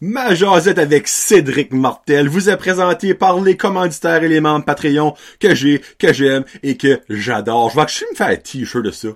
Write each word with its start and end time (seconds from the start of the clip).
Ma 0.00 0.34
jasette 0.34 0.78
avec 0.78 1.06
Cédric 1.06 1.72
Martel 1.72 2.28
vous 2.28 2.50
est 2.50 2.56
présentée 2.56 3.14
par 3.14 3.40
les 3.40 3.56
commanditaires 3.56 4.24
et 4.24 4.28
les 4.28 4.40
membres 4.40 4.64
Patreon 4.64 5.14
que 5.38 5.54
j'ai, 5.54 5.80
que 6.00 6.12
j'aime 6.12 6.44
et 6.64 6.76
que 6.76 7.00
j'adore. 7.08 7.70
Je 7.70 7.78
vais 7.78 7.86
que 7.86 7.92
je 7.92 8.04
me 8.10 8.16
faire 8.16 8.28
un 8.28 8.36
t-shirt 8.36 8.84
de 8.84 8.90
ça. 8.90 9.08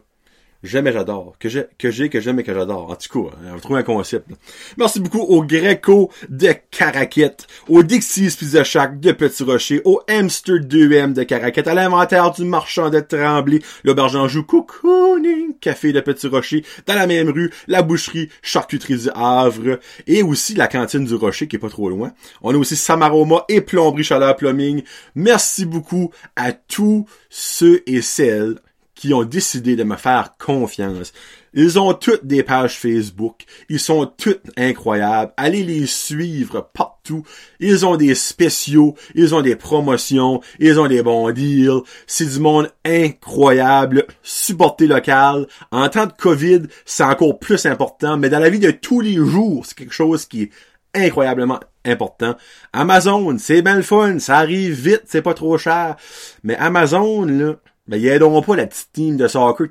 J'aime 0.65 0.89
et 0.89 0.93
j'adore. 0.93 1.37
Que 1.39 1.49
j'ai, 1.49 1.67
que 1.79 1.93
j'ai, 1.93 2.09
que 2.09 2.21
j'aime 2.21 2.41
et 2.41 2.43
que 2.43 2.53
j'adore. 2.53 2.91
En 2.91 2.97
tout 2.97 3.29
cas, 3.29 3.37
on 3.47 3.55
va 3.55 3.61
trouver 3.61 3.79
un 3.79 3.85
concept. 3.85 4.29
Merci 4.77 4.99
beaucoup 4.99 5.21
au 5.21 5.45
Greco 5.45 6.11
de 6.29 6.53
Caraquette, 6.73 7.47
au 7.69 7.85
Dixie's 7.85 8.35
Pizza 8.35 8.65
de 8.89 9.13
Petit 9.13 9.45
Rocher, 9.45 9.81
au 9.85 10.01
Hamster 10.09 10.57
2M 10.57 11.13
de 11.13 11.23
Caraquette, 11.23 11.69
à 11.69 11.75
l'inventaire 11.75 12.33
du 12.33 12.45
marchand 12.45 12.91
de 12.91 12.99
Tremblay, 12.99 13.61
l'auberge 13.85 14.17
en 14.17 14.27
joue 14.27 14.43
Cocooning 14.43 15.55
Café 15.61 15.93
de 15.93 16.01
Petit 16.01 16.27
Rocher, 16.27 16.65
dans 16.87 16.95
la 16.95 17.07
même 17.07 17.29
rue, 17.29 17.53
la 17.69 17.83
boucherie 17.83 18.29
Charcuterie 18.43 18.99
du 18.99 19.11
Havre, 19.15 19.79
et 20.09 20.25
aussi 20.25 20.55
la 20.55 20.67
cantine 20.67 21.05
du 21.05 21.15
Rocher 21.15 21.47
qui 21.47 21.55
est 21.55 21.61
pas 21.61 21.69
trop 21.69 21.89
loin. 21.89 22.13
On 22.43 22.53
a 22.53 22.59
aussi 22.59 22.75
Samaroma 22.75 23.45
et 23.49 23.61
Plomberie 23.61 24.03
Chaleur 24.03 24.35
Plumbing. 24.35 24.83
Merci 25.15 25.67
beaucoup 25.67 26.11
à 26.35 26.51
tous 26.53 27.07
ceux 27.31 27.83
et 27.87 28.03
celles 28.03 28.57
qui 28.99 29.15
ont 29.15 29.23
décidé 29.23 29.77
de 29.77 29.85
me 29.85 29.95
faire 29.95 30.35
confiance. 30.45 31.13
Ils 31.55 31.79
ont 31.79 31.95
toutes 31.95 32.27
des 32.27 32.43
pages 32.43 32.77
Facebook. 32.77 33.45
Ils 33.69 33.79
sont 33.79 34.07
toutes 34.07 34.51
incroyables. 34.57 35.33
Allez 35.37 35.63
les 35.63 35.87
suivre 35.87 36.69
partout. 36.75 37.23
Ils 37.61 37.87
ont 37.87 37.97
des 37.97 38.17
spéciaux. 38.17 38.97
Ils 39.15 39.37
ont 39.37 39.41
des 39.41 39.55
promotions. 39.55 40.41
Ils 40.59 40.81
ont 40.81 40.89
des 40.89 41.03
bons 41.03 41.31
deals. 41.31 41.83
C'est 42.09 42.27
du 42.27 42.41
monde 42.41 42.73
incroyable. 42.85 44.05
Supporter 44.25 44.89
local. 44.89 45.47
En 45.71 45.89
temps 45.89 46.07
de 46.07 46.13
COVID, 46.13 46.63
c'est 46.85 47.05
encore 47.05 47.39
plus 47.39 47.67
important. 47.67 48.17
Mais 48.17 48.31
dans 48.31 48.41
la 48.41 48.51
vie 48.51 48.59
de 48.59 48.73
tous 48.73 49.01
les 49.01 49.15
jours, 49.15 49.65
c'est 49.65 49.79
quelque 49.79 49.95
chose 49.95 50.27
qui 50.27 50.43
est 50.43 50.51
incroyablement 50.93 51.61
important. 51.85 52.35
Amazon, 52.73 53.39
c'est 53.39 53.63
bien 53.63 53.77
le 53.77 53.83
fun. 53.83 54.19
Ça 54.19 54.39
arrive 54.39 54.73
vite. 54.73 55.05
C'est 55.07 55.23
pas 55.23 55.35
trop 55.35 55.57
cher. 55.57 55.95
Mais 56.43 56.57
Amazon, 56.57 57.25
là, 57.27 57.55
ben, 57.89 57.97
ils 57.97 58.09
aideront 58.09 58.43
pas 58.43 58.55
la 58.55 58.67
petite 58.67 58.93
team 58.93 59.17
de 59.17 59.27
soccer. 59.27 59.67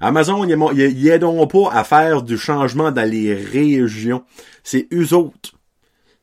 Amazon, 0.00 0.44
ils, 0.44 1.08
aideront 1.08 1.46
pas 1.46 1.70
à 1.72 1.82
faire 1.82 2.22
du 2.22 2.36
changement 2.36 2.92
dans 2.92 3.10
les 3.10 3.34
régions. 3.34 4.22
C'est 4.62 4.86
eux 4.92 5.14
autres. 5.14 5.52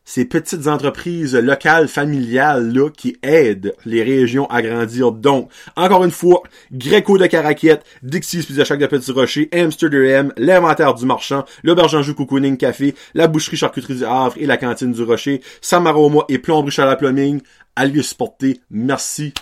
Ces 0.06 0.26
petites 0.26 0.68
entreprises 0.68 1.34
locales, 1.34 1.88
familiales, 1.88 2.74
là, 2.74 2.90
qui 2.90 3.16
aident 3.24 3.74
les 3.86 4.04
régions 4.04 4.46
à 4.48 4.62
grandir. 4.62 5.14
Donc, 5.14 5.50
encore 5.78 6.04
une 6.04 6.12
fois, 6.12 6.44
Greco 6.74 7.18
de 7.18 7.26
Caraquette, 7.26 7.86
Dixie's 8.04 8.46
Pizza 8.46 8.66
Shack 8.66 8.80
de 8.80 8.88
Petit 8.88 9.14
Rocher, 9.14 9.50
Hamster 9.54 9.90
2M, 9.90 10.32
l'inventaire 10.36 10.94
du 10.94 11.06
marchand, 11.06 11.46
l'auberge 11.64 12.02
jus 12.02 12.16
Cocooning 12.16 12.58
Café, 12.58 12.96
la 13.14 13.28
boucherie 13.28 13.56
charcuterie 13.56 13.96
du 13.96 14.06
Havre 14.06 14.36
et 14.38 14.46
la 14.46 14.58
cantine 14.58 14.92
du 14.92 15.04
Rocher, 15.04 15.42
Samaroma 15.62 16.26
et 16.28 16.38
Plomberie 16.38 16.72
Chaleur 16.72 16.98
Plumbing. 16.98 17.40
Allez 17.78 17.94
les 17.94 18.04
supporter. 18.04 18.60
Merci 18.70 19.34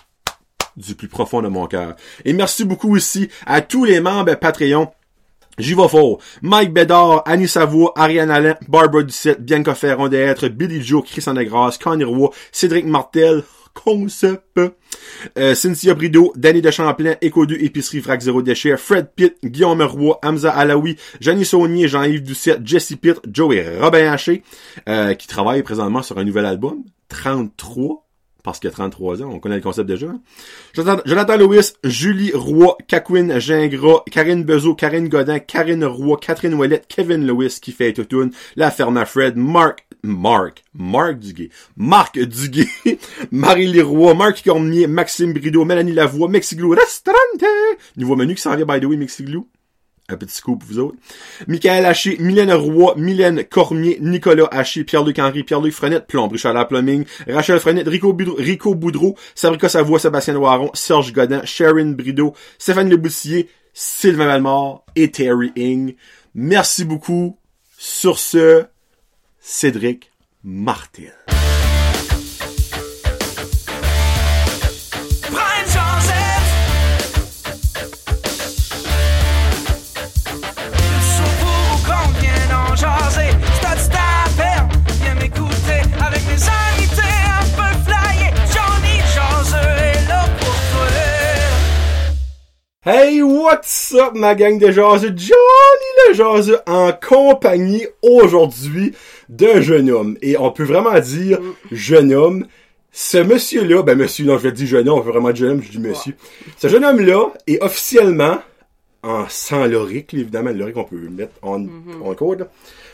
du 0.82 0.96
plus 0.96 1.08
profond 1.08 1.42
de 1.42 1.48
mon 1.48 1.68
cœur. 1.68 1.96
Et 2.26 2.34
merci 2.34 2.66
beaucoup 2.66 2.96
aussi 2.96 3.30
à 3.46 3.62
tous 3.62 3.86
les 3.86 4.00
membres 4.00 4.36
Patreon. 4.36 4.90
J'y 5.58 5.74
vais 5.74 5.88
fort. 5.88 6.20
Mike 6.42 6.74
Bédard, 6.74 7.24
Annie 7.26 7.48
Savoie, 7.48 7.94
Ariane 7.96 8.32
Alain, 8.32 8.56
Barbara 8.68 9.04
Ducette, 9.04 9.44
Bianca 9.44 9.76
Ferron 9.76 10.08
d'être, 10.08 10.48
Billy 10.48 10.82
Joe, 10.82 11.04
Christian 11.06 11.34
Degrasse, 11.34 11.78
Connie 11.78 12.04
Roy, 12.04 12.32
Cédric 12.52 12.86
Martel, 12.86 13.44
Concept, 13.74 14.60
euh, 15.38 15.56
Cynthia 15.56 15.94
Brideau, 15.94 16.34
Danny 16.36 16.62
de 16.62 16.72
Champlain, 16.72 17.16
Eco 17.24 17.46
2, 17.46 17.56
Épicerie 17.62 18.00
Vrac 18.00 18.22
Zéro 18.22 18.42
Déchet, 18.42 18.78
Fred 18.78 19.10
Pitt, 19.16 19.36
Guillaume 19.44 19.82
Roy, 19.82 20.18
Hamza 20.24 20.52
Alaoui, 20.52 20.98
Janie 21.20 21.46
Saunier, 21.46 21.88
Jean-Yves 21.88 22.24
Doucette, 22.24 22.66
Jesse 22.66 22.96
Pitt, 22.96 23.20
Joe 23.32 23.56
et 23.56 23.80
Robin 23.80 24.12
Haché, 24.12 24.44
euh, 24.90 25.14
qui 25.14 25.28
travaillent 25.28 25.64
présentement 25.64 26.02
sur 26.02 26.18
un 26.18 26.24
nouvel 26.24 26.46
album, 26.46 26.84
33, 27.10 28.08
parce 28.44 28.60
qu'il 28.60 28.70
a 28.70 28.72
33 28.72 29.24
ans, 29.24 29.30
on 29.32 29.40
connaît 29.40 29.56
le 29.56 29.62
concept 29.62 29.88
déjà. 29.88 30.08
Jonathan, 30.74 31.02
Jonathan 31.06 31.38
Lewis, 31.38 31.74
Julie 31.84 32.32
Roy, 32.34 32.76
Kakwin 32.88 33.40
Gingras, 33.40 34.04
Karine 34.12 34.44
Bezo, 34.44 34.76
Karine 34.76 35.10
Godin, 35.10 35.40
Karine 35.40 35.86
Roy, 35.86 36.18
Catherine 36.18 36.54
Ouellette, 36.54 36.88
Kevin 36.88 37.26
Lewis 37.26 37.60
qui 37.62 37.72
fait 37.72 37.94
Toutoun, 37.94 38.32
La 38.56 38.72
Ferna 38.72 39.06
Fred, 39.06 39.36
Marc, 39.38 39.86
Marc, 40.04 40.64
Marc 40.74 41.20
Duguay, 41.20 41.50
Marc 41.78 42.18
Duguay, 42.18 42.68
Marie 43.32 43.68
Leroy, 43.68 44.14
Marc 44.14 44.44
Cormier, 44.44 44.88
Maxime 44.88 45.34
Brideau, 45.34 45.66
Mélanie 45.66 45.94
Lavoie, 45.94 46.28
Mexiglou, 46.28 46.72
Restaurante, 46.72 47.46
nouveau 47.98 48.16
menu 48.16 48.36
qui 48.36 48.42
s'en 48.42 48.56
vient 48.56 48.66
by 48.66 48.80
the 48.80 48.86
way, 48.86 48.98
Mexiglou. 48.98 49.48
Un 50.12 50.18
petit 50.18 50.36
scoop 50.36 50.64
vous 50.66 50.80
autres. 50.80 50.98
Michael 51.48 51.86
Haché, 51.86 52.18
Mylène 52.20 52.52
Roy, 52.52 52.94
Mylène 52.98 53.46
Cormier, 53.46 53.98
Nicolas 54.02 54.48
Haché, 54.52 54.84
Pierre-Luc 54.84 55.20
Henry, 55.20 55.44
Pierre-Luc 55.44 55.74
Frenette, 55.74 56.08
Plomb, 56.08 56.28
Richard 56.28 56.68
Plumbing, 56.68 57.06
Rachel 57.28 57.60
Frenette, 57.60 57.88
Rico, 57.88 58.14
Boudreau, 58.14 58.36
Rico 58.38 58.76
Sabrica 59.36 59.70
Savoie, 59.70 60.00
Sébastien 60.00 60.34
Loiron, 60.34 60.70
Serge 60.74 61.14
Godin, 61.14 61.42
Sharon 61.46 61.92
Brideau, 61.92 62.34
Stéphane 62.58 62.90
Leboussier, 62.90 63.50
Sylvain 63.74 64.26
Malmort 64.26 64.86
et 64.96 65.12
Terry 65.12 65.52
Ing. 65.56 65.96
Merci 66.36 66.86
beaucoup. 66.86 67.38
Sur 67.78 68.20
ce, 68.20 68.66
Cédric 69.40 70.12
Martel. 70.44 71.14
Hey, 92.84 93.22
what's 93.22 93.94
up, 93.94 94.16
ma 94.16 94.34
gang 94.34 94.58
de 94.58 94.72
jaseux? 94.72 95.14
Johnny 95.16 95.92
le 96.08 96.14
jaseux 96.16 96.58
en 96.66 96.92
compagnie 96.94 97.86
aujourd'hui 98.02 98.94
d'un 99.30 99.62
jeune 99.62 99.92
homme. 99.92 100.18
Et 100.24 100.36
on 100.36 100.50
peut 100.50 100.64
vraiment 100.64 101.00
dire 101.00 101.40
jeune 101.72 102.12
homme. 102.12 102.48
Ce 102.92 103.20
monsieur-là, 103.20 103.84
ben 103.84 103.96
monsieur, 103.96 104.26
non, 104.26 104.40
je 104.40 104.44
vais 104.48 104.52
dire 104.52 104.66
jeune 104.66 104.90
homme, 104.90 104.98
on 104.98 105.04
peut 105.04 105.12
vraiment 105.12 105.30
dire 105.32 105.46
jeune 105.46 105.52
homme, 105.58 105.62
je 105.62 105.70
dis 105.70 105.78
monsieur. 105.80 106.16
Ce 106.58 106.68
jeune 106.70 106.84
homme-là 106.84 107.28
est 107.46 107.62
officiellement, 107.62 108.40
en 109.04 109.30
sans 109.30 109.68
l'oric, 109.68 110.16
évidemment, 110.16 110.50
l'oric 110.50 110.76
on 110.76 110.84
peut 110.84 110.96
le 110.98 111.12
mettre 111.12 111.34
en, 111.44 111.64
en 112.04 112.16
code, 112.16 112.50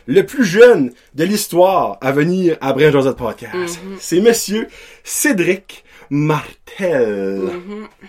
le 0.05 0.25
plus 0.25 0.43
jeune 0.43 0.91
de 1.15 1.23
l'histoire 1.23 1.97
à 2.01 2.11
venir 2.11 2.57
à 2.59 2.73
Brin 2.73 2.91
Josette 2.91 3.15
Podcast. 3.15 3.79
C'est 4.01 4.19
monsieur 4.19 4.67
Cédric 5.05 5.85
Martel. 6.09 7.41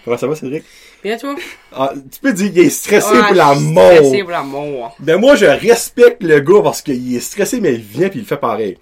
Comment 0.05 0.17
ça 0.19 0.27
va, 0.27 0.35
Cédric? 0.35 0.65
Bien 1.03 1.17
toi? 1.17 1.37
Ah, 1.73 1.93
tu 2.11 2.21
peux 2.21 2.33
dire 2.33 2.53
qu'il 2.53 2.59
est 2.63 2.71
stressé 2.71 3.13
Ouais, 3.15 3.23
pour 3.27 3.35
la 3.37 3.55
mort. 3.55 3.93
Stressé 3.95 4.21
pour 4.23 4.31
la 4.31 4.43
mort. 4.43 4.97
Ben 4.99 5.17
moi, 5.19 5.37
je 5.37 5.47
respecte 5.47 6.23
le 6.23 6.41
gars 6.41 6.61
parce 6.63 6.83
qu'il 6.83 7.15
est 7.15 7.21
stressé, 7.21 7.61
mais 7.61 7.75
il 7.75 7.81
vient 7.81 8.09
puis 8.09 8.19
il 8.21 8.25
fait 8.27 8.37
pareil. 8.37 8.77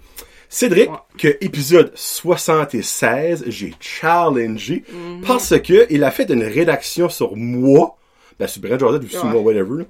Cédric, 0.49 0.89
Ouais. 0.89 0.97
que 1.17 1.37
épisode 1.41 1.91
76, 1.95 3.43
j'ai 3.47 3.73
challengé 3.79 4.83
Mhm. 4.91 5.21
parce 5.27 5.59
que 5.59 5.85
il 5.89 6.03
a 6.03 6.11
fait 6.11 6.29
une 6.31 6.43
rédaction 6.43 7.09
sur 7.09 7.35
moi. 7.35 7.95
Ben, 8.39 8.47
sur 8.47 8.61
Brent 8.61 8.79
Jordan 8.79 9.03
ou 9.03 9.07
sur 9.09 9.23
Ouais. 9.25 9.31
moi, 9.31 9.41
whatever. 9.41 9.85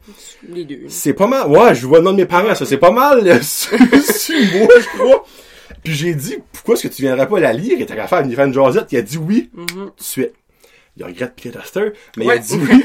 Les 0.50 0.64
deux. 0.66 0.80
C'est 0.88 1.14
pas 1.14 1.28
mal. 1.28 1.48
Ouais, 1.48 1.76
je 1.76 1.86
vois 1.86 2.00
le 2.00 2.06
nom 2.06 2.12
de 2.12 2.18
mes 2.18 2.26
parents, 2.26 2.56
ça. 2.56 2.66
C'est 2.66 2.78
pas 2.78 2.92
mal 2.92 3.28
euh, 3.28 3.40
sur, 3.42 3.78
sur 3.78 4.36
moi, 4.58 4.68
je 4.80 4.98
crois. 4.98 5.26
Puis 5.84 5.94
j'ai 5.94 6.14
dit, 6.16 6.38
pourquoi 6.54 6.74
est-ce 6.76 6.88
que 6.88 6.94
tu 6.94 7.02
viendrais 7.04 7.28
pas 7.28 7.40
la 7.40 7.52
lire? 7.54 7.80
Et 7.80 7.86
t'as 7.86 7.96
qu'à 7.96 8.08
faire 8.08 8.20
une 8.22 8.34
fan 8.34 8.54
Josette? 8.54 8.88
Il 8.92 8.98
a 8.98 9.02
dit 9.02 9.18
oui. 9.18 9.50
Mhm. 9.54 9.66
Tout 9.68 9.84
de 9.86 9.92
suite. 9.98 10.34
Il 10.98 11.04
regrette 11.06 11.34
Peter 11.36 11.60
Duster, 11.60 11.94
mais 12.18 12.26
il 12.26 12.32
a 12.32 12.38
dit 12.40 12.56
oui. 12.72 12.84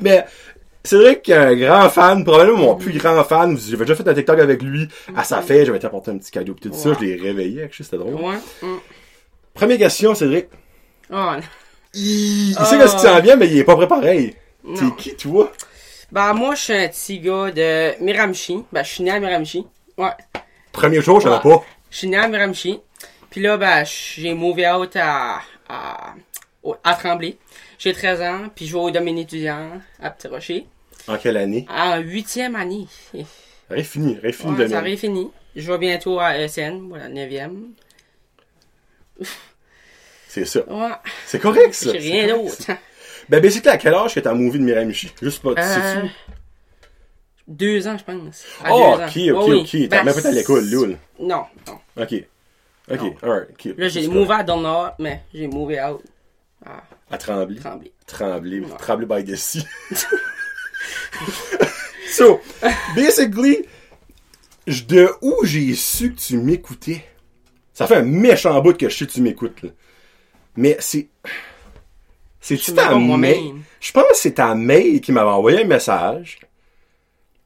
mais 0.00 0.24
c'est 0.84 0.96
vrai 0.96 1.20
qu'il 1.20 1.34
est 1.34 1.36
un 1.36 1.54
grand 1.56 1.88
fan, 1.90 2.24
probablement 2.24 2.58
mon 2.58 2.74
plus 2.76 2.92
grand 2.98 3.22
fan. 3.24 3.58
J'avais 3.58 3.84
déjà 3.84 3.94
fait 3.96 4.08
un 4.08 4.14
TikTok 4.14 4.38
avec 4.38 4.62
lui 4.62 4.88
à 5.16 5.24
sa 5.24 5.42
fête, 5.42 5.66
j'avais 5.66 5.84
apporté 5.84 6.10
un 6.10 6.18
petit 6.18 6.30
cadeau 6.30 6.54
pis 6.54 6.68
tout 6.68 6.74
ça, 6.74 6.90
Ouais. 6.90 6.96
je 7.00 7.04
l'ai 7.04 7.16
réveillé, 7.16 7.68
c'était 7.72 7.96
drôle. 7.98 8.14
Ouais. 8.14 8.36
Mm. 8.62 8.76
Première 9.54 9.78
question, 9.78 10.14
Cédric. 10.14 10.46
Oh, 11.12 11.32
Il, 11.94 12.50
il 12.50 12.56
Ah. 12.58 12.64
sait 12.64 12.86
ce 12.86 12.94
qui 12.96 13.02
s'en 13.02 13.20
vient, 13.20 13.36
mais 13.36 13.46
il 13.48 13.58
est 13.58 13.64
pas 13.64 13.74
prêt 13.76 13.88
pareil. 13.88 14.34
T'es 14.74 14.84
qui, 14.98 15.16
toi? 15.16 15.50
Ben, 16.12 16.32
moi, 16.34 16.54
je 16.54 16.60
suis 16.60 16.72
un 16.74 16.88
petit 16.88 17.18
gars 17.20 17.50
de 17.50 18.02
Miramichi. 18.02 18.64
Ben, 18.72 18.82
je 18.84 18.88
suis 18.90 19.02
né 19.04 19.10
à 19.12 19.18
Miramichi. 19.20 19.66
Ouais. 19.96 20.10
Premier 20.72 21.00
jour, 21.00 21.20
je 21.20 21.28
savais 21.28 21.36
Ouais. 21.46 21.54
pas. 21.56 21.64
Je 21.90 21.96
suis 21.98 22.08
né 22.08 22.16
à 22.16 22.28
Miramichi. 22.28 22.80
Puis 23.36 23.44
là, 23.44 23.58
ben, 23.58 23.84
j'ai 23.84 24.32
move 24.32 24.60
out 24.60 24.96
à, 24.96 25.42
à, 25.68 26.94
Tremblay. 26.94 27.36
J'ai 27.78 27.92
13 27.92 28.22
ans, 28.22 28.48
puis 28.54 28.66
je 28.66 28.72
vais 28.72 28.78
au 28.78 28.90
domaine 28.90 29.18
étudiant 29.18 29.72
à 30.00 30.08
Petit 30.08 30.26
Rocher. 30.28 30.66
En 31.06 31.18
quelle 31.18 31.36
année? 31.36 31.66
En 31.68 31.98
huitième 31.98 32.56
année. 32.56 32.86
Rien 33.68 33.84
fini, 33.84 34.18
rien 34.22 34.32
fini 34.32 34.52
Ouais, 34.52 34.64
de 34.64 34.68
ça 34.68 34.76
même. 34.76 34.84
aurait 34.84 34.96
fini. 34.96 35.30
Je 35.54 35.70
vais 35.70 35.76
bientôt 35.76 36.18
à 36.18 36.38
ESN, 36.38 36.88
voilà, 36.88 37.10
9e. 37.10 37.72
C'est 40.28 40.46
ça. 40.46 40.60
Ouais. 40.66 40.92
C'est 41.26 41.38
correct, 41.38 41.74
ça. 41.74 41.92
J'ai 41.92 41.98
rien 42.22 42.34
d'autre. 42.34 42.56
Ben, 43.28 43.42
basically, 43.42 43.68
à 43.68 43.76
quel 43.76 43.92
âge 43.92 44.14
que 44.14 44.20
t'as 44.20 44.32
movie 44.32 44.58
de 44.60 44.64
Miramichi? 44.64 45.12
Juste 45.20 45.42
pas, 45.42 45.50
Euh, 45.58 46.06
deux 47.46 47.86
ans, 47.86 47.98
je 47.98 48.04
pense. 48.04 48.44
À 48.64 48.74
Oh, 48.74 48.94
ok, 48.94 49.18
ok, 49.34 49.48
ok. 49.60 49.88
T'as 49.90 49.98
Ben, 49.98 50.04
même 50.04 50.14
pas 50.14 50.20
été 50.20 50.28
à 50.28 50.32
l'école, 50.32 50.64
là. 50.64 50.86
Non, 51.20 51.44
non. 51.66 52.02
Ok. 52.02 52.24
Ok, 52.90 53.00
alright, 53.22 53.48
ok. 53.50 53.74
Là, 53.76 53.88
j'ai 53.88 54.06
move 54.06 54.30
à 54.30 54.42
dans 54.42 54.56
le 54.56 54.62
nord, 54.62 54.94
mais 54.98 55.22
j'ai 55.34 55.48
move 55.48 55.72
out 55.72 56.02
à 56.64 56.82
À 57.10 57.18
Trembler. 57.18 57.60
Tremblay. 57.60 57.92
Trembler. 58.06 58.60
Ouais. 58.60 58.76
Trembler 58.78 59.06
by 59.06 59.24
the 59.24 59.36
sea. 59.36 59.66
so, 62.10 62.40
basically, 62.94 63.64
de 64.66 65.08
où 65.22 65.44
j'ai 65.44 65.74
su 65.74 66.12
que 66.12 66.20
tu 66.20 66.38
m'écoutais? 66.38 67.04
Ça 67.72 67.86
fait 67.86 67.96
un 67.96 68.02
méchant 68.02 68.60
bout 68.60 68.76
que 68.76 68.88
je 68.88 68.96
sais 68.96 69.06
que 69.06 69.12
tu 69.12 69.20
m'écoutes, 69.20 69.62
là. 69.62 69.70
Mais 70.56 70.76
c'est... 70.80 71.08
C'est-tu 72.40 72.72
ta 72.72 72.94
mail? 72.96 73.56
Je 73.80 73.92
pense 73.92 74.04
que 74.04 74.16
c'est 74.16 74.34
ta 74.34 74.54
mail 74.54 75.00
qui 75.00 75.12
m'avait 75.12 75.28
envoyé 75.28 75.62
un 75.62 75.66
message 75.66 76.38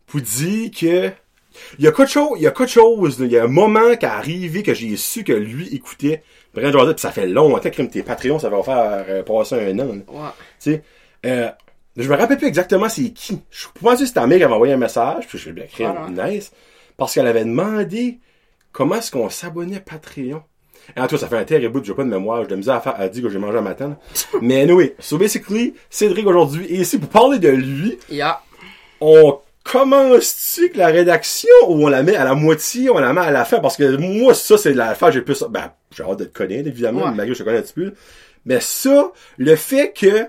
pour 0.06 0.20
dire 0.20 0.70
que 0.70 1.10
il 1.78 1.84
y 1.84 1.88
a 1.88 1.92
quelque 1.92 2.10
chose, 2.10 2.30
il 2.36 2.42
y 2.42 2.46
a 2.46 2.50
quelque 2.50 2.70
chose, 2.70 3.16
il 3.20 3.30
y 3.30 3.38
a 3.38 3.44
un 3.44 3.48
moment 3.48 3.96
qui 3.96 4.04
est 4.04 4.08
arrivé 4.08 4.62
que 4.62 4.74
j'ai 4.74 4.96
su 4.96 5.24
que 5.24 5.32
lui 5.32 5.74
écoutait 5.74 6.22
Brent 6.54 6.72
Joseph, 6.72 6.96
puis 6.96 7.00
ça 7.02 7.12
fait 7.12 7.26
longtemps 7.26 7.70
que 7.70 7.82
tes 7.82 8.02
Patreons, 8.02 8.38
ça 8.38 8.48
va 8.48 8.62
faire 8.62 9.04
euh, 9.08 9.22
passer 9.22 9.54
un 9.56 9.78
an. 9.78 9.84
là. 9.86 9.92
Ouais. 9.92 10.28
Tu 10.60 10.72
sais, 10.72 10.82
euh, 11.26 11.48
je 11.96 12.08
me 12.08 12.16
rappelle 12.16 12.38
plus 12.38 12.46
exactement 12.48 12.88
c'est 12.88 13.10
qui. 13.10 13.40
Je 13.50 13.66
pensais 13.80 14.02
que 14.02 14.06
c'était 14.08 14.20
ta 14.20 14.26
mère 14.26 14.38
qui 14.38 14.44
avait 14.44 14.54
envoyé 14.54 14.72
un 14.74 14.78
message, 14.78 15.26
puis 15.28 15.38
je 15.38 15.50
créé 15.50 15.86
Voilà. 15.86 16.30
nice, 16.30 16.52
parce 16.96 17.14
qu'elle 17.14 17.26
avait 17.26 17.44
demandé 17.44 18.18
comment 18.72 18.96
est-ce 18.96 19.10
qu'on 19.10 19.28
s'abonnait 19.30 19.76
à 19.76 19.80
Patreon. 19.80 20.42
En 20.96 21.06
tout 21.06 21.16
cas, 21.16 21.18
ça 21.20 21.28
fait 21.28 21.36
un 21.36 21.44
terrible 21.44 21.72
bout, 21.72 21.84
j'ai 21.84 21.94
pas 21.94 22.02
de 22.02 22.08
mémoire, 22.08 22.42
j'ai 22.42 22.48
de 22.48 22.56
misère 22.56 22.74
à 22.76 22.80
faire, 22.80 22.98
à 22.98 23.08
dire 23.08 23.22
que 23.22 23.28
j'ai 23.28 23.38
mangé 23.38 23.58
un 23.58 23.62
matin. 23.62 23.96
Mais 24.40 24.62
anyway, 24.62 24.96
so 24.98 25.18
basically, 25.18 25.74
Cédric 25.88 26.26
aujourd'hui 26.26 26.64
est 26.74 26.78
ici 26.80 26.98
pour 26.98 27.08
parler 27.10 27.38
de 27.38 27.48
lui. 27.50 27.98
Yeah. 28.10 28.40
On 29.00 29.38
commence-tu 29.64 30.60
avec 30.62 30.76
la 30.76 30.86
rédaction 30.88 31.48
ou 31.68 31.84
on 31.84 31.88
la 31.88 32.02
met 32.02 32.16
à 32.16 32.24
la 32.24 32.34
moitié, 32.34 32.90
on 32.90 32.98
la 32.98 33.12
met 33.12 33.20
à 33.20 33.30
la 33.30 33.44
fin? 33.44 33.60
Parce 33.60 33.76
que 33.76 33.96
moi, 33.96 34.34
ça, 34.34 34.56
c'est 34.58 34.72
la 34.72 34.94
fin, 34.94 35.10
j'ai 35.10 35.20
plus, 35.22 35.42
ben, 35.48 35.72
j'ai 35.94 36.02
hâte 36.02 36.18
de 36.18 36.24
te 36.24 36.36
connaître, 36.36 36.68
évidemment, 36.68 37.04
Ouais. 37.04 37.10
malgré 37.10 37.28
que 37.28 37.34
je 37.34 37.38
te 37.40 37.44
connais 37.44 37.58
un 37.58 37.62
petit 37.62 37.72
peu. 37.74 37.94
Mais 38.44 38.60
ça, 38.60 39.12
le 39.38 39.56
fait 39.56 39.92
que, 39.92 40.26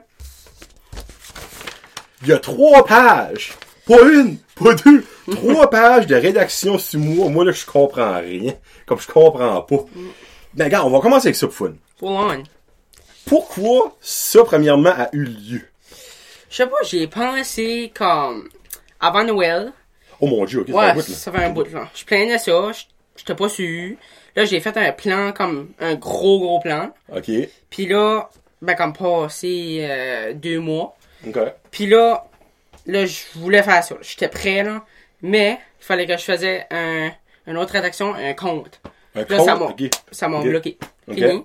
il 2.23 2.27
y 2.27 2.33
a 2.33 2.39
trois 2.39 2.85
pages, 2.85 3.53
pas 3.87 4.01
une, 4.01 4.37
pas 4.61 4.75
deux, 4.75 5.03
trois 5.31 5.69
pages 5.69 6.07
de 6.07 6.15
rédaction 6.15 6.77
sur 6.77 6.99
moi, 6.99 7.29
moi, 7.29 7.45
là, 7.45 7.51
je 7.51 7.65
comprends 7.65 8.19
rien. 8.19 8.53
Comme 8.85 8.99
je 8.99 9.07
comprends 9.07 9.61
pas. 9.61 9.85
Ben, 10.53 10.65
regarde, 10.65 10.87
on 10.87 10.91
va 10.91 10.99
commencer 10.99 11.27
avec 11.27 11.35
ça, 11.37 11.47
pour 11.47 11.55
fun. 11.55 11.73
Pourquoi 13.25 13.95
ça, 14.01 14.43
premièrement, 14.43 14.89
a 14.89 15.09
eu 15.13 15.23
lieu? 15.23 15.61
Je 16.49 16.57
sais 16.57 16.67
pas, 16.67 16.77
j'ai 16.83 17.07
pensé 17.07 17.91
comme 17.95 18.49
avant 19.01 19.23
Noël. 19.23 19.73
Oh 20.19 20.27
mon 20.27 20.45
dieu, 20.45 20.61
ok, 20.61 20.67
ça 20.69 20.73
fait 20.73 20.83
un 20.87 20.93
bout, 20.93 20.99
là. 20.99 21.15
ça 21.15 21.31
fait 21.31 21.43
un 21.43 21.49
bout 21.49 21.73
là. 21.73 21.89
Je 21.95 22.05
planais 22.05 22.37
ça, 22.37 22.71
je- 22.71 22.83
j'étais 23.17 23.35
pas 23.35 23.49
sûr. 23.49 23.95
Là, 24.35 24.45
j'ai 24.45 24.59
fait 24.61 24.77
un 24.77 24.91
plan 24.91 25.31
comme 25.33 25.71
un 25.79 25.95
gros 25.95 26.39
gros 26.39 26.59
plan. 26.59 26.93
Ok, 27.13 27.29
Puis 27.69 27.87
là, 27.87 28.29
ben 28.61 28.75
comme 28.75 28.93
passé 28.93 29.79
euh, 29.81 30.33
deux 30.33 30.59
mois. 30.59 30.95
ok. 31.27 31.39
Puis 31.71 31.87
là, 31.87 32.25
là, 32.85 33.05
je 33.05 33.19
voulais 33.35 33.63
faire 33.63 33.83
ça. 33.83 33.95
J'étais 34.01 34.27
prêt 34.29 34.63
là, 34.63 34.85
mais 35.21 35.57
il 35.79 35.83
fallait 35.85 36.05
que 36.05 36.15
je 36.17 36.23
faisais 36.23 36.67
un, 36.71 37.09
une 37.47 37.57
autre 37.57 37.73
rédaction, 37.73 38.13
un 38.13 38.33
compte. 38.33 38.79
Un 39.15 39.21
là, 39.21 39.25
ça 39.27 39.53
compte, 39.53 39.59
m'a, 39.59 39.65
ok. 39.85 39.89
ça 40.11 40.27
m'a 40.27 40.41
bloqué. 40.41 40.77
Ok. 41.07 41.15
Fini. 41.15 41.43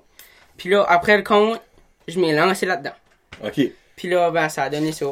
Puis 0.59 0.69
là, 0.69 0.85
après 0.89 1.17
le 1.17 1.23
compte, 1.23 1.61
je 2.07 2.21
m'ai 2.21 2.33
lancé 2.35 2.67
là-dedans. 2.67 2.93
Ok. 3.45 3.61
Puis 3.97 4.09
là, 4.11 4.31
ben, 4.31 4.49
ça 4.51 4.65
a 4.65 4.71
donné 4.71 4.93
ça. 4.93 5.07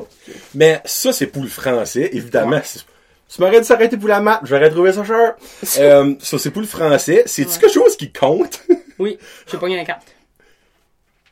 Mais 0.54 0.81
ça, 0.84 1.12
c'est 1.12 1.26
pour 1.28 1.42
le 1.42 1.48
français, 1.48 2.10
évidemment. 2.12 2.50
Ouais. 2.56 2.62
C'est- 2.64 2.84
Tu 3.34 3.40
m'aurais 3.40 3.58
dit 3.60 3.66
s'arrêter 3.66 3.96
pour 3.96 4.08
la 4.08 4.20
maths, 4.20 4.40
j'aurais 4.44 4.70
trouvé 4.70 4.92
ça 4.92 5.02
cher. 5.04 5.34
euh, 5.78 6.14
ça, 6.20 6.38
c'est 6.38 6.50
pour 6.50 6.60
le 6.62 6.69
français. 6.69 7.22
C'est-tu 7.26 7.58
quelque 7.58 7.72
chose 7.72 7.96
qui 7.96 8.12
compte? 8.12 8.60
Oui, 8.98 9.19
j'ai 9.50 9.58
pogné 9.58 9.81
un 9.81 9.84
4. 9.84 10.06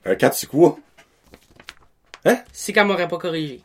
un 0.04 0.14
4 0.16 0.34
sur 0.34 0.49
quoi? 0.49 0.78
Si 2.52 2.72
qu'elle 2.72 2.87
m'aurait 2.87 3.06
pas 3.06 3.19
corrigé. 3.19 3.60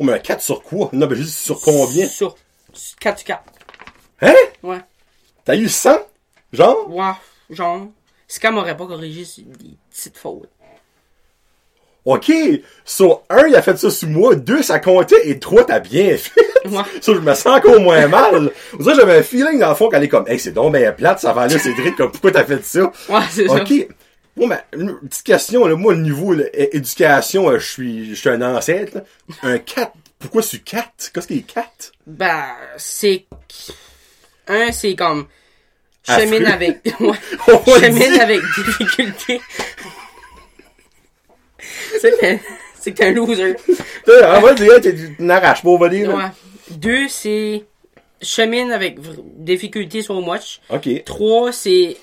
Oh, 0.00 0.04
mais 0.04 0.14
un 0.14 0.18
4 0.18 0.42
sur 0.42 0.60
quoi? 0.64 0.88
Non, 0.92 1.06
mais 1.06 1.14
juste 1.14 1.38
sur 1.38 1.60
combien? 1.60 2.08
Sur 2.08 2.34
4 2.98 3.18
sur 3.18 3.26
4. 3.26 3.42
Hein? 4.22 4.34
Ouais. 4.64 4.80
T'as 5.44 5.54
eu 5.54 5.68
100? 5.68 5.90
Genre? 6.52 6.90
Ouais, 6.90 7.12
genre. 7.50 7.86
Si 8.26 8.40
qu'elle 8.40 8.52
m'aurait 8.52 8.76
pas 8.76 8.86
corrigé, 8.86 9.24
c'est 9.24 9.42
des 9.42 9.76
petites 9.90 10.18
fautes. 10.18 10.48
Ok. 12.04 12.30
Sur 12.84 13.22
un, 13.30 13.46
il 13.46 13.56
a 13.56 13.62
fait 13.62 13.78
ça 13.78 13.90
sur 13.90 14.08
moi. 14.08 14.34
Deux, 14.34 14.62
ça 14.62 14.78
comptait. 14.78 15.28
Et 15.28 15.38
trois, 15.38 15.64
t'as 15.64 15.80
bien 15.80 16.16
fait. 16.16 16.68
Ouais. 16.68 16.82
Ça, 17.00 17.12
je 17.14 17.18
me 17.18 17.34
sens 17.34 17.58
encore 17.58 17.80
moins 17.80 18.06
mal. 18.08 18.50
Dirait 18.78 18.94
que 18.94 19.00
j'avais 19.00 19.18
un 19.18 19.22
feeling 19.22 19.58
dans 19.58 19.70
le 19.70 19.74
fond 19.74 19.88
qu'elle 19.88 20.04
est 20.04 20.08
comme, 20.08 20.26
hey, 20.28 20.38
c'est 20.38 20.52
donc 20.52 20.72
ben 20.72 20.94
plate, 20.94 21.20
ça 21.20 21.32
va 21.32 21.46
là, 21.46 21.58
Cédric, 21.58 21.96
comme, 21.96 22.10
pourquoi 22.10 22.30
t'as 22.30 22.44
fait 22.44 22.64
ça? 22.64 22.90
Ouais, 23.08 23.20
c'est 23.30 23.48
ça. 23.48 23.54
Ok. 23.54 23.72
Bon, 24.36 24.48
ben, 24.48 24.60
une 24.76 24.98
petite 25.00 25.24
question, 25.24 25.66
là, 25.66 25.76
moi, 25.76 25.94
le 25.94 26.00
niveau 26.00 26.32
là, 26.32 26.44
éducation, 26.54 27.48
euh, 27.48 27.58
je 27.58 27.66
suis 27.70 28.10
je 28.10 28.14
suis 28.14 28.28
un 28.28 28.42
ancêtre. 28.42 28.94
là. 28.96 29.02
Un 29.42 29.58
4, 29.58 29.92
pourquoi 30.18 30.42
c'est 30.42 30.58
4? 30.58 31.12
Qu'est-ce 31.12 31.26
qui 31.26 31.38
est 31.38 31.52
4? 31.52 31.92
Ben, 32.06 32.44
c'est. 32.76 33.26
Un, 34.48 34.72
c'est 34.72 34.94
comme. 34.96 35.26
Affreux. 36.08 36.24
Chemine 36.26 36.46
avec. 36.46 36.80
Ouais. 37.00 37.80
Chemine 37.80 38.20
avec 38.20 38.40
difficulté. 38.56 39.40
c'est 42.00 42.92
que 42.92 42.96
t'es 42.96 43.04
un 43.06 43.12
loser. 43.12 43.56
On 44.08 44.40
va 44.40 44.54
dire, 44.54 44.80
t'es 44.80 44.94
une 45.18 45.30
arrache 45.30 45.62
pas, 45.62 45.68
on 45.68 45.78
va 45.78 45.88
dire. 45.88 46.08
là. 46.10 46.16
Ouais. 46.16 46.30
Deux, 46.70 47.08
c'est. 47.08 47.64
Chemine 48.22 48.72
avec 48.72 48.98
difficulté 49.36 50.00
sur 50.02 50.20
much. 50.20 50.60
Ok. 50.70 51.04
Trois, 51.04 51.52
c'est. 51.52 51.96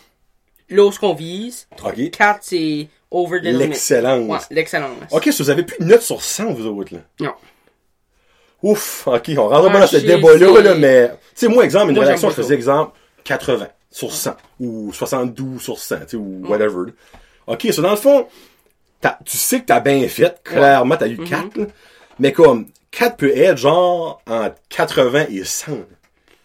L'os 0.70 0.98
qu'on 1.00 1.14
vise. 1.14 1.68
Ok. 1.84 2.12
Quatre, 2.12 2.40
c'est 2.44 2.88
over 3.10 3.40
the 3.42 3.46
limit. 3.46 3.58
L'excellence. 3.68 4.30
Ouais, 4.30 4.38
l'excellence. 4.56 4.92
Ok, 5.12 5.26
so 5.32 5.44
vous 5.44 5.50
avez 5.50 5.64
plus 5.64 5.78
de 5.80 5.84
notes 5.90 6.02
sur 6.02 6.22
100, 6.24 6.54
vous 6.54 6.66
autres, 6.68 6.94
là. 6.94 7.02
Non. 7.20 7.34
Ouf, 8.64 9.08
ok, 9.08 9.32
on 9.38 9.48
rentre 9.50 9.72
pas 9.72 9.80
dans 9.80 9.88
ce 9.88 9.98
débat-là, 9.98 10.62
là, 10.62 10.76
mais, 10.76 11.10
tu 11.10 11.16
sais, 11.36 11.48
moi, 11.48 11.66
exemple, 11.66 11.90
une 11.90 11.96
Moi, 11.96 12.06
rédaction, 12.06 12.30
je 12.30 12.36
faisais 12.36 12.50
ça. 12.50 12.54
exemple 12.54 12.92
80 13.24 13.68
sur 13.90 14.14
100, 14.14 14.36
ou 14.60 14.94
72 14.94 15.62
sur 15.62 15.78
100, 15.80 15.96
tu 16.02 16.04
sais, 16.10 16.16
ou 16.18 16.42
whatever. 16.48 16.92
Ok, 17.48 17.68
so 17.72 17.82
dans 17.82 17.92
le 17.92 17.98
fond, 17.98 18.28
tu 19.26 19.38
sais 19.38 19.62
que 19.62 19.66
t'as 19.66 19.80
bien 19.80 20.08
fait, 20.08 20.42
clairement, 20.44 20.96
t'as 20.98 21.08
eu 21.08 21.16
Mm-hmm. 21.18 21.30
4, 21.30 21.58
là, 21.58 21.66
mais 22.20 22.32
comme, 22.32 22.68
4 22.92 23.18
peut 23.18 23.36
être 23.36 23.58
genre 23.58 24.22
entre 24.28 24.56
80 24.70 25.26
et 25.30 25.44
100, 25.44 25.72
là. 25.72 25.78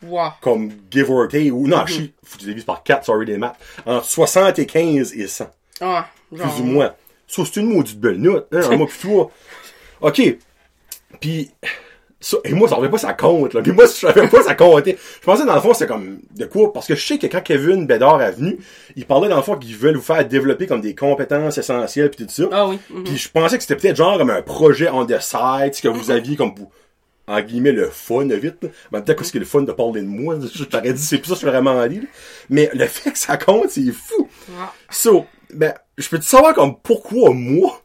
Ouais. 0.03 0.29
comme 0.43 0.71
give 0.91 1.11
or 1.11 1.27
take, 1.29 1.51
ou 1.51 1.67
non, 1.67 1.85
je 1.87 2.03
faut 2.23 2.35
que 2.37 2.41
tu 2.41 2.45
divises 2.47 2.65
par 2.65 2.83
4, 2.83 3.05
sorry 3.07 3.27
des 3.27 3.39
maths, 3.39 3.57
entre 3.87 4.05
75 4.05 5.15
et 5.15 5.27
100 5.27 5.51
Ah, 5.81 6.07
genre. 6.33 6.53
plus 6.53 6.61
ou 6.63 6.65
moins. 6.65 6.95
Ça, 7.27 7.43
c'est 7.45 7.57
une 7.61 7.73
maudite 7.73 7.99
belle 7.99 8.19
note, 8.21 8.47
hein, 8.53 8.61
un 8.71 8.77
mois 8.77 8.87
plus 8.87 8.99
toi. 8.99 9.31
OK. 10.01 10.23
Puis, 11.21 11.51
ça, 12.19 12.39
et 12.45 12.55
moi, 12.55 12.67
ça 12.67 12.77
savais 12.77 12.89
pas 12.89 12.99
ça 12.99 13.13
compte, 13.13 13.53
là. 13.53 13.61
Puis 13.61 13.73
moi, 13.73 13.85
je 13.85 13.93
savais 13.93 14.27
pas 14.27 14.43
ça 14.43 14.55
comptait. 14.55 14.97
Je 15.21 15.25
pensais, 15.25 15.45
dans 15.45 15.55
le 15.55 15.61
fond, 15.61 15.75
c'est 15.75 15.87
comme, 15.87 16.21
de 16.35 16.47
quoi? 16.47 16.73
Parce 16.73 16.87
que 16.87 16.95
je 16.95 17.07
sais 17.07 17.19
que 17.19 17.27
quand 17.27 17.43
Kevin 17.43 17.87
Bédard 17.87 18.23
est 18.23 18.33
venu, 18.33 18.59
il 18.97 19.05
parlait, 19.05 19.29
dans 19.29 19.37
le 19.37 19.43
fond, 19.43 19.57
qu'ils 19.57 19.77
veulent 19.77 19.97
vous 19.97 20.03
faire 20.03 20.27
développer 20.27 20.67
comme 20.67 20.81
des 20.81 20.95
compétences 20.95 21.59
essentielles 21.59 22.11
pis 22.11 22.25
tout 22.25 22.33
ça. 22.33 22.45
Ah 22.53 22.67
oui. 22.69 22.79
mhm. 22.91 23.05
Puis 23.05 23.19
je 23.19 23.29
pensais 23.31 23.57
que 23.57 23.63
c'était 23.63 23.77
peut-être 23.77 23.97
genre 23.97 24.17
comme 24.17 24.31
un 24.31 24.43
projet 24.43 24.89
on 24.89 25.05
the 25.05 25.21
side, 25.21 25.79
que 25.81 25.89
vous 25.89 26.11
aviez 26.11 26.37
comme 26.37 26.55
en 27.29 27.41
guillemets, 27.41 27.73
le 27.73 27.91
fun, 27.91 28.25
vite. 28.27 28.67
Mais 28.93 29.03
peut-être 29.03 29.19
qu'est-ce 29.19 29.33
que 29.33 29.39
le 29.39 29.45
fun 29.45 29.63
de 29.63 29.73
parler 29.73 30.01
de 30.01 30.07
moi. 30.07 30.37
Je 30.55 30.65
t'aurais 30.65 30.93
dit, 30.93 31.03
c'est 31.03 31.19
plus 31.19 31.29
ça 31.29 31.35
que 31.35 31.41
je 31.41 31.47
suis 31.47 31.49
vraiment 31.49 31.87
dit, 31.87 32.01
là. 32.01 32.07
Mais 32.51 32.71
le 32.73 32.87
fait 32.87 33.11
que 33.11 33.19
ça 33.19 33.37
compte, 33.37 33.71
c'est 33.71 33.91
fou. 33.93 34.29
Ouais. 34.49 34.55
So, 34.91 35.27
ben, 35.53 35.75
je 35.99 36.09
peux 36.09 36.19
te 36.19 36.25
savoir 36.25 36.55
comme 36.55 36.79
pourquoi 36.81 37.31
moi? 37.33 37.83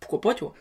Pourquoi 0.00 0.20
pas, 0.20 0.34
toi? 0.34 0.54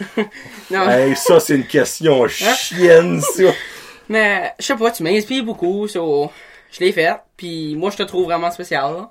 non. 0.70 0.88
Hey, 0.88 1.16
ça, 1.16 1.40
c'est 1.40 1.56
une 1.56 1.66
question 1.66 2.26
chienne, 2.28 3.20
ça. 3.20 3.42
Mais, 4.08 4.52
je 4.58 4.64
sais 4.66 4.76
pas, 4.76 4.90
tu 4.90 5.02
m'inspires 5.02 5.44
beaucoup, 5.44 5.88
so, 5.88 6.30
je 6.70 6.80
l'ai 6.80 6.92
fait, 6.92 7.14
puis 7.36 7.76
moi, 7.76 7.90
je 7.90 7.96
te 7.96 8.02
trouve 8.02 8.24
vraiment 8.24 8.50
spécial, 8.50 8.92
là. 8.94 9.10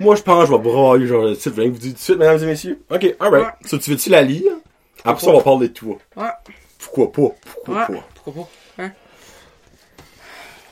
Moi, 0.00 0.14
je 0.14 0.22
pense 0.22 0.44
que 0.44 0.50
je 0.52 0.56
vais 0.56 0.62
brailler, 0.62 1.06
genre, 1.06 1.24
le 1.24 1.36
titre. 1.36 1.60
Vous 1.60 1.70
dire 1.70 1.90
tout 1.90 1.96
de 1.96 1.98
suite, 1.98 2.18
mesdames 2.18 2.42
et 2.42 2.46
messieurs. 2.46 2.80
OK, 2.90 3.16
alright. 3.18 3.44
Ouais. 3.46 3.50
So, 3.64 3.78
tu 3.78 3.90
veux-tu 3.90 4.10
la 4.10 4.22
lire? 4.22 4.52
Après 5.04 5.24
ça, 5.24 5.30
on 5.30 5.38
va 5.38 5.42
parler 5.42 5.68
de 5.68 5.72
toi. 5.74 5.96
Ouais. 6.16 6.28
Pourquoi 6.78 7.10
pas? 7.10 7.34
Pourquoi 7.44 7.74
Ouais. 7.74 7.86
pas? 7.96 8.08
Pourquoi 8.14 8.44
pas? 8.44 8.82
Hein? 8.84 8.92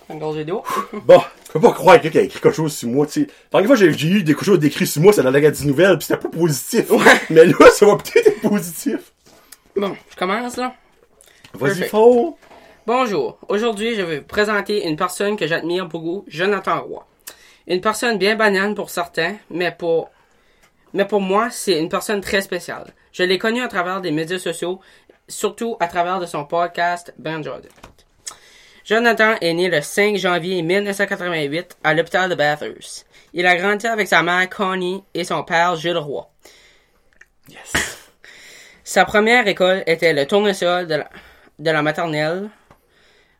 Un 0.09 0.17
gaz 0.17 0.37
d'eau. 0.45 0.63
Bon, 1.05 1.21
je 1.47 1.53
peux 1.53 1.61
pas 1.61 1.73
croire 1.73 1.97
que 1.97 2.03
quelqu'un 2.03 2.21
a 2.21 2.23
écrit 2.23 2.41
quelque 2.41 2.55
chose 2.55 2.73
sur 2.77 2.89
moi, 2.89 3.07
tu 3.07 3.23
sais. 3.23 3.61
Que 3.61 3.67
fois, 3.67 3.75
j'ai 3.75 4.07
eu 4.07 4.23
des 4.23 4.35
choses 4.41 4.61
d'écrit 4.61 4.87
sur 4.87 5.03
moi, 5.03 5.13
c'est 5.13 5.23
dans 5.23 5.31
la 5.31 5.41
des 5.41 5.65
nouvelles, 5.65 5.99
pis 5.99 6.07
c'était 6.07 6.21
pas 6.21 6.29
positif. 6.29 6.91
Ouais. 6.91 7.21
Mais 7.31 7.45
là, 7.47 7.71
ça 7.73 7.87
va 7.87 7.97
peut-être 7.97 8.29
être 8.29 8.41
positif. 8.43 9.13
Bon, 9.77 9.95
je 10.11 10.17
commence, 10.17 10.57
là. 10.57 10.75
Vas-y. 11.53 11.91
Bonjour. 12.87 13.39
Aujourd'hui, 13.49 13.95
je 13.95 14.01
vais 14.01 14.19
vous 14.21 14.27
présenter 14.27 14.87
une 14.87 14.97
personne 14.97 15.37
que 15.37 15.47
j'admire 15.47 15.87
beaucoup, 15.87 16.25
Jonathan 16.29 16.81
Roy. 16.81 17.07
Une 17.67 17.83
personne 17.83 18.17
bien 18.17 18.37
banane 18.37 18.75
pour 18.75 18.89
certains, 18.89 19.37
mais 19.51 19.71
pour, 19.73 20.11
mais 20.95 21.05
pour 21.05 21.21
moi, 21.21 21.51
c'est 21.51 21.79
une 21.79 21.91
personne 21.91 22.23
très 22.23 22.41
spéciale. 22.41 22.87
Je 23.13 23.23
l'ai 23.23 23.39
connu 23.39 23.61
à 23.61 23.69
travers 23.69 24.01
des 24.01 24.13
médias 24.13 24.39
sociaux, 24.39 24.81
surtout 25.29 25.77
à 25.79 25.89
travers 25.89 26.21
de 26.21 26.27
son 26.27 26.47
podcast 26.47 27.13
Ben 27.19 27.45
Jordan. 27.45 27.71
Jonathan 28.83 29.35
est 29.43 29.53
né 29.53 29.69
le 29.69 29.83
5 29.83 30.17
janvier 30.17 30.63
1988 30.63 31.77
à 31.85 31.93
l'hôpital 31.93 32.31
de 32.31 32.35
Bathurst. 32.35 33.07
Il 33.35 33.45
a 33.45 33.57
grandi 33.57 33.87
avec 33.87 34.09
sa 34.09 34.23
mère 34.23 34.49
Connie 34.49 35.05
et 35.13 35.25
son 35.25 35.43
père 35.43 35.77
Gilles 35.77 35.99
Roy. 35.99 36.31
Yes. 37.51 38.06
Sa 38.87 39.05
première 39.05 39.47
école 39.49 39.83
était 39.89 40.13
le 40.13 40.27
tournesol 40.27 40.87
de 40.87 40.95
la, 40.95 41.11
de 41.59 41.71
la 41.73 41.83
maternelle 41.83 42.49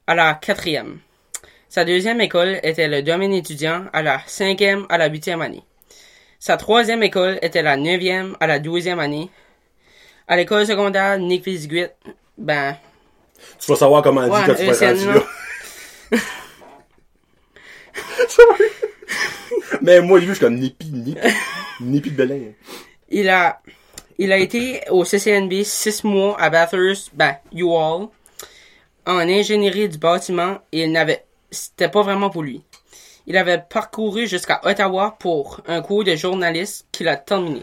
à 0.09 0.17
la 0.17 0.35
quatrième. 0.35 0.99
Sa 1.69 1.85
deuxième 1.85 2.21
école 2.21 2.59
était 2.65 2.89
le 2.89 3.01
domaine 3.01 3.33
étudiant 3.33 3.85
à 3.93 4.03
la 4.03 4.21
cinquième 4.27 4.87
à 4.89 4.99
la 4.99 5.07
huitième 5.07 5.43
année. 5.43 5.63
Sa 6.41 6.57
troisième 6.57 7.05
école 7.05 7.39
était 7.43 7.63
la 7.63 7.77
neuvième 7.77 8.37
à 8.41 8.49
la 8.49 8.59
douzième 8.59 8.99
année. 8.99 9.31
À 10.27 10.37
l'école 10.37 10.67
secondaire 10.67 11.17
Nick 11.21 11.45
Vizguit, 11.45 11.91
ben, 12.37 12.77
Tu 13.61 13.71
vas 13.71 13.77
savoir 13.77 14.03
comment 14.03 14.23
on 14.23 14.25
dit 14.25 14.47
quand 14.47 14.55
tu 14.57 14.65
vas 14.65 14.89
rendu 14.89 15.07
là. 15.07 15.23
Mais 19.81 20.01
moi, 20.01 20.19
lui, 20.19 20.27
je 20.27 20.33
suis 20.33 20.41
comme 20.41 20.57
Nipi, 20.57 20.91
Nipi. 20.91 21.21
Nipi 21.81 22.11
de 22.11 22.17
Belin. 22.17 22.41
il 23.11 23.29
a, 23.29 23.61
il 24.19 24.33
a 24.33 24.39
été 24.39 24.81
au 24.91 25.05
CCNB 25.05 25.63
six 25.65 26.05
mois 26.05 26.41
à 26.41 26.51
Bathurst, 26.51 27.11
ben, 27.15 27.37
UAll, 27.53 28.09
en 29.07 29.19
ingénierie 29.19 29.89
du 29.89 29.99
bâtiment 29.99 30.59
et 30.73 30.83
il 30.83 30.93
n'avait, 30.93 31.25
c'était 31.51 31.89
pas 31.89 32.03
vraiment 32.03 32.31
pour 32.31 32.43
lui. 32.43 32.63
Il 33.27 33.37
avait 33.37 33.59
parcouru 33.59 34.27
jusqu'à 34.27 34.61
Ottawa 34.65 35.17
pour 35.19 35.61
un 35.67 35.83
cours 35.83 36.05
de 36.05 36.15
journaliste 36.17 36.87
qu'il 36.93 37.09
a 37.09 37.17
terminé. 37.17 37.63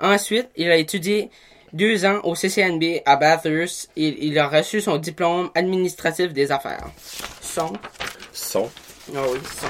Ensuite, 0.00 0.48
il 0.56 0.70
a 0.70 0.76
étudié 0.76 1.30
deux 1.72 2.04
ans 2.04 2.20
au 2.24 2.34
CCNB 2.34 3.02
à 3.04 3.16
Bathurst 3.16 3.90
et 3.96 4.26
il 4.26 4.38
a 4.38 4.48
reçu 4.48 4.80
son 4.80 4.96
diplôme 4.96 5.50
administratif 5.54 6.32
des 6.32 6.50
affaires. 6.50 6.86
Son. 7.40 7.72
Son. 8.32 8.70
Ah 9.14 9.20
oui, 9.32 9.38
son. 9.60 9.66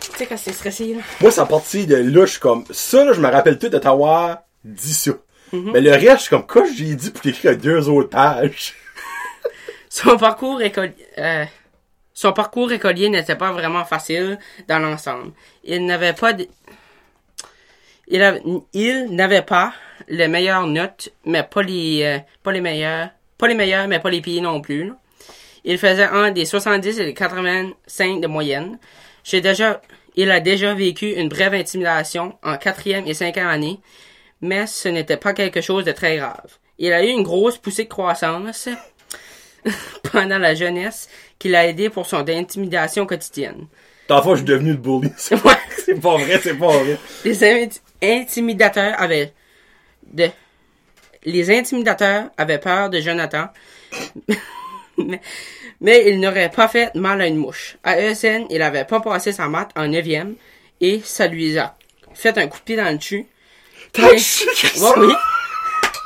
Tu 0.00 0.18
sais 0.18 0.26
quand 0.26 0.36
c'est 0.36 0.52
stressé, 0.52 0.94
là? 0.94 1.00
Moi, 1.20 1.30
ça 1.30 1.46
partie 1.46 1.86
de 1.86 1.96
là, 1.96 2.26
je 2.26 2.32
suis 2.32 2.40
comme, 2.40 2.64
ça, 2.70 3.04
là, 3.04 3.12
je 3.12 3.20
me 3.20 3.28
rappelle 3.28 3.58
tout 3.58 3.68
d'Ottawa, 3.68 4.44
dit 4.64 4.92
ça. 4.94 5.12
Mhm. 5.52 5.70
Mais 5.72 5.80
le 5.80 5.90
reste, 5.92 6.10
je 6.16 6.20
suis 6.22 6.30
comme, 6.30 6.46
quoi 6.46 6.64
j'ai 6.76 6.94
dit 6.94 7.10
pour 7.10 7.20
t'écrire 7.22 7.56
deux 7.56 7.88
autres 7.88 8.10
pages? 8.10 8.74
Son 9.88 10.16
parcours 10.16 10.62
écolier, 10.62 10.94
euh, 11.18 11.44
son 12.14 12.32
parcours 12.32 12.70
écolier 12.70 13.08
n'était 13.08 13.34
pas 13.34 13.50
vraiment 13.50 13.84
facile 13.84 14.38
dans 14.68 14.78
l'ensemble. 14.78 15.32
Il 15.64 15.84
n'avait 15.84 16.12
pas 16.12 16.32
de- 16.32 16.46
il, 18.08 18.40
il 18.72 19.06
n'avait 19.10 19.42
pas 19.42 19.72
les 20.08 20.28
meilleures 20.28 20.66
notes, 20.66 21.10
mais 21.24 21.42
pas 21.42 21.62
les, 21.62 22.02
euh, 22.04 22.18
pas 22.42 22.52
les 22.52 22.60
meilleures, 22.60 23.10
pas 23.38 23.48
les 23.48 23.54
meilleures, 23.54 23.88
mais 23.88 24.00
pas 24.00 24.10
les 24.10 24.20
pires 24.20 24.42
non 24.42 24.60
plus. 24.60 24.88
là. 24.88 24.96
Il 25.64 25.76
faisait 25.78 26.04
un 26.04 26.30
des 26.30 26.44
70 26.44 26.98
et 27.00 27.04
des 27.04 27.14
85 27.14 28.20
de 28.20 28.26
moyenne. 28.26 28.78
J'ai 29.24 29.40
déjà, 29.40 29.80
il 30.16 30.30
a 30.30 30.40
déjà 30.40 30.72
vécu 30.74 31.10
une 31.12 31.28
brève 31.28 31.54
intimidation 31.54 32.38
en 32.42 32.56
quatrième 32.56 33.06
et 33.06 33.14
cinquième 33.14 33.48
année, 33.48 33.78
mais 34.40 34.66
ce 34.66 34.88
n'était 34.88 35.16
pas 35.16 35.32
quelque 35.32 35.60
chose 35.60 35.84
de 35.84 35.92
très 35.92 36.16
grave. 36.16 36.58
Il 36.78 36.92
a 36.92 37.04
eu 37.04 37.08
une 37.08 37.22
grosse 37.22 37.58
poussée 37.58 37.84
de 37.84 37.88
croissance 37.88 38.68
pendant 40.12 40.38
la 40.38 40.54
jeunesse 40.54 41.08
qui 41.38 41.48
l'a 41.48 41.66
aidé 41.66 41.90
pour 41.90 42.06
son 42.06 42.26
intimidation 42.28 43.06
quotidienne. 43.06 43.66
Fois, 44.08 44.34
je 44.34 44.36
suis 44.36 44.44
devenu 44.44 44.72
le 44.72 44.76
bully. 44.76 45.12
C'est 45.16 46.00
pas 46.00 46.16
vrai, 46.16 46.40
c'est 46.42 46.54
pas 46.54 46.68
vrai. 46.68 46.98
Les 47.24 47.42
inti- 47.42 47.80
intimidateurs 48.02 48.94
avaient 49.00 49.32
de 50.12 50.28
les 51.24 51.50
intimidateurs 51.50 52.30
avaient 52.36 52.58
peur 52.58 52.90
de 52.90 53.00
Jonathan, 53.00 53.48
mais, 54.96 55.20
mais 55.80 56.08
il 56.10 56.18
n'aurait 56.20 56.50
pas 56.50 56.68
fait 56.68 56.94
mal 56.94 57.20
à 57.20 57.26
une 57.26 57.36
mouche. 57.36 57.76
À 57.84 58.00
ESN, 58.00 58.46
il 58.50 58.62
avait 58.62 58.84
pas 58.84 59.00
passé 59.00 59.32
sa 59.32 59.48
maths 59.48 59.70
en 59.76 59.86
neuvième 59.86 60.36
et 60.80 61.00
ça 61.04 61.26
lui 61.26 61.58
a 61.58 61.76
fait 62.14 62.36
un 62.38 62.46
coup 62.48 62.58
de 62.58 62.64
pied 62.64 62.76
dans 62.76 62.90
le 62.90 62.98
cul. 62.98 63.26
T'as 63.92 64.18
ça? 64.18 64.92
oui, 64.98 65.12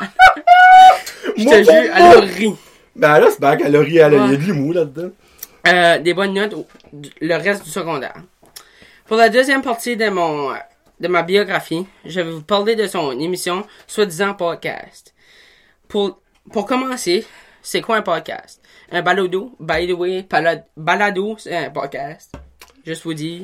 je 1.37 1.45
te 1.45 1.63
jure, 1.63 1.73
elle 1.73 2.03
a 2.03 2.21
ri. 2.21 2.55
Ben 2.97 3.19
là, 3.19 3.29
c'est 3.31 3.41
bien 3.41 3.57
qu'elle 3.57 3.77
a 3.77 3.81
ri, 3.81 3.99
elle 3.99 4.15
a- 4.15 4.27
il 4.27 4.31
y 4.33 4.35
a 4.35 4.37
de 4.37 4.43
l'humour 4.43 4.75
là-dedans. 4.75 5.11
Euh, 5.67 5.99
des 5.99 6.15
bonnes 6.15 6.35
notes 6.35 6.55
au- 6.55 6.67
du- 6.93 7.11
le 7.21 7.35
reste 7.37 7.65
du 7.65 7.71
secondaire. 7.71 8.15
Pour 9.07 9.17
la 9.17 9.29
deuxième 9.29 9.63
partie 9.63 9.97
de 9.97 10.09
mon 10.09 10.53
euh, 10.53 10.57
de 11.01 11.09
ma 11.09 11.23
biographie, 11.23 11.87
je 12.05 12.21
vais 12.21 12.31
vous 12.31 12.43
parler 12.43 12.77
de 12.77 12.87
son 12.87 13.19
émission 13.19 13.67
soi-disant 13.87 14.35
podcast. 14.35 15.15
Pour 15.89 16.21
pour 16.53 16.67
commencer, 16.67 17.27
c'est 17.63 17.81
quoi 17.81 17.97
un 17.97 18.03
podcast? 18.03 18.61
Un 18.93 19.03
balado, 19.03 19.55
by 19.59 19.87
the 19.89 19.93
way, 19.93 20.23
pala- 20.23 20.65
balado, 20.77 21.37
c'est 21.39 21.57
un 21.57 21.71
podcast. 21.71 22.33
Juste 22.87 23.03
vous 23.05 23.15
dire. 23.15 23.43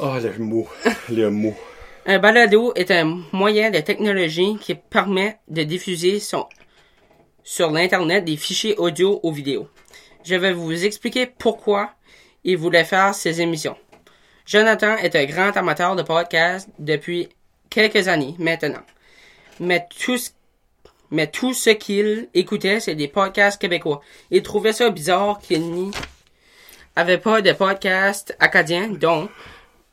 Oh, 0.00 0.14
le 0.22 0.38
mot. 0.38 0.66
Le 1.10 1.30
mot. 1.30 1.54
Un 2.08 2.20
balado 2.20 2.72
est 2.76 2.92
un 2.92 3.20
moyen 3.32 3.72
de 3.72 3.80
technologie 3.80 4.56
qui 4.60 4.76
permet 4.76 5.40
de 5.48 5.64
diffuser 5.64 6.20
son, 6.20 6.46
sur 7.42 7.72
l'Internet 7.72 8.24
des 8.24 8.36
fichiers 8.36 8.76
audio 8.76 9.18
ou 9.24 9.32
vidéo. 9.32 9.68
Je 10.24 10.36
vais 10.36 10.52
vous 10.52 10.84
expliquer 10.84 11.26
pourquoi 11.26 11.94
il 12.44 12.58
voulait 12.58 12.84
faire 12.84 13.12
ces 13.12 13.40
émissions. 13.40 13.76
Jonathan 14.46 14.96
est 14.98 15.16
un 15.16 15.24
grand 15.24 15.56
amateur 15.56 15.96
de 15.96 16.02
podcasts 16.02 16.68
depuis 16.78 17.28
quelques 17.70 18.06
années 18.06 18.36
maintenant. 18.38 18.84
Mais 19.58 19.88
tout 20.04 20.16
ce, 20.16 20.30
mais 21.10 21.26
tout 21.26 21.54
ce 21.54 21.70
qu'il 21.70 22.28
écoutait, 22.34 22.78
c'est 22.78 22.94
des 22.94 23.08
podcasts 23.08 23.60
québécois. 23.60 24.00
Il 24.30 24.44
trouvait 24.44 24.72
ça 24.72 24.90
bizarre 24.90 25.40
qu'il 25.40 25.62
n'y 25.72 25.90
avait 26.94 27.18
pas 27.18 27.42
de 27.42 27.50
podcast 27.50 28.36
acadien, 28.38 28.90
donc 28.90 29.28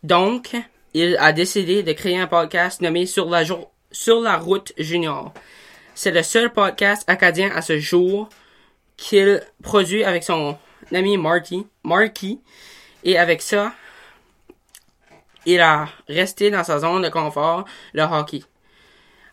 donc, 0.03 0.53
il 0.93 1.17
a 1.19 1.31
décidé 1.31 1.83
de 1.83 1.91
créer 1.93 2.19
un 2.19 2.27
podcast 2.27 2.81
nommé 2.81 3.05
Sur 3.05 3.29
la, 3.29 4.37
route 4.37 4.73
junior. 4.77 5.33
C'est 5.95 6.11
le 6.11 6.23
seul 6.23 6.51
podcast 6.51 7.03
acadien 7.07 7.51
à 7.55 7.61
ce 7.61 7.79
jour 7.79 8.29
qu'il 8.97 9.41
produit 9.61 10.03
avec 10.03 10.23
son 10.23 10.57
ami 10.91 11.17
Marty, 11.17 11.67
Marky. 11.83 12.39
Et 13.03 13.17
avec 13.17 13.41
ça, 13.41 13.73
il 15.45 15.59
a 15.59 15.89
resté 16.07 16.51
dans 16.51 16.63
sa 16.63 16.79
zone 16.79 17.01
de 17.01 17.09
confort, 17.09 17.65
le 17.93 18.03
hockey. 18.03 18.43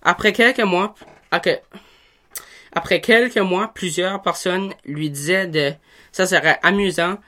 Après 0.02 0.32
quelques 0.32 0.60
mois, 0.60 0.94
après, 1.30 3.00
quelques 3.00 3.38
mois, 3.38 3.70
plusieurs 3.72 4.22
personnes 4.22 4.72
lui 4.84 5.10
disaient 5.10 5.46
de, 5.46 5.72
ça 6.12 6.26
serait 6.26 6.58
amusant 6.62 7.18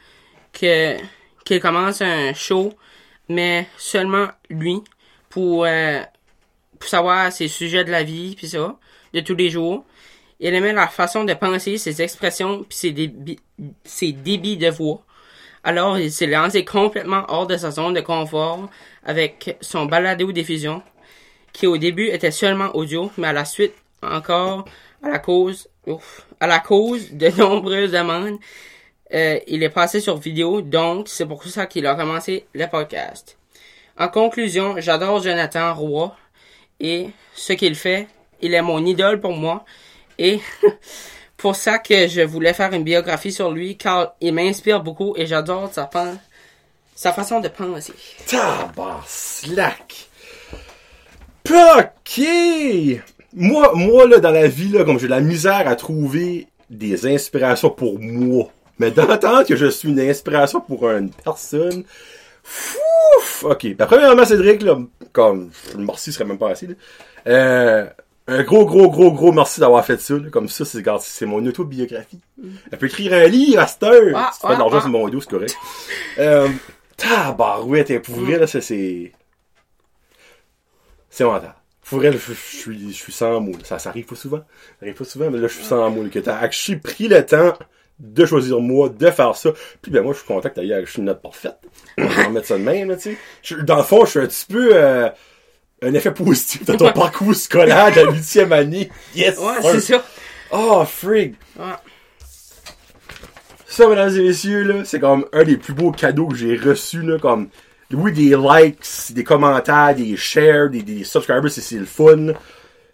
qu'il 0.53 1.61
commence 1.61 2.01
un 2.03 2.33
show 2.35 2.73
mais 3.33 3.67
seulement 3.77 4.29
lui 4.51 4.83
pour, 5.29 5.65
euh, 5.65 6.01
pour 6.79 6.89
savoir 6.89 7.33
ses 7.33 7.49
sujets 7.49 7.85
de 7.85 7.91
la 7.91 8.03
vie 8.03 8.35
puis 8.37 8.49
ça 8.49 8.77
de 9.12 9.21
tous 9.21 9.35
les 9.35 9.51
jours. 9.51 9.85
Il 10.41 10.55
aimait 10.55 10.73
la 10.73 10.89
façon 10.89 11.25
de 11.25 11.35
penser 11.35 11.79
ses 11.79 12.03
expressions 12.03 12.65
puis 12.65 12.77
ses 12.77 12.91
débits 12.93 13.39
ses 13.85 14.12
débits 14.12 14.57
de 14.57 14.69
voix. 14.69 15.05
Alors 15.65 15.99
il 15.99 16.11
s'est 16.11 16.27
lancé 16.27 16.65
complètement 16.65 17.25
hors 17.29 17.47
de 17.47 17.57
sa 17.57 17.71
zone 17.71 17.95
de 17.95 18.01
confort 18.01 18.69
avec 19.05 19.57
son 19.61 19.87
balado 19.87 20.33
diffusion 20.33 20.83
qui 21.53 21.67
au 21.67 21.77
début 21.77 22.09
était 22.09 22.31
seulement 22.31 22.75
audio 22.75 23.11
mais 23.19 23.29
à 23.29 23.33
la 23.33 23.45
suite 23.45 23.75
encore 24.03 24.65
à 25.03 25.09
la 25.09 25.19
cause 25.19 25.69
à 26.41 26.47
la 26.47 26.59
cause 26.59 27.12
de 27.12 27.29
nombreuses 27.39 27.93
demandes 27.93 28.39
euh, 29.14 29.38
il 29.47 29.62
est 29.62 29.71
passé 29.71 30.00
sur 30.00 30.16
vidéo, 30.16 30.62
donc 30.62 31.09
c'est 31.09 31.26
pour 31.26 31.45
ça 31.45 31.66
qu'il 31.66 31.87
a 31.87 31.95
commencé 31.95 32.47
le 32.54 32.66
podcast. 32.66 33.37
En 33.99 34.09
conclusion, 34.09 34.76
j'adore 34.78 35.23
Jonathan 35.23 35.75
Roy 35.75 36.16
et 36.81 37.09
ce 37.35 37.52
qu'il 37.52 37.75
fait, 37.75 38.09
il 38.40 38.54
est 38.54 38.62
mon 38.62 38.85
idole 38.85 39.21
pour 39.21 39.33
moi 39.33 39.64
et 40.19 40.40
pour 41.37 41.57
ça 41.57 41.78
que 41.78 42.09
je 42.09 42.23
voulais 42.23 42.54
faire 42.54 42.73
une 42.73 42.85
biographie 42.85 43.33
sur 43.33 43.50
lui 43.50 43.76
car 43.76 44.14
il 44.21 44.33
m'inspire 44.33 44.83
beaucoup 44.83 45.14
et 45.16 45.26
j'adore 45.26 45.71
sa, 45.73 45.90
sa 46.95 47.12
façon 47.12 47.40
de 47.40 47.49
penser. 47.49 47.92
Tabarnak! 48.26 50.09
Ok! 51.50 52.21
Moi, 53.35 53.73
moi, 53.75 54.07
là, 54.07 54.19
dans 54.19 54.31
la 54.31 54.47
vie, 54.47 54.69
là, 54.69 54.85
comme 54.85 54.99
j'ai 54.99 55.09
la 55.09 55.21
misère 55.21 55.66
à 55.66 55.75
trouver 55.75 56.47
des 56.71 57.07
inspirations 57.07 57.71
pour 57.71 57.99
moi. 57.99 58.50
Mais 58.79 58.91
d'entendre 58.91 59.45
que 59.45 59.57
je 59.57 59.67
suis 59.67 59.88
une 59.88 60.00
inspiration 60.00 60.61
pour 60.61 60.88
une 60.91 61.11
personne, 61.11 61.85
fouf! 62.43 63.45
Ok. 63.45 63.75
Ben, 63.76 63.87
premièrement, 63.87 64.25
Cédric, 64.25 64.62
là, 64.62 64.79
comme, 65.12 65.50
merci 65.76 66.12
serait 66.12 66.25
même 66.25 66.38
pas 66.38 66.50
assez, 66.50 66.67
là. 66.67 66.75
Euh, 67.29 67.87
un 68.29 68.43
gros, 68.45 68.64
gros, 68.67 68.91
gros, 68.91 69.12
gros 69.12 69.33
merci 69.33 69.61
d'avoir 69.61 69.85
fait 69.85 70.00
ça, 70.00 70.14
là. 70.14 70.31
Comme 70.31 70.49
ça, 70.49 70.64
c'est, 70.64 70.83
c'est 71.00 71.26
mon 71.26 71.45
autobiographie. 71.45 72.21
Elle 72.71 72.79
peut 72.79 72.87
écrire 72.87 73.12
un 73.12 73.26
livre 73.26 73.61
à 73.61 73.67
cette 73.67 73.83
heure. 73.83 74.12
Ah, 74.14 74.31
si 74.33 74.41
tu 74.41 74.47
fais 74.47 74.55
de 74.55 74.57
ah, 74.57 74.59
l'argent 74.59 74.79
ah. 74.79 74.81
sur 74.83 74.91
mon 74.91 75.09
dos, 75.09 75.21
c'est 75.21 75.31
correct. 75.31 75.57
euh, 76.19 76.49
tabarouette, 76.97 77.91
et 77.91 77.99
pour 77.99 78.17
vrai, 78.17 78.38
là, 78.38 78.47
ça, 78.47 78.61
c'est, 78.61 79.12
c'est 81.11 81.25
mental. 81.25 81.55
Pour 81.85 81.99
vrai, 81.99 82.12
je, 82.12 82.33
suis, 82.33 82.91
je 82.91 82.97
suis 82.97 83.12
sans 83.12 83.41
mots. 83.41 83.52
là. 83.52 83.64
Ça, 83.64 83.79
ça 83.79 83.91
arrive 83.91 84.07
pas 84.07 84.14
souvent. 84.14 84.38
Ça 84.38 84.87
arrive 84.87 84.95
pas 84.95 85.05
souvent, 85.05 85.31
mais 85.31 85.38
là, 85.38 85.49
je 85.49 85.55
suis 85.55 85.64
sans 85.64 85.91
mots. 85.91 86.09
Que 86.09 86.21
t'as 86.21 86.38
actually 86.38 86.79
pris 86.79 87.09
le 87.09 87.26
temps 87.26 87.55
de 88.03 88.27
choisir 88.27 88.61
moi, 88.61 88.89
de 88.91 89.11
faire 89.11 89.35
ça. 89.37 89.51
Puis 89.81 89.91
ben 89.93 90.03
moi, 90.03 90.13
je 90.13 90.19
suis 90.19 90.27
content 90.27 90.49
que 90.51 90.55
t'ailles 90.57 90.75
acheté 90.75 90.99
une 90.99 91.05
note 91.07 91.23
parfaite. 91.23 91.57
On 91.97 92.05
va 92.07 92.29
mettre 92.31 92.49
ça 92.49 92.59
de 92.59 92.63
même, 92.65 92.89
là, 92.91 92.97
tu 92.97 93.13
sais. 93.13 93.17
Je- 93.43 93.57
Dans 93.57 93.77
le 93.77 93.83
fond, 93.85 94.05
je 94.05 94.11
suis 94.11 94.19
un 94.21 94.27
petit 94.27 94.47
peu 94.47 94.71
euh, 94.75 95.09
un 95.83 95.95
effet 95.95 96.13
positif 96.13 96.65
de 96.65 96.75
ton 96.75 96.93
parcours 96.93 97.35
scolaire 97.35 97.91
de 97.93 98.01
la 98.01 98.11
huitième 98.11 98.53
année. 98.53 98.91
Yes! 99.15 99.39
Ouais, 99.39 99.55
c'est 99.63 99.81
ça. 99.81 100.05
Oh, 100.51 100.85
frig! 100.85 101.35
Ouais. 101.59 101.65
Ça, 103.67 103.89
mesdames 103.89 104.15
et 104.17 104.23
messieurs, 104.23 104.63
là, 104.65 104.85
c'est 104.85 105.01
comme 105.01 105.25
un 105.33 105.45
des 105.45 105.57
plus 105.57 105.73
beaux 105.73 105.93
cadeaux 105.93 106.27
que 106.27 106.37
j'ai 106.37 106.57
reçus, 106.57 107.01
là, 107.03 107.19
comme, 107.19 107.49
oui, 107.93 108.13
des 108.13 108.37
likes, 108.37 109.13
des 109.15 109.25
commentaires, 109.25 109.95
des 109.95 110.15
shares, 110.17 110.69
des, 110.69 110.83
des 110.83 111.05
subscribers, 111.05 111.51
c'est, 111.51 111.63
c'est 111.63 111.79
le 111.79 111.87
fun. 111.87 112.35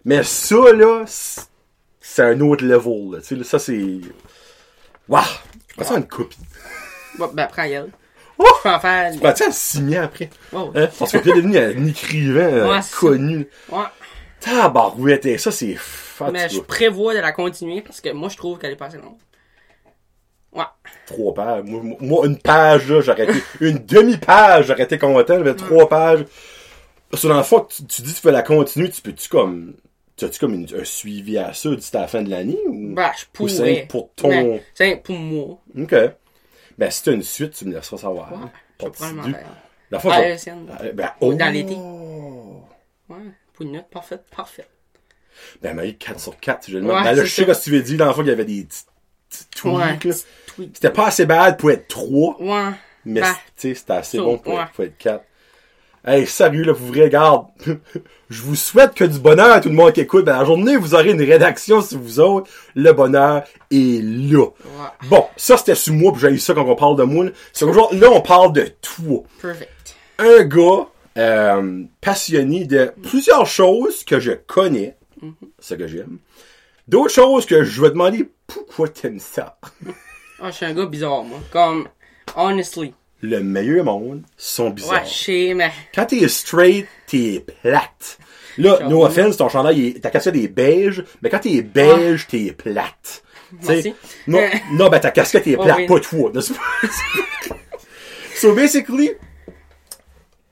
Mais 0.05 0.23
ça, 0.23 0.71
là, 0.73 1.03
c'est, 1.05 2.23
un 2.23 2.39
autre 2.41 2.63
level, 2.63 3.11
là, 3.13 3.19
tu 3.19 3.27
sais, 3.27 3.35
là, 3.35 3.43
ça, 3.43 3.59
c'est, 3.59 3.99
waouh! 5.09 5.23
Je 5.67 5.75
prends 5.75 5.85
ça 5.85 5.93
en 5.95 5.97
une 5.97 6.07
copie. 6.07 6.37
Bon, 7.17 7.29
ben, 7.33 7.47
prends 7.47 7.63
elle. 7.63 7.89
Oh! 8.37 8.45
Je 8.57 8.63
peux 8.63 8.69
en 8.69 8.79
faire. 8.79 9.11
Tu 9.11 9.19
prends-tu 9.19 9.43
à 9.43 9.47
le 9.47 9.51
signer 9.51 9.97
après? 9.97 10.29
Oh. 10.53 10.71
Hein? 10.75 10.87
Parce 10.97 11.11
que 11.11 11.17
tu 11.17 11.29
es 11.29 11.33
devenu 11.33 11.57
un 11.57 11.85
écrivain 11.85 12.39
euh, 12.41 12.69
Ouais, 12.69 12.81
c'est 12.81 12.95
connu. 12.95 13.47
Ouais. 13.69 13.83
Tabarouette, 14.39 15.25
et 15.25 15.37
ça, 15.37 15.51
c'est 15.51 15.75
Mais 16.31 16.47
je 16.47 16.61
prévois 16.61 17.13
de 17.13 17.19
la 17.19 17.33
continuer 17.33 17.81
parce 17.81 17.99
que 17.99 18.11
moi, 18.13 18.29
je 18.29 18.37
trouve 18.37 18.57
qu'elle 18.57 18.71
est 18.71 18.77
pas 18.77 18.85
assez 18.85 18.97
longue. 18.97 19.17
Ouais. 20.53 20.63
trois 21.05 21.33
pages. 21.33 21.63
Moi, 21.65 21.81
moi- 21.83 21.97
moi, 21.99 22.25
une 22.25 22.37
page, 22.37 22.89
là, 22.89 23.01
j'aurais 23.01 23.23
été, 23.25 23.43
une 23.61 23.79
demi-page, 23.79 24.67
j'aurais 24.67 24.83
été 24.83 24.97
content, 24.97 25.39
mais 25.39 25.53
trois 25.53 25.87
pages. 25.89 26.25
Parce 27.11 27.23
que 27.23 27.27
dans 27.27 27.37
le 27.37 27.43
fond, 27.43 27.61
tu, 27.69 27.85
tu 27.85 28.01
dis 28.01 28.13
que 28.13 28.19
tu 28.19 28.25
veux 28.27 28.31
la 28.33 28.41
continuer, 28.41 28.89
tu 28.89 29.01
peux-tu 29.01 29.27
comme, 29.29 29.73
as-tu 30.25 30.39
comme 30.39 30.53
une- 30.53 30.67
un 30.79 30.83
suivi 30.83 31.37
à 31.37 31.53
ça 31.53 31.69
d'ici 31.75 31.95
à 31.97 32.01
la 32.01 32.07
fin 32.07 32.21
de 32.21 32.29
l'année 32.29 32.57
ou? 32.67 32.93
Ben, 32.95 33.11
je 33.17 33.23
Ou 33.25 33.27
pourrais. 33.33 33.49
c'est 33.49 33.85
pour 33.89 34.13
ton- 34.15 34.59
C'est 34.73 34.95
pour 35.03 35.15
moi. 35.15 35.59
Ok. 35.77 35.95
Ben, 36.77 36.89
si 36.91 37.03
t'as 37.03 37.11
une 37.13 37.23
suite, 37.23 37.53
tu 37.53 37.65
me 37.65 37.73
laisseras 37.75 37.97
savoir. 37.97 38.31
Ouais. 38.31 38.37
Je 38.79 38.85
vais 38.85 38.91
probablement. 38.91 39.37
La 39.91 39.99
fois, 39.99 40.35
je-. 40.37 40.49
Ah, 40.71 40.83
ben, 40.93 41.11
Ou 41.21 41.31
oh. 41.31 41.33
dans 41.33 41.53
l'été. 41.53 41.75
Ouais. 43.09 43.17
Pour 43.53 43.65
une 43.65 43.73
note 43.73 43.89
parfaite, 43.89 44.23
parfaite. 44.35 44.69
Ben, 45.61 45.73
mais 45.75 45.93
4 45.93 46.19
sur 46.19 46.39
4, 46.39 46.69
je 46.69 46.77
le 46.77 46.85
Ouais, 46.85 46.93
ben, 47.03 47.13
là, 47.13 47.23
je 47.25 47.29
sais 47.29 47.45
que 47.45 47.59
tu 47.63 47.71
veux 47.71 47.81
dire, 47.81 47.97
dans 47.97 48.07
le 48.07 48.13
fond, 48.13 48.21
il 48.21 48.27
y 48.27 48.31
avait 48.31 48.45
des 48.45 48.63
petits, 48.65 48.83
petits 49.29 49.45
tweaks, 49.51 50.05
Ouais. 50.05 50.67
C'était 50.73 50.89
pas 50.91 51.07
assez 51.07 51.25
bad 51.25 51.57
pour 51.57 51.71
être 51.71 51.87
3, 51.87 52.37
Ouais. 52.41 52.71
mais, 53.05 53.21
Ben, 53.21 53.33
tu 53.55 53.69
sais, 53.69 53.73
c'était 53.75 53.93
assez 53.93 54.17
bon 54.17 54.37
pour, 54.37 54.53
ouais. 54.55 54.65
pour 54.73 54.83
être 54.83 54.97
4. 54.97 55.23
Hey, 56.05 56.25
sérieux, 56.25 56.63
là, 56.63 56.71
vous 56.71 56.87
vrai, 56.87 57.09
garde. 57.09 57.47
Je 58.29 58.41
vous 58.41 58.55
souhaite 58.55 58.93
que 58.93 59.03
du 59.03 59.19
bonheur 59.19 59.51
à 59.51 59.59
tout 59.59 59.69
le 59.69 59.75
monde 59.75 59.91
qui 59.91 60.01
écoute. 60.01 60.25
Dans 60.25 60.37
la 60.37 60.45
journée, 60.45 60.77
vous 60.77 60.93
aurez 60.93 61.11
une 61.11 61.21
rédaction 61.21 61.81
sur 61.81 61.99
vous 61.99 62.19
autres. 62.19 62.49
Le 62.75 62.91
bonheur 62.93 63.43
est 63.71 64.01
là. 64.03 64.45
Ouais. 64.45 65.07
Bon, 65.09 65.25
ça, 65.35 65.57
c'était 65.57 65.75
sur 65.75 65.93
moi, 65.93 66.11
puis 66.11 66.21
j'ai 66.21 66.29
eu 66.29 66.39
ça 66.39 66.53
quand 66.53 66.63
on 66.63 66.75
parle 66.75 66.95
de 66.95 67.03
moi. 67.03 67.25
C'est 67.51 67.65
qu'aujourd'hui, 67.65 67.99
là, 67.99 68.09
on 68.11 68.21
parle 68.21 68.53
de 68.53 68.71
toi. 68.81 69.23
Perfect. 69.41 69.97
Un 70.19 70.43
gars 70.43 70.87
euh, 71.17 71.83
passionné 72.01 72.65
de 72.65 72.93
plusieurs 73.03 73.45
choses 73.45 74.03
que 74.03 74.19
je 74.19 74.31
connais, 74.31 74.95
ce 75.59 75.73
que 75.73 75.87
j'aime. 75.87 76.19
D'autres 76.87 77.13
choses 77.13 77.45
que 77.45 77.63
je 77.63 77.81
vais 77.81 77.89
demander 77.89 78.29
pourquoi 78.47 78.87
t'aimes 78.87 79.19
ça. 79.19 79.57
Ah, 80.39 80.49
je 80.49 80.55
suis 80.55 80.65
un 80.65 80.73
gars 80.73 80.85
bizarre, 80.85 81.23
moi. 81.23 81.39
Comme, 81.51 81.87
honestly. 82.35 82.93
Le 83.21 83.41
meilleur 83.41 83.85
monde 83.85 84.23
sont 84.37 84.65
Ouais, 84.67 84.71
bizarres. 84.71 85.03
mais. 85.55 85.71
Quand 85.93 86.05
t'es 86.05 86.27
straight, 86.27 86.87
t'es 87.07 87.43
plate. 87.61 88.17
Là, 88.57 88.79
no 88.89 89.05
offense, 89.05 89.37
ton 89.37 89.49
chandail, 89.49 89.99
ta 90.01 90.09
casquette 90.09 90.35
est 90.35 90.47
beige, 90.47 91.03
mais 91.21 91.29
quand 91.29 91.39
t'es 91.39 91.61
beige, 91.61 92.27
t'es 92.27 92.51
plate. 92.51 93.23
Merci. 93.67 93.93
Non, 94.27 94.41
non, 94.73 94.89
ben 94.89 94.99
ta 94.99 95.11
casquette 95.11 95.47
est 95.47 95.55
Oh, 95.57 95.63
plate, 95.63 95.77
oui. 95.79 95.87
pas 95.87 95.99
toi. 95.99 96.31
so 98.35 98.53
basically, 98.53 99.11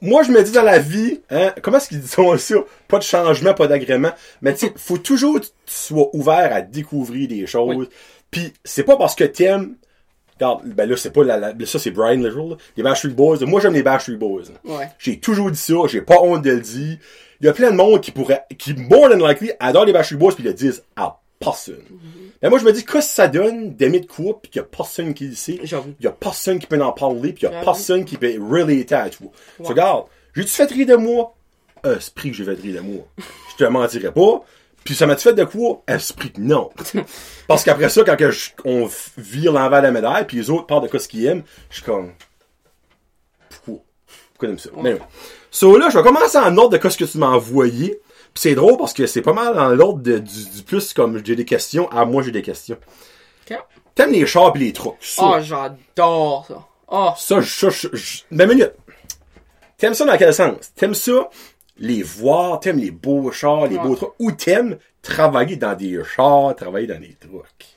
moi 0.01 0.23
je 0.23 0.31
me 0.31 0.41
dis 0.43 0.51
dans 0.51 0.63
la 0.63 0.79
vie, 0.79 1.21
hein, 1.29 1.53
comment 1.61 1.77
est-ce 1.77 1.89
qu'ils 1.89 2.01
disent 2.01 2.11
ça? 2.11 2.55
Pas 2.87 2.99
de 2.99 3.03
changement, 3.03 3.53
pas 3.53 3.67
d'agrément. 3.67 4.11
Mais 4.41 4.53
tu 4.53 4.67
sais, 4.67 4.73
faut 4.75 4.97
toujours 4.97 5.39
que 5.39 5.45
tu 5.45 5.51
sois 5.65 6.09
ouvert 6.13 6.53
à 6.53 6.61
découvrir 6.61 7.27
des 7.27 7.47
choses. 7.47 7.75
Oui. 7.75 7.89
Puis 8.31 8.53
c'est 8.63 8.83
pas 8.83 8.97
parce 8.97 9.15
que 9.15 9.23
t'aimes. 9.23 9.75
Regarde, 10.39 10.61
ben 10.65 10.89
là, 10.89 10.95
c'est 10.97 11.11
pas 11.11 11.23
la, 11.23 11.37
la- 11.37 11.65
ça, 11.65 11.79
c'est 11.79 11.91
Brian 11.91 12.21
le 12.21 12.29
jour, 12.31 12.51
là. 12.51 12.55
Les 12.75 12.83
Backstreet 12.83 13.09
Boys. 13.13 13.37
Moi, 13.41 13.59
j'aime 13.61 13.73
les 13.73 13.83
Backstreet 13.83 14.17
Boys. 14.17 14.43
Ouais. 14.65 14.87
J'ai 14.99 15.19
toujours 15.19 15.49
dit 15.51 15.57
ça, 15.57 15.73
j'ai 15.87 16.01
pas 16.01 16.19
honte 16.21 16.43
de 16.43 16.51
le 16.51 16.61
dire. 16.61 16.97
Il 17.39 17.45
y 17.45 17.49
a 17.49 17.53
plein 17.53 17.71
de 17.71 17.75
monde 17.75 18.01
qui 18.01 18.11
pourrait, 18.11 18.43
qui, 18.57 18.73
more 18.75 19.09
than 19.09 19.17
likely, 19.27 19.51
adore 19.59 19.85
les 19.85 19.93
Backstreet 19.93 20.17
Boys 20.17 20.33
pis 20.35 20.43
le 20.43 20.53
disent 20.53 20.83
à 20.95 21.19
personne. 21.39 21.81
Mais 22.41 22.49
moi, 22.49 22.59
je 22.59 22.65
me 22.65 22.71
dis, 22.71 22.83
qu'est-ce 22.85 23.07
que 23.07 23.13
ça 23.13 23.27
donne 23.27 23.73
d'aimer 23.75 23.99
de 23.99 24.05
quoi 24.07 24.39
pis 24.41 24.49
qu'il 24.49 24.59
y 24.59 24.63
a 24.63 24.67
personne 24.67 25.13
qui 25.13 25.27
le 25.27 25.35
sait? 25.35 25.59
J'avoue. 25.63 25.93
Il 25.99 26.03
y 26.03 26.07
a 26.07 26.11
personne 26.11 26.59
qui 26.59 26.67
peut 26.67 26.81
en 26.81 26.91
parler 26.91 27.33
pis 27.33 27.45
il 27.45 27.49
y 27.51 27.53
a 27.55 27.61
personne 27.61 28.05
qui 28.05 28.17
peut 28.17 28.33
relater 28.39 28.93
à 28.95 29.09
toi. 29.09 29.27
Tu 29.57 29.63
regardes, 29.69 30.05
j'ai-tu 30.35 30.49
fait 30.49 30.69
rire 30.71 30.87
de 30.87 30.95
moi? 30.95 31.33
Esprit 31.83 32.31
que 32.31 32.37
j'ai 32.37 32.43
fait 32.43 32.59
rire 32.59 32.75
de 32.75 32.79
moi. 32.87 33.05
Je 33.51 33.63
te 33.65 33.69
mentirais 33.69 34.11
pas. 34.11 34.43
Puis 34.87 34.95
ça 34.95 35.05
m'a-tu 35.05 35.23
fait 35.23 35.33
de 35.33 35.43
quoi? 35.43 35.83
Esprit 35.85 36.31
que 36.31 36.39
non. 36.39 36.69
Parce 37.49 37.65
qu'après 37.65 37.89
ça, 37.89 38.05
quand 38.05 38.15
que 38.15 38.31
je- 38.31 38.51
on 38.63 38.89
vire 39.17 39.51
l'envers 39.51 39.81
de 39.81 39.87
la 39.87 39.91
médaille, 39.91 40.25
puis 40.25 40.37
les 40.37 40.49
autres 40.49 40.65
parlent 40.65 40.83
de 40.83 40.87
quoi 40.87 40.97
ce 40.97 41.09
qu'ils 41.09 41.25
aiment, 41.25 41.43
je 41.69 41.75
suis 41.75 41.83
comme... 41.83 42.13
Pourquoi? 43.49 43.83
Pourquoi 44.31 44.47
t'aimes 44.47 44.59
ça? 44.59 44.69
Mais 44.81 44.93
oui. 44.93 44.99
So 45.51 45.77
là, 45.77 45.89
je 45.89 45.97
vais 45.97 46.03
commencer 46.03 46.37
en 46.37 46.57
ordre 46.57 46.69
de 46.69 46.77
quoi 46.77 46.89
ce 46.89 46.97
que 46.97 47.03
tu 47.03 47.17
m'as 47.17 47.27
envoyé. 47.27 47.99
Puis 48.33 48.41
c'est 48.43 48.55
drôle 48.55 48.77
parce 48.77 48.93
que 48.93 49.05
c'est 49.07 49.21
pas 49.21 49.33
mal 49.33 49.53
dans 49.55 49.67
l'ordre 49.75 49.99
de- 50.01 50.19
du, 50.19 50.45
du 50.51 50.63
plus 50.63 50.93
comme 50.93 51.21
j'ai 51.25 51.35
des 51.35 51.43
questions 51.43 51.89
à 51.91 52.05
moi 52.05 52.23
j'ai 52.23 52.31
des 52.31 52.41
questions. 52.41 52.77
T'aimes 53.93 54.11
les 54.13 54.25
chars 54.25 54.53
pis 54.53 54.59
les 54.59 54.71
trucks. 54.73 54.95
Ça, 55.01 55.23
Oh, 55.25 55.35
j'adore 55.41 56.45
ça. 56.47 56.65
Oh, 56.87 57.09
ça, 57.17 57.41
je- 57.41 58.21
Mais 58.31 58.47
minute. 58.47 58.71
T'aimes 59.77 59.95
ça 59.95 60.05
dans 60.05 60.17
quel 60.17 60.33
sens? 60.33 60.71
T'aimes 60.75 60.93
ça 60.95 61.29
les 61.79 62.03
voir, 62.03 62.59
t'aimes 62.59 62.79
les 62.79 62.91
beaux 62.91 63.31
chars, 63.31 63.67
les 63.67 63.77
Ouais. 63.77 63.83
beaux 63.83 63.95
trucs, 63.95 64.09
ou 64.19 64.31
t'aimes 64.31 64.77
travailler 65.01 65.55
dans 65.55 65.75
des 65.75 65.99
chars, 66.03 66.55
travailler 66.55 66.87
dans 66.87 66.99
des 66.99 67.13
trucks? 67.15 67.67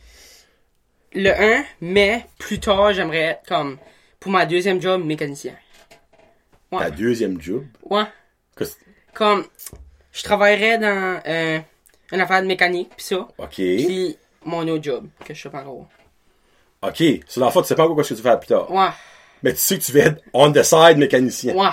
le 1.12 1.30
1, 1.30 1.64
mais 1.80 2.24
plus 2.38 2.60
tard, 2.60 2.92
j'aimerais 2.92 3.18
être 3.18 3.48
comme, 3.48 3.78
pour 4.20 4.30
ma 4.30 4.46
deuxième 4.46 4.80
job, 4.80 5.04
mécanicien. 5.04 5.54
Ouais. 6.70 6.78
Ta 6.78 6.90
deuxième 6.90 7.40
job? 7.40 7.64
Ouais. 7.82 8.04
Qu'est-ce- 8.56 8.76
Comme, 9.12 9.44
je 10.12 10.22
travaillerais 10.22 10.78
dans 10.78 11.20
euh, 11.26 11.58
une 12.12 12.20
affaire 12.20 12.42
de 12.42 12.46
mécanique, 12.46 12.94
pis 12.96 13.04
ça. 13.04 13.26
Ok. 13.38 13.54
Puis 13.56 14.16
mon 14.44 14.66
autre 14.68 14.84
job, 14.84 15.08
que 15.24 15.34
je 15.34 15.42
sais 15.42 15.50
pas 15.50 15.62
encore. 15.62 15.88
Ok. 16.82 16.96
C'est 17.26 17.40
dans 17.40 17.46
le 17.46 17.52
fond, 17.52 17.62
tu 17.62 17.66
sais 17.68 17.74
pas 17.74 17.88
encore 17.88 18.04
ce 18.04 18.14
que 18.14 18.18
tu 18.18 18.22
vas 18.22 18.30
faire 18.30 18.40
plus 18.40 18.46
tard. 18.48 18.70
Ouais. 18.70 18.88
Mais 19.42 19.52
tu 19.52 19.58
sais 19.58 19.78
que 19.78 19.82
tu 19.82 19.90
vas 19.92 20.00
être 20.06 20.22
on 20.32 20.52
the 20.52 20.62
side 20.62 20.96
mécanicien. 20.96 21.54
Ouais. 21.56 21.70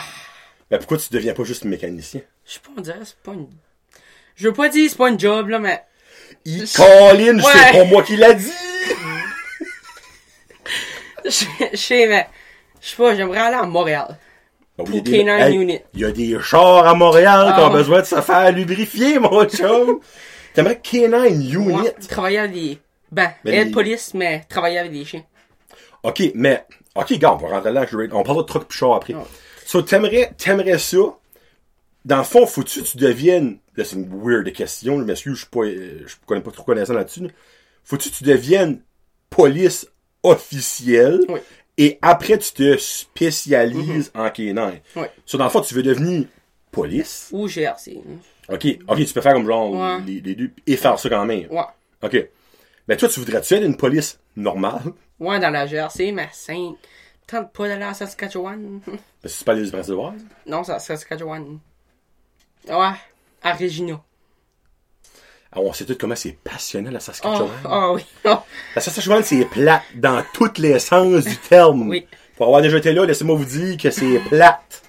Mais 0.72 0.78
pourquoi 0.78 0.98
tu 0.98 1.08
deviens 1.12 1.34
pas 1.34 1.44
juste 1.44 1.66
mécanicien? 1.66 2.22
Je 2.46 2.54
sais 2.54 2.60
pas 2.60 2.70
on 2.78 2.82
dirait, 2.82 3.00
c'est 3.04 3.18
pas 3.18 3.34
une. 3.34 3.48
Je 4.36 4.48
veux 4.48 4.54
pas 4.54 4.70
dire 4.70 4.90
c'est 4.90 4.98
pas 4.98 5.10
une 5.10 5.20
job, 5.20 5.50
là, 5.50 5.60
mais. 5.60 5.84
Il 6.46 6.66
Colin, 6.72 7.40
Ouais. 7.40 7.44
c'est 7.54 7.72
pas 7.80 7.86
moi 7.86 8.04
qui 8.04 8.16
l'a 8.18 8.34
dit! 8.34 8.52
Je 11.26 11.76
sais, 11.78 12.08
mais. 12.08 12.28
Je 12.82 12.90
sais 12.90 12.96
pas, 12.96 13.16
j'aimerais 13.16 13.40
aller 13.40 13.56
à 13.56 13.64
Montréal. 13.64 14.18
Ben 14.78 14.84
Pour 14.86 14.94
il 14.94 14.98
y 14.98 15.00
a 15.00 15.02
des- 15.02 15.24
K9 15.24 15.48
hey, 15.50 15.56
Unit. 15.56 15.82
Il 15.94 16.00
y 16.02 16.06
a 16.06 16.12
des 16.12 16.40
chars 16.40 16.88
à 16.88 16.94
Montréal 16.94 17.54
qui 17.56 17.62
ont 17.62 17.66
Ah. 17.66 17.70
besoin 17.70 18.02
de 18.02 18.06
se 18.06 18.22
faire 18.22 18.52
lubrifier, 18.52 19.20
mon 19.20 19.44
chum! 19.46 20.00
T'aimerais 20.54 20.80
K9 20.84 21.54
Unit? 21.54 21.74
Ouais. 21.82 21.96
Travailler 22.08 22.40
avec 22.40 22.54
des. 22.54 22.80
Ben, 23.12 23.32
être 23.46 23.66
les- 23.66 23.72
police, 23.72 24.14
mais 24.14 24.44
travailler 24.48 24.78
avec 24.80 24.92
des 24.92 25.06
chiens. 25.06 25.24
OK, 26.04 26.22
mais, 26.36 26.66
OK, 26.96 27.14
gars, 27.14 27.34
on 27.34 27.38
va 27.38 27.48
rentrer 27.50 27.72
là, 27.72 27.86
on 28.12 28.24
parlera 28.24 28.44
de 28.44 28.48
trucs 28.48 28.68
plus 28.68 28.78
chars 28.78 28.94
après. 28.94 29.16
So, 29.68 29.82
t'aimerais, 29.82 30.32
t'aimerais 30.38 30.78
ça, 30.78 30.98
dans 32.06 32.18
le 32.20 32.24
fond, 32.24 32.46
faut-tu 32.46 32.82
que 32.82 32.88
tu 32.88 32.96
deviennes, 32.98 33.58
là, 33.76 33.84
c'est 33.84 33.98
une 33.98 34.08
weird 34.10 34.50
question, 34.54 34.98
mais 35.00 35.14
je 35.16 35.34
suis 35.34 35.46
pas, 35.48 35.66
euh, 35.66 36.04
je 36.08 36.16
connais 36.26 36.40
pas 36.40 36.52
trop 36.52 36.64
connaissant 36.64 36.94
là-dessus, 36.94 37.20
là. 37.24 37.30
faut-tu 37.84 38.10
que 38.10 38.16
tu 38.16 38.24
deviennes 38.24 38.82
police 39.30 39.86
officielle, 40.24 41.20
Oui. 41.28 41.42
et 41.78 42.00
après, 42.02 42.38
tu 42.38 42.54
te 42.54 42.78
spécialises 42.78 44.10
en 44.16 44.28
K9. 44.28 44.80
Oui. 44.96 45.06
So, 45.26 45.38
dans 45.38 45.44
le 45.44 45.50
fond, 45.50 45.60
tu 45.60 45.74
veux 45.74 45.84
devenir 45.84 46.28
police? 46.72 47.28
Ou 47.34 47.48
GRC. 47.50 47.98
OK, 48.48 48.66
OK, 48.88 49.06
tu 49.06 49.14
peux 49.14 49.20
faire 49.22 49.34
comme 49.34 49.46
genre 49.46 49.72
Ouais. 49.72 49.98
les, 50.06 50.22
les 50.22 50.36
deux, 50.36 50.52
et 50.66 50.78
faire 50.78 50.98
ça 50.98 51.10
quand 51.10 51.26
même. 51.26 51.48
Ouais. 51.52 51.64
OK. 52.04 52.30
Mais 52.88 52.96
toi, 52.96 53.10
tu 53.10 53.20
voudrais-tu 53.20 53.54
être 53.56 53.64
une 53.66 53.76
police 53.76 54.18
normale? 54.38 54.94
Ouais, 55.20 55.42
dans 55.42 55.50
la 55.50 55.66
GRC, 55.66 56.14
mais 56.14 56.30
5. 56.32 56.76
Tente 57.28 57.52
pas 57.52 57.68
d'aller 57.68 57.84
à 57.84 57.94
Saskatchewan. 57.94 58.80
Que 59.22 59.28
c'est 59.28 59.44
pas 59.46 59.54
l'île 59.54 59.66
du 59.66 59.72
Prince-Édouard. 59.72 60.14
non, 60.46 60.64
c'est 60.64 60.72
à 60.72 60.80
Saskatchewan. 60.80 61.60
Ouais, 62.70 62.92
à 63.44 63.54
Regina. 63.54 64.00
Ah, 65.52 65.60
on 65.62 65.72
sait 65.74 65.86
tous 65.86 65.96
comment 65.96 66.16
c'est 66.16 66.38
passionnant 66.44 66.92
la 66.92 67.00
Saskatchewan. 67.00 67.50
oh 67.66 67.94
oui. 67.96 68.06
Oh, 68.26 68.38
La 68.76 68.82
Saskatchewan, 68.82 69.24
c'est 69.24 69.46
plat 69.46 69.82
dans 69.96 70.24
tous 70.34 70.58
les 70.60 70.80
sens 70.80 71.24
du 71.26 71.38
terme. 71.38 71.90
Oui. 71.90 72.08
Pour 72.36 72.46
avoir 72.48 72.62
déjà 72.62 72.78
été 72.78 72.94
là, 72.94 73.06
laissez-moi 73.06 73.36
vous 73.36 73.46
dire 73.46 73.78
que 73.78 73.90
c'est 73.90 74.20
plate. 74.30 74.84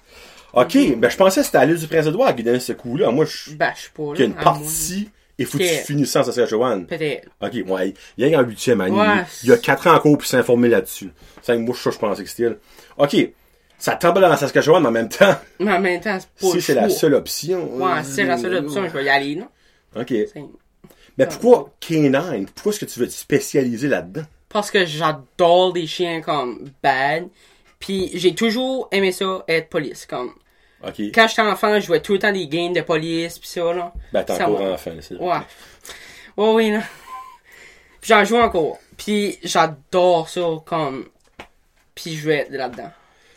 OK, 0.53 0.77
ben 0.97 1.11
je 1.11 1.17
pensais 1.17 1.41
que 1.41 1.47
c'était 1.47 1.59
à 1.59 1.65
l'île 1.67 1.79
du 1.79 1.87
Prince-Édouard 1.89 2.35
qui 2.37 2.43
donnait 2.43 2.61
ce 2.61 2.73
coup-là. 2.73 3.11
Moi, 3.11 3.25
je 3.25 3.53
ben, 3.55 3.73
je 3.75 3.81
suis 3.83 3.91
pas 3.91 4.03
là. 4.03 4.09
qu'il 4.13 4.21
y 4.21 4.23
a 4.23 4.27
une 4.27 4.35
partie 4.35 5.11
Il 5.39 5.47
faut 5.47 5.57
que 5.59 5.63
tu 5.63 5.85
finisses 5.85 6.11
ça 6.11 6.21
en 6.21 6.25
Saskatchewan. 6.25 6.87
Peut-être. 6.87 7.29
Ok, 7.41 7.53
ouais. 7.67 7.95
Il 8.17 8.27
y 8.27 8.35
a 8.35 8.41
en 8.41 8.43
huitième 8.43 8.81
année. 8.81 8.99
Ouais. 8.99 9.25
Il 9.45 9.49
y 9.49 9.53
a 9.53 9.57
quatre 9.57 9.87
ans 9.87 9.95
encore 9.95 10.19
pour 10.19 10.27
s'informer 10.27 10.69
là-dessus. 10.69 11.11
Cinq 11.43 11.61
mois, 11.61 11.77
ça, 11.77 11.91
je 11.91 11.99
pensais 11.99 12.25
que 12.25 12.29
c'était. 12.29 12.57
Ok. 12.97 13.17
Ça 13.79 13.95
tombe 13.95 14.15
dans 14.15 14.29
la 14.29 14.37
Saskatchewan, 14.37 14.83
mais 14.83 14.89
en 14.89 14.93
même 14.93 15.09
temps, 15.09 15.37
Mais 15.61 15.73
en 15.73 15.81
même 15.81 16.01
temps, 16.01 16.19
c'est 16.19 16.29
pas 16.49 16.53
si 16.53 16.61
c'est 16.61 16.75
la 16.75 16.89
seule 16.89 17.15
option. 17.15 17.77
Ouais, 17.77 18.03
si 18.03 18.15
c'est 18.15 18.25
la 18.25 18.37
seule 18.37 18.57
option, 18.57 18.85
je 18.89 18.93
vais 18.93 19.05
y 19.05 19.09
aller, 19.09 19.37
non? 19.37 19.47
Ok. 19.95 20.13
Mais 21.17 21.27
pourquoi 21.27 21.73
K9? 21.81 22.47
Pourquoi 22.55 22.73
est-ce 22.73 22.81
que 22.81 22.85
tu 22.85 22.99
veux 22.99 23.07
te 23.07 23.13
spécialiser 23.13 23.89
là-dedans? 23.89 24.23
Parce 24.49 24.71
que 24.71 24.85
j'adore 24.85 25.75
les 25.75 25.87
chiens 25.87 26.21
comme 26.21 26.71
bad. 26.83 27.29
Puis 27.79 28.11
j'ai 28.15 28.35
toujours 28.35 28.89
aimé 28.91 29.13
ça, 29.13 29.45
être 29.47 29.69
police. 29.69 30.07
Comme, 30.07 30.33
Quand 31.13 31.27
j'étais 31.29 31.43
enfant, 31.43 31.75
je 31.81 31.87
jouais 31.87 32.01
tout 32.01 32.13
le 32.13 32.19
temps 32.21 32.33
des 32.33 32.47
games 32.47 32.73
de 32.73 32.81
police, 32.83 33.39
pis 33.39 33.49
ça, 33.49 33.73
là. 33.73 33.93
Ben, 34.13 34.23
t'es 34.25 34.33
encore 34.45 34.61
enfant, 34.75 34.91
c'est 35.01 35.17
Ouais. 35.17 35.39
Ouais, 36.37 36.53
oui, 36.55 36.71
là. 36.71 36.81
Puis 38.01 38.09
j'en 38.11 38.25
joue 38.25 38.37
encore. 38.39 38.79
Puis 38.97 39.39
j'adore 39.43 40.29
ça, 40.29 40.43
comme. 40.65 41.09
Puis 41.95 42.17
je 42.17 42.27
vais 42.29 42.37
être 42.39 42.51
là-dedans. 42.53 42.91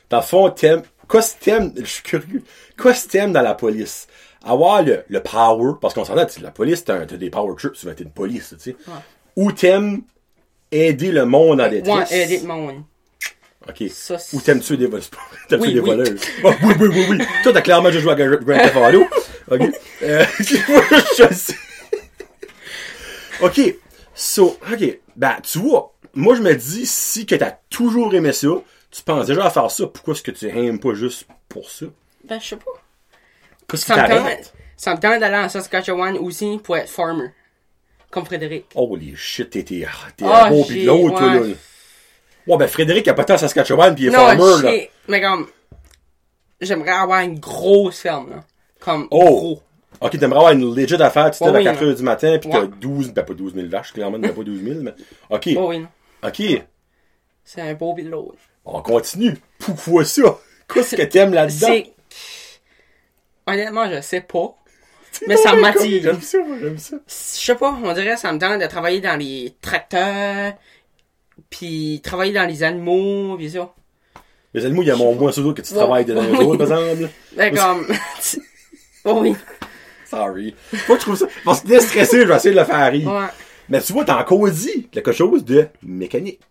Dans 0.09 0.17
le 0.17 0.23
fond, 0.23 0.49
t'aimes. 0.51 0.83
Quoi 1.07 1.21
ce 1.21 1.35
t'aimes? 1.37 1.73
Je 1.77 1.83
suis 1.85 2.03
curieux. 2.03 2.43
Quoi 2.77 2.93
ce 2.93 3.07
t'aimes 3.07 3.33
dans 3.33 3.41
la 3.41 3.55
police? 3.55 4.07
Avoir 4.43 4.81
le, 4.83 5.03
le 5.07 5.21
power, 5.21 5.73
parce 5.81 5.93
qu'on 5.93 6.05
s'entend, 6.05 6.25
tu- 6.25 6.41
la 6.41 6.51
police, 6.51 6.83
t'as 6.83 7.05
des 7.05 7.29
power 7.29 7.53
trips, 7.57 7.73
tu 7.73 7.85
vas 7.85 7.91
être 7.91 8.01
une 8.01 8.11
police, 8.11 8.55
tu 8.57 8.71
sais. 8.71 8.75
Ou 9.35 9.51
t'aimes 9.51 10.03
aider 10.71 11.11
le 11.11 11.25
monde 11.25 11.59
en 11.61 11.69
détresse. 11.69 12.09
Ouais, 12.11 12.17
aider 12.17 12.39
le 12.39 12.47
monde. 12.47 12.83
Ok. 13.69 13.83
Ça, 13.91 14.17
c'est- 14.17 14.35
Ou 14.35 14.41
t'aimes 14.41 14.59
tuer 14.59 14.77
des 14.77 14.87
voleurs? 14.87 15.05
T'aimes 15.47 15.61
Oui, 15.61 15.67
tuer 15.67 15.73
des 15.75 15.79
oui. 15.81 15.89
voleurs? 15.89 16.07
Oh, 16.43 16.51
oui, 16.63 16.73
oui, 16.79 16.87
oui, 16.91 17.05
oui. 17.11 17.17
Toi, 17.43 17.53
t'as 17.53 17.61
clairement 17.61 17.89
déjà 17.89 17.99
joué 17.99 18.11
à 18.11 18.15
Grand 18.15 18.37
Grand 18.43 18.57
Theft 18.59 18.75
Auto. 18.75 19.05
Ok. 19.51 19.61
Euh, 20.03 20.25
je 20.39 21.33
sais. 21.33 21.55
Ok. 23.41 23.59
So, 24.13 24.57
ok. 24.71 24.99
Ben, 25.15 25.37
tu 25.43 25.59
vois, 25.59 25.93
moi, 26.13 26.35
je 26.35 26.41
me 26.41 26.53
dis, 26.55 26.85
si 26.85 27.25
que 27.25 27.35
t'as 27.35 27.51
toujours 27.69 28.13
aimé 28.13 28.33
ça, 28.33 28.47
tu 28.89 29.01
penses 29.03 29.27
déjà 29.27 29.45
à 29.45 29.49
faire 29.49 29.69
ça, 29.71 29.87
pourquoi 29.87 30.13
est-ce 30.13 30.23
que 30.23 30.31
tu 30.31 30.47
aimes 30.47 30.79
pas 30.79 30.93
juste 30.93 31.25
pour 31.49 31.69
ça? 31.69 31.85
Ben, 32.23 32.39
je 32.39 32.47
sais 32.49 32.55
pas. 32.57 32.71
Qu'est-ce 33.69 33.85
qui 33.85 33.87
Ça 33.93 34.01
me 34.01 34.07
t'arrête? 34.07 34.37
tente, 34.43 34.53
ça 34.75 34.95
me 34.95 34.99
tente 34.99 35.19
d'aller 35.19 35.37
en 35.37 35.49
Saskatchewan 35.49 36.17
aussi 36.17 36.59
pour 36.63 36.77
être 36.77 36.89
farmer. 36.89 37.29
Comme 38.09 38.25
Frédéric. 38.25 38.65
Holy 38.75 39.15
shit, 39.15 39.49
t'es, 39.49 39.63
t'es, 39.63 39.85
t'es 40.17 40.25
Ah, 40.25 40.47
un 40.47 40.49
bon 40.49 40.65
pis 40.65 40.83
l'autre, 40.83 41.21
ouais. 41.23 41.39
là. 41.49 41.55
Ouais, 42.47 42.57
ben, 42.57 42.67
Frédéric 42.67 43.07
a 43.07 43.13
pas 43.13 43.23
tant 43.23 43.35
à 43.35 43.37
Saskatchewan 43.37 43.93
pis 43.95 44.03
il 44.03 44.07
est 44.07 44.11
Non, 44.11 44.25
farmer, 44.25 44.63
là. 44.63 44.83
mais 45.07 45.21
comme. 45.21 45.47
J'aimerais 46.59 46.91
avoir 46.91 47.21
une 47.21 47.39
grosse 47.39 47.99
ferme, 47.99 48.29
là. 48.31 48.43
Comme 48.79 49.07
Oh. 49.11 49.19
gros. 49.25 49.61
Ok, 49.99 50.17
t'aimerais 50.17 50.39
avoir 50.39 50.51
une 50.53 50.73
legit 50.75 50.95
affaire, 50.95 51.29
tu 51.31 51.39
te 51.39 51.43
lèves 51.43 51.55
à 51.55 51.57
oui, 51.59 51.63
4 51.65 51.83
heures 51.83 51.95
du 51.95 52.03
matin, 52.03 52.37
pis 52.39 52.49
t'as 52.49 52.61
Ouais. 52.61 52.67
12, 52.79 53.11
ben 53.13 53.23
pas 53.23 53.33
12 53.33 53.53
000 53.53 53.67
vaches, 53.67 53.93
clairement, 53.93 54.19
t'as 54.19 54.29
pas 54.29 54.43
12 54.43 54.63
000, 54.63 54.79
mais. 54.81 54.93
Ok, 55.29 55.49
Oh 55.57 55.67
oui, 55.69 55.79
non. 55.79 55.87
ok, 56.23 56.41
C'est 57.43 57.61
un 57.61 57.73
beau 57.75 57.95
l'autre. 57.99 58.37
on 58.65 58.81
continue. 58.81 59.37
Pourquoi 59.59 60.05
ça? 60.05 60.39
Qu'est-ce 60.73 60.95
que 60.95 61.01
t'aimes 61.03 61.33
là-dedans? 61.33 61.67
C'est. 61.67 61.93
Honnêtement, 63.47 63.89
je 63.91 64.01
sais 64.01 64.21
pas. 64.21 64.55
Mais 65.27 65.35
ça 65.35 65.53
m'attire. 65.55 66.01
J'aime 66.03 66.21
ça, 66.21 66.37
moi, 66.39 66.57
j'aime 66.61 66.77
ça. 66.77 66.95
Je 67.07 67.13
sais 67.45 67.55
pas, 67.55 67.77
on 67.83 67.93
dirait 67.93 68.15
ça 68.17 68.31
me 68.31 68.39
tente 68.39 68.61
de 68.61 68.65
travailler 68.67 69.01
dans 69.01 69.17
les 69.19 69.53
tracteurs, 69.61 70.53
puis 71.49 72.01
travailler 72.03 72.33
dans 72.33 72.45
les 72.47 72.63
animaux, 72.63 73.37
pis 73.37 73.49
ça. 73.51 73.73
Les 74.53 74.65
animaux, 74.65 74.81
il 74.81 74.87
y 74.87 74.91
a 74.91 74.95
mon 74.95 75.15
moins 75.15 75.31
d'autres 75.31 75.53
que 75.53 75.67
tu 75.67 75.73
travailles 75.73 76.05
dedans 76.05 76.21
les 76.23 76.37
autres, 76.45 76.65
par 76.65 76.79
exemple. 76.89 77.09
Mais 77.37 77.51
comme. 77.51 77.87
oh 79.05 79.19
oui. 79.21 79.35
Sorry. 80.05 80.53
Moi, 80.89 80.97
je 80.97 81.01
trouve 81.01 81.15
ça. 81.17 81.27
Parce 81.45 81.61
que 81.61 81.67
t'es 81.69 81.79
stressé, 81.79 82.21
je 82.21 82.27
vais 82.27 82.35
essayer 82.35 82.53
de 82.53 82.59
le 82.59 82.65
faire 82.65 82.91
rire. 82.91 83.09
Ouais. 83.11 83.27
Mais 83.69 83.81
tu 83.81 83.93
vois, 83.93 84.03
t'as 84.03 84.19
encore 84.21 84.49
dit 84.49 84.87
quelque 84.91 85.13
chose 85.13 85.45
de 85.45 85.67
mécanique. 85.83 86.41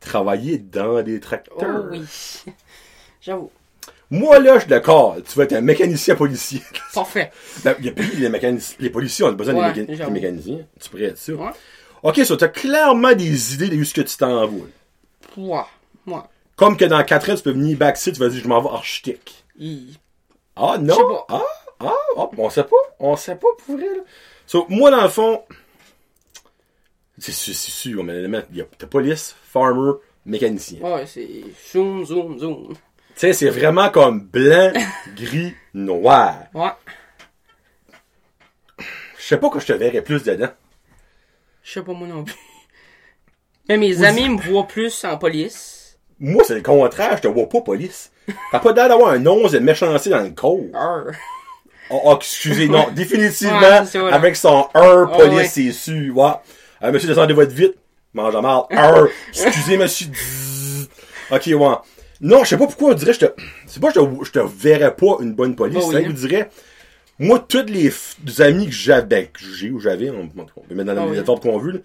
Travailler 0.00 0.58
dans 0.58 1.02
des 1.02 1.16
Oh 1.16 1.20
tracteurs. 1.20 1.86
oui. 1.90 2.02
J'avoue. 3.22 3.50
Moi, 4.10 4.38
là, 4.38 4.54
je 4.54 4.60
suis 4.60 4.68
d'accord. 4.68 5.16
Tu 5.28 5.36
vas 5.36 5.44
être 5.44 5.54
un 5.54 5.62
mécanicien 5.62 6.14
policier. 6.14 6.60
Parfait. 6.94 7.32
Ben, 7.64 7.74
Il 7.80 7.86
y 7.86 7.88
a 7.88 7.92
plus 7.92 8.14
les. 8.16 8.30
Les 8.78 8.90
policiers 8.90 9.24
ont 9.24 9.32
besoin 9.32 9.54
Ouais, 9.54 9.72
des, 9.72 9.82
méca- 9.82 9.86
des 9.86 9.96
j'avoue. 9.96 10.10
mécaniciens. 10.12 10.58
Tu 10.80 10.90
pourrais 10.90 11.04
être. 11.04 11.32
Ouais. 11.32 11.50
Ok, 12.02 12.20
ça, 12.24 12.36
t'as 12.36 12.48
clairement 12.48 13.14
des 13.14 13.54
idées 13.54 13.68
de 13.68 13.82
ce 13.84 13.94
que 13.94 14.00
tu 14.02 14.16
t'en 14.16 14.46
vas. 14.46 14.52
Ouais. 15.36 15.60
Ouais. 16.06 16.20
Comme 16.56 16.76
que 16.76 16.84
dans 16.84 17.02
4 17.04 17.30
ans, 17.30 17.34
tu 17.34 17.42
peux 17.42 17.50
venir 17.52 17.76
backseat, 17.76 18.14
tu 18.14 18.20
vas 18.20 18.28
dire, 18.28 18.42
je 18.42 18.48
m'en 18.48 18.60
vais 18.62 18.68
architecte. 18.70 19.44
Il- 19.58 19.96
Ah, 20.54 20.76
non? 20.80 20.96
Pas. 20.96 21.26
Ah, 21.30 21.42
ah, 21.80 21.92
ah, 22.18 22.28
on 22.38 22.48
sait 22.50 22.64
pas. 22.64 22.76
On 22.98 23.16
sait 23.16 23.34
pas 23.36 23.48
pour 23.64 23.76
vrai, 23.76 23.84
là. 23.86 24.02
So, 24.46 24.64
moi, 24.68 24.90
dans 24.90 25.02
le 25.02 25.08
fond, 25.08 25.42
c'est 27.18 27.32
sûr, 27.32 27.54
c'est 27.54 27.70
sûr, 27.72 28.04
mais 28.04 28.14
l'élément, 28.14 28.40
il 28.50 28.56
y 28.58 28.60
a 28.62 28.64
t'as 28.78 28.86
police, 28.86 29.34
farmer, 29.42 29.92
mécanicien. 30.24 30.80
Ouais, 30.80 31.04
c'est 31.06 31.28
zoom, 31.72 32.04
zoom, 32.06 32.38
zoom. 32.38 32.68
Tu 32.74 32.76
sais, 33.16 33.32
c'est 33.32 33.50
vraiment 33.50 33.90
comme 33.90 34.20
blanc, 34.20 34.72
gris, 35.16 35.54
noir. 35.74 36.36
Ouais. 36.54 36.70
Je 38.78 39.22
sais 39.24 39.38
pas 39.38 39.50
que 39.50 39.58
je 39.60 39.66
te 39.66 39.72
verrais 39.72 40.02
plus 40.02 40.22
dedans. 40.22 40.50
Je 41.66 41.72
sais 41.72 41.82
pas 41.82 41.92
moi 41.94 42.06
non 42.06 42.22
plus. 42.22 42.34
Mais 43.68 43.76
mes 43.76 44.04
amis 44.04 44.28
me 44.28 44.40
voient 44.40 44.68
plus 44.68 45.04
en 45.04 45.18
police. 45.18 45.98
Moi, 46.20 46.44
c'est 46.46 46.54
le 46.54 46.62
contraire, 46.62 47.16
je 47.16 47.22
te 47.22 47.28
vois 47.28 47.48
pas 47.48 47.60
police. 47.60 48.12
T'as 48.52 48.60
pas 48.60 48.72
l'air 48.72 48.88
d'avoir 48.88 49.10
un 49.10 49.26
11 49.26 49.50
de 49.50 49.58
méchanceté 49.58 50.10
dans 50.10 50.22
le 50.22 50.30
corps. 50.30 50.60
Oh, 51.90 52.00
oh, 52.04 52.14
excusez, 52.16 52.68
non, 52.68 52.86
définitivement, 52.94 53.58
Ouais, 53.58 53.68
là. 53.68 53.84
avec 54.14 54.36
son 54.36 54.68
1 54.74 55.06
police, 55.06 55.34
ouais. 55.38 55.44
c'est 55.48 55.72
sûr. 55.72 56.16
Ouais. 56.16 56.30
Euh, 56.84 56.92
monsieur, 56.92 57.08
descendez 57.08 57.34
votre 57.34 57.52
vite. 57.52 57.74
Mange 58.14 58.34
à 58.36 58.40
mal. 58.40 58.62
Excusez, 59.28 59.76
monsieur. 59.76 60.06
Ok, 61.32 61.46
ouais. 61.46 61.76
Non, 62.20 62.44
je 62.44 62.48
sais 62.50 62.56
pas 62.56 62.66
pourquoi 62.66 62.92
on 62.92 62.94
dirait, 62.94 63.12
je 63.12 63.18
te, 63.20 63.26
c'est 63.66 63.80
pas 63.80 63.92
que 63.92 64.00
je 64.00 64.04
te, 64.06 64.24
je 64.24 64.30
te 64.30 64.38
verrais 64.38 64.94
pas 64.94 65.16
une 65.20 65.34
bonne 65.34 65.56
police. 65.56 65.82
Oh, 65.84 65.88
c'est 65.90 65.98
oui. 65.98 66.04
que 66.04 66.10
je 66.10 66.26
dirais, 66.26 66.48
moi, 67.18 67.38
tous 67.38 67.66
les 67.66 67.92
amis 68.42 68.66
que 68.66 68.72
j'avais, 68.72 69.06
ben, 69.06 69.26
que 69.26 69.40
j'ai 69.40 69.70
ou 69.70 69.80
j'avais, 69.80 70.10
on, 70.10 70.28
peut 70.28 70.74
mettre 70.74 70.94
dans 70.94 71.06
les 71.06 71.18
oui. 71.18 71.24
formes 71.24 71.40
qu'on 71.40 71.58
veut, 71.58 71.82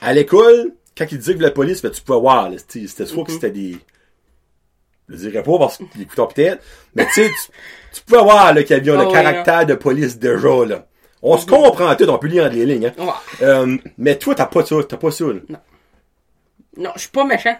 à 0.00 0.12
l'école, 0.12 0.72
quand 0.96 1.06
ils 1.10 1.18
disaient 1.18 1.34
que 1.34 1.42
la 1.42 1.50
police, 1.50 1.82
ben, 1.82 1.90
tu 1.90 2.00
pouvais 2.00 2.20
voir, 2.20 2.50
c'était 2.56 3.06
soit 3.06 3.24
que 3.24 3.32
c'était 3.32 3.50
des, 3.50 3.76
je 5.08 5.14
le 5.14 5.16
dirais 5.18 5.42
pas 5.42 5.58
parce 5.58 5.76
qu'ils 5.76 6.02
écoutaient 6.02 6.34
peut-être, 6.34 6.64
mais 6.94 7.06
tu 7.06 7.12
sais, 7.12 7.30
tu, 7.92 8.00
pouvais 8.02 8.22
voir, 8.22 8.46
y 8.46 8.50
avait 8.50 8.90
Oh, 8.90 8.96
le 8.96 9.12
caractère 9.12 9.66
de 9.66 9.74
police 9.74 10.18
déjà, 10.18 10.64
là. 10.64 10.86
On 11.22 11.36
se 11.36 11.44
comprend 11.44 11.94
tout, 11.96 12.08
on 12.08 12.18
peut 12.18 12.28
lire 12.28 12.44
entre 12.44 12.54
les 12.54 12.64
lignes, 12.64 12.86
hein. 12.86 13.14
Euh, 13.42 13.76
mais 13.98 14.16
toi, 14.16 14.34
t'as 14.34 14.46
pas 14.46 14.64
ça, 14.64 14.76
t'as 14.88 14.96
pas 14.96 15.10
ça, 15.10 15.24
là. 15.26 15.40
Non, 16.76 16.90
je 16.94 17.00
suis 17.00 17.10
pas 17.10 17.24
méchant. 17.24 17.56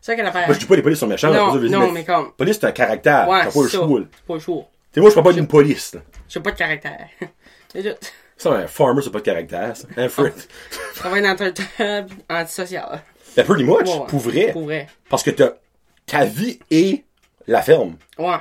C'est 0.00 0.12
ça 0.12 0.16
qu'elle 0.16 0.26
a 0.26 0.32
fait. 0.32 0.46
Moi, 0.46 0.54
je 0.54 0.58
dis 0.58 0.66
pas 0.66 0.76
les 0.76 0.82
polices 0.82 1.00
sont 1.00 1.06
méchants, 1.06 1.32
Non, 1.32 1.54
là, 1.54 1.68
non, 1.68 1.90
mais 1.90 2.04
comme- 2.04 2.32
Police, 2.36 2.58
c'est 2.60 2.66
un 2.66 2.72
caractère, 2.72 3.28
Ouais, 3.28 3.44
t'as 3.44 3.50
pas 3.50 3.62
le 3.62 3.68
choix, 3.68 3.88
pas 4.28 4.34
le 4.34 4.40
choix. 4.40 4.62
Tu 4.62 4.94
sais, 4.94 5.00
moi, 5.00 5.10
je 5.10 5.14
parle 5.14 5.26
pas 5.26 5.32
d'une 5.32 5.48
police, 5.48 5.94
là. 5.94 6.00
J'ai 6.32 6.40
pas 6.40 6.50
de 6.52 6.56
caractère. 6.56 7.08
C'est 8.36 8.48
un 8.48 8.66
farmer, 8.66 9.02
c'est 9.02 9.10
pas 9.12 9.20
de 9.20 9.24
caractère, 9.24 9.76
ça. 9.76 9.86
Un 9.96 10.08
Fred. 10.08 10.32
Je 10.94 10.98
travaille 10.98 11.22
dans 11.22 11.28
un 11.28 11.34
tracteur 11.52 12.06
antisocial. 12.28 13.02
Ben, 13.36 13.44
pretty 13.46 13.62
much, 13.64 13.82
Ouais, 13.88 13.98
ouais. 14.00 14.06
pour 14.08 14.18
vrai. 14.20 14.52
Pour 14.52 14.62
vrai. 14.64 14.88
Parce 15.08 15.22
que 15.22 15.30
t'as, 15.30 15.52
ta 16.06 16.24
vie 16.24 16.58
est 16.70 17.04
la 17.46 17.62
ferme. 17.62 17.96
Ouais. 18.18 18.34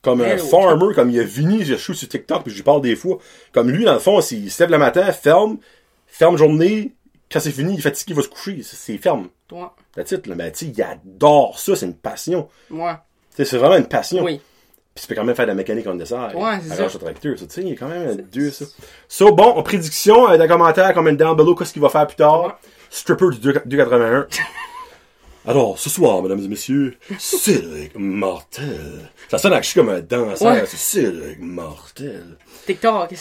Comme 0.00 0.22
un 0.22 0.24
Hello. 0.26 0.44
farmer, 0.44 0.94
comme 0.94 1.10
il 1.10 1.20
a 1.20 1.24
Vini, 1.24 1.64
je 1.64 1.74
suis 1.74 1.94
sur 1.94 2.08
TikTok, 2.08 2.42
puis 2.44 2.50
je 2.50 2.56
lui 2.56 2.62
parle 2.62 2.80
des 2.80 2.96
fois. 2.96 3.18
Comme 3.52 3.70
lui, 3.70 3.84
dans 3.84 3.92
le 3.92 3.98
fond, 4.00 4.20
s'il 4.20 4.50
se 4.50 4.62
lève 4.62 4.70
le 4.70 4.78
matin, 4.78 5.12
ferme, 5.12 5.58
ferme 6.06 6.36
journée, 6.38 6.92
quand 7.30 7.38
c'est 7.40 7.52
fini, 7.52 7.74
il 7.74 7.78
est 7.78 7.82
fatigué, 7.82 8.12
il 8.12 8.16
va 8.16 8.22
se 8.22 8.28
coucher. 8.28 8.62
C'est- 8.62 8.96
ferme. 8.98 9.28
Ouais. 9.52 9.66
La 9.96 10.04
titre, 10.04 10.28
là. 10.30 10.34
Ben, 10.34 10.50
il 10.60 10.82
adore 10.82 11.58
ça, 11.58 11.76
c'est 11.76 11.86
une 11.86 11.94
passion. 11.96 12.48
Ouais. 12.70 12.94
C'est 13.36 13.52
vraiment 13.58 13.76
une 13.76 13.86
passion. 13.86 14.24
Oui. 14.24 14.40
Puis 14.94 15.02
tu 15.02 15.08
peux 15.08 15.14
quand 15.14 15.24
même 15.24 15.34
faire 15.34 15.46
de 15.46 15.50
la 15.50 15.54
mécanique 15.54 15.86
en 15.86 15.94
dessert. 15.94 16.32
Ouais, 16.36 16.58
c'est 16.62 16.74
ça. 16.88 16.98
Tracteur. 16.98 17.34
Tu 17.36 17.44
sais, 17.48 17.62
il 17.62 17.68
y 17.68 17.72
a 17.72 17.76
quand 17.76 17.88
même 17.88 18.16
deux, 18.32 18.50
ça. 18.50 18.66
So, 19.08 19.32
bon, 19.32 19.44
en 19.44 19.62
prédiction, 19.62 20.28
euh, 20.30 20.36
dans 20.36 20.42
les 20.42 20.48
commentaires, 20.48 20.92
comment 20.92 21.12
down 21.12 21.34
below, 21.36 21.54
qu'est-ce 21.54 21.72
qu'il 21.72 21.80
va 21.82 21.88
faire 21.88 22.06
plus 22.06 22.16
tard? 22.16 22.44
Ouais. 22.44 22.52
Stripper 22.90 23.30
du 23.32 23.38
2 23.38 23.62
281. 23.64 24.26
Alors, 25.46 25.76
ce 25.78 25.90
soir, 25.90 26.22
mesdames 26.22 26.38
et 26.38 26.46
messieurs, 26.48 26.96
Cédric 27.18 27.92
Martel. 27.96 29.10
Ça 29.28 29.38
sonne 29.38 29.54
actually 29.54 29.84
comme 29.86 29.94
un 29.96 30.00
danseur, 30.00 30.52
Ouais. 30.52 30.64
c'est 30.66 30.76
Cédric 30.76 31.40
Martel. 31.40 32.36
TikTok. 32.66 33.14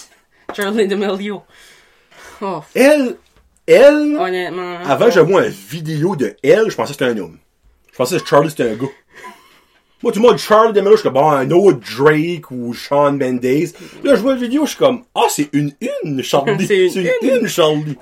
Charlie 0.54 0.88
D'Amelio. 0.88 1.42
Oh, 2.42 2.60
Elle, 2.76 3.16
elle, 3.66 4.18
honnêtement. 4.20 4.80
avant 4.82 5.10
je 5.10 5.20
vois 5.22 5.46
une 5.46 5.52
vidéo 5.52 6.16
de 6.16 6.36
elle, 6.44 6.70
je 6.70 6.76
pensais 6.76 6.94
que 6.94 7.00
c'était 7.00 7.06
un 7.06 7.18
homme. 7.18 7.38
Je 7.92 7.98
pensais 7.98 8.20
que 8.20 8.28
Charlie 8.28 8.50
c'était 8.50 8.70
un 8.70 8.76
gars. 8.76 8.88
Moi, 10.04 10.12
tout 10.12 10.20
le 10.22 10.28
monde, 10.28 10.38
Charlie 10.38 10.74
D'Amelio, 10.74 10.96
je 10.96 11.02
suis 11.02 11.10
comme, 11.10 11.22
bon, 11.22 11.30
un 11.30 11.50
autre 11.52 11.80
Drake 11.98 12.50
ou 12.52 12.74
Sean 12.74 13.12
Mendes. 13.14 13.44
Là, 14.04 14.16
je 14.16 14.22
vois 14.22 14.34
la 14.34 14.40
vidéo, 14.40 14.64
je 14.66 14.70
suis 14.72 14.78
comme, 14.80 15.04
ah, 15.16 15.28
c'est 15.30 15.50
une 15.54 15.74
une, 16.04 16.24
Charlie. 16.24 16.66
C'est 16.68 16.86
une 16.86 16.90
c'est 16.92 17.18
une, 17.22 17.42
une, 17.42 17.48
Charlie. 17.48 17.98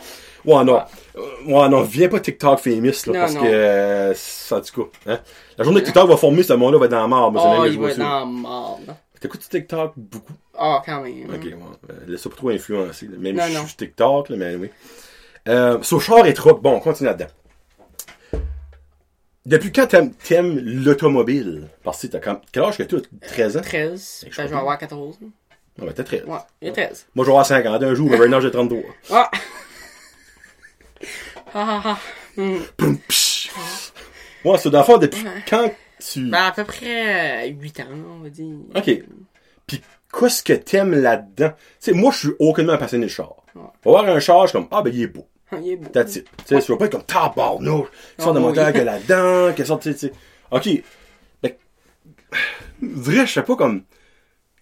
Ouais, 0.45 0.63
non. 0.63 0.77
Euh, 0.77 1.21
Ouais, 1.47 1.67
non, 1.67 1.81
viens 1.81 2.07
pas 2.07 2.19
TikTok 2.21 2.59
famous, 2.59 3.05
là, 3.07 3.13
Non, 3.13 3.13
parce 3.13 3.33
non. 3.33 3.41
que, 3.41 3.47
euh, 3.47 4.13
ça, 4.15 4.61
tout 4.61 4.83
cas, 5.05 5.11
hein. 5.13 5.19
La 5.57 5.63
journée 5.65 5.81
que 5.81 5.85
TikTok 5.87 6.07
va 6.09 6.15
former, 6.15 6.43
ce 6.43 6.53
monde-là 6.53 6.79
va 6.79 6.85
être 6.85 6.91
dans 6.91 7.01
la 7.01 7.07
mort, 7.07 7.31
moi, 7.31 7.41
c'est 7.41 7.47
Oh, 7.49 7.61
même 7.63 7.71
je 7.71 7.75
il 7.77 7.81
va 7.81 7.89
être 7.89 7.97
dans 7.97 8.79
la. 8.87 8.97
T'écoutes 9.19 9.49
TikTok 9.49 9.93
beaucoup? 9.97 10.31
Ah, 10.57 10.81
quand 10.85 11.01
même. 11.01 11.25
Ok, 11.29 11.43
ouais. 11.43 11.55
Euh, 11.89 11.93
Laisse-toi 12.07 12.31
pas 12.31 12.37
trop 12.37 12.49
influencer. 12.51 13.07
là. 13.07 13.17
Même 13.19 13.35
Non, 13.35 13.43
si 13.47 13.53
je 13.53 13.59
suis 13.67 13.75
TikTok, 13.75 14.29
là, 14.29 14.35
mais 14.37 14.55
oui. 14.55 14.69
Euh, 15.49 15.77
sur 15.81 15.99
char 16.01 16.25
et 16.25 16.33
truck, 16.33 16.61
bon, 16.61 16.75
on 16.75 16.79
continue 16.79 17.07
là-dedans. 17.09 17.27
Depuis 19.45 19.71
quand 19.71 19.87
t'aimes, 19.87 20.13
t'aimes 20.13 20.59
l'automobile? 20.59 21.69
Parce 21.83 22.01
que 22.01 22.07
t'as 22.07 22.19
quand 22.19 22.41
quel 22.51 22.63
âge 22.63 22.77
que 22.77 22.83
tu 22.83 22.95
as? 22.97 23.01
13 23.27 23.57
ans? 23.57 23.61
13. 23.61 24.25
Je 24.29 24.37
Ben, 24.37 24.47
je 24.47 24.51
vais 24.53 24.59
avoir 24.59 24.77
14. 24.77 25.17
Ah, 25.21 25.25
ben, 25.85 25.93
t'as 25.93 26.03
13. 26.03 26.23
Ouais, 26.27 26.37
il 26.61 26.67
est 26.67 26.71
13. 26.73 27.07
Moi, 27.15 27.23
je 27.25 27.29
vais 27.29 27.33
avoir 27.33 27.45
50 27.45 27.83
un 27.83 27.95
jour, 27.95 28.09
mais 28.09 28.17
maintenant, 28.17 28.41
j'ai 28.41 28.51
33. 28.51 28.81
Ah! 29.11 29.29
Ah, 31.53 31.81
ah, 31.83 31.97
ah. 31.97 31.99
Poum, 32.77 32.97
psh. 33.07 33.49
Ouais, 34.45 34.57
c'est 34.57 34.69
d'enfant, 34.69 34.97
depuis 34.97 35.23
Ouais. 35.23 35.43
quand 35.49 35.71
tu... 35.99 36.29
Ben, 36.29 36.43
à 36.43 36.51
peu 36.51 36.63
près 36.63 37.49
8 37.49 37.79
ans, 37.79 37.83
on 38.19 38.23
va 38.23 38.29
dire. 38.29 38.55
OK. 38.75 39.03
Puis, 39.65 39.81
qu'est-ce 40.17 40.43
que 40.43 40.53
t'aimes 40.53 40.93
là-dedans? 41.01 41.49
Tu 41.49 41.55
sais, 41.79 41.91
moi, 41.93 42.11
je 42.11 42.17
suis 42.19 42.29
aucunement 42.39 42.77
passionné 42.77 43.05
de 43.05 43.11
char. 43.11 43.35
Ouais. 43.55 43.61
Faut 43.83 43.91
voir 43.91 44.05
un 44.05 44.19
char, 44.19 44.43
je 44.43 44.49
suis 44.49 44.57
comme, 44.59 44.67
ah, 44.71 44.81
ben, 44.81 44.93
il 44.93 45.01
est 45.01 45.07
beau. 45.07 45.27
Il 45.61 45.71
est 45.71 45.75
beau. 45.75 45.89
Tu 45.93 46.11
sais, 46.11 46.23
tu 46.45 46.71
vas 46.71 46.77
pas 46.77 46.85
être 46.85 46.91
comme 46.91 47.03
tabarnouche, 47.03 47.87
quelle 48.15 48.23
sorte 48.23 48.35
de 48.35 48.41
moteur 48.41 48.67
qu'il 48.67 48.77
y 48.77 48.81
a 48.81 48.85
là-dedans, 48.85 49.53
quelle 49.55 49.65
sorte, 49.65 49.83
tu 49.83 49.93
sais. 49.93 50.11
OK. 50.51 50.69
Ben, 51.41 51.53
je 52.81 52.87
dirais, 52.87 53.27
je 53.27 53.33
sais 53.33 53.43
pas 53.43 53.55
comme, 53.55 53.83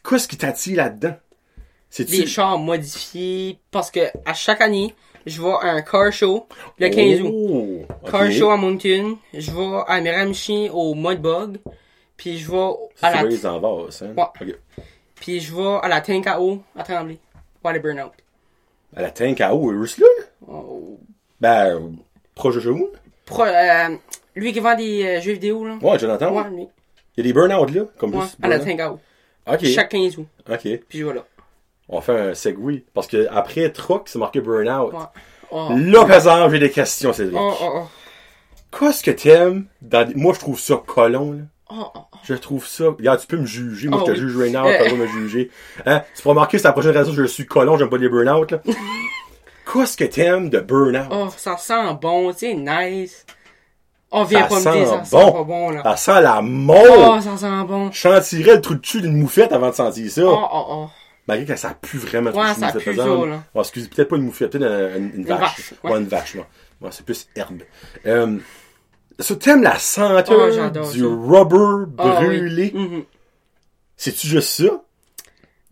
qu'est-ce 0.08 0.28
qui 0.28 0.38
t'attire 0.38 0.78
là-dedans? 0.78 1.16
C'est-tu... 1.90 2.18
Des 2.18 2.26
chars 2.28 2.58
modifiés, 2.60 3.60
parce 3.72 3.92
que 3.92 4.12
à 4.26 4.34
chaque 4.34 4.62
année, 4.62 4.94
je 5.26 5.42
vais 5.42 5.52
à 5.62 5.72
un 5.72 5.82
car 5.82 6.12
show 6.12 6.48
le 6.80 6.90
15 6.90 7.22
août. 7.22 7.34
Oh, 7.34 7.86
ok. 8.04 8.12
Car 8.12 8.32
show 8.32 8.50
à 8.50 8.58
Moncton, 8.58 9.18
je 9.34 9.52
vais 9.52 9.84
à 9.88 10.02
Miramichi 10.02 10.70
au 10.72 10.96
Mudbug, 10.96 11.60
puis 12.16 12.38
je 12.38 12.52
vais 12.52 12.58
à 13.02 13.12
C'est 13.12 13.24
la, 13.24 13.30
ils 13.30 13.48
en. 13.48 13.60
Ouais. 13.62 14.24
OK. 14.42 14.56
puis 15.16 15.40
je 15.40 15.56
vais 15.56 15.80
à 15.82 15.88
la 15.88 16.02
Tank 16.02 16.28
à 16.28 16.42
eau 16.42 16.62
à 16.76 16.84
Tremblay. 16.84 17.20
Pour 17.62 17.70
aller 17.70 17.80
burn 17.80 18.00
out. 18.00 18.14
À 18.96 19.02
la 19.02 19.12
tank 19.12 19.42
à 19.42 19.54
eau, 19.54 19.68
Rusla? 19.68 20.08
Oh. 20.48 21.00
Ben, 21.40 21.98
proche 22.36 22.56
de 22.56 22.60
chez 22.62 22.70
vous? 22.70 22.90
Pro- 23.26 23.44
euh, 23.44 23.96
lui 24.36 24.54
qui 24.54 24.60
vend 24.60 24.76
des 24.76 25.06
euh, 25.06 25.22
jeux 25.22 25.34
vidéo, 25.34 25.66
là. 25.66 25.78
Ouais, 25.82 26.00
Jonathan. 26.00 26.34
Ouais, 26.34 26.50
lui. 26.50 26.68
Il 27.16 27.26
y 27.26 27.30
a 27.30 27.34
des 27.34 27.34
burn-out 27.34 27.72
là, 27.72 27.82
comme 27.98 28.16
Ouais, 28.16 28.26
à 28.42 28.48
la 28.48 28.60
eau. 28.90 29.00
OK. 29.48 29.66
Chaque 29.66 29.90
15 29.90 30.18
août. 30.20 30.28
OK. 30.50 30.62
Puis 30.62 31.00
je 31.00 31.06
vais 31.06 31.14
là. 31.14 31.26
On 31.90 32.02
fait 32.02 32.20
un 32.20 32.34
segway. 32.34 32.84
Parce 32.94 33.08
que 33.08 33.28
après 33.32 33.72
truck, 33.72 34.10
c'est 34.10 34.20
marqué 34.20 34.42
burn-out. 34.42 34.94
Ouais. 34.94 35.00
Oh. 35.52 35.70
Là, 35.76 36.06
par 36.06 36.16
exemple, 36.16 36.54
j'ai 36.54 36.60
des 36.60 36.72
questions, 36.72 37.14
Cédric. 37.14 37.38
Oh, 37.40 37.54
oh, 37.62 37.72
oh. 37.76 37.84
Qu'est-ce 38.78 39.02
que 39.02 39.12
t'aimes 39.12 39.66
dans... 39.82 40.08
Moi, 40.16 40.34
je 40.34 40.40
trouve 40.40 40.60
ça 40.60 40.82
colon, 40.86 41.32
là. 41.32 41.40
Oh, 41.70 41.86
oh, 41.96 42.00
oh. 42.14 42.18
Je 42.24 42.34
trouve 42.34 42.68
ça. 42.68 42.86
Regarde, 42.86 43.20
tu 43.22 43.28
peux 43.28 43.38
me 43.38 43.46
juger. 43.46 43.88
Moi, 43.88 44.00
je 44.02 44.06
te 44.06 44.12
oui. 44.12 44.18
juge 44.18 44.38
right 44.38 44.54
now. 44.54 44.66
Tu 44.66 44.96
vas 44.96 44.96
me 44.96 45.08
juger. 45.08 45.50
Hein? 45.86 46.04
Tu 46.16 46.22
pourras 46.22 46.34
remarquer, 46.34 46.58
c'est 46.58 46.68
la 46.68 46.74
prochaine 46.74 46.92
raison 46.92 47.12
que 47.12 47.22
je 47.22 47.28
suis 47.28 47.46
colon. 47.46 47.78
J'aime 47.78 47.90
pas 47.90 47.98
les 47.98 48.10
burn-out, 48.10 48.52
là. 48.52 48.62
Qu'est-ce 49.72 49.98
que 49.98 50.04
t'aimes 50.06 50.50
de 50.50 50.60
burn-out? 50.60 51.08
Oh, 51.12 51.28
ça 51.36 51.58
sent 51.58 51.94
bon, 52.02 52.32
tu 52.32 52.40
sais, 52.40 52.54
nice. 52.54 53.26
Oh, 54.12 54.24
viens 54.24 54.44
Ça 54.44 54.48
pas 54.48 54.56
me 54.56 54.62
sent 54.62 54.72
dire, 54.74 54.88
ça 54.88 55.04
sent 55.04 55.16
bon. 55.18 55.32
pas 55.34 55.44
bon, 55.44 55.70
là. 55.72 55.84
Ça 55.84 55.98
sent 55.98 56.22
la 56.22 56.40
Oh, 56.40 56.42
mort! 56.44 57.22
ça 57.22 57.36
sent 57.38 57.64
bon. 57.68 57.92
Je 57.92 58.00
sentirais 58.00 58.56
le 58.56 58.62
trou 58.62 58.76
de 58.76 58.80
cul 58.80 59.02
d'une 59.02 59.18
moufette 59.18 59.52
avant 59.52 59.70
de 59.70 59.76
sentir 59.76 60.10
ça. 60.10 60.22
Oh, 60.26 60.48
oh, 60.54 60.66
oh. 60.70 60.90
Malgré 61.28 61.46
que 61.54 61.60
ça 61.60 61.74
pue 61.82 61.98
vraiment 61.98 62.32
Ouais, 62.32 62.54
ça 62.54 62.72
pue 62.72 62.94
là. 62.94 63.06
Ouais, 63.06 63.38
excusez, 63.58 63.90
peut-être 63.90 64.08
pas 64.08 64.16
une 64.16 64.24
moufette, 64.24 64.52
peut-être 64.54 64.96
une, 64.98 65.04
une- 65.08 65.12
une 65.18 65.26
vache. 65.26 65.40
vache, 65.42 65.74
ouais. 65.84 66.00
une 66.00 66.08
vache, 66.08 66.36
ouais. 66.36 66.46
Ouais, 66.80 66.90
c'est 66.92 67.06
plus 67.06 67.28
herbe. 67.36 67.64
Euh, 68.06 68.38
ça, 69.20 69.36
t'aimes 69.36 69.64
la 69.64 69.78
senteur 69.78 70.40
Oh, 70.48 70.50
du 70.94 71.00
ça. 71.02 71.06
rubber 71.06 71.92
Ah, 71.98 72.20
oui. 72.22 72.26
brûlé? 72.38 72.72
Mhm. 72.74 73.04
C'est-tu 73.98 74.28
juste 74.28 74.64
ça? 74.64 74.82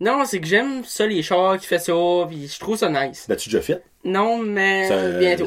Non, 0.00 0.24
c'est 0.26 0.40
que 0.40 0.46
j'aime 0.46 0.84
ça, 0.84 1.06
les 1.06 1.22
chars 1.22 1.58
qui 1.58 1.66
fait 1.66 1.78
ça, 1.78 1.92
puis 2.28 2.48
je 2.48 2.58
trouve 2.60 2.76
ça 2.76 2.88
nice. 2.90 3.26
L'as-tu 3.28 3.48
déjà 3.48 3.62
fait? 3.62 3.82
Non, 4.04 4.38
mais 4.38 4.88
Ça, 4.88 5.18
bientôt. 5.18 5.46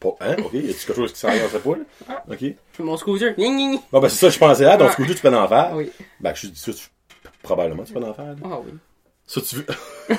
Pas, 0.00 0.16
hein? 0.20 0.36
Ok, 0.44 0.52
y 0.54 0.58
a-tu 0.70 0.86
quelque 0.86 0.94
chose 0.94 1.12
qui 1.12 1.18
s'en 1.18 1.30
vient, 1.32 1.42
on 1.46 1.48
sait 1.48 1.58
pas, 1.58 1.70
là? 1.76 2.22
Ok. 2.30 2.38
Je 2.40 2.52
fais 2.72 2.82
mon 2.82 2.96
scooter. 2.96 3.34
Gning. 3.36 3.78
Bon, 3.90 4.00
ben, 4.00 4.08
c'est 4.08 4.18
ça, 4.18 4.26
que 4.28 4.34
je 4.34 4.38
pensais 4.38 4.64
là. 4.64 4.76
Ton 4.76 4.84
Ouais. 4.86 4.92
scooter, 4.92 5.14
tu 5.16 5.20
peux 5.22 5.34
en 5.34 5.48
faire. 5.48 5.68
Ah 5.70 5.76
oui. 5.76 5.90
Ben, 6.20 6.32
je 6.34 6.46
dis 6.46 6.58
ça, 6.60 6.72
tu... 6.72 6.84
probablement, 7.42 7.82
tu 7.84 7.92
peux 7.92 8.04
en 8.04 8.14
faire, 8.14 8.24
là. 8.26 8.34
Ah 8.44 8.58
oui. 8.64 8.72
Ça, 9.26 9.40
tu 9.40 9.56
veux. 9.56 9.66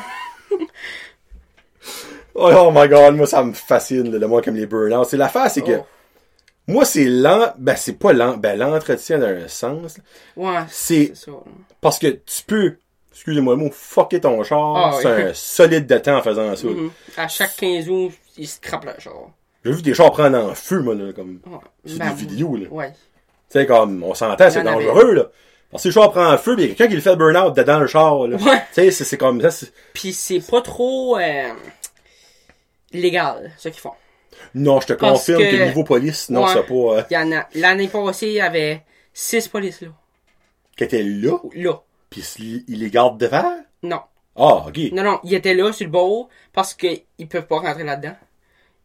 oh, 2.36 2.52
oh 2.58 2.72
my 2.74 2.88
god, 2.88 3.16
moi, 3.16 3.28
ça 3.28 3.44
me 3.44 3.54
fascine, 3.54 4.12
le 4.12 4.28
moi 4.28 4.42
comme 4.42 4.56
les 4.56 4.66
burn-out. 4.66 5.06
C'est 5.10 5.18
l'affaire, 5.18 5.50
c'est 5.50 5.62
que. 5.62 5.78
Oh. 5.80 5.86
Moi, 6.68 6.84
c'est 6.84 7.06
lent. 7.06 7.54
Ben, 7.60 7.76
c'est 7.76 7.94
pas 8.00 8.12
lent. 8.12 8.38
Ben, 8.38 8.58
l'entretien 8.58 9.20
d'un 9.20 9.48
sens. 9.48 10.00
Ouais, 10.36 10.64
C'est 10.70 11.16
ça. 11.16 11.32
parce 11.80 12.00
que 12.00 12.08
tu 12.08 12.44
peux. 12.48 12.78
Excusez-moi 13.16 13.56
le 13.56 13.60
mot, 13.64 13.70
fucker 13.72 14.20
ton 14.22 14.44
char. 14.44 14.76
Ah, 14.76 15.00
c'est 15.02 15.08
oui. 15.16 15.22
un 15.24 15.32
solide 15.34 15.88
de 15.88 15.98
temps 15.98 16.18
en 16.18 16.22
faisant 16.22 16.56
ça. 16.56 16.68
Mhm. 16.68 16.92
À 17.18 17.28
chaque 17.28 17.56
15 17.56 17.90
août, 17.90 18.12
il 18.38 18.48
se 18.48 18.60
crappe 18.60 18.86
le 18.86 18.92
char. 19.00 19.14
J'ai 19.64 19.72
vu 19.72 19.82
des 19.82 19.94
chars 19.96 20.12
prendre 20.12 20.38
en 20.38 20.54
feu, 20.54 20.82
moi, 20.82 20.94
là, 20.96 21.12
comme. 21.14 21.40
Ouais. 21.48 21.58
C'est 21.86 21.98
Ben, 21.98 22.10
des 22.10 22.16
vidéos, 22.16 22.56
là. 22.58 22.68
Ouais. 22.70 22.92
Tu 22.92 22.98
sais, 23.60 23.66
comme, 23.66 24.04
on 24.04 24.14
s'entend, 24.14 24.50
c'est 24.52 24.60
avait. 24.60 24.70
dangereux, 24.70 25.14
là. 25.14 25.24
Parce 25.72 25.84
que 25.84 25.88
le 25.90 25.94
char 25.94 26.12
prend 26.12 26.32
en 26.32 26.38
feu, 26.38 26.54
a 26.54 26.56
quelqu'un 26.58 26.88
qui 26.88 26.94
le 26.96 27.02
fait 27.02 27.16
burn-out 27.16 27.56
dedans 27.56 27.80
le 27.80 27.88
char, 27.88 28.28
là. 28.28 28.36
Ouais. 28.38 28.58
Tu 28.74 28.92
sais, 28.92 28.92
c'est- 28.92 29.18
comme 29.18 29.42
ça. 29.50 29.66
Puis 29.94 30.14
c'est 30.14 30.40
pas 30.42 30.62
trop 30.62 31.18
euh, 31.18 31.50
légal, 32.92 33.52
ce 33.58 33.70
qu'ils 33.70 33.80
font. 33.82 33.92
Non, 34.54 34.80
je 34.82 34.88
te 34.88 34.94
Parce 34.94 35.20
confirme 35.20 35.42
que... 35.42 35.52
que- 35.52 35.64
niveau 35.68 35.84
police, 35.84 36.30
non, 36.30 36.44
Ouais. 36.44 36.50
c'est 36.54 36.64
pas. 36.64 36.74
euh, 36.98 37.04
Il 37.10 37.14
y 37.14 37.18
en 37.18 37.32
a. 37.32 37.48
L'année 37.56 37.88
passée, 37.88 38.28
il 38.28 38.34
y 38.34 38.42
avait 38.42 38.84
6 39.14 39.48
polices 39.48 39.82
là. 39.82 39.88
qui 40.78 40.84
était 40.84 41.04
là, 41.04 41.38
Là. 41.56 41.74
Il 42.18 42.64
il 42.68 42.80
les 42.80 42.90
garde 42.90 43.18
devant? 43.20 43.56
Non. 43.84 44.02
Ah, 44.36 44.66
ok. 44.68 44.78
Non, 44.92 45.04
non, 45.04 45.20
ils 45.24 45.34
étaient 45.34 45.54
là 45.54 45.72
sur 45.72 45.86
le 45.86 45.92
bord 45.92 46.30
parce 46.54 46.74
qu'ils 46.74 47.04
peuvent 47.30 47.48
pas 47.48 47.60
rentrer 47.60 47.84
là-dedans. 47.84 48.16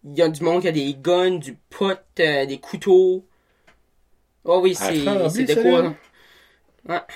Il 0.05 0.17
y 0.17 0.23
a 0.23 0.29
du 0.29 0.43
monde 0.43 0.63
qui 0.63 0.69
a 0.69 0.73
des 0.73 0.95
guns, 0.95 1.39
du 1.39 1.55
pot, 1.69 1.99
euh, 2.21 2.47
des 2.47 2.59
couteaux. 2.59 3.25
Oh 4.45 4.61
oui, 4.63 4.77
À 4.81 4.89
c'est 5.31 5.43
de 5.45 5.47
ça, 5.55 5.61
quoi, 5.63 5.83
là? 5.83 5.95
là. 6.87 7.07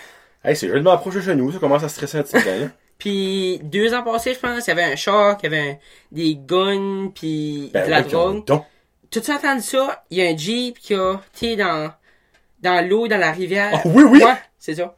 Hey, 0.44 0.54
c'est 0.56 0.68
joliment 0.68 0.90
approché 0.92 1.22
chez 1.22 1.34
nous, 1.34 1.50
ça 1.52 1.58
commence 1.58 1.82
à 1.82 1.88
stresser 1.88 2.18
un 2.18 2.22
petit 2.22 2.32
peu, 2.42 2.60
là. 2.60 2.68
Puis 2.98 3.60
deux 3.64 3.92
ans 3.94 4.02
passés, 4.02 4.34
je 4.34 4.38
pense, 4.38 4.66
il 4.66 4.70
y 4.70 4.72
avait 4.72 4.84
un 4.84 4.96
char, 4.96 5.36
il 5.42 5.44
y 5.44 5.46
avait 5.46 5.70
un- 5.70 5.78
des 6.12 6.36
guns, 6.36 7.10
puis 7.14 7.70
Ben, 7.72 7.86
de 7.86 7.90
la 7.90 8.02
ouais, 8.02 8.08
drogue. 8.08 8.44
donc. 8.46 8.64
T'as-tu 9.10 9.30
entendu 9.32 9.62
ça? 9.62 10.04
Il 10.10 10.18
y 10.18 10.22
a 10.26 10.30
un 10.30 10.36
Jeep 10.36 10.78
qui 10.78 10.94
a 10.94 11.20
été 11.34 11.56
dans, 11.56 11.92
dans 12.60 12.86
l'eau, 12.88 13.06
dans 13.08 13.18
la 13.18 13.30
rivière. 13.32 13.70
Ah, 13.74 13.82
oui, 13.86 14.02
oui. 14.04 14.22
Ouais, 14.22 14.34
c'est 14.58 14.74
ça. 14.74 14.96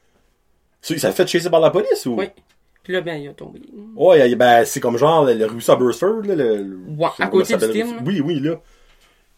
Ça 0.86 0.98
ça 0.98 1.12
fait 1.12 1.26
chasser 1.26 1.50
par 1.50 1.60
la 1.60 1.70
police, 1.70 2.06
ou? 2.06 2.14
Oui. 2.16 2.28
Puis 2.82 2.92
là, 2.92 3.00
ben, 3.00 3.16
il 3.16 3.28
a 3.28 3.32
tombé. 3.32 3.60
Ouais, 3.96 4.34
ben, 4.36 4.64
c'est 4.64 4.78
comme 4.78 4.96
genre 4.96 5.24
le, 5.24 5.34
le 5.34 5.46
Burstford, 5.48 6.22
là. 6.24 6.34
Le, 6.36 6.78
Ouais, 6.96 7.08
je 7.18 7.22
à 7.24 7.26
côté 7.26 7.56
du 7.56 7.70
team, 7.72 7.96
là. 7.96 8.02
Oui, 8.04 8.20
oui, 8.20 8.38
là. 8.40 8.60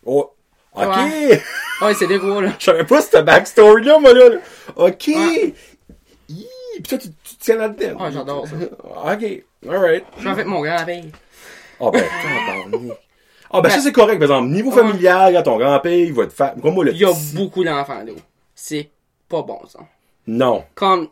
Oh. 0.05 0.31
Ok. 0.75 0.85
Ouais. 0.85 1.41
Ouais, 1.81 1.95
c'est 1.95 2.09
des 2.09 2.19
gros, 2.19 2.41
là. 2.41 2.53
Je 2.59 2.65
savais 2.65 2.85
pas 2.85 3.01
cette 3.01 3.25
backstory-là, 3.25 4.01
moi, 4.01 4.13
là. 4.13 4.29
là. 4.31 4.37
Ok. 4.77 5.07
Ouais. 5.07 5.55
Hi, 6.29 6.47
Pis 6.77 6.83
toi, 6.83 6.99
tu, 6.99 7.09
tu 7.09 7.37
tiens 7.39 7.57
là-dedans. 7.57 7.97
Ah, 8.01 8.11
j'adore 8.11 8.47
ça. 8.47 8.57
Ok. 9.15 9.45
Alright. 9.69 10.05
J'en 10.21 10.35
fais 10.35 10.45
mon 10.45 10.61
grand-père. 10.61 11.05
Ah, 11.81 11.91
ben, 11.93 12.03
tabarnak. 12.03 12.99
Ah, 13.51 13.61
ben, 13.63 13.71
ça, 13.71 13.77
Ben- 13.77 13.83
c'est 13.83 13.93
correct, 13.93 14.19
par 14.19 14.23
exemple. 14.29 14.49
Niveau 14.49 14.73
familial, 14.73 15.33
quand 15.35 15.43
ton 15.45 15.57
grand-père, 15.57 15.93
il 15.99 16.13
va 16.13 16.27
te 16.27 16.33
faire, 16.33 16.55
comme 16.61 16.75
moi, 16.75 16.85
le 16.85 16.93
Il 16.93 16.99
y 16.99 17.05
a 17.05 17.13
beaucoup 17.35 17.65
d'enfants 17.65 18.05
d'eau. 18.05 18.17
C'est 18.55 18.91
pas 19.29 19.43
bon, 19.43 19.61
ça. 19.67 19.79
Non. 20.27 20.65
Comme 20.75 21.09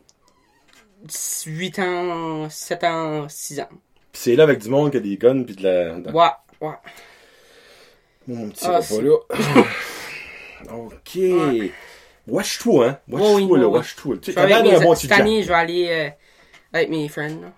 8 1.47 1.79
ans, 1.81 2.49
7 2.51 2.85
ans, 2.85 3.29
6 3.29 3.61
ans. 3.61 3.69
Pis 4.12 4.21
c'est 4.21 4.37
là 4.37 4.45
avec 4.45 4.59
du 4.61 4.69
monde 4.69 4.90
qui 4.90 4.97
a 4.97 5.01
des 5.01 5.16
guns 5.16 5.42
pis 5.42 5.55
de 5.57 5.62
la... 5.62 5.95
de- 5.95 6.11
Ouais, 6.11 6.29
ouais. 6.61 6.75
Mon 8.29 8.49
petit 8.51 8.64
Ah, 8.66 8.73
va 8.73 8.83
c'est- 8.83 8.97
pas 8.99 9.03
là. 9.05 9.16
ok. 10.75 11.19
Watch-toi, 12.29 12.87
hein. 12.88 12.99
Watch-toi, 13.09 13.35
Ouais, 13.35 13.42
oui, 13.45 13.61
là. 13.61 13.69
ouais, 13.69 13.77
Watch-toi. 13.79 14.16
Tu 14.16 14.25
sais, 14.27 14.33
Je 14.33 14.37
vais 14.40 14.49
t'as 14.49 14.57
avec 14.57 14.64
l'air 14.64 14.73
d'un 14.75 14.79
mes- 14.81 14.85
bon 14.85 14.95
cette 14.95 15.05
étudiant. 15.05 15.25
année, 15.25 15.42
je 15.42 15.49
vais 15.49 15.55
aller 15.55 15.88
euh, 15.90 16.09
avec 16.73 16.88
mes 16.90 17.09
friends. 17.09 17.40
Là. 17.40 17.53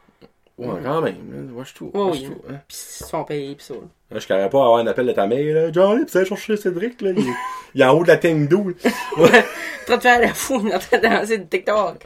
Ouais, 0.58 0.80
quand 0.82 1.00
même. 1.00 1.14
hein. 1.32 1.54
Watch-toi. 1.54 1.88
Ouais, 1.94 2.00
oui. 2.12 2.26
watch-toi, 2.26 2.36
hein. 2.50 2.60
Puis 2.68 2.76
ils 3.00 3.04
sont 3.06 3.24
payés, 3.24 3.54
pis 3.54 3.64
ça. 3.64 3.74
là. 3.74 3.80
Là, 4.10 4.18
je 4.20 4.26
carrais 4.26 4.50
pas 4.50 4.58
avoir 4.58 4.76
un 4.78 4.86
appel 4.86 5.06
de 5.06 5.12
ta 5.12 5.26
mère, 5.26 5.54
là. 5.54 5.72
Johnny, 5.72 6.04
pis 6.04 6.12
ça 6.12 6.24
chercher 6.24 6.56
Cédric, 6.56 7.00
là. 7.00 7.10
Il, 7.16 7.20
est- 7.20 7.32
il 7.74 7.80
est 7.80 7.84
en 7.84 7.92
haut 7.96 8.02
de 8.02 8.08
la 8.08 8.16
tank 8.18 8.48
d'eau, 8.48 8.68
là. 8.68 8.74
Ouais. 9.16 9.44
En 9.84 9.84
train 9.86 9.96
de 9.96 10.02
faire 10.02 10.20
la 10.20 10.34
fou, 10.34 10.56
en 10.56 10.78
train 10.78 10.98
de 10.98 11.02
danser 11.08 11.38
du 11.38 11.46
TikTok. 11.48 12.04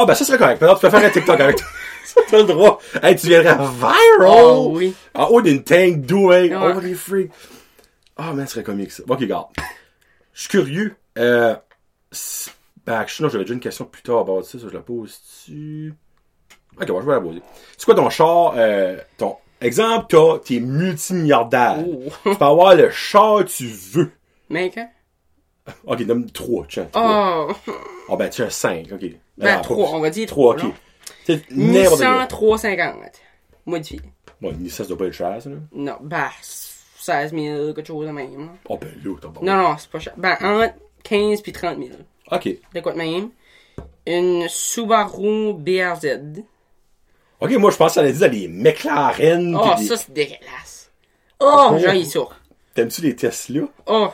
Ah, 0.00 0.06
ben, 0.06 0.14
ça 0.14 0.24
serait 0.24 0.38
correct. 0.38 0.60
Peut-être 0.60 0.76
tu 0.76 0.86
peux 0.86 0.90
faire 0.90 1.04
un 1.04 1.10
TikTok 1.10 1.40
avec 1.40 1.56
toi. 1.56 1.66
ça, 2.04 2.20
t'as 2.30 2.38
le 2.38 2.44
droit. 2.44 2.78
Hey, 3.02 3.16
tu 3.16 3.26
viendrais 3.26 3.56
viral! 3.56 4.28
Oh, 4.28 4.70
oui. 4.72 4.94
En 5.12 5.24
haut 5.26 5.42
d'une 5.42 5.64
tank. 5.64 6.08
Ouais. 6.08 6.52
Oh, 6.54 6.78
les 6.80 6.94
freaks. 6.94 7.32
Ah, 8.16 8.32
man, 8.32 8.46
ce 8.46 8.54
serait 8.54 8.62
comique, 8.62 8.92
ça. 8.92 9.02
Ok, 9.08 9.18
regarde. 9.18 9.46
Je 10.32 10.42
suis 10.42 10.50
curieux. 10.50 10.94
Euh, 11.18 11.56
ben, 12.86 13.04
sinon, 13.08 13.28
j'avais 13.28 13.42
déjà 13.42 13.54
une 13.54 13.60
question 13.60 13.86
plus 13.86 14.02
tard 14.02 14.18
à 14.18 14.24
bord 14.24 14.38
de 14.38 14.44
ça, 14.44 14.60
ça, 14.60 14.66
je 14.68 14.72
la 14.72 14.82
pose-tu? 14.82 15.92
Ok, 16.80 16.86
bon, 16.86 17.00
je 17.00 17.06
vais 17.06 17.12
la 17.14 17.20
poser. 17.20 17.42
C'est 17.76 17.84
quoi 17.84 17.96
ton 17.96 18.08
char, 18.08 18.54
euh, 18.56 18.98
ton, 19.16 19.36
exemple, 19.60 20.06
t'as, 20.08 20.38
t'es 20.38 20.60
multimilliardaire. 20.60 21.78
Oh. 21.84 22.04
Tu 22.22 22.36
peux 22.36 22.44
avoir 22.44 22.76
le 22.76 22.88
char 22.90 23.38
que 23.38 23.50
tu 23.50 23.66
veux. 23.66 24.12
Mec, 24.48 24.78
hein? 24.78 24.90
Ok, 25.86 26.00
nomme 26.00 26.30
trois, 26.30 26.64
tiens. 26.68 26.88
trois. 26.90 27.48
Oh. 27.66 27.72
Ah, 28.10 28.16
ben, 28.16 28.28
tiens, 28.28 28.50
cinq, 28.50 28.86
ok. 28.92 29.00
Ben, 29.36 29.56
Ah, 29.58 29.60
trois, 29.60 29.90
on 29.90 30.00
va 30.00 30.10
dire 30.10 30.26
Trois, 30.28 30.54
trois, 30.56 30.68
ok. 30.70 30.74
C'est 31.26 31.50
n'importe 31.50 32.00
quoi. 32.00 32.26
350. 32.26 32.94
Modifié. 33.66 34.00
Bon, 34.40 34.50
une 34.52 34.68
ça 34.70 34.84
doit 34.84 34.96
pas 34.96 35.06
être 35.06 35.12
cher, 35.12 35.36
ça, 35.42 35.50
là. 35.50 35.56
Non, 35.72 35.96
bah, 36.00 36.30
16 36.42 37.32
000, 37.34 37.72
quelque 37.74 37.86
chose 37.86 38.06
de 38.06 38.12
même. 38.12 38.38
là. 38.38 38.52
Oh, 38.68 38.78
ben 38.80 38.88
là, 39.04 39.14
t'as 39.20 39.28
pas. 39.28 39.40
Non, 39.42 39.56
non, 39.56 39.76
c'est 39.78 39.90
pas 39.90 39.98
cher. 39.98 40.14
Ben, 40.16 40.36
entre 40.40 40.74
15 41.04 41.42
puis 41.42 41.52
30 41.52 41.78
000. 41.78 41.90
Ok. 42.30 42.48
De 42.74 42.80
quoi 42.80 42.92
de 42.92 42.98
même? 42.98 43.30
Une 44.06 44.48
Subaru 44.48 45.54
BRZ. 45.54 46.42
Ok, 47.40 47.50
moi, 47.52 47.70
je 47.70 47.76
pense 47.76 47.88
que 47.90 47.94
ça 47.94 48.00
allait 48.00 48.12
dire 48.12 48.30
les 48.30 48.48
McLaren. 48.48 49.54
Oh, 49.56 49.74
pis 49.76 49.82
des- 49.82 49.88
ça, 49.88 49.96
c'est 49.96 50.12
dégueulasse. 50.12 50.90
Oh, 51.40 51.76
j'ai 51.78 52.04
ça. 52.04 52.20
T'aimes-tu 52.74 53.02
les 53.02 53.14
Tesla? 53.16 53.62
Oh, 53.86 54.08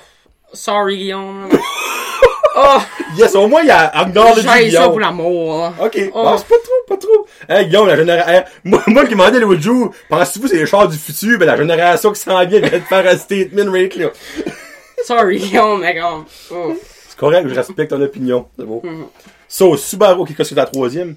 sorry, 0.55 0.97
Guillaume. 0.97 1.49
oh, 2.57 2.79
Yes, 3.17 3.35
au 3.37 3.47
moins, 3.47 3.63
il 3.63 3.69
y 3.69 3.71
a 3.71 3.87
acknowledge 3.97 4.43
j'ai 4.43 4.49
ça 4.49 4.59
Guillaume. 4.63 4.91
pour 4.91 5.01
l'amour. 5.01 5.59
là. 5.61 5.75
Ok, 5.81 5.99
Oh. 6.15 6.35
C'est 6.39 6.49
pas 6.49 6.55
trop, 6.63 6.85
pas 6.89 6.97
trop. 6.97 7.27
Hey, 7.49 7.67
Guillaume, 7.67 7.87
la 7.87 7.97
génération, 7.97 8.45
moi, 8.65 8.83
moi 8.87 9.05
qui 9.05 9.11
demandais 9.11 9.39
l'autre 9.41 9.61
jour, 9.61 9.95
pensez-vous 10.09 10.49
c'est 10.49 10.57
les 10.57 10.67
chars 10.67 10.89
du 10.89 10.97
futur, 10.97 11.39
ben 11.39 11.47
la 11.47 11.57
génération 11.57 12.13
qui 12.13 12.21
s'en 12.21 12.45
vient 12.45 12.61
vient 12.61 12.79
de 12.79 12.85
faire 12.85 13.07
un 13.07 13.17
statement 13.17 13.71
rate, 13.73 13.95
là. 13.97 14.09
Sorry, 15.05 15.39
Guillaume, 15.39 15.81
mais 15.81 15.99
comme. 16.01 16.25
Oh. 16.51 16.75
C'est 17.09 17.19
correct, 17.19 17.47
je 17.49 17.55
respecte 17.55 17.91
ton 17.91 18.01
opinion. 18.03 18.49
C'est 18.59 18.65
beau. 18.65 18.81
Mhm. 18.83 19.07
So, 19.47 19.77
Subaru, 19.77 20.21
ok, 20.23 20.35
qu'est-ce 20.37 20.51
que 20.51 20.55
la 20.57 20.67
troisième? 20.67 21.17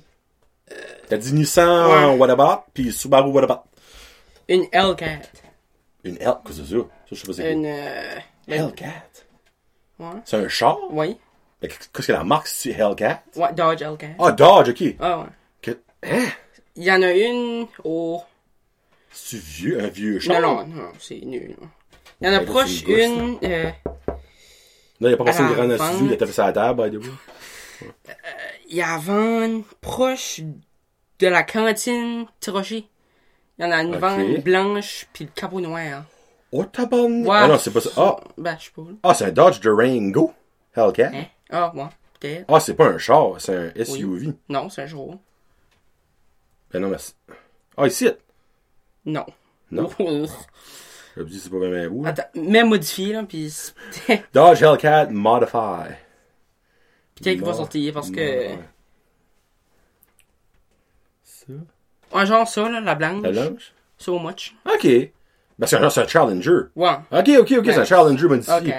T'as 1.10 1.18
dit 1.18 1.34
Nissan, 1.34 2.10
Ouais. 2.12 2.18
what 2.18 2.30
about, 2.30 2.64
puis 2.74 2.92
Subaru, 2.92 3.30
what 3.32 3.44
about? 3.44 3.62
Une 4.50 4.64
L4. 4.66 5.20
Une 6.04 6.18
L, 6.20 6.34
qu'est-ce 6.46 6.60
que 6.62 6.66
c'est 6.68 6.74
ça? 6.76 6.82
Ça, 6.82 6.86
je 7.14 7.16
sais 7.16 7.28
pas 7.28 7.34
c'est. 7.34 7.52
Une. 7.54 7.66
Euh... 7.66 8.20
Hellcat? 8.50 8.86
Ouais. 10.00 10.08
C'est 10.26 10.38
un 10.38 10.48
char? 10.48 10.78
Oui. 10.92 11.18
Qu'est-ce 11.62 12.08
que 12.08 12.12
la 12.12 12.24
marque, 12.24 12.48
c'est 12.48 12.70
Hellcat? 12.72 13.24
Ouais, 13.36 13.52
Dodge 13.54 13.82
L4. 13.82 14.16
Ah, 14.20 14.32
Dodge, 14.32 14.70
ok. 14.70 14.96
Ah 15.00 15.20
ouais. 15.20 15.26
Que- 15.62 15.80
Hein? 16.04 16.28
Il 16.76 16.84
y 16.84 16.92
en 16.92 17.02
a 17.02 17.12
une 17.12 17.66
au. 17.84 18.22
C'est 19.12 19.40
vieux, 19.40 19.82
un 19.84 19.88
vieux 19.88 20.20
char? 20.20 20.40
Non, 20.40 20.58
non, 20.64 20.68
non, 20.68 20.92
c'est 21.00 21.20
nul. 21.26 21.56
Il 22.22 22.28
y 22.28 22.30
en 22.30 22.34
a 22.34 22.40
proche 22.42 22.84
une 22.84 23.40
euh, 23.44 23.72
Non, 25.00 25.10
il 25.10 25.14
a 25.14 25.18
pas 25.18 25.24
passé 25.26 25.42
une 25.42 25.54
grande 25.54 25.72
vente. 25.72 25.82
assidu, 25.82 26.06
il 26.08 26.14
a 26.14 26.18
tapé 26.18 26.32
la 26.38 26.54
table, 26.54 26.90
by 26.92 26.96
the 26.98 27.02
way. 27.02 27.12
Il 28.70 28.76
y 28.76 28.82
a 28.82 28.96
une 28.98 29.64
proche 29.82 30.42
de 31.20 31.28
la 31.28 31.42
cantine 31.44 32.26
Tirocher. 32.40 32.88
Il 33.58 33.66
y 33.66 33.68
en 33.68 33.72
a 33.72 33.82
une 33.82 33.96
Ok. 33.96 34.02
vente 34.02 34.44
blanche 34.44 35.08
puis 35.14 35.26
le 35.26 35.32
capot 35.34 35.60
noir. 35.60 36.04
Oh, 36.52 36.64
tabarnak! 36.64 37.28
Ouais. 37.28 37.38
Ah 37.38 37.48
non, 37.48 37.58
c'est 37.58 37.72
pas 37.72 37.82
ça. 37.82 37.90
Ah, 37.98 38.16
Ben, 38.38 38.58
je 38.60 38.66
sais 38.66 38.72
pas. 38.76 38.82
ah 39.04 39.14
c'est 39.14 39.26
un 39.26 39.32
Dodge 39.32 39.60
Durango. 39.60 40.34
Hellcat. 40.76 41.12
Hein? 41.14 41.26
Ah, 41.50 41.72
ouais, 41.76 41.84
peut-être. 42.20 42.46
Ah, 42.48 42.60
c'est 42.60 42.74
pas 42.76 42.88
un 42.88 42.98
char, 42.98 43.34
c'est 43.40 43.56
un 43.78 43.84
SUV. 43.84 44.34
Non, 44.48 44.70
c'est 44.70 44.84
un 44.84 44.88
jour. 44.88 45.18
Ben 46.72 46.80
non, 46.82 46.90
mais. 46.90 46.98
Ah, 47.76 47.88
ici! 47.88 48.10
Non. 49.06 49.26
Non? 49.72 49.90
Je 50.00 51.24
me 51.24 51.26
dis, 51.30 51.40
c'est 51.40 51.50
pas 51.50 51.58
vraiment 51.58 51.96
où. 51.96 52.06
Attends, 52.06 52.24
même 52.36 52.70
modifié, 52.70 53.12
là, 53.14 53.24
pis 53.24 53.74
Dodge 54.34 54.62
Hellcat 54.62 55.08
Modify. 55.08 55.90
peut-être 57.16 57.36
qu'il 57.38 57.44
va 57.44 57.54
sortir 57.54 57.94
parce 57.94 58.12
que. 58.12 58.50
Ça? 61.24 61.46
Un 62.14 62.26
genre 62.26 62.48
ça, 62.48 62.70
là, 62.70 62.80
la 62.80 62.96
blanche. 62.96 63.24
La 63.24 63.32
blanche? 63.32 63.74
So 63.98 64.20
much. 64.20 64.56
Ok. 64.66 64.88
Ben, 65.60 65.66
c'est 65.68 65.76
un, 65.78 65.90
c'est 65.90 66.02
un 66.02 66.08
Challenger. 66.08 66.60
Ouais. 66.76 66.90
Ok, 67.12 67.30
ok, 67.40 67.40
ok, 67.40 67.66
c'est 67.66 67.74
un 67.76 67.80
Ouais. 67.80 67.86
Challenger 67.86 68.28
modifié. 68.28 68.54
Ok. 68.54 68.74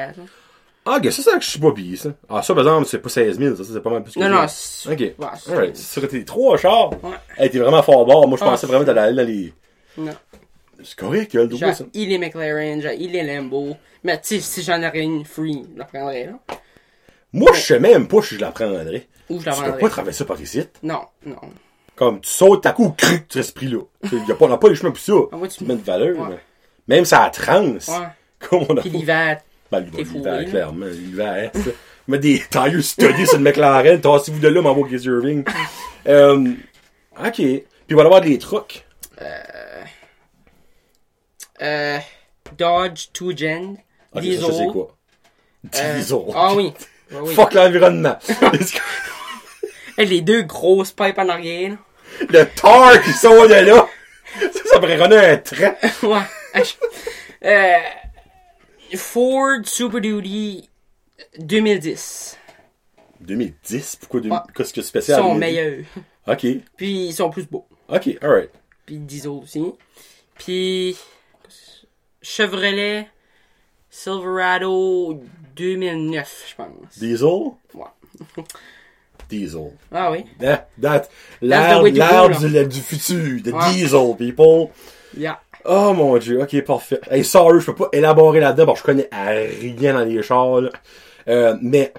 Ah, 0.87 0.97
ok, 0.97 1.12
ça, 1.12 1.23
c'est 1.23 1.31
que 1.38 1.45
je 1.45 1.51
suis 1.51 1.59
pas 1.59 1.73
payé, 1.73 1.97
ça. 1.97 2.11
Ah, 2.31 2.41
ça, 2.43 2.55
par 2.55 2.62
exemple, 2.64 2.87
c'est 2.87 2.99
pas 2.99 3.09
16 3.11 3.38
000, 3.38 3.57
ça, 3.57 3.62
c'est 3.73 3.81
pas 3.81 3.91
mal 3.91 4.03
plus 4.03 4.14
que 4.14 4.21
Non, 4.21 4.29
non, 4.31 4.47
c'est- 4.49 4.88
Ok. 4.91 4.99
ouais, 5.01 5.14
c'est- 5.38 5.53
Alright. 5.53 5.77
Ça 5.77 6.01
aurait 6.01 6.07
été 6.07 6.25
trois 6.25 6.57
chars. 6.57 6.91
Ouais. 7.03 7.11
Hey, 7.37 7.51
t'es 7.51 7.59
vraiment 7.59 7.83
fort 7.83 8.07
bord. 8.07 8.27
Moi, 8.27 8.38
je 8.38 8.45
Ah, 8.45 8.51
pensais 8.51 8.67
vraiment 8.67 8.83
que 8.85 8.87
t'allais 8.87 9.01
aller 9.01 9.17
dans 9.17 9.27
les. 9.29 9.53
Non. 9.99 10.12
C'est 10.83 10.95
correct, 10.97 11.35
il 11.35 11.37
y 11.37 11.41
a 11.41 11.43
le 11.43 11.49
double, 11.49 11.75
ça? 11.75 11.85
il 11.93 12.12
est 12.12 12.19
McLaren, 12.19 12.81
il 12.99 13.17
est 13.17 13.37
Lambo. 13.37 13.77
Mais 14.05 14.19
tu 14.21 14.37
sais, 14.37 14.41
si 14.41 14.62
j'en 14.62 14.79
aurais 14.79 15.01
une 15.03 15.25
free, 15.25 15.67
je 15.75 15.79
la 15.79 15.85
prendrais, 15.85 16.27
là. 16.27 16.55
Moi, 17.33 17.51
je 17.53 17.61
sais 17.61 17.81
même 17.81 18.07
pas 18.09 18.23
si 18.23 18.37
je 18.37 18.41
la 18.41 18.53
prendrais. 18.53 19.09
Ou 19.29 19.41
je 19.41 19.47
la 19.47 19.53
Tu 19.53 19.59
peux 19.59 19.64
vendrais. 19.67 19.81
pas 19.81 19.88
traverser 19.91 20.25
par 20.25 20.41
ici. 20.41 20.62
Non, 20.85 21.01
non. 21.27 21.37
Comme, 21.97 22.21
tu 22.21 22.31
sautes 22.31 22.62
ta 22.62 22.71
coup, 22.73 22.91
cric, 22.97 23.27
tu 23.29 23.38
restes 23.38 23.55
pris 23.55 23.67
là. 23.67 23.81
Il 24.11 24.25
y 24.27 24.33
a 24.33 24.37
pas, 24.37 24.47
on 24.47 24.53
a 24.53 24.57
pas 24.57 24.69
les 24.69 24.77
chemins 24.77 24.93
pour 24.93 25.01
ça. 25.01 25.12
Ah 25.33 25.37
ouais, 25.37 25.49
tu- 25.49 25.59
Tu 25.59 25.64
mets 25.64 25.75
de 25.75 25.83
valeur, 25.83 26.17
Ouais. 26.17 26.27
mais- 26.31 26.38
Même 26.88 27.05
ça 27.05 27.24
a 27.24 27.31
trans. 27.31 27.62
Ouais. 27.64 28.09
Comme 28.40 28.64
on 28.68 28.77
a 28.77 28.83
Pis 28.83 28.88
l'hiver, 28.90 29.40
Ben, 29.70 29.81
l'hiver, 29.81 30.44
clairement, 30.48 30.87
l'hiver, 30.87 31.51
ça. 31.55 31.70
Mets 32.09 32.18
des 32.18 32.42
tailleurs 32.51 32.83
studies 32.83 33.27
sur 33.27 33.37
le 33.37 33.42
McLaren, 33.44 34.01
tassez-vous 34.01 34.38
de 34.38 34.48
là, 34.48 34.62
m'envoie 34.62 34.87
Chris 34.88 35.03
Irving. 35.05 35.44
euh, 36.09 36.53
ok. 37.22 37.35
Puis 37.35 37.64
il 37.90 37.96
va 37.96 38.03
y 38.03 38.07
avoir 38.07 38.20
des 38.22 38.38
trucs. 38.38 38.87
euh, 41.61 41.98
Dodge 42.57 43.09
2 43.20 43.37
Gen, 43.37 43.77
Ok, 44.14 44.22
Diesel. 44.22 44.40
ça, 44.40 44.46
je 44.46 44.53
sais 44.57 44.66
quoi? 44.72 44.96
euh, 45.77 45.94
Diesel. 45.96 46.18
Ah 46.35 46.55
oui. 46.55 46.72
Oui. 47.11 47.35
Fuck 47.35 47.55
l'environnement. 47.55 48.18
Les 49.98 50.20
deux 50.20 50.42
grosses 50.42 50.92
pipes 50.92 51.16
en 51.18 51.29
arrière, 51.31 51.70
là. 51.70 51.77
le 52.29 52.44
tar 52.55 53.01
qui 53.03 53.12
sort 53.12 53.48
de 53.48 53.55
là. 53.55 53.88
Ça, 54.38 54.48
ça 54.72 54.79
pourrait 54.79 54.96
runner 55.03 55.16
un 55.16 55.37
train. 55.38 55.74
ouais. 56.03 56.20
Euh, 57.44 57.79
Ford 58.97 59.61
Super 59.64 60.01
Duty 60.01 60.68
2010. 61.38 62.37
2010? 63.21 63.97
Pourquoi 63.97 64.21
2000? 64.21 64.33
Ouais. 64.33 64.42
Qu'est-ce 64.55 64.73
que 64.75 64.81
c'est 64.83 64.87
Ils 64.87 64.88
spécial? 64.88 65.18
sont 65.21 65.35
2010? 65.35 65.40
meilleurs. 65.40 65.85
Ok. 66.27 66.47
Puis 66.77 67.07
ils 67.07 67.12
sont 67.12 67.31
plus 67.31 67.47
beaux. 67.49 67.66
Ok, 67.88 68.09
alright. 68.23 68.51
Puis 68.87 68.99
diesel 68.99 69.31
aussi. 69.31 69.62
Puis 70.37 70.97
Chevrolet 72.23 73.09
Silverado 73.90 75.21
2009, 75.57 76.44
je 76.51 76.55
pense. 76.55 76.99
Diesel? 76.99 77.53
Ouais. 77.75 78.42
Diesel. 79.29 79.73
Ah 79.92 80.11
oui. 80.11 80.25
That, 80.38 80.68
that, 80.81 81.09
l'air, 81.40 81.83
du, 81.83 82.64
du 82.68 82.81
futur. 82.81 83.42
The 83.42 83.49
Ouais. 83.53 83.73
diesel, 83.73 84.14
people. 84.16 84.71
Yeah. 85.16 85.40
Oh 85.64 85.92
mon 85.92 86.16
dieu, 86.18 86.40
ok, 86.42 86.62
parfait. 86.64 87.01
Hey, 87.11 87.25
sorry, 87.25 87.61
je 87.61 87.66
peux 87.66 87.75
pas 87.75 87.88
élaborer 87.92 88.40
là-dedans, 88.40 88.66
bon, 88.66 88.75
je 88.75 88.83
connais 88.83 89.09
à 89.11 89.27
rien 89.31 89.94
dans 89.94 90.05
les 90.05 90.23
chars, 90.23 90.61
là. 90.61 90.71
Euh, 91.29 91.57
mais, 91.61 91.92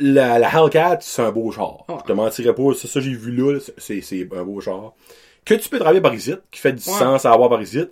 la, 0.00 0.38
la 0.38 0.48
Hellcat, 0.48 0.98
c'est 1.00 1.22
un 1.22 1.30
beau 1.32 1.50
char. 1.52 1.84
Ouais. 1.88 1.96
Je 2.02 2.08
te 2.08 2.12
mentirais 2.12 2.54
pas, 2.54 2.74
ça 2.74 2.88
que 2.88 3.00
j'ai 3.00 3.12
vu 3.14 3.32
là, 3.34 3.52
là, 3.54 3.60
c'est, 3.78 4.00
c'est 4.00 4.28
un 4.36 4.42
beau 4.44 4.60
char. 4.60 4.92
Que 5.44 5.54
tu 5.54 5.68
peux 5.68 5.78
travailler 5.78 6.00
par 6.00 6.14
ici, 6.14 6.34
qui 6.50 6.60
fait 6.60 6.72
du 6.72 6.82
Ouais. 6.88 6.98
sens 6.98 7.24
à 7.24 7.32
avoir 7.32 7.48
par 7.48 7.62
ici. 7.62 7.84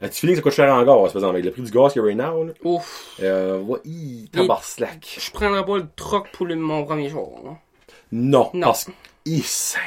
Un 0.00 0.08
petit 0.08 0.20
feeling 0.20 0.36
que 0.36 0.40
ça 0.40 0.42
coûte 0.42 0.52
cher 0.52 0.72
en 0.72 0.78
gaz, 0.84 0.86
par 0.96 1.06
exemple, 1.06 1.26
avec 1.34 1.44
le 1.44 1.50
prix 1.50 1.62
du 1.62 1.70
gaz 1.72 1.92
qu'il 1.92 2.00
y 2.00 2.04
a 2.04 2.06
right 2.06 2.16
now, 2.18 2.44
là. 2.44 2.52
Ouf. 2.64 3.16
Euh, 3.22 3.58
ouais, 3.60 3.80
hi, 3.84 4.28
tabarnak. 4.32 5.18
Je 5.20 5.30
prendrais 5.32 5.64
pas 5.66 5.76
le 5.76 5.86
truck 5.96 6.30
pour 6.32 6.46
le- 6.46 6.54
mon 6.56 6.84
premier 6.84 7.08
jour. 7.08 7.40
là. 7.44 7.50
Non, 8.12 8.50
Non. 8.54 8.68
parce 8.68 8.84
que, 8.84 8.92
ça? 9.42 9.78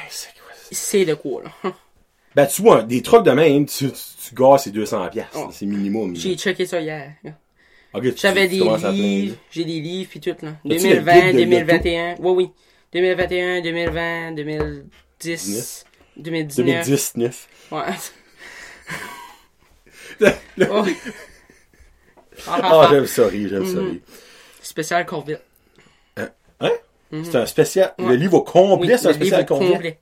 C'est 0.70 1.04
de 1.06 1.14
quoi, 1.14 1.42
là? 1.44 1.70
Ben, 2.34 2.46
tu 2.46 2.62
vois, 2.62 2.82
des 2.82 3.02
trucks 3.02 3.24
de 3.24 3.30
même, 3.32 3.66
tu, 3.66 3.90
tu, 3.90 3.98
tu 4.28 4.34
gazes, 4.34 4.62
c'est 4.64 4.70
200 4.70 5.08
piastres, 5.10 5.36
Ouais. 5.38 5.46
c'est 5.52 5.66
minimum. 5.66 6.16
J'ai 6.16 6.36
checké 6.36 6.64
ça 6.66 6.80
hier. 6.80 7.12
J'avais 8.16 8.48
des 8.48 8.56
livres, 8.56 9.36
j'ai 9.50 9.64
des 9.64 9.80
livres 9.80 10.08
puis 10.10 10.20
tout, 10.20 10.30
là. 10.40 10.48
As-tu 10.50 10.68
le 10.70 10.78
2020, 10.78 11.12
guide 11.20 11.32
de 11.36 11.38
2021. 11.44 12.16
Oui, 12.20 12.32
oui. 12.36 12.50
2021, 12.92 13.60
2020, 13.62 14.32
2010, 14.32 15.84
2019. 16.16 16.66
2019. 16.86 17.48
Ouais. 17.70 17.80
Le- 20.20 20.32
Oh. 20.70 20.84
Ah, 22.46 22.56
ah, 22.56 22.60
Ah, 22.62 22.80
ah. 22.84 22.88
j'aime 22.90 23.06
ça 23.06 23.26
rire, 23.26 23.48
j'aime 23.50 23.66
ça 23.66 23.80
Mhm. 23.80 23.90
rire. 23.90 24.00
Spécial 24.62 25.04
Corvette. 25.06 25.44
Hein? 26.16 26.70
C'est 27.24 27.36
un 27.36 27.46
spécial. 27.46 27.94
Le 27.98 28.04
Ouais. 28.06 28.16
livre 28.16 28.34
au 28.34 28.42
complet, 28.42 28.94
Oui, 28.94 28.98
c'est 28.98 29.08
un 29.08 29.12
spécial 29.12 29.40
livre 29.40 29.48
Corvette? 29.48 29.72
complet. 29.72 29.98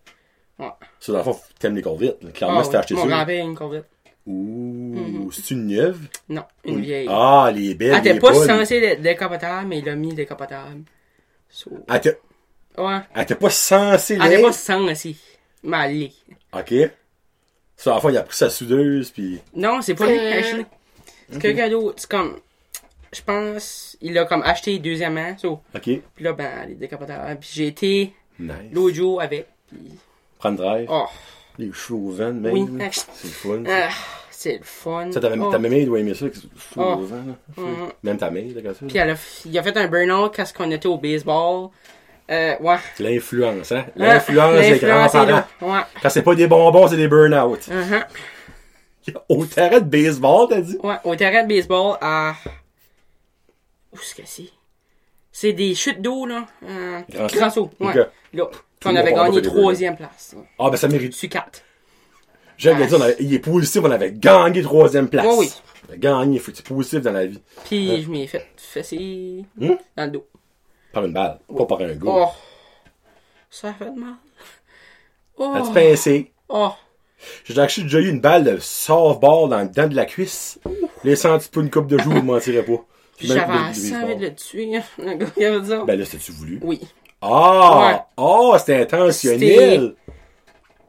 Ça, 1.01 1.13
dans 1.13 1.19
le 1.19 1.25
fond, 1.25 1.41
t'aimes 1.59 1.75
les 1.77 1.83
Corvettes. 1.83 2.23
là. 2.23 2.31
Clairement, 2.31 2.61
Ah, 2.61 2.65
si 2.65 2.71
t'as 2.71 2.79
oui. 2.79 2.81
acheté 2.85 2.95
Mon 2.95 3.03
ça. 3.03 3.09
grand-père 3.09 3.43
a 3.45 3.49
une 3.49 3.55
Corvette. 3.57 3.87
Ouh, 4.27 5.31
c'est 5.33 5.51
une 5.53 5.67
neuve? 5.67 5.99
Non, 6.29 6.45
une 6.65 6.81
vieille. 6.83 7.09
Ah, 7.11 7.51
les 7.55 7.75
belles. 7.75 7.93
Elle 7.93 7.99
était 8.01 8.13
les 8.15 8.21
pas 8.21 8.35
censée 8.35 8.77
être 8.77 9.01
décapotable, 9.03 9.67
mais 9.69 9.79
il 9.79 9.89
a 9.89 9.97
mis 9.97 10.15
décapotable. 10.15 10.83
So, 11.49 11.71
Elle 11.89 11.97
était- 11.97 12.21
ouais. 12.79 12.99
elle 13.15 13.23
était 13.23 13.35
pas 13.35 13.51
censée 13.51 14.19
Elle 14.23 14.33
était 14.33 14.43
pas 14.43 14.53
censée. 14.53 15.17
Mais 15.63 15.77
elle 15.87 15.99
l'est. 15.99 16.13
Ok. 16.53 16.91
Ça, 17.77 17.95
la 17.95 18.01
fois, 18.01 18.13
il 18.13 18.19
a 18.19 18.23
pris 18.23 18.37
sa 18.37 18.51
soudeuse, 18.51 19.11
puis. 19.11 19.41
Non, 19.55 19.81
c'est 19.83 19.95
pas 19.95 20.07
lui 20.07 20.19
qui 20.19 20.25
Euh. 20.25 20.33
a 20.33 20.37
acheté. 20.37 20.67
C'est 21.33 21.41
quelqu'un 21.41 21.69
d'autre. 21.71 21.95
C'est 21.99 22.11
comme. 22.11 22.39
Je 23.13 23.23
pense. 23.23 23.97
Il 24.03 24.17
a 24.19 24.27
comme 24.27 24.43
acheté 24.43 24.79
deuxièmement. 24.79 25.37
So, 25.39 25.61
Ok. 25.75 25.83
puis 25.83 26.03
là, 26.25 26.33
ben, 26.35 26.51
elle 26.65 26.71
est 26.73 26.75
décapotable. 26.75 27.41
Puis 27.41 27.51
j'ai 27.55 27.67
été 27.69 28.13
Nice. 28.39 28.95
jour 28.95 29.21
avec. 29.23 29.47
Puis. 29.69 29.79
Prendre 30.41 30.57
drive. 30.57 30.89
Oh. 30.91 31.07
Les 31.59 31.71
cheveux 31.73 31.99
au 31.99 32.11
vent, 32.11 32.33
même. 32.33 32.53
Oui. 32.53 32.67
là. 32.79 32.89
C'est 32.93 33.25
le 33.25 33.31
fun. 33.31 33.63
Ah, 33.69 33.89
c'est 34.31 34.59
le 34.59 34.65
fun. 34.65 35.13
Ça, 35.13 35.21
ta, 35.21 35.31
Oh. 35.39 35.51
ta 35.53 35.59
mémé 35.59 35.85
doit 35.85 36.01
aimer 36.01 36.15
ça, 36.15 36.25
avec 36.25 36.37
les 36.37 36.41
cheveux 36.43 36.85
au 36.87 37.05
vent. 37.05 37.17
là. 37.17 37.63
Mhm. 37.63 37.93
Même 38.03 38.17
ta 38.19 38.31
mère, 38.31 38.45
d'accord 38.55 38.75
ça. 38.75 38.87
Puis 38.87 38.97
elle 38.99 39.11
a, 39.11 39.15
il 39.45 39.59
a 39.59 39.63
fait 39.63 39.77
un 39.77 39.87
burn-out 39.87 40.33
quand 40.35 40.45
on 40.67 40.71
était 40.71 40.89
au 40.89 40.97
baseball. 40.99 41.69
Euh, 42.31 42.55
ouais. 42.61 42.77
L'influence, 43.01 43.73
hein? 43.73 43.85
L'influence 43.97 44.61
des 44.61 44.79
grands-parents. 44.79 45.25
là. 45.27 45.49
Ouais. 45.61 45.81
Quand 46.01 46.09
c'est 46.11 46.23
pas 46.23 46.35
des 46.35 46.47
bonbons, 46.47 46.89
c'est 46.89 46.97
des 46.97 47.09
burn-out. 47.09 47.61
Uh-huh. 47.69 48.05
Au 49.29 49.45
terrain 49.45 49.81
de 49.81 49.85
baseball, 49.85 50.47
t'as 50.49 50.61
dit? 50.61 50.79
Ouais, 50.83 50.95
au 51.05 51.17
terrain 51.17 51.43
de 51.43 51.49
baseball 51.49 51.97
à. 52.01 52.35
Où 53.93 53.97
est-ce 53.97 54.15
que 54.15 54.23
c'est? 54.25 54.51
C'est 55.33 55.53
des 55.53 55.75
chutes 55.75 56.01
d'eau, 56.01 56.27
là. 56.27 56.47
Euh, 56.65 57.01
Grand 57.33 57.51
saut? 57.51 57.71
Ouais. 57.81 57.95
Là. 57.95 58.49
Tout 58.81 58.89
on 58.89 58.97
avait 58.97 59.13
gagné 59.13 59.43
troisième 59.43 59.97
place. 59.97 60.35
Ah, 60.59 60.71
ben 60.71 60.77
ça 60.77 60.89
mérite. 60.89 61.13
Sur 61.13 61.29
quatre. 61.29 61.63
Dire, 62.59 62.77
on 62.93 63.01
avait- 63.01 63.17
il 63.21 63.33
est 63.35 63.39
positif, 63.39 63.81
on 63.85 63.91
avait 63.91 64.13
gagné 64.13 64.63
troisième 64.63 65.09
place. 65.09 65.25
Ouais, 65.27 65.35
oui. 65.39 65.51
On 65.87 65.91
avait 65.91 65.99
gagné, 65.99 66.39
faut 66.39 66.51
que 66.53 66.57
tu 66.57 66.63
positif 66.63 67.01
dans 67.01 67.13
la 67.13 67.27
vie. 67.27 67.41
Puis 67.65 68.03
je 68.03 68.09
m'y 68.11 68.23
ai 68.23 68.27
fait 68.27 68.47
fesser 68.57 69.45
Hum? 69.61 69.79
dans 69.97 70.05
le 70.05 70.11
dos. 70.11 70.27
Par 70.93 71.05
une 71.05 71.13
balle, 71.13 71.39
pas 71.57 71.67
par 71.67 71.81
un 71.81 71.93
gars. 71.95 71.99
Oh. 72.07 72.27
Ça 73.51 73.73
fait 73.75 73.91
mal. 73.93 74.15
Oh. 75.37 75.53
As-tu 75.57 75.73
pincé? 75.73 76.33
Oh. 76.49 76.71
J'ai 77.45 77.59
actually 77.59 77.85
déjà 77.87 77.99
eu 78.01 78.09
une 78.11 78.21
balle 78.21 78.45
de 78.45 78.59
softball 78.59 79.49
dans 79.51 79.61
le 79.61 79.69
dent 79.69 79.89
de 79.89 79.95
la 79.97 80.05
cuisse. 80.07 80.59
Les 81.05 81.17
senti 81.17 81.49
pour 81.49 81.63
une 81.63 81.71
coupe 81.71 81.87
de 81.87 81.99
jours, 81.99 82.15
je 82.15 82.21
mentirais 82.23 82.63
pas. 82.65 82.85
Puis 83.17 83.27
j'avais 83.29 83.41
assez 83.69 83.95
envie 83.95 84.17
de 84.17 84.23
le 84.27 84.35
tuer, 84.35 84.81
le 84.99 85.15
gars 85.15 85.27
qui 85.27 85.45
avait 85.45 85.61
dit. 85.61 85.75
Ben 85.87 85.99
là, 85.99 86.05
c'était-tu 86.05 86.33
voulu? 86.33 86.59
Oui. 86.63 86.81
Ah! 87.23 87.81
Ouais. 87.93 88.01
Oh, 88.17 88.55
c'était 88.59 88.83
intentionnel! 88.83 89.95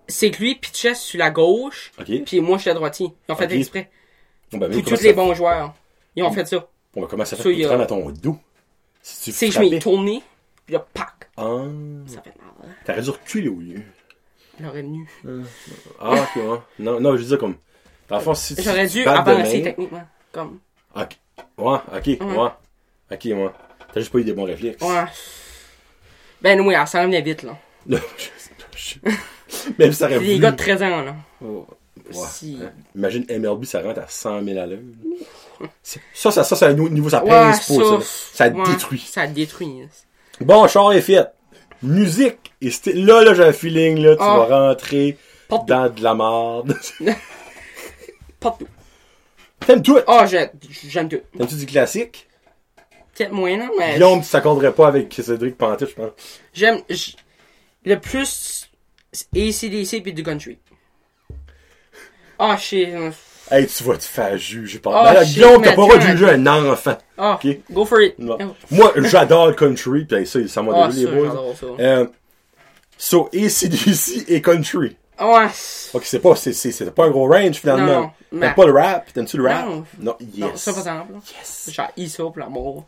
C'est 0.07 0.31
que 0.31 0.39
lui 0.41 0.55
pitchait 0.55 0.95
sur 0.95 1.19
la 1.19 1.29
gauche, 1.31 1.91
Ok. 1.99 2.23
puis 2.25 2.41
moi 2.41 2.57
j'étais 2.57 2.73
droitier. 2.73 3.13
Ils 3.27 3.31
ont 3.31 3.35
fait 3.35 3.45
Ok. 3.45 3.51
exprès. 3.51 3.89
Bon, 4.51 4.57
ben, 4.57 4.69
Puis 4.69 4.83
tous 4.83 5.01
les 5.01 5.09
ça- 5.09 5.13
bons 5.13 5.33
joueurs, 5.33 5.73
ils 6.15 6.23
ont 6.23 6.31
fait 6.31 6.45
ça. 6.45 6.57
Bon, 6.93 7.01
ben, 7.01 7.07
comment 7.07 7.23
ça 7.25 7.37
fait 7.37 7.53
y 7.55 7.61
te 7.63 7.67
a- 7.67 7.79
à 7.81 7.85
ton 7.85 8.09
dos? 8.09 8.37
Si 9.01 9.31
tu 9.31 9.31
C'est 9.31 9.47
que 9.47 9.53
je 9.55 9.59
m'ai 9.61 9.79
tourné, 9.79 10.21
puis 10.65 10.73
là, 10.73 10.85
pac. 10.93 11.29
Ah. 11.37 11.63
Ça 12.07 12.21
fait 12.21 12.33
mal. 12.37 12.49
hein. 12.63 12.67
T'aurais 12.85 13.01
dû 13.01 13.09
reculer 13.09 13.47
au 13.47 13.59
lieu. 13.59 13.81
J'aurais 14.59 14.83
dû. 14.83 15.07
Ah, 15.99 16.11
ok, 16.11 16.35
ouais. 16.35 16.57
Non, 16.79 16.99
non, 16.99 17.15
je 17.15 17.23
dis 17.23 17.29
ça 17.29 17.37
comme. 17.37 17.55
Dans 18.09 18.17
le 18.17 18.21
fond, 18.21 18.33
si 18.35 18.55
tu. 18.55 18.61
J'aurais 18.63 18.87
tu 18.87 19.03
dû 19.03 19.07
avancer 19.07 19.61
techniquement. 19.63 20.03
Comme. 20.33 20.59
Ok. 20.95 21.17
Ouais, 21.57 21.77
ok, 21.95 22.05
ouais. 22.05 22.49
Ok, 23.11 23.19
ouais. 23.25 23.49
T'as 23.93 23.99
juste 24.01 24.11
pas 24.11 24.19
eu 24.19 24.23
des 24.25 24.33
bons 24.33 24.43
réflexes. 24.43 24.83
Ouais. 24.83 25.05
Ben 26.41 26.59
oui, 26.61 26.73
elle 26.79 26.87
s'en 26.87 27.03
venait 27.03 27.21
vite, 27.21 27.43
là. 27.43 27.57
Même 29.77 29.91
ça 29.93 30.05
aurait 30.05 30.19
des 30.19 30.39
gars 30.39 30.51
de 30.51 30.57
13 30.57 30.81
ans, 30.83 31.01
là. 31.01 31.15
Oh, 31.43 31.67
ouais. 31.97 32.25
Si. 32.31 32.57
Imagine 32.95 33.25
MLB, 33.29 33.65
ça 33.65 33.81
rentre 33.81 33.99
à 34.01 34.07
100 34.07 34.43
000 34.43 34.59
à 34.59 34.65
l'heure. 34.65 34.79
Ça, 35.83 36.31
ça, 36.31 36.43
ça, 36.43 36.55
c'est 36.55 36.65
un 36.65 36.77
autre 36.79 36.93
niveau, 36.93 37.09
ça 37.09 37.23
Ouais, 37.23 37.29
pince 37.29 37.67
pas, 37.67 37.99
ça. 38.01 38.05
ça. 38.33 38.47
Ouais, 38.49 38.63
détruit. 38.65 38.99
Ça 39.07 39.27
détruit. 39.27 39.83
Bon, 40.39 40.67
char 40.67 40.91
est 40.93 41.01
fait. 41.01 41.27
Musique. 41.83 42.51
Et 42.61 42.71
c'était- 42.71 42.93
là, 42.93 43.23
là, 43.23 43.33
j'ai 43.33 43.43
un 43.43 43.53
feeling, 43.53 43.99
là, 43.99 44.15
tu 44.15 44.21
Ah. 44.23 44.37
vas 44.47 44.67
rentrer 44.69 45.17
dans 45.67 45.89
de 45.89 46.01
la 46.03 46.15
merde. 46.15 46.77
Pas 48.39 48.49
de 48.59 48.65
tout. 48.65 48.71
T'aimes 49.59 49.81
tout? 49.83 49.99
Ah, 50.07 50.25
j'ai- 50.25 50.49
j'aime 50.87 51.09
tout. 51.09 51.19
T'aimes-tu 51.37 51.55
du 51.55 51.65
classique? 51.67 52.27
Peut-être 53.21 53.33
moins, 53.33 53.55
non, 53.57 53.69
mais. 53.77 53.93
Guillaume, 53.93 54.21
tu 54.21 54.29
t'accorderais 54.29 54.73
pas 54.73 54.87
avec 54.87 55.13
Cédric 55.13 55.57
Pantet, 55.57 55.85
je 55.85 55.93
pense. 55.93 56.11
J'aime. 56.53 56.79
Le 57.85 57.95
plus. 57.97 58.69
c'est 59.11 59.27
ACDC 59.35 60.01
puis 60.01 60.13
du 60.13 60.23
country. 60.23 60.57
Ah, 62.39 62.57
shit. 62.57 62.89
euh, 62.89 63.11
Hey, 63.51 63.67
tu 63.67 63.83
vas 63.83 63.97
te 63.97 64.03
faire 64.03 64.37
juger 64.37 64.79
par... 64.79 64.95
Ah, 64.95 65.13
Ben 65.13 65.23
Guillaume, 65.25 65.61
t'as 65.61 65.73
pas 65.73 65.81
le 65.81 65.87
droit 65.87 65.97
de 65.97 66.01
juger 66.07 66.29
un 66.29 66.47
enfant. 66.47 66.97
Ah, 67.17 67.37
Ok? 67.43 67.57
go 67.69 67.85
for 67.85 68.01
it. 68.01 68.15
Oh. 68.19 68.37
Moi, 68.71 68.93
j'adore 68.97 69.47
le 69.47 69.53
country, 69.53 70.05
pis 70.05 70.25
ça, 70.25 70.39
ça 70.47 70.61
m'a 70.61 70.71
Ah, 70.85 70.89
ça, 70.91 70.97
les 70.97 71.05
boys. 71.05 71.53
ça. 71.59 71.65
Euh, 71.79 72.07
so, 72.97 73.29
ACDC 73.33 74.25
et 74.29 74.41
country. 74.41 74.95
Ouais. 75.19 75.47
Ok, 75.93 76.03
c'est 76.05 76.19
pas, 76.19 76.35
c'est, 76.35 76.95
pas 76.95 77.05
un 77.05 77.09
gros 77.11 77.27
range, 77.27 77.57
finalement. 77.57 78.13
T'aimes 78.31 78.53
pas 78.55 78.65
le 78.65 78.71
rap? 78.71 79.11
T'aimes-tu 79.13 79.37
le 79.37 79.43
rap? 79.47 79.65
Non. 79.67 79.85
Non, 79.99 80.15
yes. 80.21 80.37
Non, 80.39 80.55
ça, 80.55 80.71
par 80.71 80.79
exemple. 80.79 81.13
Yes. 81.37 81.69
J'ai 81.97 82.07
ça 82.07 82.23
pour 82.23 82.39
l'amour. 82.39 82.87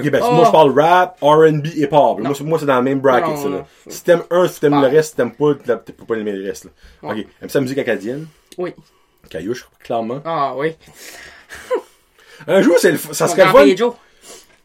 Ok, 0.00 0.10
ben, 0.10 0.20
Oh. 0.24 0.32
moi, 0.32 0.44
je 0.46 0.50
parle 0.50 0.78
rap, 0.80 1.18
R&B 1.20 1.66
et 1.76 1.86
pop. 1.86 2.18
Moi, 2.20 2.34
c'est- 2.34 2.44
moi, 2.44 2.58
c'est 2.58 2.66
dans 2.66 2.76
le 2.76 2.82
même 2.82 3.00
bracket, 3.00 3.28
Non, 3.30 3.42
ça, 3.42 3.48
là. 3.48 3.66
Si 3.88 4.02
t'aimes 4.04 4.22
un, 4.30 4.48
si 4.48 4.60
t'aimes 4.60 4.74
Ah. 4.74 4.82
le 4.82 4.88
reste, 4.88 5.10
si 5.10 5.16
t'aimes 5.16 5.32
pas, 5.32 5.54
peux 5.54 6.04
pas 6.06 6.14
aimer 6.16 6.32
le 6.32 6.46
reste, 6.48 6.64
là. 6.64 6.70
Ouais. 7.02 7.20
Ok. 7.20 7.26
Aimes-tu 7.42 7.54
la 7.56 7.60
musique 7.60 7.78
acadienne? 7.78 8.26
Oui. 8.58 8.74
Caillouche, 9.28 9.68
clairement. 9.82 10.20
Ah, 10.24 10.54
oui. 10.56 10.74
Un 12.46 12.62
jour, 12.62 12.74
c'est 12.78 12.92
le, 12.92 12.98
ça 12.98 13.28
serait 13.28 13.44
le 13.44 13.76
fun. 13.76 13.94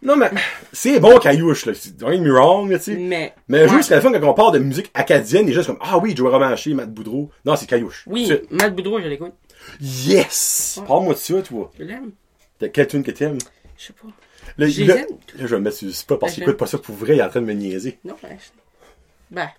Non, 0.01 0.15
mais, 0.15 0.29
c'est 0.71 0.99
bon, 0.99 1.17
Caillouche, 1.17 1.65
là. 1.65 1.73
C'est- 1.73 1.97
Don't 1.97 2.19
me 2.21 2.31
wrong, 2.31 2.69
tu 2.77 2.79
sais. 2.79 2.95
Mais. 2.95 3.33
Mais 3.47 3.61
un 3.63 3.67
jour, 3.67 3.77
ouais. 3.77 3.81
ce 3.81 3.87
serait 3.89 3.95
le 3.95 4.01
fun 4.01 4.11
quand 4.19 4.27
on 4.29 4.33
parle 4.33 4.53
de 4.53 4.59
musique 4.59 4.91
acadienne, 4.93 5.47
les 5.47 5.53
gens 5.53 5.63
sont 5.63 5.73
comme, 5.75 5.87
ah 5.87 5.97
oui, 5.97 6.13
Joe 6.15 6.31
Romanché, 6.31 6.73
Matt 6.73 6.93
Boudreau. 6.93 7.31
Non, 7.43 7.55
c'est 7.55 7.65
Caillouche. 7.65 8.03
Oui, 8.07 8.27
C'est- 8.27 8.49
Matt 8.51 8.75
Boudreau, 8.75 8.99
je 9.01 9.07
l'écoute. 9.07 9.33
Yes! 9.81 10.79
Parle-moi 10.87 11.13
de 11.15 11.19
ça, 11.19 11.41
toi. 11.41 11.71
Je 11.79 11.83
l'aime. 11.83 12.11
Quelle 12.71 12.87
tune 12.87 13.03
que 13.03 13.11
t'aimes? 13.11 13.39
Je 13.77 13.85
sais 13.85 13.93
pas. 13.93 14.07
Là, 14.57 14.67
Je 14.67 14.83
là- 14.83 14.95
là, 14.95 15.03
je 15.35 15.45
vais 15.47 15.57
me 15.57 15.63
mettre 15.63 15.77
sur 15.77 15.87
le 15.87 15.93
spot 15.93 16.19
parce 16.19 16.31
Ben, 16.31 16.35
qu'il 16.35 16.43
écoute 16.43 16.57
pas 16.57 16.65
ça 16.67 16.77
pour 16.77 16.95
vrai, 16.95 17.15
il 17.15 17.19
est 17.19 17.23
en 17.23 17.29
train 17.29 17.41
de 17.41 17.45
me 17.45 17.53
niaiser. 17.53 17.99
Non, 18.05 18.15
ben. 18.23 18.37
je- 18.39 19.35
Ben. 19.35 19.49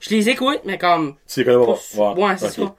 Je 0.00 0.10
les 0.10 0.28
écoute, 0.28 0.60
mais 0.64 0.78
comme. 0.78 1.16
Tu 1.26 1.40
les 1.40 1.44
connais 1.46 1.64
pas? 1.66 2.12
Ouais, 2.14 2.34
c'est 2.38 2.50
ça. 2.50 2.74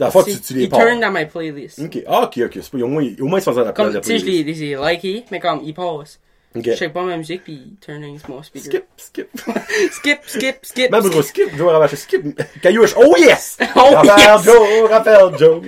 Le 0.00 0.10
fond, 0.10 0.22
tu, 0.22 0.40
tu 0.40 0.54
les 0.54 0.62
Ils 0.64 0.68
turn 0.70 1.00
dans 1.00 1.10
my 1.10 1.26
playlist. 1.26 1.80
Ok, 1.80 1.98
ah, 2.06 2.22
ok, 2.24 2.38
ok. 2.46 2.70
Pas, 2.70 2.78
au 2.78 2.86
moins, 2.86 3.04
au 3.20 3.24
moins, 3.26 3.40
ils 3.40 3.42
sont 3.42 3.52
dans 3.52 3.64
la 3.64 3.72
Comme, 3.72 3.92
de 3.92 3.98
tu 3.98 4.06
sais, 4.06 4.18
je 4.18 4.24
playlist. 4.24 4.46
les, 4.46 4.66
les 4.66 4.72
ai 4.72 4.76
likés, 4.92 5.24
mais 5.32 5.40
comme, 5.40 5.60
ils 5.64 5.74
passent. 5.74 6.20
Ok. 6.54 6.64
Je 6.64 6.74
check 6.74 6.92
pas 6.92 7.02
ma 7.02 7.16
musique, 7.16 7.42
puis 7.44 7.52
ils 7.54 7.76
turn 7.84 8.00
dans 8.00 8.18
small 8.18 8.44
speaker. 8.44 8.70
Skip, 8.70 8.84
skip. 8.96 9.28
skip, 9.92 10.18
skip, 10.26 10.56
skip. 10.62 10.90
Même 10.92 11.02
Boudreau, 11.02 11.22
skip. 11.22 11.54
Joe 11.56 11.72
Romanché, 11.72 11.96
skip. 11.96 12.40
Caillouche, 12.62 12.94
oh 12.96 13.14
yes! 13.18 13.58
Oh, 13.76 13.80
Raphaël 13.94 14.36
yes! 14.36 14.44
Joe, 14.44 14.88
Raphaël 14.88 15.38
Joe. 15.38 15.62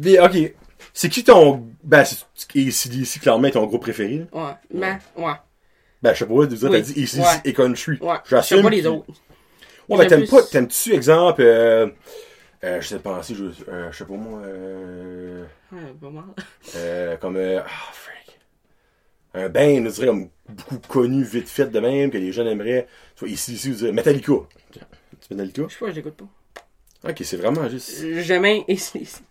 Puis, 0.00 0.18
ok. 0.18 0.54
C'est 1.00 1.08
qui 1.10 1.22
ton, 1.22 1.64
ben, 1.84 2.04
c'est, 2.04 2.16
ACDC, 2.56 3.20
clairement, 3.20 3.48
ton 3.50 3.64
groupe 3.66 3.82
préféré, 3.82 4.18
là? 4.18 4.24
Ouais, 4.32 4.52
mais, 4.74 4.98
ouais. 5.16 5.32
Ben, 6.02 6.12
je 6.12 6.18
sais 6.18 6.26
pas, 6.26 6.46
tu 6.48 6.54
Oui. 6.54 6.70
t'as 6.72 6.80
dit 6.80 6.90
ACDC 7.04 7.18
Ouais. 7.20 7.40
et 7.44 7.52
country. 7.52 7.98
Ouais. 8.00 8.16
Je 8.24 8.30
J'assume. 8.30 8.62
pas 8.62 8.70
les 8.70 8.84
autres. 8.84 9.06
Ouais, 9.88 9.96
ben, 9.98 10.08
t'aimes 10.08 10.20
plus- 10.22 10.28
pas, 10.30 10.42
t'aimes-tu, 10.42 10.92
exemple, 10.94 11.42
euh, 11.42 11.86
euh, 12.64 12.80
je 12.80 12.88
sais 12.88 12.98
pas 12.98 13.14
penser, 13.14 13.36
je, 13.36 13.44
euh, 13.68 13.92
je 13.92 13.96
sais 13.96 14.04
pas 14.06 14.14
moi, 14.14 14.40
euh, 14.42 15.44
Ouais, 15.70 15.78
pas 16.00 16.10
mal. 16.10 16.24
euh, 16.74 17.16
comme, 17.18 17.36
euh, 17.36 17.60
ah, 17.64 17.92
freak. 17.92 18.40
Un 19.34 19.48
band, 19.50 19.84
je 19.88 19.94
dirais, 19.94 20.06
comme, 20.08 20.30
beaucoup 20.48 20.78
connu, 20.88 21.22
vite 21.22 21.48
fait 21.48 21.66
de 21.66 21.78
même, 21.78 22.10
que 22.10 22.18
les 22.18 22.32
jeunes 22.32 22.48
aimeraient. 22.48 22.88
Tu 23.14 23.20
vois, 23.24 23.28
ici, 23.32 23.52
ici, 23.52 23.70
vous 23.70 23.76
direz, 23.76 23.92
Metallica. 23.92 24.32
Tu 24.72 24.80
Metallica? 25.30 25.62
Je 25.68 25.74
sais 25.74 25.78
pas, 25.78 25.90
je 25.90 25.94
l'écoute 25.94 26.14
pas. 26.16 27.08
Ok, 27.08 27.18
c'est 27.22 27.36
vraiment 27.36 27.68
juste. 27.68 28.04
Jamais 28.22 28.64
ACDC. 28.68 29.22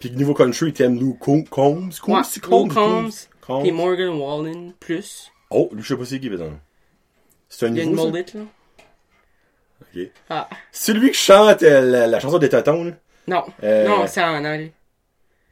Puis 0.00 0.10
niveau 0.10 0.34
country, 0.34 0.72
t'aimes 0.72 0.98
Lou 0.98 1.14
Com- 1.14 1.46
Combs? 1.46 1.90
Combs? 2.00 2.22
Combs? 2.40 2.68
Combs, 2.74 3.28
Combs? 3.46 3.62
Puis 3.62 3.70
Morgan 3.72 4.08
Wallen, 4.14 4.72
plus. 4.80 5.30
Oh, 5.50 5.68
lui, 5.72 5.82
je 5.82 5.88
sais 5.88 5.96
pas 5.96 6.04
c'est 6.06 6.18
qui, 6.18 6.26
exemple. 6.26 6.56
C'est 7.48 7.66
un 7.66 7.68
Il 7.70 7.76
y 7.76 7.80
a 7.80 7.82
une 7.84 7.90
nouveau, 7.90 8.04
ça? 8.06 8.10
mullet, 8.10 8.24
là. 8.34 8.40
Ok. 9.82 10.10
Ah. 10.30 10.48
C'est 10.72 10.92
lui 10.94 11.10
qui 11.10 11.18
chante 11.18 11.62
euh, 11.62 11.80
la, 11.82 12.06
la 12.06 12.20
chanson 12.20 12.38
des 12.38 12.48
Totons, 12.48 12.84
là. 12.84 12.92
Non. 13.28 13.44
Euh, 13.62 13.88
Non, 13.88 14.06
c'est 14.06 14.22
en 14.22 14.36
anglais. 14.36 14.72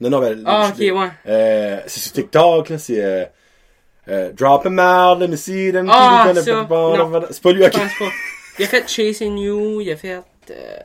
Non, 0.00 0.10
non, 0.10 0.20
ben. 0.20 0.42
Ah, 0.46 0.70
ok, 0.72 0.78
ouais. 0.78 1.10
Euh, 1.26 1.80
c'est 1.86 2.00
sur 2.00 2.12
TikTok, 2.12 2.68
là, 2.70 2.78
c'est 2.78 3.02
euh, 3.04 3.24
euh, 4.08 4.32
Drop 4.32 4.64
'em 4.64 4.78
out, 4.78 5.18
let 5.20 5.28
me 5.28 5.36
see 5.36 5.72
them. 5.72 5.88
Ah, 5.92 6.30
ça. 6.34 6.42
C'est 7.30 7.42
pas 7.42 7.52
lui, 7.52 7.64
ok. 7.64 7.72
Je 7.74 7.78
pense 7.80 7.98
pas. 7.98 8.10
Il 8.60 8.64
a 8.64 8.68
fait 8.68 8.88
Chasing 8.88 9.36
You, 9.36 9.80
il 9.80 9.90
a 9.90 9.96
fait. 9.96 10.22
Euh... 10.50 10.76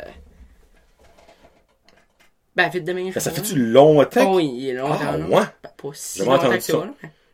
Ben, 2.55 2.69
vite 2.69 2.83
demain. 2.83 3.09
Ben, 3.13 3.19
ça 3.19 3.31
fait-tu 3.31 3.55
longtemps? 3.55 4.31
Oh, 4.31 4.35
oui, 4.37 4.51
il 4.55 4.69
est 4.69 4.73
longtemps. 4.73 4.99
Ah, 5.01 5.17
ouais? 5.17 5.43
Ben, 5.63 5.69
pas 5.75 5.89
si 5.93 6.19
J'avais 6.19 6.29
longtemps 6.31 6.49
que 6.51 6.59
ça. 6.59 6.83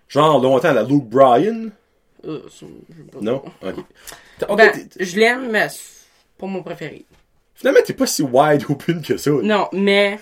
Genre 0.08 0.42
longtemps, 0.42 0.74
la 0.74 0.84
Luke 0.84 1.06
Bryan? 1.06 1.72
Euh, 2.26 2.40
pas. 3.12 3.20
Non? 3.22 3.44
Ok. 3.62 3.76
Ok, 4.48 4.58
Ben, 4.58 4.72
je 5.00 5.20
l'aime, 5.20 5.50
mais 5.52 5.68
c'est 5.70 5.82
pas 6.38 6.48
mon 6.48 6.64
préféré. 6.64 7.06
finalement, 7.54 7.82
t'es 7.86 7.94
pas 7.94 8.06
si 8.08 8.22
wide 8.24 8.64
open 8.70 9.02
que 9.02 9.18
ça. 9.18 9.32
Non, 9.32 9.68
mais. 9.74 10.20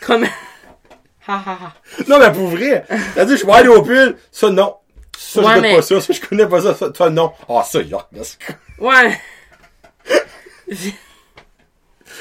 Comme. 0.00 0.24
Ha 0.24 1.34
ha 1.44 1.58
ha. 1.60 1.74
Non, 2.08 2.18
mais 2.20 2.32
pour 2.32 2.46
vrai, 2.48 2.84
t'as 3.14 3.24
dit, 3.24 3.32
je 3.32 3.36
suis 3.38 3.46
wide 3.46 3.66
open. 3.66 4.14
Ça, 4.30 4.48
non. 4.50 4.76
Ça, 5.18 5.40
Ouais, 5.40 5.46
je 5.48 5.54
connais 5.56 5.68
mais- 5.70 5.76
pas 5.76 5.82
ça. 5.82 6.00
Ça, 6.00 6.12
je 6.12 6.20
connais 6.20 6.46
pas 6.46 6.62
ça. 6.62 6.74
ça 6.74 6.90
toi, 6.90 7.10
non. 7.10 7.32
Ah, 7.48 7.64
ça, 7.68 7.80
yuck. 7.82 8.06
Ouais. 8.78 9.20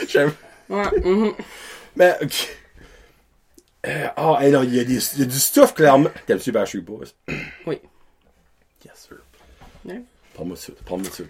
J'aime. 0.08 0.34
Ouais. 0.70 0.84
mhm. 1.04 1.34
Mais, 1.98 2.16
ok. 2.22 2.58
Euh, 3.88 4.08
Ah, 4.16 4.38
hey, 4.42 4.52
non, 4.52 4.64
il 4.64 4.74
y, 4.74 4.78
y 4.78 4.82
a 4.82 5.26
du 5.26 5.40
stuff, 5.40 5.74
clairement. 5.74 6.10
T'aimes-tu 6.26 6.52
Backstreet 6.52 6.82
Boys? 6.82 7.08
Oui. 7.66 7.80
Yes, 8.86 9.08
sir. 9.08 9.18
Ouais. 9.86 10.02
Parle-moi 10.36 10.56
de 10.56 10.62
ça. 10.62 10.74
Parle-moi 10.86 11.10
de 11.10 11.14
ça. 11.14 11.24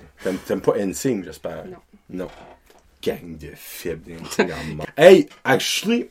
T'aimes, 0.45 0.61
pas 0.61 0.73
NSYNC, 0.77 1.23
j'espère? 1.23 1.65
Non. 1.65 1.77
Non. 2.09 2.27
Gang 3.01 3.37
de 3.37 3.51
faibles 3.55 4.17
en 4.39 4.75
mort. 4.75 4.87
Hey, 4.97 5.29
actually, 5.43 6.09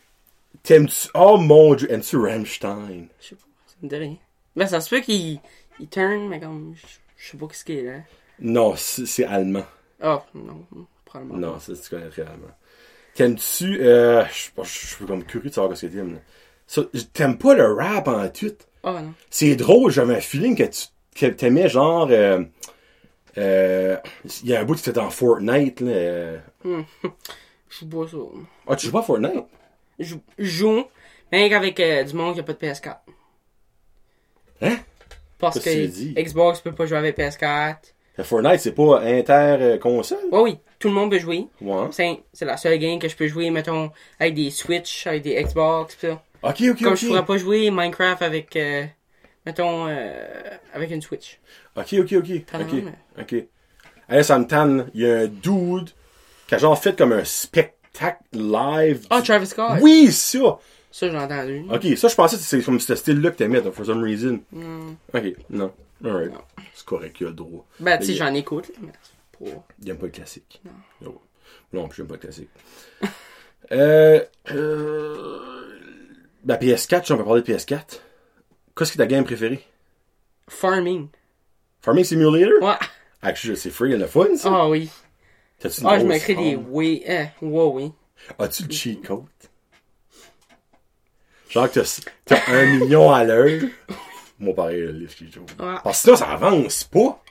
t'aimes-tu... 0.63 1.09
Oh 1.15 1.37
mon 1.37 1.75
dieu, 1.75 1.91
aimes-tu 1.93 2.17
Rammstein? 2.17 3.09
Je 3.21 3.27
sais 3.29 3.35
pas, 3.35 3.43
ça 3.67 3.75
me 3.83 3.89
dit 3.89 3.97
rien. 3.97 4.17
Ben, 4.55 4.67
ça 4.67 4.81
se 4.81 4.89
peut 4.89 5.01
qu'il 5.01 5.41
il 5.79 5.89
turn, 5.89 6.29
mais 6.29 6.41
comme. 6.41 6.75
Je 7.19 7.31
sais 7.31 7.37
pas 7.37 7.47
qu'est-ce 7.49 7.65
qu'il 7.65 7.79
est 7.79 7.83
là. 7.83 7.99
Non, 8.39 8.75
c'est 8.77 9.25
allemand. 9.25 9.67
Ah, 10.01 10.25
non, 10.35 10.65
probablement. 11.05 11.39
Non, 11.39 11.61
ça, 11.61 11.73
tu 11.75 11.91
connaîtrais 11.91 12.23
allemand. 12.23 12.55
T'aimes-tu, 13.17 13.79
euh, 13.81 14.25
je 14.27 14.69
suis 14.69 15.05
comme 15.07 15.25
curieux 15.25 15.49
de 15.49 15.55
savoir 15.55 15.77
ce 15.77 15.87
que 15.87 15.93
t'aimes, 15.93 16.21
T'aimes 17.12 17.39
pas 17.39 17.55
le 17.55 17.73
rap 17.73 18.09
en 18.09 18.29
tout? 18.29 18.53
Ah, 18.85 19.01
non. 19.03 19.14
C'est 19.31 19.57
drôle, 19.57 19.91
j'avais 19.91 20.17
un 20.17 20.21
feeling 20.21 20.57
que 20.57 20.64
tu 20.64 20.87
que 21.19 21.27
t'aimais 21.27 21.69
genre, 21.71 22.09
euh, 22.11 22.45
euh, 23.39 23.97
il 24.43 24.51
y 24.51 24.55
a 24.55 24.61
un 24.61 24.64
bout 24.64 24.75
tu 24.75 24.83
fais 24.83 24.93
dans 24.93 25.09
Fortnite, 25.09 25.81
là. 25.81 25.91
euh. 25.93 26.39
Je 26.64 27.81
joue 27.81 27.89
pas 27.89 28.09
ça. 28.09 28.17
Ah, 28.69 28.77
tu 28.77 28.87
joues 28.87 28.93
pas 28.93 29.01
à 29.01 29.03
Fortnite? 29.03 29.45
Je 29.99 30.17
joue, 30.39 30.85
mais 31.33 31.53
avec 31.55 31.81
euh, 31.81 32.05
du 32.05 32.14
monde 32.14 32.35
qui 32.35 32.41
a 32.41 32.43
pas 32.43 32.53
de 32.53 32.59
PS4. 32.59 32.97
Hein? 34.61 34.77
Parce 35.39 35.59
que 35.59 35.64
que 35.64 36.23
Xbox 36.23 36.61
peut 36.61 36.73
pas 36.73 36.87
jouer 36.87 36.99
avec 36.99 37.17
PS4. 37.17 37.77
Fortnite, 38.25 38.61
c'est 38.61 38.73
pas 38.73 39.01
inter-console? 39.03 40.19
Ouais, 40.33 40.41
oui, 40.41 40.59
tout 40.79 40.89
le 40.89 40.95
monde 40.95 41.11
peut 41.11 41.19
jouer. 41.19 41.47
Ouais. 41.61 41.87
C'est 41.91 42.21
c'est 42.33 42.45
la 42.45 42.57
seule 42.57 42.79
game 42.79 42.99
que 42.99 43.09
je 43.09 43.17
peux 43.17 43.27
jouer, 43.27 43.51
mettons, 43.51 43.91
avec 44.19 44.35
des 44.35 44.51
Switch, 44.51 45.07
avec 45.07 45.23
des 45.23 45.43
Xbox, 45.43 45.95
pis 45.95 46.07
ça. 46.07 46.23
Ok, 46.43 46.62
ok, 46.71 46.83
Comme 46.83 46.93
ok. 46.93 46.99
je 46.99 47.07
pourrais 47.07 47.25
pas 47.25 47.37
jouer 47.39 47.71
Minecraft 47.71 48.23
avec, 48.23 48.55
euh, 48.57 48.85
mettons, 49.45 49.87
euh, 49.89 50.25
avec 50.73 50.91
une 50.91 51.03
Switch. 51.03 51.39
Ok, 51.77 51.95
ok, 52.01 52.12
ok. 52.19 52.31
Ok. 52.55 52.83
Ok. 53.21 53.35
Hey, 54.09 54.25
ça 54.25 54.39
me 54.39 54.47
tanne. 54.47 54.89
Il 54.95 55.03
y 55.03 55.11
a 55.11 55.19
un 55.21 55.27
dude 55.27 55.91
qui 56.47 56.55
a 56.55 56.59
genre 56.59 56.79
fait 56.81 56.97
comme 56.97 57.12
un 57.12 57.25
spectacle 57.25 58.23
live. 58.33 59.07
Ah, 59.11 59.21
Travis 59.21 59.47
Scott! 59.49 59.79
Oui, 59.81 60.12
ça! 60.12 60.59
Ça, 60.91 61.11
j'ai 61.11 61.17
entendu. 61.19 61.64
Ok, 61.71 61.85
ça, 61.99 62.09
je 62.09 62.14
pensais 62.14 62.37
que 62.37 62.43
c'est 62.43 62.62
comme 62.62 62.81
ce 62.81 62.95
style-là 62.95 63.31
que 63.31 63.37
t'aimais, 63.37 63.61
for 63.73 63.85
some 63.85 64.03
reason. 64.03 64.41
Hmm. 64.53 64.95
Ok, 65.12 65.25
non. 65.51 65.73
Alright. 66.05 66.32
C'est 66.74 66.84
correct, 66.84 67.16
il 67.20 67.26
a 67.26 67.30
le 67.30 67.34
droit. 67.34 67.66
Ben, 67.80 67.99
tu 67.99 68.07
sais, 68.07 68.14
j'en 68.14 68.32
écoute, 68.34 68.70
mais 68.80 68.92
c'est 69.03 69.53
pas... 69.55 69.64
Il 69.82 69.90
aime 69.90 69.99
pas 69.99 70.07
le 70.07 70.12
classique. 70.12 70.61
Non. 71.01 71.18
Non, 71.72 71.88
puis 71.88 71.97
j'aime 71.99 72.07
pas 72.07 72.14
le 72.14 72.20
classique. 72.20 72.51
euh, 73.72 74.22
euh, 74.53 75.78
la 76.44 76.57
PS4, 76.57 77.05
si 77.07 77.12
on 77.12 77.16
peut 77.16 77.24
parler 77.24 77.42
de 77.42 77.53
PS4. 77.53 78.01
Qu'est-ce 78.76 78.92
que 78.92 78.99
ta 78.99 79.07
game 79.07 79.24
préférée? 79.24 79.64
Farming. 80.49 81.09
Farming 81.80 82.05
Simulator? 82.05 82.62
Ouais. 82.62 82.74
Actually, 83.22 83.57
c'est 83.57 83.70
free 83.70 83.94
and 83.94 83.99
le 83.99 84.07
fun, 84.07 84.36
ça? 84.36 84.51
Ah 84.53 84.68
oui. 84.68 84.90
T'as-tu 85.59 85.80
une 85.80 85.86
Ah, 85.86 85.94
je 85.99 86.05
grosse 86.05 86.09
m'écris 86.12 86.36
des 86.36 86.57
oui, 86.57 87.03
eh, 87.07 87.24
ouais, 87.42 87.64
oui. 87.72 87.92
As-tu 88.38 88.64
le 88.64 88.70
cheat 88.72 89.07
code? 89.07 89.24
Genre 91.49 91.70
que 91.70 91.80
t'as- 91.80 92.01
t'as 92.24 92.53
un 92.53 92.66
million 92.78 93.11
à 93.12 93.24
l'heure. 93.24 93.62
Moi, 94.39 94.55
pareil, 94.55 94.80
le 94.80 94.93
livre 94.93 95.14
qui 95.14 95.30
joue. 95.30 95.41
Ouais. 95.59 95.74
Parce 95.82 95.99
que 95.99 96.05
sinon, 96.05 96.16
ça 96.16 96.26
avance 96.30 96.84
pas. 96.84 97.22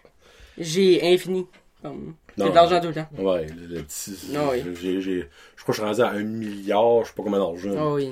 J'ai 0.57 1.01
infini. 1.13 1.45
Comme, 1.81 2.15
j'ai 2.37 2.49
de 2.49 2.55
l'argent 2.55 2.79
tout 2.81 2.87
le 2.87 2.93
temps. 2.93 3.07
Ouais, 3.17 3.45
le, 3.47 3.75
le 3.75 3.81
petit. 3.83 4.15
Oui. 4.33 4.63
j'ai- 4.81 5.01
j'ai- 5.01 5.29
je 5.55 5.61
crois 5.63 5.67
que 5.67 5.71
je 5.73 5.73
suis 5.73 5.83
rendu 5.83 6.01
à 6.01 6.09
un 6.09 6.23
milliard, 6.23 7.03
je 7.03 7.09
sais 7.09 7.13
pas 7.15 7.23
combien 7.23 7.39
d'argent. 7.39 7.75
Ah 7.77 7.93
oui. 7.93 8.11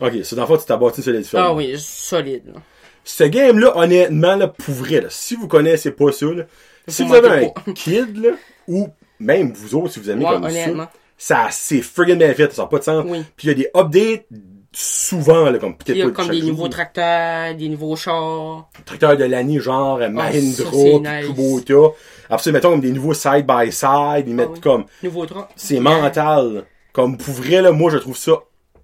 Ok, 0.00 0.12
c'est 0.24 0.34
dans 0.34 0.42
le 0.42 0.48
fond, 0.48 0.56
tu 0.56 0.64
t'as 0.66 0.76
bâti 0.76 1.02
sur 1.02 1.12
les 1.12 1.20
différents. 1.20 1.44
Ah 1.50 1.54
oui, 1.54 1.74
solide. 1.78 2.42
là. 2.52 2.60
Ce 3.04 3.24
game-là, 3.24 3.76
honnêtement, 3.76 4.34
là, 4.36 4.48
pour 4.48 4.74
vrai, 4.74 5.00
là, 5.00 5.08
si 5.10 5.36
vous 5.36 5.46
connaissez 5.48 5.90
pas 5.92 6.10
ça, 6.12 6.26
là, 6.26 6.44
si 6.88 7.04
vous 7.04 7.14
avez 7.14 7.46
un 7.66 7.72
kid, 7.74 8.16
là, 8.16 8.30
ou 8.66 8.88
même 9.20 9.52
vous 9.52 9.74
autres, 9.76 9.92
si 9.92 10.00
vous 10.00 10.10
aimez 10.10 10.24
Ouais, 10.24 10.32
comme 10.32 10.50
ça, 10.50 10.90
ça 11.16 11.48
c'est 11.52 11.80
friggin' 11.82 12.16
bien 12.16 12.34
fait, 12.34 12.52
ça 12.52 12.62
n'a 12.62 12.68
pas 12.68 12.78
de 12.78 12.84
sens. 12.84 13.04
Oui. 13.06 13.22
Puis 13.36 13.48
il 13.48 13.50
y 13.50 13.52
a 13.52 13.54
des 13.54 13.70
updates 13.76 14.26
souvent, 14.72 15.50
là, 15.50 15.58
comme 15.58 15.76
peut-être 15.76 15.96
Il 15.96 15.98
y 15.98 16.02
a 16.02 16.10
comme 16.10 16.28
des 16.28 16.42
nouveaux 16.42 16.68
tracteurs, 16.68 17.54
des 17.54 17.68
nouveaux 17.68 17.96
chars. 17.96 18.68
tracteurs 18.84 19.16
de 19.16 19.24
l'année, 19.24 19.60
genre 19.60 19.98
euh, 20.00 20.08
Mahindra. 20.08 20.70
Kubota. 21.22 21.94
Après 22.30 22.42
ça, 22.42 22.52
mettons 22.52 22.70
comme 22.70 22.80
des 22.80 22.92
nouveaux 22.92 23.14
side-by-side, 23.14 24.24
ils 24.26 24.34
mettent 24.34 24.48
oui. 24.54 24.60
comme, 24.60 24.84
Nouveaux 25.02 25.26
c'est 25.56 25.80
mental. 25.80 26.64
Comme 26.92 27.16
pour 27.16 27.34
vrai, 27.34 27.62
là, 27.62 27.72
moi, 27.72 27.90
je 27.90 27.98
trouve 27.98 28.16
ça 28.16 28.32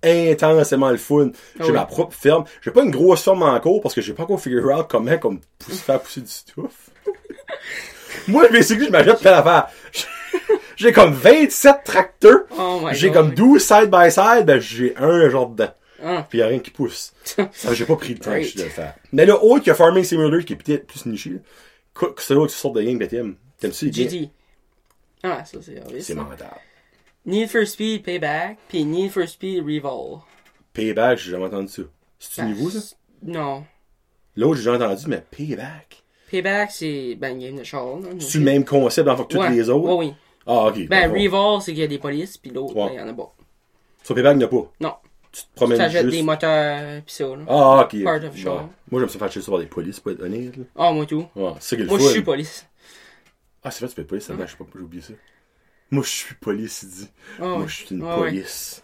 intensément 0.02 0.90
le 0.90 0.96
fun. 0.96 1.30
J'ai 1.56 1.62
Ah 1.62 1.66
oui. 1.66 1.72
ma 1.72 1.84
propre 1.84 2.14
ferme. 2.14 2.44
J'ai 2.62 2.70
pas 2.70 2.82
une 2.82 2.90
grosse 2.90 3.22
ferme 3.22 3.42
encore 3.42 3.80
parce 3.80 3.94
que 3.94 4.00
j'ai 4.00 4.12
pas 4.12 4.22
encore 4.22 4.40
figure 4.40 4.66
out 4.76 4.86
comment 4.88 5.18
comme 5.18 5.40
pousser, 5.58 5.78
faire 5.78 6.00
pousser 6.00 6.20
du 6.20 6.30
stuff. 6.30 6.90
moi, 8.28 8.44
je 8.46 8.52
basically, 8.52 8.86
je 8.86 8.90
m'achète 8.92 9.20
plein 9.20 9.32
d'affaires. 9.32 9.68
J'ai 10.76 10.92
comme 10.92 11.12
27 11.12 11.78
tracteurs. 11.84 12.42
Oh 12.56 12.82
J'ai 12.92 13.10
comme 13.10 13.34
12 13.34 13.60
side-by-side, 13.60 14.44
ben 14.46 14.60
j'ai 14.60 14.94
un 14.96 15.28
genre 15.28 15.48
dedans. 15.48 15.72
Ah. 16.02 16.26
Puis 16.28 16.38
y 16.38 16.42
a 16.42 16.46
rien 16.46 16.58
qui 16.60 16.70
pousse. 16.70 17.12
Ça, 17.52 17.74
j'ai 17.74 17.84
pas 17.84 17.96
pris 17.96 18.14
le 18.14 18.20
temps 18.20 18.30
Right. 18.30 18.56
de 18.56 18.62
le 18.62 18.68
faire. 18.68 18.94
Mais 19.12 19.26
là, 19.26 19.42
autre 19.42 19.64
que 19.64 19.74
Farming 19.74 20.04
Simulator, 20.04 20.44
qui 20.44 20.52
est 20.52 20.56
peut-être 20.56 20.86
plus 20.86 21.06
niché, 21.06 21.32
c'est 22.18 22.34
l'autre 22.34 22.52
sorte 22.52 22.76
de 22.76 22.82
game 22.82 22.98
que 22.98 23.04
t'aimes. 23.04 23.36
T'aimes-tu 23.58 23.90
les. 23.90 24.30
Ah, 25.24 25.44
ça 25.44 25.58
c'est 25.60 25.80
obvious. 25.82 26.00
C'est 26.02 26.14
mental. 26.14 26.48
Need 27.26 27.48
for 27.50 27.66
Speed 27.66 28.04
Payback, 28.04 28.58
puis 28.68 28.84
Need 28.84 29.10
for 29.10 29.26
Speed 29.28 29.64
Revol. 29.64 30.20
Payback, 30.72 31.18
j'ai 31.18 31.32
jamais 31.32 31.46
entendu 31.46 31.68
ça. 31.68 31.82
C'est-tu 32.20 32.40
Ben, 32.42 32.48
nouveau, 32.50 32.70
ça? 32.70 32.94
Non. 33.22 33.64
L'autre, 34.36 34.60
j'ai 34.60 34.70
déjà 34.70 34.76
entendu, 34.86 35.04
mais 35.08 35.24
Payback. 35.30 36.02
Payback, 36.30 36.70
c'est 36.70 37.16
ben 37.16 37.32
une 37.34 37.40
game 37.40 37.56
de 37.58 37.64
char. 37.64 37.84
là, 37.98 38.08
C'est-tu 38.20 38.38
le 38.38 38.44
même 38.44 38.64
concept 38.64 39.06
dans 39.06 39.16
toutes 39.24 39.40
Ouais. 39.40 39.50
les 39.50 39.68
autres? 39.68 39.88
Ouais, 39.88 40.06
oui. 40.06 40.14
Ah, 40.46 40.66
ok. 40.66 40.86
Ben, 40.86 41.10
Bon. 41.10 41.14
Revol, 41.20 41.60
c'est 41.62 41.72
qu'il 41.72 41.80
y 41.80 41.84
a 41.84 41.88
des 41.88 41.98
polices, 41.98 42.36
puis 42.38 42.50
l'autre, 42.52 42.76
Ouais. 42.76 42.86
ben, 42.86 42.92
il 42.94 42.96
y 42.98 43.00
en 43.02 43.08
a 43.08 43.14
pas. 43.14 43.34
Sur 44.04 44.14
Payback, 44.14 44.34
il 44.34 44.38
n'y 44.38 44.44
en 44.44 44.46
a 44.46 44.50
pas? 44.50 44.72
Non. 44.80 44.94
Tu 45.38 45.44
te 45.44 45.54
promènes 45.54 45.78
Ça 45.78 45.88
jette 45.88 46.02
juste. 46.04 46.16
des 46.16 46.22
moteurs, 46.22 47.02
pis 47.02 47.12
ça, 47.14 47.24
là. 47.24 47.44
Ah, 47.48 47.82
ok. 47.84 48.02
Part 48.02 48.16
of 48.16 48.22
Bon. 48.30 48.36
show. 48.36 48.60
Moi, 48.90 49.00
j'aime 49.00 49.08
ça 49.08 49.18
faire 49.18 49.30
chier 49.32 49.42
ça 49.42 49.50
par 49.52 49.60
des 49.60 49.66
polices, 49.66 50.00
pour 50.00 50.10
être 50.12 50.22
honnête. 50.22 50.56
là. 50.56 50.64
Ah, 50.76 50.92
moi 50.92 51.06
tout. 51.06 51.26
C'est 51.60 51.78
ça 51.78 51.84
Moi, 51.84 51.98
je 51.98 52.04
suis 52.08 52.22
police. 52.22 52.66
Ah, 53.62 53.70
c'est 53.70 53.80
vrai, 53.80 53.88
tu 53.88 53.94
peux 53.96 54.02
être 54.02 54.08
police, 54.08 54.24
ça 54.24 54.34
je 54.38 54.46
sais 54.50 54.56
pas, 54.56 54.64
j'ai 54.74 54.80
oublié 54.80 55.02
ça. 55.02 55.12
Moi, 55.90 56.02
je 56.04 56.08
suis 56.08 56.34
police, 56.34 56.82
il 56.82 56.88
dit. 56.90 57.10
Ah, 57.40 57.44
Moi, 57.44 57.64
je 57.66 57.74
suis 57.74 57.94
une 57.94 58.02
Ah, 58.04 58.18
ouais. 58.20 58.28
police. 58.30 58.82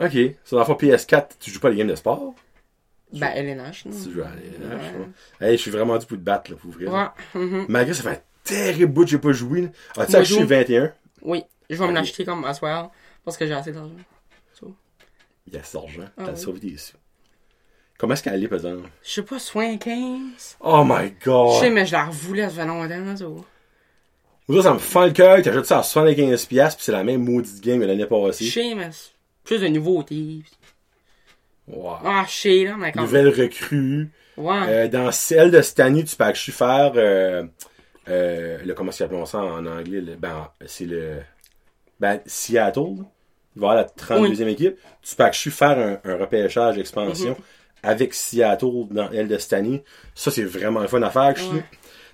Ok. 0.00 0.16
Dans 0.50 0.58
la 0.58 0.64
fois 0.64 0.76
PS4, 0.76 1.26
tu 1.38 1.50
joues 1.50 1.60
pas 1.60 1.68
à 1.68 1.70
des 1.72 1.76
games 1.76 1.88
de 1.88 1.94
sport? 1.94 2.34
Ben, 3.12 3.28
LNH, 3.34 3.84
non. 3.86 3.92
Tu 4.02 4.10
joues 4.12 4.22
à 4.22 4.30
des 4.30 5.44
Hey, 5.46 5.56
je 5.56 5.62
suis 5.62 5.70
vraiment 5.70 5.98
dû 5.98 6.06
pour 6.06 6.16
te 6.16 6.22
battre, 6.22 6.50
là, 6.50 6.56
pour 6.56 6.70
vrai. 6.70 6.86
Ouais. 6.86 7.06
mhm. 7.34 7.66
Malgré 7.68 7.92
ça 7.94 8.02
fait 8.02 8.08
un 8.16 8.20
terrible 8.44 8.92
bout 8.92 9.04
que 9.04 9.10
j'ai 9.10 9.18
pas 9.18 9.32
joué, 9.32 9.62
là. 9.62 9.68
As-tu 9.98 10.12
Moi, 10.12 10.20
acheté 10.22 10.40
joue. 10.40 10.46
21? 10.46 10.92
Oui. 11.22 11.44
Je 11.68 11.76
vais 11.76 11.86
me 11.86 11.92
l'acheter 11.92 12.24
comme 12.24 12.44
as 12.44 12.60
well, 12.62 12.86
parce 13.24 13.36
que 13.36 13.46
j'ai 13.46 13.52
assez 13.54 13.72
d'argent. 13.72 13.94
Il 15.46 15.54
y 15.54 15.56
a 15.58 15.62
cet 15.62 15.76
argent. 15.82 16.04
Ah 16.16 16.22
T'as 16.26 16.32
oui. 16.32 16.38
sauvé 16.38 16.60
des 16.60 16.76
sous. 16.76 16.96
Comment 17.98 18.14
est-ce 18.14 18.22
qu'elle 18.22 18.42
est, 18.42 18.48
par 18.48 18.58
exemple? 18.58 18.88
Je 19.02 19.10
sais 19.10 19.22
pas, 19.22 19.38
soin 19.38 19.76
15. 19.76 20.56
Oh 20.60 20.82
my 20.84 21.14
Je 21.20 21.24
god! 21.24 21.60
sais, 21.60 21.70
mais 21.70 21.86
je 21.86 21.92
la 21.92 22.06
revoulais, 22.06 22.48
ça 22.48 22.50
fait 22.50 22.66
longtemps, 22.66 23.16
ça. 23.16 23.24
Moi, 24.48 24.62
ça 24.62 24.74
me 24.74 24.78
fend 24.78 25.04
le 25.06 25.12
cœur, 25.12 25.40
t'achètes 25.42 25.66
ça 25.66 25.78
à 25.78 25.82
75$, 25.82 26.46
pis 26.76 26.82
c'est 26.84 26.92
la 26.92 27.04
même 27.04 27.24
maudite 27.24 27.60
game 27.62 27.80
que 27.80 27.84
l'année 27.86 28.02
Je 28.02 28.06
passée. 28.06 28.44
sais, 28.50 28.74
mais 28.74 28.90
c'est 28.90 29.10
plus 29.44 29.60
de 29.60 29.68
nouveautés. 29.68 30.42
Wow. 31.68 31.96
Ah, 32.04 32.24
je 32.28 32.32
sais, 32.32 32.64
là, 32.64 32.76
mais 32.76 32.90
comme... 32.92 33.02
Nouvelle 33.02 33.28
recrue. 33.28 34.10
Ouais. 34.36 34.56
Euh, 34.68 34.88
dans 34.88 35.12
celle 35.12 35.50
de 35.50 35.62
cette 35.62 35.78
année, 35.80 36.04
tu 36.04 36.16
peux 36.16 36.24
actually 36.24 36.56
faire 36.56 36.92
euh, 36.96 37.44
euh, 38.08 38.58
le 38.64 38.74
comment 38.74 38.90
s'appelle 38.90 39.24
ça 39.26 39.38
en 39.38 39.64
anglais? 39.66 40.00
Le- 40.00 40.16
ben 40.16 40.48
c'est 40.66 40.86
le 40.86 41.18
ben 42.00 42.20
Seattle. 42.26 43.04
Il 43.56 43.60
va 43.60 43.70
avoir 43.72 43.74
la 43.76 44.18
32e 44.28 44.48
équipe 44.48 44.78
tu 45.02 45.16
peux 45.16 45.24
actually 45.24 45.54
faire 45.54 45.78
un, 46.04 46.10
un 46.10 46.16
repêchage 46.16 46.76
d'expansion 46.76 47.32
Mm-hmm. 47.32 47.88
avec 47.88 48.14
Seattle 48.14 48.86
dans 48.90 49.10
elle 49.10 49.28
de 49.28 49.38
année 49.54 49.82
ça 50.14 50.30
c'est 50.30 50.44
vraiment 50.44 50.80
le 50.80 50.88
fun 50.88 51.02
à 51.02 51.10
faire 51.10 51.22
actually. 51.22 51.56
Ouais. 51.58 51.64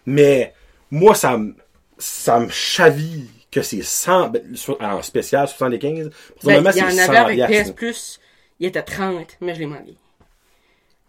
mais 0.06 0.54
moi 0.90 1.14
ça 1.14 1.36
me 1.36 1.54
ça 1.98 2.38
me 2.40 2.48
chaville 2.48 3.26
que 3.50 3.62
c'est 3.62 3.82
100 3.82 4.28
ben, 4.28 4.56
sur- 4.56 4.80
en 4.80 5.02
spécial 5.02 5.48
75 5.48 6.10
Ben, 6.44 6.62
il 6.74 6.76
y 6.78 6.82
en 6.82 6.86
avait 6.86 6.92
100 7.06 7.12
avec 7.14 7.46
PS. 7.46 7.70
Plus, 7.72 8.20
il 8.60 8.66
était 8.66 8.82
30, 8.82 9.36
mais 9.40 9.54
je 9.54 9.60
l'ai 9.60 9.66
manqué. 9.66 9.96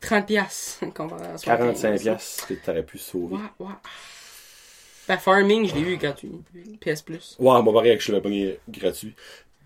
30 0.01 0.25
piastres, 0.25 0.85
comparé 0.93 1.25
à 1.27 1.35
45 1.37 1.99
piastres 1.99 2.47
que 2.47 2.53
t'aurais 2.53 2.83
pu 2.83 2.97
sauver 2.97 3.35
Ouais, 3.35 3.41
ouais. 3.59 3.73
Ben, 5.07 5.17
Farming, 5.17 5.67
je 5.67 5.75
l'ai 5.75 5.81
eu 5.81 5.97
gratuit. 5.97 6.31
PS 6.79 7.01
Plus. 7.01 7.35
Ouais, 7.39 7.61
moi, 7.61 7.73
pareil, 7.73 7.97
je 7.99 8.11
l'avais 8.11 8.21
pogné 8.21 8.59
gratuit. 8.69 9.13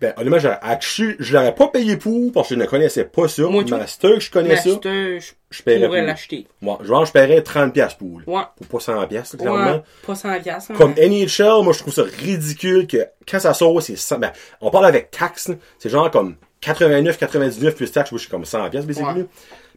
Ben, 0.04 0.14
honnêtement, 0.18 0.50
actually, 0.60 1.16
je 1.18 1.32
l'aurais 1.32 1.54
pas 1.54 1.68
payé 1.68 1.96
pour 1.96 2.32
parce 2.32 2.48
que 2.48 2.54
je 2.54 2.60
ne 2.60 2.66
connaissais 2.66 3.04
pas 3.04 3.26
ça. 3.28 3.42
Moi. 3.44 3.64
Master, 3.64 4.20
je 4.20 4.30
connais 4.30 4.56
ça. 4.56 4.70
Master, 4.70 5.20
je 5.20 5.32
Je 5.50 5.62
pourrais 5.62 5.80
pour. 5.86 5.94
l'acheter. 5.94 6.46
Moi, 6.60 6.78
genre, 6.82 7.04
je 7.06 7.12
paierais 7.12 7.40
30$ 7.40 7.70
piastres 7.72 7.98
pour. 7.98 8.20
Ouais. 8.26 8.42
Pour 8.56 8.66
pas 8.66 8.92
100$, 8.92 9.08
piastres, 9.08 9.36
clairement. 9.38 9.72
Ouais, 9.72 9.82
pas 10.06 10.14
100 10.14 10.40
piastres. 10.40 10.70
hein. 10.72 10.74
Comme 10.76 10.94
NHL, 10.94 11.62
moi, 11.62 11.72
je 11.72 11.78
trouve 11.78 11.94
ça 11.94 12.02
ridicule 12.02 12.86
que 12.86 13.06
quand 13.28 13.40
ça 13.40 13.54
sort, 13.54 13.80
c'est 13.82 13.96
100, 13.96 14.18
ben, 14.18 14.32
on 14.60 14.70
parle 14.70 14.86
avec 14.86 15.10
taxe, 15.10 15.50
c'est 15.78 15.88
genre 15.88 16.10
comme 16.10 16.36
89, 16.60 17.16
99 17.18 17.74
plus 17.74 17.90
taxe, 17.90 18.12
moi, 18.12 18.18
je 18.18 18.22
suis 18.24 18.30
comme 18.30 18.42
100$, 18.44 18.70
piastres, 18.70 18.86
basically. 18.86 19.20
Ouais. 19.22 19.26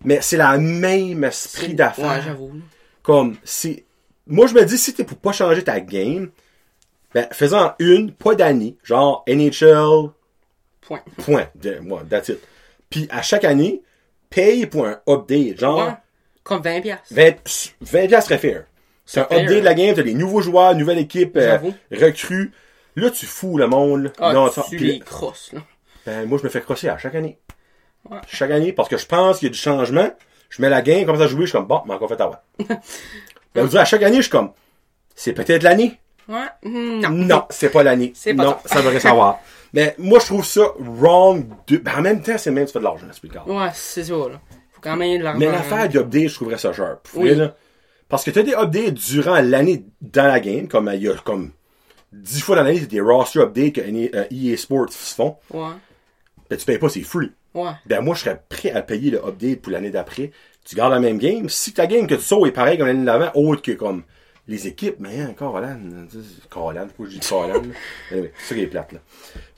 Mais 0.04 0.20
c'est 0.22 0.38
la 0.38 0.58
même 0.58 1.24
esprit 1.24 1.74
d'affaires. 1.74 2.06
Ouais, 2.18 2.22
j'avoue. 2.26 2.52
Comme, 3.02 3.38
c'est, 3.44 3.86
moi, 4.28 4.48
je 4.48 4.54
me 4.54 4.64
dis, 4.66 4.78
si 4.78 4.94
t'es 4.94 5.04
pour 5.04 5.18
pas 5.18 5.32
changer 5.32 5.64
ta 5.64 5.80
game, 5.80 6.30
ben, 7.14 7.26
fais-en 7.32 7.74
une, 7.80 8.12
pas 8.12 8.36
d'année. 8.36 8.76
Genre, 8.84 9.24
NHL, 9.28 10.10
Point. 10.88 11.02
point. 11.26 11.48
Moi, 11.82 12.04
that's 12.10 12.30
it. 12.30 12.40
Puis, 12.90 13.08
à 13.12 13.22
chaque 13.22 13.44
année, 13.44 13.82
paye 14.30 14.66
pour 14.66 14.86
un 14.88 15.00
update. 15.08 15.60
Genre, 15.60 15.86
Ouais. 15.88 15.94
Comme 16.44 16.62
20 16.62 16.80
piastres. 16.82 17.14
20, 17.14 17.34
20 17.82 18.08
piastres 18.08 18.30
serait 18.30 18.40
fair. 18.40 18.64
C'est 19.06 19.20
un 19.20 19.26
fair. 19.26 19.40
update 19.42 19.60
de 19.60 19.66
la 19.66 19.74
game, 19.74 19.94
t'as 19.96 20.04
des 20.04 20.14
nouveaux 20.14 20.40
joueurs, 20.42 20.74
nouvelle 20.76 20.98
équipe, 21.00 21.36
euh, 21.36 21.58
recrues. 21.92 22.52
Là, 22.96 23.12
tu 23.12 23.26
fous 23.26 23.58
le 23.58 23.68
monde. 23.68 24.12
Ah, 24.20 24.32
Non, 24.34 24.50
tu 24.50 24.78
puis- 24.78 24.88
les 24.94 25.00
crosses, 25.00 25.52
là. 25.54 25.60
Ben, 26.06 26.26
moi, 26.28 26.38
je 26.40 26.44
me 26.46 26.50
fais 26.50 26.62
crosser 26.62 26.88
à 26.88 26.98
chaque 26.98 27.16
année. 27.16 27.38
Ouais. 28.10 28.18
Chaque 28.28 28.52
année, 28.52 28.72
parce 28.72 28.88
que 28.88 28.98
je 28.98 29.06
pense 29.06 29.40
qu'il 29.40 29.48
y 29.50 29.52
a 29.52 29.54
du 29.54 29.60
changement. 29.60 30.10
Je 30.50 30.62
mets 30.62 30.70
la 30.70 30.82
game, 30.82 31.06
comme 31.06 31.18
ça 31.18 31.26
à 31.26 31.28
jouer, 31.28 31.42
je 31.42 31.48
suis 31.48 31.58
comme, 31.58 31.68
bon, 31.68 31.82
mais 31.86 31.94
encore 31.94 32.08
fait 32.08 32.22
avoir. 32.22 32.42
ben, 33.54 33.64
vous 33.64 33.68
dire, 33.68 33.82
à 33.82 33.86
chaque 33.86 34.04
année, 34.04 34.18
je 34.18 34.22
suis 34.24 34.32
comme, 34.32 34.52
c'est 35.16 35.34
peut-être 35.34 35.64
l'année. 35.64 36.00
Ouais. 36.30 36.46
mm, 36.64 37.00
Non. 37.02 37.10
Non, 37.10 37.46
c'est 37.50 37.70
pas 37.70 37.84
l'année. 37.84 38.14
Pas 38.24 38.34
Non, 38.34 38.58
ça 38.66 38.82
devrait 38.82 39.00
savoir. 39.02 39.40
Mais 39.74 39.96
moi, 39.98 40.20
je 40.20 40.26
trouve 40.26 40.46
ça 40.46 40.72
wrong. 40.80 41.46
De... 41.68 41.78
Ben, 41.78 41.98
en 41.98 42.02
même 42.02 42.22
temps, 42.22 42.38
c'est 42.38 42.52
même, 42.52 42.66
tu 42.66 42.74
fais 42.74 42.80
de 42.80 42.84
l'argent, 42.84 43.06
c'est 43.12 43.20
plus. 43.22 43.30
Ouais, 43.46 43.70
c'est 43.74 44.04
ça, 44.04 44.14
là. 44.14 44.40
Faut 44.72 44.82
quand 44.82 44.96
même 44.96 45.20
de 45.20 45.24
l'argent. 45.24 45.40
Mais 45.40 45.48
l'affaire 45.52 45.90
d'update, 45.90 46.28
je 46.30 46.36
trouverais 46.36 46.58
ça 46.58 46.72
sharp. 46.74 47.08
Pour 47.10 47.22
Oui. 47.22 47.30
vrai, 47.30 47.36
là. 47.38 47.56
Parce 48.10 48.24
que 48.24 48.32
t'as 48.32 48.44
des 48.44 48.54
updates 48.54 48.94
durant 48.94 49.42
l'année 49.42 49.86
dans 50.02 50.28
la 50.28 50.40
game, 50.40 50.68
comme 50.68 50.90
il 50.94 51.02
y 51.04 51.10
a 51.10 51.14
comme 51.16 51.52
10 52.14 52.42
fois 52.42 52.56
dans 52.56 52.64
l'année, 52.64 52.80
t'as 52.80 52.86
des 52.86 53.02
roster 53.02 53.40
updates 53.42 53.74
que 53.74 53.82
euh, 53.82 54.26
EA 54.32 54.56
Sports 54.56 54.90
se 54.94 55.14
font. 55.14 55.36
Ouais. 55.52 55.74
Ben, 56.50 56.58
tu 56.58 56.66
payes 56.66 56.78
pas, 56.78 56.88
c'est 56.88 57.02
free. 57.02 57.32
Ouais. 57.54 57.72
Ben, 57.86 58.00
moi, 58.02 58.16
je 58.16 58.22
serais 58.22 58.42
prêt 58.48 58.72
à 58.72 58.82
payer 58.82 59.12
le 59.12 59.18
update 59.26 59.62
pour 59.62 59.74
l'année 59.74 59.90
d'après. 59.90 60.32
Tu 60.64 60.76
gardes 60.76 60.94
la 60.94 61.00
même 61.00 61.18
game. 61.18 61.50
Si 61.50 61.74
ta 61.74 61.86
game 61.88 62.08
que 62.08 62.16
tu 62.16 62.22
sauves 62.22 62.48
est 62.48 62.52
pareil 62.52 62.78
comme 62.78 62.88
l'année 62.88 63.04
d'avant, 63.06 63.32
autre 63.36 63.62
que 63.62 63.72
comme 63.74 64.04
les 64.48 64.68
équipes, 64.68 64.96
mais 65.00 65.20
hein, 65.22 65.34
Carolan, 65.38 65.78
pourquoi 66.50 67.06
je 67.10 67.18
dis? 67.20 67.28
Anyway, 68.12 68.32
c'est 68.38 68.46
ça 68.50 68.56
qui 68.56 68.62
est 68.62 68.68
plate, 68.68 68.92
là. 68.94 69.00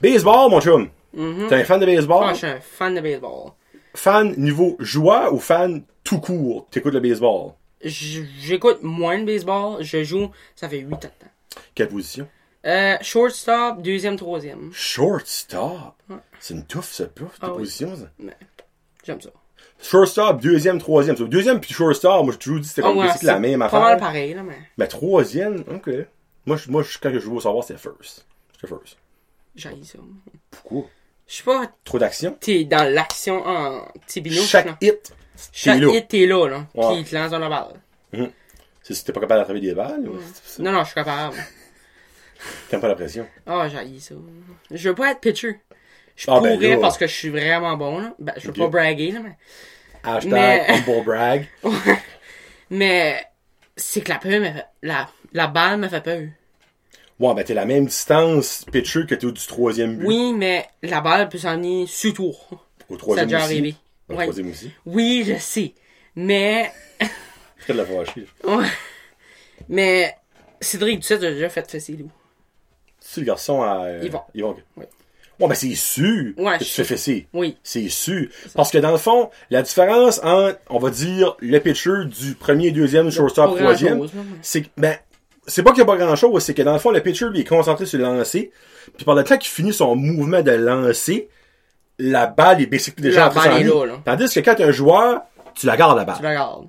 Baseball, 0.02 0.50
mon 0.50 0.62
chum. 0.62 0.90
T'es 1.14 1.56
un 1.56 1.64
fan 1.64 1.80
de 1.80 1.86
baseball? 1.86 2.24
Ah, 2.28 2.34
je 2.34 2.38
suis 2.38 2.48
un 2.48 2.60
fan 2.60 2.96
de 2.96 3.02
baseball. 3.02 3.52
Fan 3.96 4.34
niveau 4.38 4.76
joueur 4.80 5.34
ou 5.34 5.40
fan 5.40 5.84
tout 6.04 6.20
court? 6.20 6.68
T'écoutes 6.70 6.94
le 6.94 7.00
baseball? 7.00 7.52
J'écoute 7.82 8.80
moins 8.84 9.18
de 9.20 9.26
baseball. 9.26 9.82
Je 9.84 10.04
joue, 10.04 10.30
ça 10.56 10.68
fait 10.70 10.80
8 10.80 10.94
ans. 11.06 11.10
Quelle 11.74 11.88
position? 11.90 12.28
Euh, 12.66 12.98
shortstop, 13.02 13.82
deuxième, 13.82 14.18
troisième. 14.18 14.70
Shortstop? 14.74 15.96
C'est 16.40 16.54
une 16.54 16.66
touffe, 16.66 16.92
ça, 16.92 17.06
pouf, 17.08 17.40
ta 17.40 17.48
Ah 17.48 17.52
oui. 17.54 17.60
position, 17.60 17.96
ça. 17.96 18.10
Mais, 18.20 18.36
j'aime 19.06 19.22
ça. 19.22 19.30
Shortstop, 19.82 20.42
deuxième, 20.42 20.78
troisième. 20.80 21.16
So, 21.16 21.26
deuxième 21.28 21.60
puis 21.62 21.74
shortstop, 21.74 22.24
moi, 22.24 22.34
j'ai 22.34 22.38
toujours 22.40 22.60
dit 22.60 22.64
que 22.64 22.68
c'était 22.70 22.82
comme 22.82 22.98
ouais, 22.98 23.06
basically 23.08 23.28
la 23.28 23.40
même 23.40 23.60
Pas 23.60 23.66
affaire. 23.68 23.80
mal 23.82 23.98
pareil, 23.98 24.34
là, 24.34 24.44
mais 24.44 24.58
Mais 24.78 24.88
troisième, 24.88 25.64
ok. 25.74 25.90
Moi, 26.46 26.58
je, 26.58 26.70
moi 26.70 26.84
je, 26.84 26.98
quand 26.98 27.12
je 27.14 27.20
jouais 27.20 27.38
au 27.38 27.42
savoir, 27.42 27.64
c'était 27.64 27.80
first. 27.80 28.26
C'était 28.54 28.68
first. 28.68 28.98
j'haïs 29.56 29.86
ça. 29.86 30.00
Pourquoi? 30.52 30.84
Je 31.28 31.36
sais 31.36 31.44
pas, 31.44 31.72
Trop 31.84 32.00
d'action? 32.00 32.36
t'es 32.42 32.66
dans 32.66 32.92
l'action 32.92 33.46
en 33.46 33.88
tibinouche, 34.08 34.48
Chaque 34.48 34.66
là. 34.66 34.78
hit, 34.82 35.14
Chaque 35.54 35.80
là. 35.80 35.88
hit, 35.94 36.08
t'es 36.08 36.26
là, 36.26 36.48
là. 36.48 36.66
Ouais. 36.74 36.88
Puis 36.88 37.00
il 37.02 37.06
te 37.06 37.16
lance 37.16 37.32
dans 37.32 37.40
la 37.40 37.50
balle. 37.50 38.30
C'est 38.82 38.94
si 38.96 39.06
t'es 39.06 39.14
pas 39.14 39.20
capable 39.22 39.42
d'attraper 39.42 39.60
des 39.62 39.76
balles, 39.76 40.10
ou 40.10 40.20
c'est 40.34 40.56
ça? 40.58 40.64
Non, 40.64 40.72
non, 40.72 40.80
je 40.82 40.86
suis 40.88 40.96
capable. 40.96 41.36
T'aimes 42.70 42.82
pas 42.82 42.88
la 42.88 42.96
pression. 42.96 43.28
Ah, 43.46 43.68
j'haïs 43.70 44.00
ça. 44.02 44.16
Je 44.72 44.90
veux 44.90 44.96
pas 44.96 45.12
être 45.12 45.20
pitcher. 45.20 45.60
Je 46.20 46.26
Ah, 46.30 46.42
ben 46.42 46.56
pourrais 46.56 46.72
là. 46.72 46.78
parce 46.80 46.98
que 46.98 47.08
je 47.08 47.14
suis 47.14 47.30
vraiment 47.30 47.78
bon, 47.78 48.00
là. 48.00 48.14
Ben, 48.20 48.34
je 48.36 48.48
veux 48.48 48.54
pas 48.54 48.68
braguer, 48.68 49.12
là, 49.12 49.22
mais... 49.22 49.38
Hashtag 50.04 50.32
Mais- 50.34 50.66
humble 50.70 51.04
brag. 51.06 51.48
Mais 52.70 53.24
c'est 53.78 54.02
que 54.02 54.10
la 54.10 54.18
peur 54.18 54.40
me 54.42 54.52
fait... 54.52 54.66
La, 54.84 55.10
la 55.34 55.48
balle 55.48 55.78
me 55.80 55.88
fait 55.88 56.02
peur. 56.04 56.24
Ouais, 57.20 57.34
ben 57.34 57.44
t'es 57.44 57.54
la 57.54 57.66
même 57.66 57.86
distance 57.86 58.66
pitcher 58.72 59.06
que 59.06 59.16
t'es 59.16 59.26
au 59.26 59.32
du 59.32 59.46
troisième 59.46 59.98
but. 59.98 60.06
Oui, 60.08 60.34
mais 60.34 60.66
la 60.84 61.02
balle 61.02 61.28
peut 61.30 61.38
s'en 61.38 61.58
aller 61.58 61.86
sur 61.88 62.14
tour. 62.14 62.48
Au 62.90 62.94
Ça 62.94 62.96
a 62.96 62.98
troisième 62.98 63.28
déjà 63.28 63.38
aussi. 63.40 63.46
arrivé. 63.54 63.76
Au 64.10 64.14
Ouais. 64.16 64.24
troisième 64.24 64.50
aussi. 64.52 64.72
Oui, 64.86 65.24
je 65.28 65.38
sais. 65.38 65.74
Mais... 66.16 66.72
Très 67.62 67.74
de 67.74 67.78
la 67.78 67.86
fâcher. 67.86 68.26
Ouais. 68.46 68.66
Mais... 69.68 70.16
Cédric 70.62 71.00
Ducette 71.00 71.24
a 71.24 71.32
déjà 71.32 71.50
fait 71.50 71.70
fesser 71.70 71.94
loup. 71.94 72.12
Si 73.00 73.20
le 73.22 73.26
garçon 73.26 73.62
a. 73.62 73.86
euh, 73.86 74.02
Yvon. 74.04 74.22
Yvon. 74.34 74.58
Ouais, 75.40 75.48
ben 75.48 75.56
c'est 75.56 75.76
sûr 75.76 76.34
Ouais, 76.38 76.58
que 76.58 76.64
tu 76.64 76.70
fais 76.70 76.84
fesser. 76.84 77.28
Oui. 77.34 77.58
C'est 77.64 77.88
sûr. 77.90 78.28
Parce 78.56 78.72
que 78.72 78.78
dans 78.78 78.92
le 78.92 78.98
fond, 78.98 79.30
la 79.50 79.62
différence 79.62 80.20
entre, 80.24 80.58
on 80.70 80.80
va 80.80 80.90
dire, 80.90 81.36
le 81.40 81.60
pitcher 81.60 82.06
du 82.06 82.36
premier, 82.36 82.72
deuxième, 82.72 83.10
shortstop, 83.10 83.56
troisième, 83.58 84.06
c'est 84.42 84.64
que, 84.64 84.68
ben, 84.78 84.98
c'est 85.48 85.64
pas 85.64 85.72
qu'il 85.72 85.84
n'y 85.84 85.90
a 85.90 85.94
pas 85.96 85.98
grand 86.04 86.16
chose, 86.16 86.44
c'est 86.44 86.54
que 86.54 86.62
dans 86.62 86.74
le 86.74 86.80
fond, 86.80 86.92
le 86.92 87.02
pitcher, 87.02 87.26
lui, 87.30 87.40
est 87.42 87.44
concentré 87.48 87.86
sur 87.86 87.98
le 88.00 88.06
lancer. 88.06 88.52
Puis 88.98 89.06
par 89.06 89.16
le 89.16 89.24
temps 89.24 89.38
qu'il 89.38 89.50
finit 89.50 89.74
son 89.74 89.96
mouvement 89.96 90.42
de 90.42 90.52
lancer, 90.52 91.30
la 91.98 92.28
balle 92.28 92.62
est 92.62 92.66
basically 92.68 93.04
déjà 93.04 93.32
La 93.34 93.54
en 93.54 93.58
est 93.58 93.64
là, 93.64 93.86
là. 93.86 94.02
Tandis 94.06 94.34
que 94.34 94.40
quand 94.42 94.56
t'es 94.56 94.64
un 94.64 94.72
joueur, 94.72 95.22
tu 95.56 95.66
la 95.68 95.78
gardes 95.78 95.98
la 95.98 96.04
Tu 96.04 96.08
balle. 96.12 96.22
la 96.22 96.30
regardes. 96.30 96.68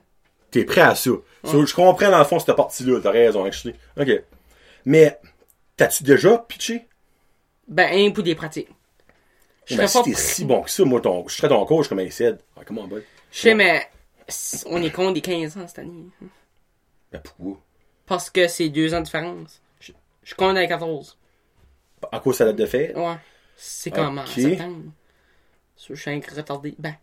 T'es 0.50 0.64
prêt 0.64 0.80
à 0.80 0.94
ça. 0.94 1.10
So, 1.44 1.64
je 1.64 1.74
comprends 1.74 2.10
dans 2.10 2.18
le 2.18 2.24
fond 2.24 2.38
cette 2.38 2.54
partie-là, 2.56 3.00
t'as 3.02 3.10
raison, 3.10 3.44
actually. 3.44 3.74
Ok. 3.98 4.08
Mais, 4.84 5.18
t'as-tu 5.76 6.02
déjà 6.04 6.38
pitché? 6.38 6.86
Ben, 7.70 7.88
un 8.06 8.10
pour 8.10 8.22
des 8.24 8.34
pratiques. 8.34 8.68
Je 9.64 9.76
Ben, 9.76 9.86
serais 9.86 9.88
si 9.88 9.98
pas... 9.98 10.04
t'es 10.04 10.14
si 10.14 10.44
bon 10.44 10.62
que 10.62 10.70
ça, 10.70 10.84
moi, 10.84 11.00
ton, 11.00 11.26
je 11.28 11.34
serais 11.36 11.48
ton 11.48 11.64
coach 11.64 11.88
comme 11.88 12.00
Aïssed. 12.00 12.38
Ah, 12.56 12.62
comment, 12.66 12.86
bud? 12.86 13.02
Je 13.32 13.38
sais, 13.40 13.54
mais... 13.54 13.88
On 14.66 14.82
est 14.82 14.90
contre 14.90 15.14
des 15.14 15.20
15 15.22 15.56
ans 15.56 15.66
cette 15.66 15.78
année. 15.80 16.04
Ben, 17.12 17.20
pourquoi? 17.22 17.58
Parce 18.06 18.28
que 18.30 18.46
c'est 18.48 18.68
deux 18.68 18.92
ans 18.94 18.98
de 19.00 19.04
différence. 19.04 19.60
Je, 19.80 19.92
je 20.22 20.26
suis 20.28 20.36
contre 20.36 20.60
les 20.60 20.68
14. 20.68 21.16
À 22.12 22.20
cause 22.20 22.34
de 22.34 22.38
sa 22.38 22.44
date 22.46 22.56
de 22.56 22.66
fête? 22.66 22.96
Ouais. 22.96 23.16
C'est 23.56 23.90
comme 23.90 24.18
en 24.18 24.22
Ok. 24.22 24.28
septembre. 24.28 24.84
Je 25.88 25.94
suis 25.94 26.10
un 26.10 26.20
retardé. 26.36 26.74
Ben, 26.78 26.94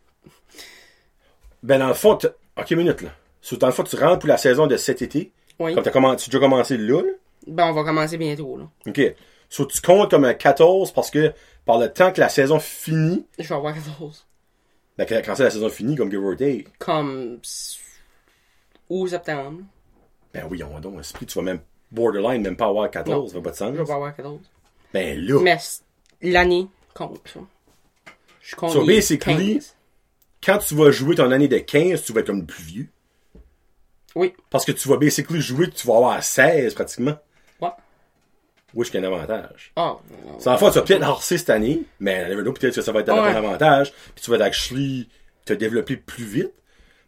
Ben, 1.64 1.80
dans 1.80 1.88
le 1.88 1.94
fond, 1.94 2.18
ok, 2.58 2.72
minute, 2.72 3.02
là. 3.02 3.10
Dans 3.60 3.68
le 3.68 3.74
fond, 3.74 3.84
tu 3.84 3.96
rentres 3.96 4.20
pour 4.20 4.30
la 4.30 4.38
saison 4.38 4.68
de 4.68 4.76
cet 4.78 5.02
été. 5.02 5.32
oui. 5.60 5.74
Comme 5.74 5.84
t'as 5.84 5.92
commencé, 5.92 6.18
tu 6.26 6.30
as 6.30 6.40
déjà 6.40 6.46
commencé 6.46 6.78
là, 6.78 7.02
là. 7.02 7.12
Ben, 7.48 7.68
on 7.70 7.74
va 7.74 7.84
commencer 7.84 8.18
bientôt, 8.18 8.58
là. 8.58 8.70
Ok. 8.88 9.16
So, 9.50 9.66
tu 9.66 9.80
comptes 9.82 10.12
comme 10.12 10.26
un 10.26 10.34
14 10.34 10.92
parce 10.92 11.10
que 11.10 11.34
par 11.66 11.78
le 11.80 11.92
temps 11.92 12.12
que 12.12 12.20
la 12.20 12.30
saison 12.30 12.60
finit, 12.60 13.26
Je 13.40 13.48
vais 13.48 13.56
avoir 13.56 13.74
14. 13.74 14.26
ben, 14.98 15.06
quand 15.24 15.36
c'est 15.36 15.44
la 15.44 15.50
saison 15.50 15.70
finit, 15.70 15.96
comme 15.96 16.10
give 16.12 16.24
or 16.24 16.36
take, 16.36 16.68
Comme... 16.80 17.40
Ou 18.90 19.08
septembre. 19.08 19.62
ben 20.34 20.46
oui, 20.50 20.64
on 20.64 20.80
donc, 20.80 21.00
esprit, 21.00 21.26
tu 21.26 21.38
vas 21.38 21.44
même 21.44 21.60
borderline, 21.92 22.42
même 22.42 22.56
pas 22.56 22.68
avoir 22.68 22.90
14, 22.90 23.32
ça 23.32 23.38
fait 23.38 23.44
pas 23.44 23.52
de 23.52 23.56
sens. 23.56 23.74
Je 23.74 23.80
vais 23.80 23.86
pas 23.86 23.96
avoir 23.96 24.16
14. 24.16 24.40
Ben 24.94 25.20
là, 25.20 25.40
Mais 25.42 25.58
l'année 26.22 26.68
compte, 26.94 27.20
ça. 27.28 27.40
Je 28.42 28.56
compte 28.56 28.72
So, 28.72 28.86
basically- 28.86 29.56
15. 29.56 29.76
quand 30.44 30.58
tu 30.60 30.74
vas 30.76 30.92
jouer 30.92 31.16
ton 31.16 31.32
année 31.32 31.50
de 31.50 31.58
15, 31.58 32.04
tu 32.04 32.14
vas 32.14 32.22
être 32.22 32.28
comme 32.28 32.40
le 32.40 32.46
plus 32.46 32.64
vieux. 32.64 32.90
Oui. 34.16 34.34
Parce 34.50 34.64
que 34.66 34.72
tu 34.72 34.88
vas 34.88 34.96
basically 34.98 35.42
jouer, 35.42 35.70
tu 35.70 35.86
vas 35.86 35.98
avoir 35.98 36.24
16 36.24 36.74
pratiquement. 36.74 37.18
Ouais. 38.74 38.80
Oui, 38.82 38.86
je 38.86 38.92
un 38.98 39.04
avantage? 39.04 39.72
Ah. 39.76 39.98
C'est 40.40 40.50
en 40.50 40.58
fait, 40.58 40.68
tu 40.72 40.76
vas 40.76 40.82
peut-être 40.82 41.04
harcer 41.04 41.38
cette 41.38 41.50
année, 41.50 41.84
mais 42.00 42.28
prochaine, 42.36 42.52
peut-être 42.54 42.76
que 42.76 42.82
ça 42.82 42.92
va 42.92 43.00
être 43.02 43.10
un 43.10 43.24
Ouais. 43.24 43.30
avantage, 43.36 43.92
puis 44.16 44.24
tu 44.24 44.32
vas 44.32 44.44
actually 44.44 45.08
te 45.46 45.54
développer 45.54 45.96
plus 45.98 46.26
vite. 46.26 46.52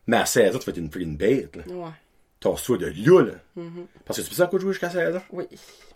Mais 0.07 0.17
à 0.17 0.25
16 0.25 0.55
ans, 0.55 0.59
tu 0.59 0.65
vas 0.65 0.71
être 0.71 0.77
une 0.77 0.89
freaking 0.89 1.17
bête, 1.17 1.55
là. 1.55 1.63
Ouais. 1.67 1.91
T'as-toi 2.39 2.77
de 2.77 2.85
là, 2.85 3.21
là. 3.25 3.33
Mm-hmm. 3.57 3.85
Parce 4.05 4.17
que 4.19 4.23
tu 4.23 4.29
peux 4.29 4.35
ça 4.35 4.47
quoi 4.47 4.59
jouer 4.59 4.71
jusqu'à 4.71 4.89
16 4.89 5.17
ans? 5.17 5.21
Oui. 5.31 5.45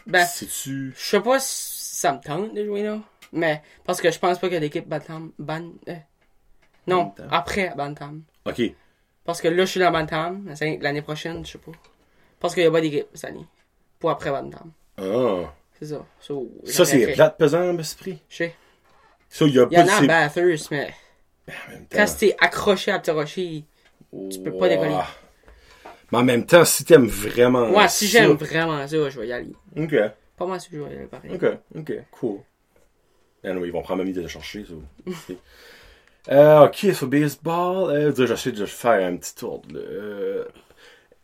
Ben, 0.06 0.26
C'est-tu. 0.26 0.94
je 0.96 1.02
sais 1.02 1.22
pas 1.22 1.40
si 1.40 1.96
ça 1.96 2.12
me 2.14 2.20
tente 2.20 2.54
de 2.54 2.66
jouer 2.66 2.84
là. 2.84 3.00
Mais, 3.32 3.64
parce 3.86 4.02
que 4.02 4.12
je 4.12 4.20
pense 4.20 4.38
pas 4.38 4.50
que 4.50 4.56
l'équipe 4.56 4.88
Bantam. 4.88 5.32
Ban, 5.40 5.72
euh, 5.88 5.94
non, 6.86 7.04
Bantam. 7.06 7.28
après 7.32 7.74
Bantam. 7.76 8.24
Ok. 8.46 8.62
Parce 9.24 9.42
que 9.42 9.48
là, 9.48 9.64
je 9.66 9.72
suis 9.72 9.80
dans 9.80 9.92
Bantam. 9.92 10.54
L'année 10.82 11.02
prochaine, 11.02 11.44
je 11.46 11.54
sais 11.54 11.58
pas. 11.58 11.72
Parce 12.40 12.54
qu'il 12.54 12.64
y 12.64 12.68
a 12.68 12.72
pas 12.72 12.82
d'équipe 12.82 13.08
cette 13.14 13.30
année. 13.32 13.48
Pour 13.98 14.10
après 14.12 14.30
Bantam. 14.30 14.72
Ah. 14.98 15.54
C'est 15.80 15.88
ça. 15.88 16.06
So, 16.20 16.50
Ça, 16.66 16.86
c'est 16.86 17.14
plate 17.14 17.38
pesant, 17.38 17.78
esprit. 17.80 18.20
Je 18.30 18.36
sais. 18.38 18.56
Y 19.42 19.44
a 19.44 19.48
Il 19.48 19.78
y 19.78 19.82
en 19.82 19.88
a 19.88 20.02
de. 20.02 20.08
Bathurst, 20.08 20.72
mais 20.72 20.94
En 21.48 21.72
même 21.72 21.86
quand 21.92 22.06
t'es 22.20 22.36
accroché 22.40 22.92
à 22.92 23.00
te 23.00 23.12
rocher, 23.12 23.66
tu 24.32 24.40
peux 24.40 24.56
pas 24.56 24.70
décoller. 24.70 24.96
Mais 26.12 26.18
en 26.20 26.24
même 26.24 26.46
temps, 26.46 26.64
si 26.64 26.86
t'aimes 26.86 27.08
vraiment. 27.08 27.72
Ouais, 27.72 27.88
si 27.90 28.08
ça- 28.08 28.20
j'aime 28.20 28.34
vraiment 28.34 28.88
ça, 28.88 29.10
je 29.10 29.20
vais 29.20 29.28
y 29.28 29.34
aller. 29.34 29.54
Ok. 29.76 29.96
Pas 30.38 30.46
moi 30.46 30.60
si 30.60 30.70
je 30.72 30.78
vais 30.78 30.84
y 30.94 30.96
aller 30.96 31.06
pareil. 31.08 31.32
Ok. 31.34 31.46
Ok. 31.76 31.94
Cool. 32.12 32.40
Anyway, 33.44 33.68
ils 33.68 33.72
vont 33.72 33.82
prendre 33.82 34.04
ma 34.04 34.12
de 34.12 34.22
le 34.22 34.28
chercher, 34.28 34.66
ça. 34.66 34.74
Ok. 35.08 35.38
Euh, 36.32 36.68
ok, 36.68 36.94
sur 36.94 37.08
baseball, 37.08 37.92
euh, 37.92 38.26
j'essaie 38.26 38.54
de 38.54 38.66
faire 38.66 39.06
un 39.06 39.18
petit 39.18 39.36
tour. 39.36 39.62
là. 39.70 39.78
Euh, 39.82 40.46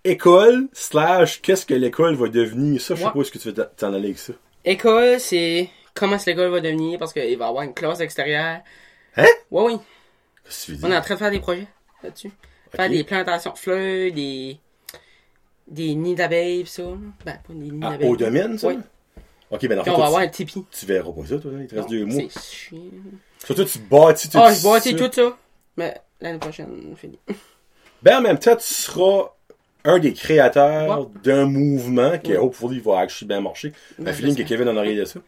école, 0.10 0.68
slash, 0.74 1.42
qu'est-ce 1.42 1.66
que 1.66 1.74
l'école 1.74 2.16
va 2.16 2.28
devenir? 2.28 2.82
Ça, 2.82 2.96
je 2.96 3.00
sais 3.00 3.06
Ouais. 3.06 3.12
pas 3.12 3.18
où 3.20 3.22
est-ce 3.22 3.32
que 3.32 3.38
tu 3.40 3.50
veux 3.52 3.54
t'en 3.54 3.94
aller 3.94 4.06
avec 4.06 4.18
ça. 4.20 4.34
École, 4.66 5.20
c'est 5.20 5.70
comment 5.94 6.16
est-ce 6.16 6.26
que 6.26 6.30
l'école 6.32 6.52
va 6.52 6.60
devenir 6.62 7.00
parce 7.00 7.14
qu'il 7.14 7.38
va 7.38 7.46
y 7.46 7.48
avoir 7.50 7.64
une 7.64 7.74
classe 7.74 8.00
extérieure. 8.00 8.60
Hein? 9.18 9.26
Ouais, 9.52 9.64
oui. 9.64 9.78
Que 10.44 10.50
tu 10.52 10.78
On 10.84 10.92
est 10.92 10.98
en 10.98 11.02
train 11.02 11.14
de 11.16 11.20
faire 11.20 11.32
des 11.32 11.40
projets 11.40 11.68
là-dessus. 12.04 12.32
Faire 12.76 12.90
des 12.90 13.04
plantations 13.04 13.52
de 13.54 13.58
fleurs, 13.58 14.12
des 14.14 14.58
des 15.68 15.94
nids 15.96 16.16
d'abeilles 16.16 16.64
pis 16.64 16.70
ça. 16.72 16.84
Ben, 17.26 17.40
pas 17.48 17.54
des 17.54 17.72
nids 17.72 17.80
Ah, 17.84 17.92
d'abeilles. 17.92 18.10
au 18.10 18.16
domaine, 18.18 18.58
ça? 18.58 18.68
Oui. 18.70 18.78
Ok, 19.52 19.68
ben 19.68 19.80
en 19.80 19.84
fait, 19.84 19.90
on 19.90 19.94
va 19.94 19.98
toi, 20.00 20.06
avoir 20.08 20.22
un 20.22 20.28
tipi. 20.28 20.66
tu 20.72 20.86
verras 20.86 21.12
pas 21.12 21.26
ça, 21.28 21.38
toi, 21.40 21.52
là. 21.52 21.58
Il 21.62 21.68
te 21.68 21.76
reste 21.76 21.90
deux 21.90 22.06
mois. 22.06 22.24
C'est 22.30 22.42
chiant. 22.44 22.78
Surtout, 23.44 23.66
tu 23.66 23.80
bâtis 23.80 24.30
tout 24.30 24.38
Ah, 24.40 24.54
je 24.54 24.64
bâtis 24.64 24.92
ça. 24.98 25.10
tout 25.10 25.12
ça. 25.14 25.38
Mais 25.78 25.96
l'année 26.22 26.38
prochaine, 26.40 26.94
fini. 26.96 27.18
Ben, 28.04 28.18
en 28.18 28.22
même 28.22 28.38
temps, 28.40 28.56
tu 28.56 28.66
seras 28.66 29.32
un 29.86 30.00
des 30.00 30.14
créateurs 30.14 31.08
d'un 31.24 31.46
mouvement 31.46 32.18
qui, 32.18 32.32
Oui. 32.32 32.38
hopefully, 32.38 32.80
va 32.80 33.00
actually 33.00 33.28
bien 33.28 33.42
marcher. 33.42 33.72
Ben, 33.98 34.10
Un 34.10 34.14
que. 34.36 34.44
Kevin 34.44 34.68
en 34.70 34.78
aurait 34.78 34.96
de 34.96 35.06
ça. 35.06 35.20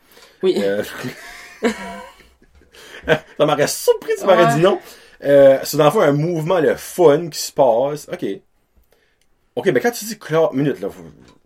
Oui. 0.44 0.56
Euh, 0.58 0.84
ça 3.38 3.46
m'aurait 3.46 3.68
surpris 3.68 4.14
tu 4.20 4.26
m'aurais 4.26 4.46
Ouais. 4.46 4.56
dit 4.56 4.62
non. 4.62 4.80
Euh, 5.24 5.60
c'est 5.64 5.78
dans 5.78 5.86
le 5.86 5.92
fond 5.92 6.02
un 6.02 6.12
mouvement, 6.12 6.60
le 6.60 6.76
fun 6.76 7.30
qui 7.30 7.40
se 7.40 7.52
passe. 7.52 8.08
OK. 8.12 8.26
OK, 9.56 9.68
mais 9.68 9.80
quand 9.80 9.92
tu 9.92 10.06
dis 10.06 10.18
classe, 10.18 10.52
minute, 10.54 10.80
là, 10.80 10.90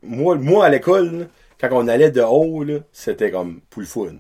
moi, 0.04 0.36
moi 0.36 0.66
à 0.66 0.70
l'école, 0.70 1.28
quand 1.60 1.70
on 1.72 1.88
allait 1.88 2.12
de 2.12 2.22
haut, 2.22 2.64
là, 2.64 2.80
c'était 2.92 3.32
comme 3.32 3.62
pour 3.70 3.82
le 3.82 3.88
fun. 3.88 4.16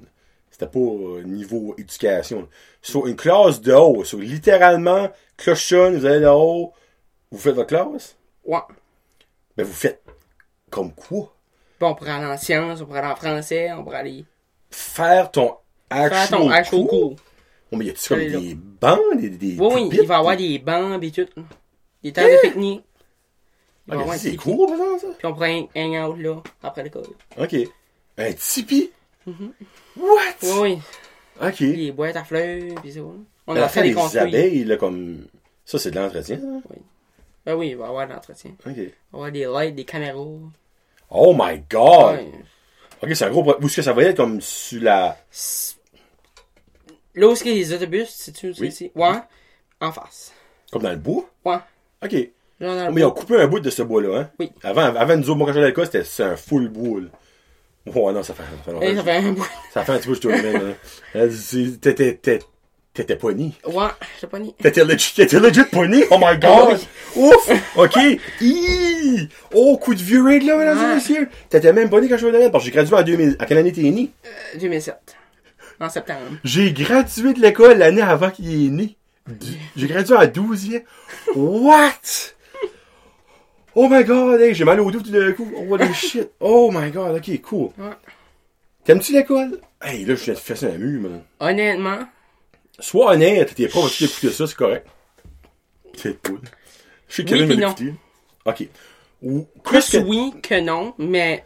C'était 0.51 0.67
pas 0.67 0.79
euh, 0.79 1.23
niveau 1.23 1.75
éducation. 1.77 2.41
là. 2.41 2.47
Sur 2.81 3.07
une 3.07 3.15
classe 3.15 3.61
de 3.61 3.73
haut, 3.73 4.03
sur 4.03 4.19
littéralement, 4.19 5.09
clochonne, 5.37 5.97
vous 5.97 6.05
allez 6.05 6.21
de 6.21 6.27
haut, 6.27 6.73
vous 7.31 7.37
faites 7.39 7.55
votre 7.55 7.67
classe, 7.67 8.15
Ouais. 8.45 8.59
ben 9.57 9.65
vous 9.65 9.73
faites 9.73 10.03
comme 10.69 10.93
quoi? 10.93 11.33
Bon, 11.79 11.89
on 11.89 11.95
pourrait 11.95 12.11
aller 12.11 12.25
en 12.25 12.37
sciences, 12.37 12.81
on 12.81 12.85
pourrait 12.85 12.99
aller 12.99 13.11
en 13.11 13.15
français, 13.15 13.71
on 13.73 13.83
pourrait 13.83 13.97
aller 13.97 14.25
Faire 14.71 15.31
ton 15.31 15.55
faire 15.91 16.29
ton 16.29 16.49
actual 16.49 16.87
cours? 16.87 17.15
Oh, 17.71 17.77
mais 17.77 17.85
y 17.85 17.89
a-tu 17.89 18.07
comme 18.07 18.19
Allez, 18.19 18.29
là. 18.29 18.39
des 18.39 18.55
bancs, 18.55 18.99
des, 19.17 19.29
des 19.29 19.57
Oui, 19.59 19.67
oui, 19.73 19.89
il 19.91 20.07
va 20.07 20.15
y 20.15 20.17
avoir 20.17 20.37
des- 20.37 20.47
des 20.49 20.59
bancs 20.59 21.03
et 21.03 21.11
tout. 21.11 21.27
Des 22.03 22.11
tables 22.13 22.31
de 22.31 22.37
pique-nique. 22.41 22.83
Il 23.87 23.91
va 23.91 23.95
y 23.95 23.97
Ah, 23.97 24.01
avoir 24.01 24.07
mais 24.07 24.13
un 24.15 24.17
c'est 24.17 24.35
cool, 24.35 24.67
par 24.67 24.75
exemple, 24.75 24.99
ça? 25.01 25.07
Puis 25.17 25.27
on 25.27 25.33
pourrait 25.33 25.67
hang 25.75 26.09
out 26.11 26.17
là, 26.19 26.43
après 26.63 26.83
l'école. 26.83 27.07
OK. 27.37 27.55
Un 28.17 28.33
tipi? 28.33 28.91
Mm-hmm. 29.27 29.51
What? 29.97 30.19
Oui, 30.43 30.51
oui. 30.61 30.79
OK. 31.47 31.59
Les 31.59 31.91
boîtes 31.91 32.15
à 32.15 32.23
fleurs, 32.23 32.81
pis 32.81 32.93
ça. 32.93 32.99
On 33.47 33.55
a 33.55 33.67
fait 33.67 33.83
des 33.83 33.93
des 33.93 34.17
abeilles, 34.17 34.63
là, 34.63 34.77
comme... 34.77 35.27
Ça, 35.65 35.77
c'est 35.79 35.91
de 35.91 35.99
l'entretien, 35.99 36.37
hein? 36.43 36.61
Ben 37.45 37.55
oui, 37.55 37.69
il 37.69 37.77
va 37.77 37.85
y 37.85 37.89
avoir 37.89 38.07
de 38.07 38.13
l'entretien. 38.13 38.51
OK. 38.65 38.73
Il 38.75 38.75
va 38.75 38.81
y 38.83 38.91
avoir 39.13 39.31
des 39.31 39.45
lights, 39.45 39.75
des 39.75 39.85
caméras. 39.85 40.19
Oh 41.09 41.35
my 41.37 41.63
God! 41.69 42.15
Ouais. 42.15 42.31
OK, 43.03 43.15
c'est 43.15 43.25
un 43.25 43.29
gros... 43.29 43.43
Où 43.43 43.65
est-ce 43.65 43.75
que 43.75 43.81
ça 43.81 43.93
va 43.93 44.03
être 44.03 44.17
comme 44.17 44.41
sur 44.41 44.81
la... 44.81 45.17
Là 47.13 47.27
où 47.27 47.31
est-ce 47.31 47.43
qu'il 47.43 47.53
y 47.53 47.55
a 47.55 47.57
les 47.59 47.73
autobus, 47.73 48.09
sais-tu 48.09 48.49
où 48.49 48.53
c'est 48.53 48.61
Oui. 48.61 48.67
ici? 48.69 48.91
Ouais. 48.95 49.19
En 49.79 49.91
face. 49.91 50.33
Comme 50.71 50.83
dans 50.83 50.91
le 50.91 50.97
bois? 50.97 51.29
Ouais. 51.45 51.57
OK. 52.03 52.11
Genre 52.59 52.75
dans 52.75 52.87
le 52.87 52.91
Mais 52.91 53.01
ils 53.01 53.05
ont 53.05 53.11
coupé 53.11 53.39
un 53.39 53.47
bout 53.47 53.59
de 53.59 53.69
ce 53.69 53.83
bois-là, 53.83 54.19
hein? 54.19 54.29
Oui. 54.39 54.51
Avant, 54.63 54.95
avant 54.95 55.15
nous 55.15 55.29
autres, 55.29 55.37
moi, 55.37 55.47
quand 55.47 55.53
j'allais 55.53 55.79
à 55.79 55.85
c'était 55.85 56.03
c'est 56.03 56.23
un 56.23 56.35
full 56.35 56.69
bois, 56.69 57.01
là. 57.01 57.07
Oh 57.93 58.11
non, 58.11 58.23
ça 58.23 58.33
fait, 58.33 58.43
ça 58.43 58.63
fait 58.63 58.71
longtemps. 58.71 58.95
Ça 58.95 59.03
fait 59.03 59.17
un 59.17 59.31
bout. 59.33 59.47
Ça 59.71 59.85
fait 59.85 59.91
un 59.91 59.97
petit 59.99 60.07
peu, 60.07 60.13
je 60.15 60.19
te 60.19 60.27
le 60.27 60.75
hein. 61.15 61.77
T'étais, 61.81 62.39
t'étais, 62.95 63.15
pogné. 63.15 63.51
Ouais, 63.65 63.87
pas 64.29 64.39
ni. 64.39 64.53
T'étais 64.55 64.83
legit, 64.83 65.13
t'étais 65.15 65.39
legit 65.39 65.63
pogné? 65.71 66.05
Oh 66.09 66.17
my 66.17 66.25
Ah 66.25 66.35
god! 66.35 66.79
Ouf! 67.15 67.49
Ok! 67.75 67.97
Oh, 69.53 69.77
coup 69.77 69.93
de 69.93 70.01
vieux 70.01 70.23
raid 70.23 70.43
là, 70.43 70.57
mesdames 70.57 70.91
et 70.91 70.95
messieurs! 70.95 71.29
T'étais 71.49 71.73
même 71.73 71.89
pogné 71.89 72.07
quand 72.09 72.17
je 72.17 72.25
suis 72.27 72.35
allé 72.35 72.49
parce 72.49 72.63
que 72.63 72.69
j'ai 72.69 72.75
gradué 72.75 72.95
en 72.95 73.03
2000. 73.03 73.35
À 73.39 73.45
quelle 73.45 73.57
année 73.59 73.71
t'es 73.71 73.81
né? 73.81 74.09
Euh, 74.25 74.59
2007. 74.59 74.95
En 75.79 75.89
septembre. 75.89 76.19
J'ai 76.43 76.71
gradué 76.71 77.33
de 77.33 77.41
l'école 77.41 77.77
l'année 77.77 78.01
avant 78.01 78.31
qu'il 78.31 78.65
est 78.65 78.69
né. 78.69 78.95
J'ai 79.75 79.87
gradué 79.87 80.15
en 80.15 80.25
12 80.25 80.75
ans. 80.75 80.79
What? 81.35 81.91
Oh 83.77 83.89
my 83.89 84.05
god, 84.05 84.39
hey, 84.39 84.53
j'ai 84.53 84.63
mal 84.63 84.79
au 84.79 84.89
dos 84.89 85.01
tout 85.01 85.11
d'un 85.11 85.33
coup. 85.33 85.51
Oh, 85.53 85.63
what 85.67 85.79
the 85.79 85.93
shit? 85.93 86.29
Oh 86.39 86.71
my 86.73 86.91
god, 86.91 87.17
ok, 87.17 87.41
cool. 87.41 87.69
Ouais. 87.77 87.91
T'aimes-tu 88.85 89.11
l'école? 89.13 89.59
Hey, 89.81 90.05
là, 90.05 90.15
je 90.15 90.23
viens 90.23 90.33
de 90.33 90.39
faire 90.39 90.55
ça 90.57 90.67
un 90.67 90.77
mur, 90.77 91.01
man. 91.01 91.21
Honnêtement, 91.41 91.99
Sois 92.79 93.13
honnête, 93.13 93.55
tes 93.55 93.67
profs 93.67 94.01
vont 94.01 94.05
écouter 94.07 94.31
ça, 94.31 94.47
c'est 94.47 94.55
correct. 94.55 94.87
C'est 95.95 96.21
cool. 96.21 96.41
Je 97.07 97.15
sais 97.15 97.25
que 97.25 97.29
Kevin. 97.29 97.95
Ok. 98.45 98.67
Ou, 99.21 99.47
plus 99.63 99.89
que... 99.89 99.97
oui 99.97 100.33
que 100.41 100.59
non, 100.59 100.93
mais 100.97 101.43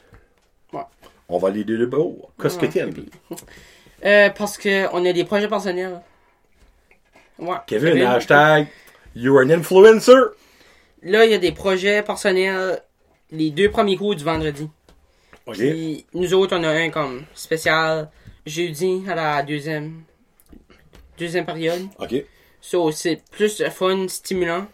On 1.29 1.37
va 1.37 1.49
aller 1.49 1.63
de 1.63 1.85
beau. 1.85 2.29
Qu'est-ce 2.41 2.57
que 2.57 2.65
Ouais, 2.65 2.71
t'aimes? 2.71 2.93
euh, 4.05 4.29
parce 4.31 4.57
que 4.57 4.87
on 4.93 5.05
a 5.05 5.13
des 5.13 5.23
projets 5.23 5.47
personnels. 5.47 6.01
Ouais. 7.37 7.57
Kevin, 7.67 8.01
hashtag, 8.01 8.67
you're 9.15 9.39
an 9.39 9.49
influencer. 9.49 10.33
Là, 11.03 11.25
il 11.25 11.31
y 11.31 11.35
a 11.35 11.37
des 11.37 11.51
projets 11.51 12.01
personnels 12.03 12.81
les 13.31 13.51
deux 13.51 13.69
premiers 13.69 13.95
cours 13.95 14.15
du 14.15 14.23
vendredi. 14.23 14.69
Ok. 15.45 15.57
Puis 15.57 16.05
nous 16.13 16.33
autres, 16.33 16.57
on 16.57 16.63
a 16.63 16.69
un 16.69 16.89
comme 16.89 17.23
spécial 17.33 18.09
jeudi 18.45 19.03
à 19.07 19.15
la 19.15 19.43
deuxième 19.43 20.03
deuxième 21.19 21.45
période. 21.45 21.87
Ok. 21.99 22.15
So, 22.61 22.91
c'est 22.91 23.21
plus 23.31 23.63
fun, 23.69 24.07
stimulant, 24.07 24.67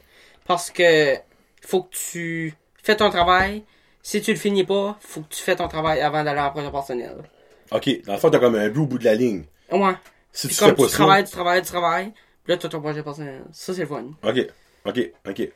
parce 0.46 0.72
que 0.72 1.16
faut 1.62 1.84
que 1.84 1.96
tu 1.96 2.54
fais 2.82 2.96
ton 2.96 3.10
travail. 3.10 3.64
Si 4.02 4.22
tu 4.22 4.32
le 4.32 4.38
finis 4.38 4.64
pas, 4.64 4.98
faut 5.02 5.22
que 5.22 5.34
tu 5.34 5.41
fais 5.41 5.56
ton 5.56 5.68
travail 5.68 6.00
avant 6.00 6.24
d'aller 6.24 6.39
à 6.39 6.46
la 6.46 6.50
projet 6.52 6.72
personnelle. 6.72 7.24
Ok. 7.72 7.89
Dans 8.06 8.14
le 8.14 8.20
fond, 8.20 8.30
t'as 8.30 8.39
comme 8.39 8.56
un 8.56 8.70
but 8.70 8.80
au 8.80 8.86
bout 8.86 9.00
de 9.00 9.06
la 9.06 9.16
ligne. 9.16 9.46
Ouais. 9.72 9.96
Si 10.32 10.48
Puis 10.48 10.56
tu 10.56 10.60
comme 10.60 10.70
fais 10.70 10.76
pas 10.76 10.84
tu 10.84 10.89
ça. 10.89 10.98
travailles, 10.98 11.24
tu 11.24 11.32
travailles, 11.32 11.62
tu 11.62 11.68
travailles, 11.68 12.14
puis 12.43 12.54
là, 12.54 12.58
tu 12.58 12.66
as 12.68 12.70
ton 12.70 12.82
projet 12.82 13.02
personnel. 13.02 13.43
Ça, 13.52 13.74
c'est 13.74 13.82
le 13.82 13.88
fun. 13.88 14.06
Ok. 14.24 14.48
Ok. 14.86 15.12
Ok. 15.28 15.50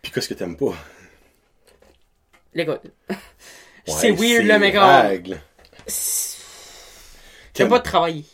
Puis 0.00 0.12
qu'est-ce 0.12 0.28
que 0.28 0.34
t'aimes 0.34 0.56
pas? 0.56 0.74
L'école. 2.54 2.80
Ouais, 3.10 3.16
c'est 3.86 4.12
weird, 4.12 4.46
là, 4.46 4.58
mais 4.58 4.72
comme... 4.72 5.40
J'aime 7.54 7.68
pas 7.68 7.80
travailler. 7.80 8.24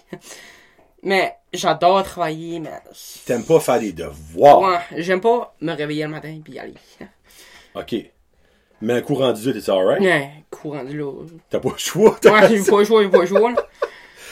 Mais 1.03 1.35
j'adore 1.57 2.03
travailler, 2.03 2.61
mais... 2.61 2.71
T'aimes 3.25 3.45
pas 3.45 3.61
faire 3.61 3.81
des 3.81 3.93
devoirs. 3.93 4.61
Ouais, 4.61 5.03
j'aime 5.03 5.21
pas 5.21 5.55
me 5.61 5.73
réveiller 5.73 6.05
le 6.05 6.11
matin 6.11 6.41
puis 6.43 6.55
y 6.55 6.59
aller. 6.59 6.75
Ok. 7.75 7.97
Mais 8.81 8.93
un 8.93 9.01
coup 9.01 9.15
rendu, 9.15 9.53
t'es 9.53 9.71
alright? 9.71 10.01
Ouais, 10.01 10.31
courant 10.49 10.85
du 10.85 10.97
là. 10.97 11.11
T'as 11.51 11.59
pas 11.59 11.71
le 11.71 11.79
choix. 11.79 12.17
T'as 12.21 12.33
Ouais, 12.33 12.49
j'ai 12.49 12.71
pas 12.71 12.79
le 12.79 12.85
choix, 12.85 13.03
j'ai 13.03 13.09
pas 13.09 13.19
le 13.19 13.27
choix, 13.27 13.51
là. 13.51 13.67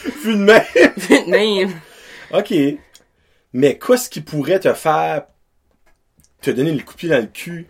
vu 0.23 0.33
de 0.35 0.39
même. 0.39 0.63
Vite 0.97 1.27
même. 1.27 1.73
ok. 2.31 2.53
Mais 3.53 3.77
qu'est-ce 3.77 4.09
qui 4.09 4.21
pourrait 4.21 4.59
te 4.59 4.73
faire 4.73 5.25
te 6.41 6.51
donner 6.51 6.71
le 6.71 6.83
coup 6.83 6.93
de 6.93 6.97
pied 6.97 7.09
dans 7.09 7.19
le 7.19 7.27
cul 7.27 7.67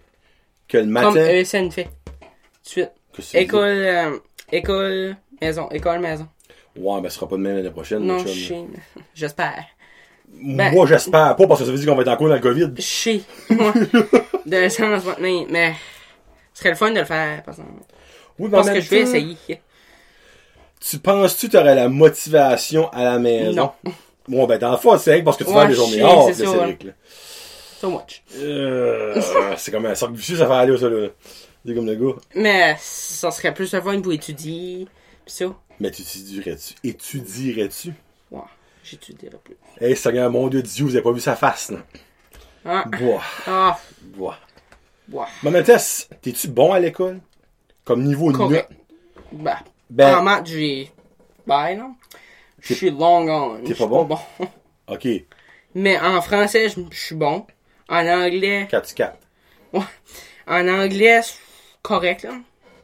que 0.67 0.77
le 0.77 0.85
matin? 0.85 1.13
Comme 1.13 1.17
ESN 1.17 1.71
fait. 1.71 1.89
Tout 2.63 2.81
de 3.17 3.21
suite. 3.21 3.35
École, 3.41 3.61
euh, 3.69 4.17
école, 4.51 5.15
maison, 5.41 5.69
école, 5.69 5.99
maison. 5.99 6.27
Ouais, 6.75 7.01
mais 7.01 7.09
ce 7.09 7.15
sera 7.15 7.27
pas 7.27 7.35
de 7.35 7.41
même 7.41 7.55
l'année 7.57 7.69
prochaine. 7.71 7.99
Non, 7.99 8.23
mais 8.23 8.65
j'espère. 9.13 9.65
ben- 10.27 10.71
Moi, 10.71 10.85
j'espère 10.87 11.35
pas 11.35 11.47
parce 11.47 11.59
que 11.59 11.65
ça 11.65 11.71
veut 11.71 11.77
dire 11.77 11.87
qu'on 11.87 11.95
va 11.95 12.01
être 12.01 12.07
encore 12.09 12.27
dans 12.29 12.35
le 12.35 12.39
COVID. 12.39 12.71
Sais, 12.79 13.21
moi. 13.49 13.73
De 14.45 14.67
sens 14.67 15.05
maintenant, 15.05 15.45
mais... 15.49 15.73
Ce 16.53 16.59
serait 16.59 16.71
le 16.71 16.75
fun 16.75 16.91
de 16.91 16.99
le 16.99 17.05
faire, 17.05 17.41
par 17.43 17.53
exemple. 17.53 17.71
Oui, 18.37 18.47
en 18.47 18.51
Parce 18.51 18.69
que 18.69 18.81
je 18.81 18.89
vais 18.89 19.01
essayer. 19.01 19.37
Tu 20.79 20.99
penses-tu 20.99 21.47
que 21.47 21.53
t'aurais 21.53 21.75
la 21.75 21.87
motivation 21.87 22.89
à 22.89 23.03
la 23.05 23.19
maison? 23.19 23.71
Non. 23.83 23.91
Bon, 24.27 24.45
ben, 24.45 24.57
dans 24.59 24.71
le 24.71 24.77
fond, 24.77 24.97
c'est 24.97 25.21
parce 25.23 25.37
que 25.37 25.43
tu 25.45 25.51
vas 25.53 25.65
des 25.65 25.73
journées 25.73 26.03
hors, 26.03 26.27
ça, 26.27 26.33
Cédric, 26.33 26.83
là. 26.83 26.91
So 27.79 27.89
much. 27.89 28.23
Euh, 28.37 29.19
c'est 29.57 29.71
comme 29.71 29.85
un 29.85 29.95
cercle 29.95 30.15
vicieux, 30.15 30.37
ça 30.37 30.47
fait 30.47 30.53
aller. 30.53 30.77
C'est 30.77 31.73
comme 31.73 31.85
le 31.85 31.95
gars. 31.95 32.15
Mais 32.35 32.75
ça 32.79 33.31
serait 33.31 33.53
plus 33.53 33.73
le 33.73 33.81
fun 33.81 33.99
pour 34.01 34.13
étudier. 34.13 34.87
Pis 35.25 35.33
ça, 35.33 35.45
Mais 35.79 35.91
tu 35.91 36.01
étudierais-tu? 36.01 36.73
Étudierais-tu? 36.83 37.93
ouais, 38.31 38.41
j'étudierais 38.83 39.37
plus. 39.43 39.57
Hey, 39.79 39.95
Seigneur, 39.95 40.29
mon 40.31 40.47
Dieu, 40.47 40.61
Dieu, 40.61 40.85
vous 40.85 40.95
avez 40.95 41.03
pas 41.03 41.11
vu 41.11 41.19
sa 41.21 41.35
face, 41.35 41.71
là. 41.71 41.79
Ah, 42.65 42.85
Bois, 42.85 43.21
ah, 43.47 43.77
bois. 44.01 44.37
ouais. 45.11 45.25
Mais 45.43 45.49
en 45.49 45.51
même 45.51 45.63
t'es-tu 45.65 46.47
bon 46.47 46.71
à 46.71 46.79
l'école? 46.79 47.19
Comme 47.83 48.03
niveau 48.03 48.31
Correct. 48.31 48.69
Ben, 49.31 49.57
Ben- 49.89 50.15
en 50.19 50.23
maths, 50.23 50.45
j'ai... 50.47 50.91
Ben, 51.45 51.75
non. 51.77 51.95
Je 52.61 52.73
suis 52.73 52.89
long 52.89 53.27
on. 53.27 53.63
T'es 53.63 53.75
pas 53.75 53.87
bon? 53.87 54.07
Ok, 54.87 55.07
Mais 55.75 55.99
en 55.99 56.21
français, 56.21 56.69
je 56.69 56.79
suis 56.97 57.15
bon. 57.15 57.45
En 57.89 58.07
anglais, 58.07 58.67
4 58.69 58.93
4. 58.93 59.17
en 59.73 60.67
anglais, 60.67 61.21
c'est 61.23 61.35
correct, 61.81 62.23
là. 62.23 62.39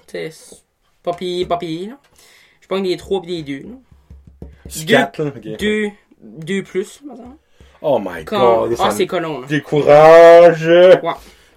C'est 0.08 0.32
c'est 0.32 0.58
pas 1.04 1.14
pire, 1.14 1.48
pas 1.48 1.58
pire, 1.58 1.92
là. 1.92 2.00
Je 2.70 2.76
prends 2.76 2.84
des 2.84 2.98
3 2.98 3.22
pis 3.24 3.44
des 3.44 3.62
2, 3.62 3.68
là. 3.68 3.76
Tu 4.70 4.80
Deux- 4.86 4.94
4, 4.94 5.24
là? 5.24 5.32
Ok. 5.36 5.58
2, 5.58 5.88
2 6.22 6.64
plus, 6.64 7.02
exemple. 7.10 7.38
Oh 7.82 7.98
my 8.00 8.24
Quand... 8.26 8.68
god. 8.68 8.76
Ah, 8.80 8.92
c'est 8.92 9.08
colon, 9.08 9.42
là. 9.42 9.48
décourage. 9.48 10.68
Ouais. 10.68 11.00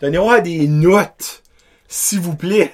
Donnez-moi 0.00 0.40
des 0.40 0.66
notes, 0.68 1.42
s'il 1.86 2.20
vous 2.20 2.34
plaît. 2.34 2.72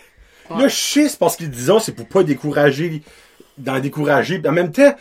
Ouais. 0.51 0.63
Là, 0.63 0.69
je 0.69 0.77
sais, 0.77 1.09
c'est 1.09 1.19
parce 1.19 1.35
qu'ils 1.37 1.51
disent, 1.51 1.73
c'est 1.83 1.95
pour 1.97 2.07
pas 2.07 2.23
décourager, 2.23 3.03
d'en 3.57 3.81
décourager. 3.81 4.41
En 4.47 4.53
même 4.53 4.71
temps, 4.71 4.95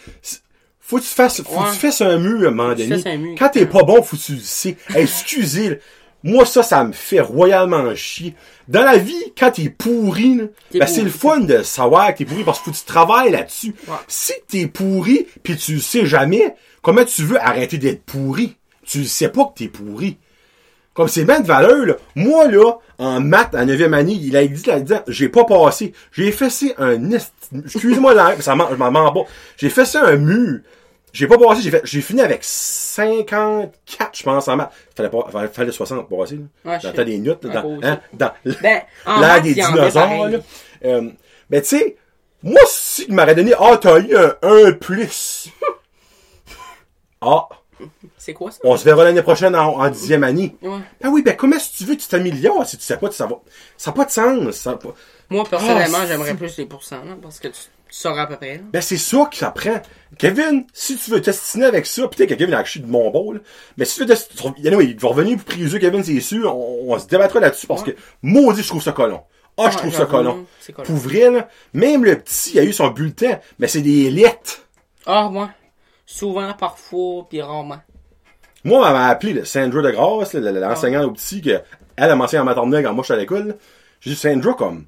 faut 0.80 0.98
que 0.98 1.04
tu 1.04 1.08
fasses, 1.10 1.44
faut 1.44 1.50
que 1.60 1.64
Ouais. 1.64 1.72
tu 1.74 1.78
fasses 1.78 2.02
un 2.02 2.18
mur 2.18 2.44
à 2.44 2.48
un 2.48 2.52
moment 2.52 2.70
donné. 2.74 2.88
fasses 2.88 3.06
un 3.06 3.18
mur. 3.18 3.36
Quand 3.38 3.50
t'es 3.50 3.68
pas 3.68 3.84
bon, 3.84 4.02
faut 4.02 4.18
que 4.18 4.22
tu 4.24 4.34
le 4.34 4.40
sais. 4.40 4.78
Hey, 4.96 5.04
excusez. 5.04 5.80
Moi, 6.24 6.46
ça, 6.46 6.64
ça 6.64 6.84
me 6.84 6.92
fait 6.94 7.22
royalement 7.22 7.94
chier. 7.96 8.34
Dans 8.68 8.84
la 8.84 8.98
vie, 8.98 9.34
quand 9.38 9.52
t'es 9.52 9.70
pourri, 9.70 10.36
ben, 10.36 10.50
pourri. 10.72 10.88
c'est 10.88 11.02
le 11.04 11.10
fun 11.10 11.40
de 11.40 11.62
savoir 11.64 12.12
que 12.14 12.18
t'es 12.20 12.26
pourri 12.26 12.44
parce 12.44 12.60
qu'il 12.60 12.66
faut 12.66 12.72
que 12.72 12.84
tu 12.84 12.86
travailles 12.92 13.32
là-dessus. 13.32 13.74
Ouais. 13.88 13.94
Si 14.08 14.34
t'es 14.48 14.68
pourri, 14.68 15.28
pis 15.44 15.56
tu 15.56 15.76
le 15.76 15.80
sais 15.80 16.06
jamais, 16.06 16.56
comment 16.82 17.06
tu 17.06 17.24
veux 17.24 17.40
arrêter 17.42 17.78
d'être 17.78 18.04
pourri? 18.04 18.58
Tu 18.86 19.00
le 19.00 19.06
sais 19.06 19.30
pas 19.30 19.46
que 19.46 19.60
t'es 19.60 19.68
pourri. 19.68 20.18
Comme 20.94 21.08
c'est 21.08 21.26
bien 21.26 21.40
de 21.42 21.46
valeur, 21.48 21.86
là. 21.86 21.94
Moi, 22.16 22.48
là, 22.48 22.74
en 22.98 23.20
maths, 23.22 23.54
en 23.54 23.66
9e 23.68 23.94
année, 23.94 24.18
il 24.20 24.36
a 24.36 24.46
dit 24.48 24.64
là-dedans, 24.66 25.02
j'ai 25.08 25.30
pas 25.30 25.46
passé. 25.46 25.94
J'ai 26.12 26.32
fait 26.32 26.50
ça 26.50 26.66
un. 26.80 26.98
Excuse-moi 27.64 28.16
là, 28.16 28.36
ça 28.42 28.56
m'en- 28.56 28.70
je 28.72 28.76
m'en 28.76 28.92
pas. 29.14 29.26
J'ai 29.58 29.70
fait 29.70 29.86
ça 29.86 30.04
un 30.08 30.16
mur. 30.16 30.60
J'ai 31.14 31.26
pas 31.28 31.38
passé, 31.38 31.62
j'ai 31.62 31.72
fait, 31.72 31.82
j'ai 31.84 32.02
fini 32.02 32.22
avec 32.22 32.44
54, 32.44 34.18
je 34.18 34.24
pense, 34.24 34.48
en 34.48 34.56
maths. 34.58 34.72
Fallait 34.96 35.10
pas, 35.10 35.28
fallait, 35.32 35.48
fallait 35.48 35.72
60 35.72 36.08
pour 36.08 36.20
passer, 36.20 36.36
là. 36.36 36.42
Dans 36.66 36.74
le 36.74 36.80
sais. 36.80 36.94
temps 36.94 37.04
des 37.04 37.18
minutes, 37.18 37.44
là, 37.46 37.62
dans, 37.62 37.80
hein, 37.84 38.00
dans 38.14 38.32
Ben, 38.62 38.82
en 39.06 39.20
l'ère 39.22 39.42
des 39.42 39.54
dinosaures, 39.54 40.30
là. 40.30 40.38
Euh, 40.86 41.10
ben, 41.50 41.62
tu 41.62 41.68
sais, 41.70 41.96
moi, 42.44 42.62
si 42.68 43.06
il 43.08 43.16
m'aurait 43.16 43.34
donné, 43.36 43.54
ah, 43.58 43.78
t'as 43.82 44.00
eu 44.00 44.16
un 44.16 44.36
1 44.44 44.72
plus. 44.74 45.50
ah, 47.22 47.48
C'est 48.18 48.34
quoi 48.34 48.52
ça? 48.52 48.60
on 48.64 48.76
se 48.78 48.84
verra 48.84 49.04
l'année 49.06 49.22
prochaine 49.24 49.56
en, 49.56 49.80
en 49.80 49.90
dixième 49.90 50.24
année. 50.24 50.56
Ouais. 50.62 50.78
Ben 51.02 51.10
oui, 51.10 51.24
ben 51.24 51.36
comment 51.36 51.56
est-ce 51.56 51.72
que 51.72 51.78
tu 51.78 51.84
veux 51.86 51.96
que 51.96 52.02
tu 52.02 52.08
t'améliores 52.08 52.66
si 52.68 52.78
tu 52.78 52.84
sais 52.84 52.98
pas, 52.98 53.10
ça 53.12 53.26
va, 53.26 53.36
ça 53.78 53.92
n'a 53.92 53.96
pas 53.96 54.06
de 54.06 54.12
sens. 54.12 54.52
Ça 54.56 54.76
pas- 54.76 54.94
Moi, 55.30 55.44
personnellement, 55.50 56.00
Ah, 56.02 56.06
j'aimerais 56.06 56.36
plus 56.36 56.58
les 56.58 56.66
pourcents, 56.66 57.04
là, 57.04 57.16
parce 57.22 57.40
que 57.40 57.48
tu, 57.48 57.60
tu 57.90 57.98
sauras 57.98 58.24
à 58.24 58.28
peu 58.28 58.36
près. 58.38 58.56
là. 58.58 58.64
Ben 58.74 58.82
c'est 58.82 58.98
ça 58.98 59.28
que 59.32 59.38
ça 59.38 59.52
prend. 59.52 59.82
Kevin, 60.18 60.66
si 60.74 60.98
tu 60.98 61.12
veux 61.12 61.22
t'estiner 61.22 61.66
avec 61.66 61.86
ça, 61.86 62.08
peut-être 62.08 62.30
que 62.30 62.34
Kevin 62.36 62.54
a 62.54 62.60
acheté 62.60 62.80
de 62.80 62.88
mon 62.88 63.10
bol, 63.12 63.42
mais 63.78 63.86
si 63.86 63.96
tu 63.96 64.00
veux 64.02 64.06
t'estiner, 64.08 64.54
il 64.58 65.00
va 65.00 65.08
revenir 65.10 65.36
pour 65.38 65.46
priser 65.46 65.80
Kevin, 65.80 66.04
c'est 66.04 66.20
sûr, 66.20 66.56
on, 66.56 66.94
on 66.94 67.00
se 67.00 67.08
débattra 67.08 67.40
là-dessus 67.40 67.68
parce 67.68 67.84
que, 67.84 67.92
maudit, 68.22 68.64
je 68.64 68.68
trouve 68.68 68.82
ça 68.84 68.92
colon. 68.94 69.22
Ah, 69.58 69.64
je 69.72 69.76
Ouais, 69.76 69.82
trouve 69.82 69.94
ça 69.96 70.06
colon. 70.06 70.46
Pour 70.86 70.96
vrai, 70.96 71.32
là, 71.32 71.50
même 71.74 72.06
le 72.06 72.18
petit, 72.20 72.52
il 72.54 72.60
a 72.60 72.64
eu 72.64 72.74
son 72.74 72.90
bulletin, 72.90 73.40
mais 73.60 73.68
c'est 73.68 73.82
des 73.82 74.12
lettres. 74.12 74.62
Ah, 75.06 75.30
moi. 75.32 75.50
Souvent, 76.06 76.54
parfois, 76.54 77.26
puis 77.30 77.42
rarement. 77.42 77.80
Moi, 78.64 78.86
elle 78.88 78.94
m'a 78.94 79.08
appelé 79.08 79.34
là, 79.34 79.46
Sandra 79.46 79.82
de 79.82 79.92
Grasse, 79.92 80.34
là, 80.34 80.52
l'enseignante 80.52 81.06
au 81.06 81.12
petit, 81.12 81.42
que 81.42 81.60
elle 81.96 82.12
a 82.12 82.16
mentionné 82.16 82.42
en 82.42 82.46
maternelle 82.46 82.84
quand 82.84 82.94
moi 82.94 83.04
j'étais 83.04 83.14
à 83.14 83.18
l'école. 83.18 83.58
J'ai 84.00 84.12
dit, 84.12 84.16
Sandra, 84.16 84.54
comme, 84.54 84.86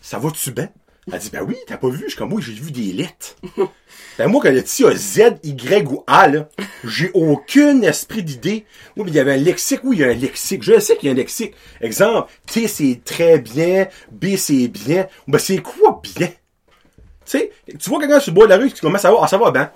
ça 0.00 0.18
va-tu 0.18 0.50
bien? 0.52 0.68
Elle 1.12 1.18
dit, 1.18 1.30
ben 1.30 1.42
oui, 1.46 1.56
t'as 1.66 1.76
pas 1.76 1.88
vu? 1.88 2.04
Je 2.04 2.08
suis 2.08 2.16
comme, 2.18 2.32
oui, 2.32 2.42
j'ai 2.42 2.52
vu 2.52 2.70
des 2.70 2.92
lettres. 2.92 3.36
ben 4.18 4.28
moi, 4.28 4.40
quand 4.42 4.50
le 4.50 4.62
petit 4.62 4.84
a 4.84 4.94
Z, 4.94 5.38
Y 5.42 5.86
ou 5.88 6.04
A, 6.06 6.28
là, 6.28 6.48
j'ai 6.84 7.10
aucun 7.14 7.82
esprit 7.82 8.22
d'idée. 8.22 8.66
Oui, 8.96 9.04
mais 9.04 9.10
il 9.10 9.14
y 9.14 9.20
avait 9.20 9.34
un 9.34 9.38
lexique. 9.38 9.80
Oui, 9.84 9.96
il 9.96 10.00
y 10.00 10.04
a 10.04 10.08
un 10.08 10.14
lexique. 10.14 10.62
Je 10.62 10.78
sais 10.80 10.96
qu'il 10.96 11.06
y 11.06 11.10
a 11.10 11.12
un 11.12 11.16
lexique. 11.16 11.54
Exemple, 11.80 12.30
T, 12.46 12.68
c'est 12.68 13.00
très 13.04 13.38
bien. 13.38 13.88
B, 14.10 14.36
c'est 14.36 14.68
bien. 14.68 15.06
Ben, 15.26 15.38
c'est 15.38 15.58
quoi 15.58 16.00
bien? 16.02 16.28
Tu 16.28 17.38
sais, 17.38 17.52
tu 17.78 17.90
vois 17.90 18.00
quelqu'un 18.00 18.20
sur 18.20 18.32
le 18.32 18.36
bord 18.36 18.44
de 18.44 18.50
la 18.50 18.56
rue 18.56 18.70
qui 18.70 18.80
commence 18.80 19.04
à 19.04 19.10
voir, 19.10 19.24
ah, 19.24 19.28
ça 19.28 19.36
va 19.38 19.50
bien. 19.50 19.70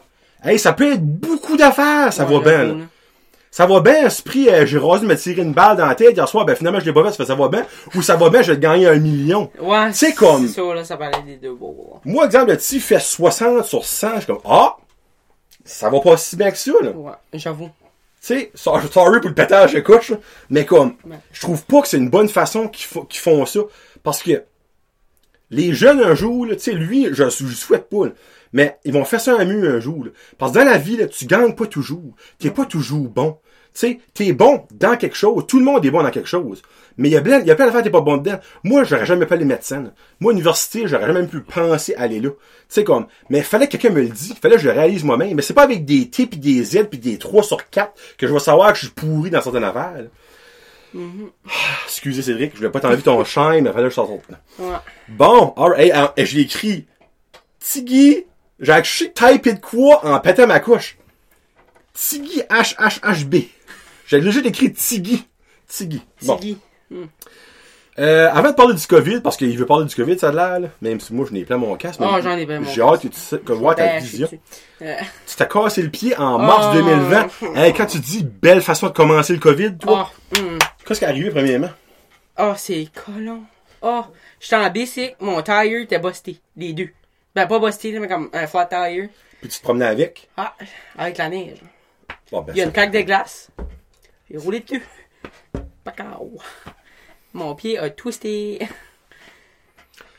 Hey, 0.44 0.58
ça 0.58 0.72
peut 0.72 0.92
être 0.92 1.04
beaucoup 1.04 1.56
d'affaires, 1.56 2.12
ça 2.12 2.24
Ouais, 2.26 2.40
va 2.40 2.64
bien. 2.64 2.88
Ça 3.54 3.66
va 3.66 3.80
bien, 3.80 4.06
esprit, 4.06 4.48
euh, 4.48 4.64
j'ai 4.64 4.78
rasé 4.78 5.04
me 5.04 5.14
tirer 5.14 5.42
une 5.42 5.52
balle 5.52 5.76
dans 5.76 5.84
la 5.84 5.94
tête 5.94 6.16
hier 6.16 6.26
soir, 6.26 6.46
ben 6.46 6.56
finalement 6.56 6.80
je 6.80 6.86
l'ai 6.86 6.92
pas 6.94 7.04
fait, 7.04 7.10
ça 7.10 7.16
fait 7.18 7.26
ça 7.26 7.34
va 7.34 7.48
bien. 7.48 7.66
Ou 7.94 8.00
ça 8.00 8.16
va 8.16 8.30
bien, 8.30 8.40
je 8.40 8.50
vais 8.52 8.56
te 8.56 8.62
gagner 8.62 8.88
un 8.88 8.96
million. 8.98 9.50
Ouais, 9.60 9.92
C'est 9.92 10.14
comme- 10.14 10.46
C'est 10.48 10.54
ça, 10.54 10.74
là, 10.74 10.82
ça 10.84 10.96
parlait 10.96 11.20
des 11.26 11.36
deux 11.36 11.52
beaux. 11.54 12.00
Moi, 12.06 12.24
exemple, 12.24 12.50
le 12.50 12.56
petit 12.56 12.80
fait 12.80 12.98
60 12.98 13.64
sur 13.66 13.84
100, 13.84 14.14
je 14.14 14.16
suis 14.20 14.26
comme, 14.26 14.40
ah, 14.46 14.76
ça 15.66 15.90
va 15.90 16.00
pas 16.00 16.16
si 16.16 16.34
bien 16.34 16.50
que 16.50 16.56
ça, 16.56 16.72
là. 16.80 16.92
Ouais, 16.92 17.12
j'avoue. 17.34 17.66
Tu 18.22 18.28
sais, 18.38 18.52
sorry 18.54 18.88
pour 18.88 19.28
le 19.28 19.34
pétage 19.34 19.74
de 19.74 19.80
couche, 19.80 20.08
là, 20.10 20.16
mais 20.48 20.64
comme, 20.64 20.94
Ouais. 21.04 21.16
je 21.32 21.40
trouve 21.42 21.62
pas 21.66 21.82
que 21.82 21.88
c'est 21.88 21.98
une 21.98 22.08
bonne 22.08 22.30
façon 22.30 22.68
qu'ils 22.68 22.86
fo- 22.88 23.06
qu'ils 23.06 23.20
font 23.20 23.44
ça. 23.44 23.60
Parce 24.02 24.22
que 24.22 24.44
les 25.50 25.74
jeunes, 25.74 26.00
un 26.00 26.14
jour, 26.14 26.46
là, 26.46 26.54
tu 26.56 26.62
sais, 26.62 26.72
lui, 26.72 27.08
je 27.12 27.28
je 27.28 27.54
souhaite 27.54 27.90
pas, 27.90 28.06
là, 28.06 28.12
mais 28.52 28.78
ils 28.84 28.92
vont 28.92 29.04
faire 29.04 29.20
ça 29.20 29.36
un 29.38 29.44
mieux 29.44 29.74
un 29.74 29.80
jour. 29.80 30.04
là. 30.04 30.10
Parce 30.38 30.52
que 30.52 30.58
dans 30.58 30.64
la 30.64 30.78
vie, 30.78 30.96
là, 30.96 31.06
tu 31.06 31.26
gagnes 31.26 31.54
pas 31.54 31.66
toujours. 31.66 32.14
T'es 32.38 32.50
pas 32.50 32.66
toujours 32.66 33.08
bon. 33.08 33.38
Tu 33.74 33.78
sais, 33.80 34.00
t'es 34.12 34.32
bon 34.32 34.66
dans 34.72 34.96
quelque 34.98 35.16
chose. 35.16 35.46
Tout 35.48 35.58
le 35.58 35.64
monde 35.64 35.84
est 35.86 35.90
bon 35.90 36.02
dans 36.02 36.10
quelque 36.10 36.28
chose. 36.28 36.60
Mais 36.98 37.08
il 37.08 37.12
y 37.12 37.16
a 37.16 37.22
plein, 37.22 37.40
y 37.40 37.50
a 37.50 37.54
plein 37.54 37.64
d'affaires 37.64 37.80
que 37.80 37.84
t'es 37.86 37.90
pas 37.90 38.02
bon 38.02 38.18
dedans. 38.18 38.38
Moi, 38.64 38.84
j'aurais 38.84 39.06
jamais 39.06 39.24
fait 39.24 39.38
les 39.38 39.46
médecins. 39.46 39.92
Moi, 40.20 40.32
à 40.32 40.34
l'université, 40.34 40.82
j'aurais 40.86 41.06
jamais 41.06 41.26
pu 41.26 41.40
penser 41.40 41.94
à 41.94 42.02
aller 42.02 42.20
là. 42.20 42.28
Tu 42.28 42.36
sais, 42.68 42.84
comme, 42.84 43.06
mais 43.30 43.38
il 43.38 43.44
fallait 43.44 43.66
que 43.68 43.72
quelqu'un 43.78 43.88
me 43.94 44.02
le 44.02 44.08
dise. 44.08 44.30
Il 44.30 44.36
fallait 44.36 44.56
que 44.56 44.60
je 44.62 44.68
le 44.68 44.74
réalise 44.74 45.04
moi-même. 45.04 45.34
Mais 45.34 45.40
c'est 45.42 45.54
pas 45.54 45.62
avec 45.62 45.86
des 45.86 46.10
T 46.10 46.26
pis 46.26 46.38
des 46.38 46.62
Z 46.62 46.84
pis 46.90 46.98
des 46.98 47.16
3 47.16 47.42
sur 47.42 47.70
4 47.70 47.92
que 48.18 48.26
je 48.26 48.32
vais 48.34 48.38
savoir 48.40 48.72
que 48.72 48.78
je 48.78 48.84
suis 48.86 48.94
pourri 48.94 49.30
dans 49.30 49.40
certaines 49.40 49.64
affaires. 49.64 50.04
Ah, 50.94 51.50
excusez 51.86 52.20
Cédric, 52.20 52.52
je 52.52 52.58
voulais 52.58 52.70
pas 52.70 52.80
t'enlever 52.80 53.00
ton 53.00 53.24
chien, 53.24 53.52
mais 53.52 53.70
il 53.70 53.72
fallait 53.72 53.84
que 53.84 53.90
je 53.90 53.94
sorte. 53.94 54.10
Ouais. 54.58 54.66
Bon, 55.08 55.54
alright, 55.56 55.86
hey, 55.86 55.92
hein, 55.92 56.12
et 56.18 56.26
je 56.26 56.36
l'ai 56.36 56.42
écrit. 56.42 56.86
Tiggy, 57.58 58.26
j'ai 58.62 58.72
acheté 58.72 59.12
typé 59.12 59.52
de 59.54 59.60
quoi 59.60 60.04
en 60.06 60.18
pétant 60.20 60.46
ma 60.46 60.60
couche. 60.60 60.96
Tiggy 61.92 62.42
HHHB. 62.50 63.34
J'ai 64.06 64.20
déjà 64.20 64.40
écrit 64.40 64.72
Tiggy. 64.72 65.24
Tiggy. 65.68 66.02
Bon. 66.22 66.36
Tiggy. 66.36 66.58
Euh, 67.98 68.30
avant 68.32 68.50
de 68.50 68.54
parler 68.54 68.74
du 68.74 68.86
COVID, 68.86 69.20
parce 69.20 69.36
qu'il 69.36 69.56
veut 69.58 69.66
parler 69.66 69.84
du 69.84 69.94
COVID, 69.94 70.18
ça 70.18 70.28
a 70.30 70.32
l'air, 70.32 70.60
là, 70.60 70.68
même 70.80 70.98
si 70.98 71.12
moi 71.12 71.26
je 71.28 71.34
n'ai 71.34 71.44
plein 71.44 71.58
mon 71.58 71.76
casque. 71.76 72.00
Ah, 72.02 72.12
mais 72.16 72.22
j'en 72.22 72.38
ai 72.38 72.46
plein 72.46 72.60
mon 72.60 72.70
J'ai 72.72 72.80
hâte 72.80 73.02
que 73.02 73.08
tu 73.08 73.18
sais, 73.20 73.38
que 73.38 73.52
voir 73.52 73.74
ta 73.76 73.84
Ben, 73.84 74.02
vision. 74.02 74.28
Euh, 74.80 74.94
Tu 75.26 75.36
t'as 75.36 75.44
cassé 75.44 75.82
le 75.82 75.90
pied 75.90 76.16
en 76.16 76.38
mars 76.38 76.68
Ah. 76.70 76.74
2020. 76.74 77.28
Hey, 77.54 77.74
quand 77.74 77.84
tu 77.84 77.98
dis 77.98 78.24
belle 78.24 78.62
façon 78.62 78.86
de 78.86 78.92
commencer 78.92 79.34
le 79.34 79.40
COVID, 79.40 79.76
toi, 79.76 80.10
Ah, 80.10 80.38
hum. 80.40 80.58
qu'est-ce 80.86 81.00
qui 81.00 81.04
est 81.04 81.08
arrivé 81.08 81.30
premièrement? 81.30 81.68
Ah, 82.36 82.54
c'est 82.56 82.88
colon. 82.94 83.42
Ah, 83.82 84.08
j'étais 84.40 84.56
en 84.56 84.70
bicycle, 84.70 85.16
mon 85.20 85.42
tire 85.42 85.82
était 85.82 85.98
busté. 85.98 86.40
Les 86.56 86.72
deux. 86.72 86.88
Ben, 87.34 87.46
pas 87.46 87.58
busté, 87.58 87.92
là, 87.92 88.00
mais 88.00 88.08
comme 88.08 88.28
un 88.32 88.46
flat 88.46 88.66
tire. 88.66 89.08
Puis 89.40 89.48
tu 89.48 89.58
te 89.58 89.62
promenais 89.62 89.86
avec? 89.86 90.28
Ah, 90.36 90.54
avec 90.98 91.18
la 91.18 91.28
neige. 91.28 91.58
Bon, 92.30 92.42
ben, 92.42 92.52
Il 92.54 92.58
y 92.58 92.62
a 92.62 92.64
une 92.64 92.72
plaque 92.72 92.90
de 92.92 93.00
glace. 93.00 93.48
J'ai 94.30 94.36
roulé 94.38 94.60
dessus. 94.60 94.82
Pacao. 95.84 96.38
Mon 97.32 97.54
pied 97.54 97.78
a 97.78 97.90
twisté. 97.90 98.66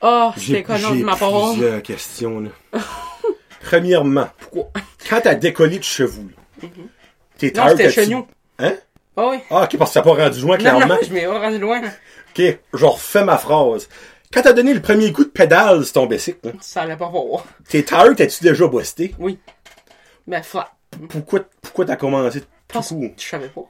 Oh, 0.02 0.32
J'ai 0.36 0.56
c'est 0.56 0.64
colon 0.64 0.92
de 0.92 0.96
j'ai 0.98 1.04
ma 1.04 1.16
part. 1.16 1.52
plusieurs 1.54 1.82
questions, 1.82 2.40
là. 2.42 2.50
Premièrement, 3.62 4.28
Pourquoi? 4.40 4.70
quand 5.10 5.22
t'as 5.22 5.36
décollé 5.36 5.80
de 5.80 5.84
chez 5.84 6.04
vous, 6.04 6.28
là, 6.30 6.68
tes 7.38 7.48
Non, 7.48 7.54
tires, 7.54 7.70
c'était 7.70 7.92
chez 7.92 8.08
nous. 8.08 8.28
Hein? 8.60 8.76
Ah 9.16 9.28
oui. 9.30 9.38
Ah, 9.50 9.64
ok, 9.64 9.78
parce 9.78 9.92
que 9.92 9.94
t'as 9.94 10.02
pas 10.02 10.14
rendu 10.16 10.42
loin, 10.42 10.58
Non, 10.58 10.62
clairement. 10.62 10.88
non, 10.88 10.98
je 11.02 11.14
m'ai 11.14 11.26
rendu 11.26 11.60
loin. 11.60 11.82
Ok, 12.36 12.42
je 12.74 12.86
refais 12.86 13.24
ma 13.24 13.38
phrase. 13.38 13.88
Quand 14.34 14.42
t'as 14.42 14.54
donné 14.54 14.74
le 14.74 14.82
premier 14.82 15.12
coup 15.14 15.24
de 15.24 15.30
pédale 15.30 15.84
sur 15.86 15.94
ton 15.94 16.06
bicycle, 16.08 16.40
là, 16.48 16.52
Ça 16.62 16.82
allait 16.82 16.98
pas 16.98 17.08
voir. 17.10 17.46
tes 17.70 17.84
tires, 17.84 18.16
t'as-tu 18.16 18.44
déjà 18.44 18.68
busté? 18.68 19.14
Oui. 19.20 19.38
Ben, 20.28 20.42
flat. 20.42 20.72
Pourquoi, 21.10 21.42
pourquoi 21.62 21.86
t'as 21.86 21.96
commencé 21.96 22.42
tout 22.42 22.48
Parce 22.68 22.90
que 22.90 22.94
court? 22.96 23.10
je 23.18 23.24
savais 23.28 23.48
pas. 23.50 23.62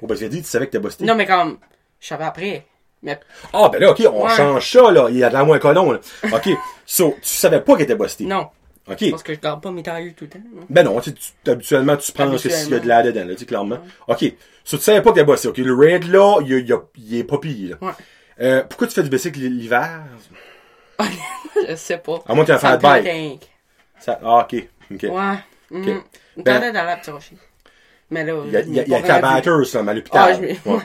Bon, 0.00 0.06
ben, 0.06 0.16
tu 0.16 0.24
as 0.24 0.28
dit, 0.28 0.42
tu 0.42 0.48
savais 0.48 0.66
que 0.66 0.72
t'as 0.72 0.78
busté. 0.78 1.04
Non, 1.04 1.14
mais 1.14 1.26
comme, 1.26 1.58
je 2.00 2.06
savais 2.08 2.24
après. 2.24 2.66
Mais, 3.02 3.18
Ah, 3.52 3.68
ben 3.72 3.80
là, 3.80 3.90
ok, 3.90 4.02
on 4.12 4.24
Ouais. 4.26 4.34
change 4.36 4.70
ça, 4.70 4.90
là. 4.92 5.08
Il 5.10 5.16
y 5.16 5.24
a 5.24 5.28
de 5.28 5.34
la 5.34 5.44
moins 5.44 5.58
colon, 5.58 5.92
là. 5.92 6.00
Ok. 6.32 6.48
so, 6.86 7.16
tu 7.20 7.28
savais 7.28 7.60
pas 7.60 7.74
qu'elle 7.74 7.82
était 7.82 7.94
busté. 7.96 8.24
non. 8.24 8.48
Ok. 8.88 9.10
Parce 9.10 9.22
que 9.22 9.32
je 9.32 9.38
garde 9.38 9.62
pas 9.62 9.70
mes 9.70 9.82
tailleurs 9.84 10.12
tout 10.16 10.24
le 10.24 10.30
temps. 10.30 10.40
non. 10.52 10.62
Ben 10.68 10.82
non, 10.84 11.00
tu, 11.00 11.12
habituellement, 11.48 11.96
tu 11.96 12.10
penses 12.10 12.42
que 12.42 12.48
s'il 12.48 12.70
y 12.70 12.74
a 12.74 12.80
de 12.80 12.88
l'air 12.88 13.04
dedans, 13.04 13.24
là, 13.24 13.34
tu 13.34 13.38
sais, 13.40 13.46
clairement. 13.46 13.78
Ok. 14.08 14.24
So, 14.64 14.76
tu 14.76 14.82
savais 14.82 15.00
pas 15.02 15.12
qu'elle 15.12 15.24
bossait. 15.26 15.46
Ok, 15.46 15.58
le 15.58 15.72
raid, 15.74 16.04
là, 16.10 16.38
il, 16.40 16.50
il, 16.52 16.76
il 16.98 17.18
est 17.18 17.24
pas 17.24 17.38
pire, 17.38 17.76
là. 17.80 17.86
Ouais. 17.86 17.92
Euh, 18.40 18.62
pourquoi 18.64 18.86
tu 18.86 18.94
fais 18.94 19.02
du 19.02 19.10
bicycle 19.10 19.40
l'hiver? 19.40 20.02
je 21.68 21.74
sais 21.76 21.98
pas. 21.98 22.22
À 22.28 22.34
moins 22.34 22.44
que 22.44 22.52
tu 22.52 22.58
fait 22.58 22.68
me 22.70 22.76
de 22.76 22.82
bike. 22.82 23.50
Ça, 23.98 24.18
ah, 24.22 24.38
ok. 24.50 24.64
Ok. 24.92 25.02
Ouais. 25.02 25.34
Mm. 25.70 26.00
Ben- 26.36 26.44
T'allais 26.44 26.72
dans 26.72 26.84
la 26.84 26.96
petite 26.96 27.14
rocher. 27.14 27.36
Mais 28.10 28.24
là, 28.24 28.34
Il 28.46 28.52
y 28.52 28.56
a, 28.56 28.60
y 28.62 28.80
a, 28.94 28.98
y 29.00 29.10
a 29.10 29.20
batteur, 29.20 29.64
ça, 29.66 29.80
à 29.80 29.94
l'hôpital. 29.94 30.22
Ah, 30.22 30.32
je 30.34 30.70
Ouais. 30.70 30.82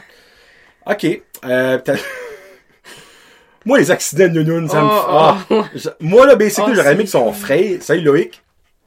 Ok. 0.86 1.22
Euh, 1.46 1.80
Moi, 3.66 3.80
les 3.80 3.92
accidents 3.92 4.30
de 4.30 4.42
nounoun, 4.42 4.70
ça 4.70 4.82
me 4.82 4.88
Oh, 4.88 4.90
fait... 4.90 5.06
oh, 5.10 5.12
ah. 5.12 5.38
oh. 5.50 5.64
Je- 5.76 5.90
Moi, 6.00 6.26
là, 6.26 6.36
basically, 6.36 6.72
Oh, 6.72 6.76
j'aurais 6.76 6.94
aimé 6.94 7.04
que 7.04 7.10
son 7.10 7.34
frère... 7.34 7.82
Salut, 7.82 8.02
Loïc. 8.02 8.42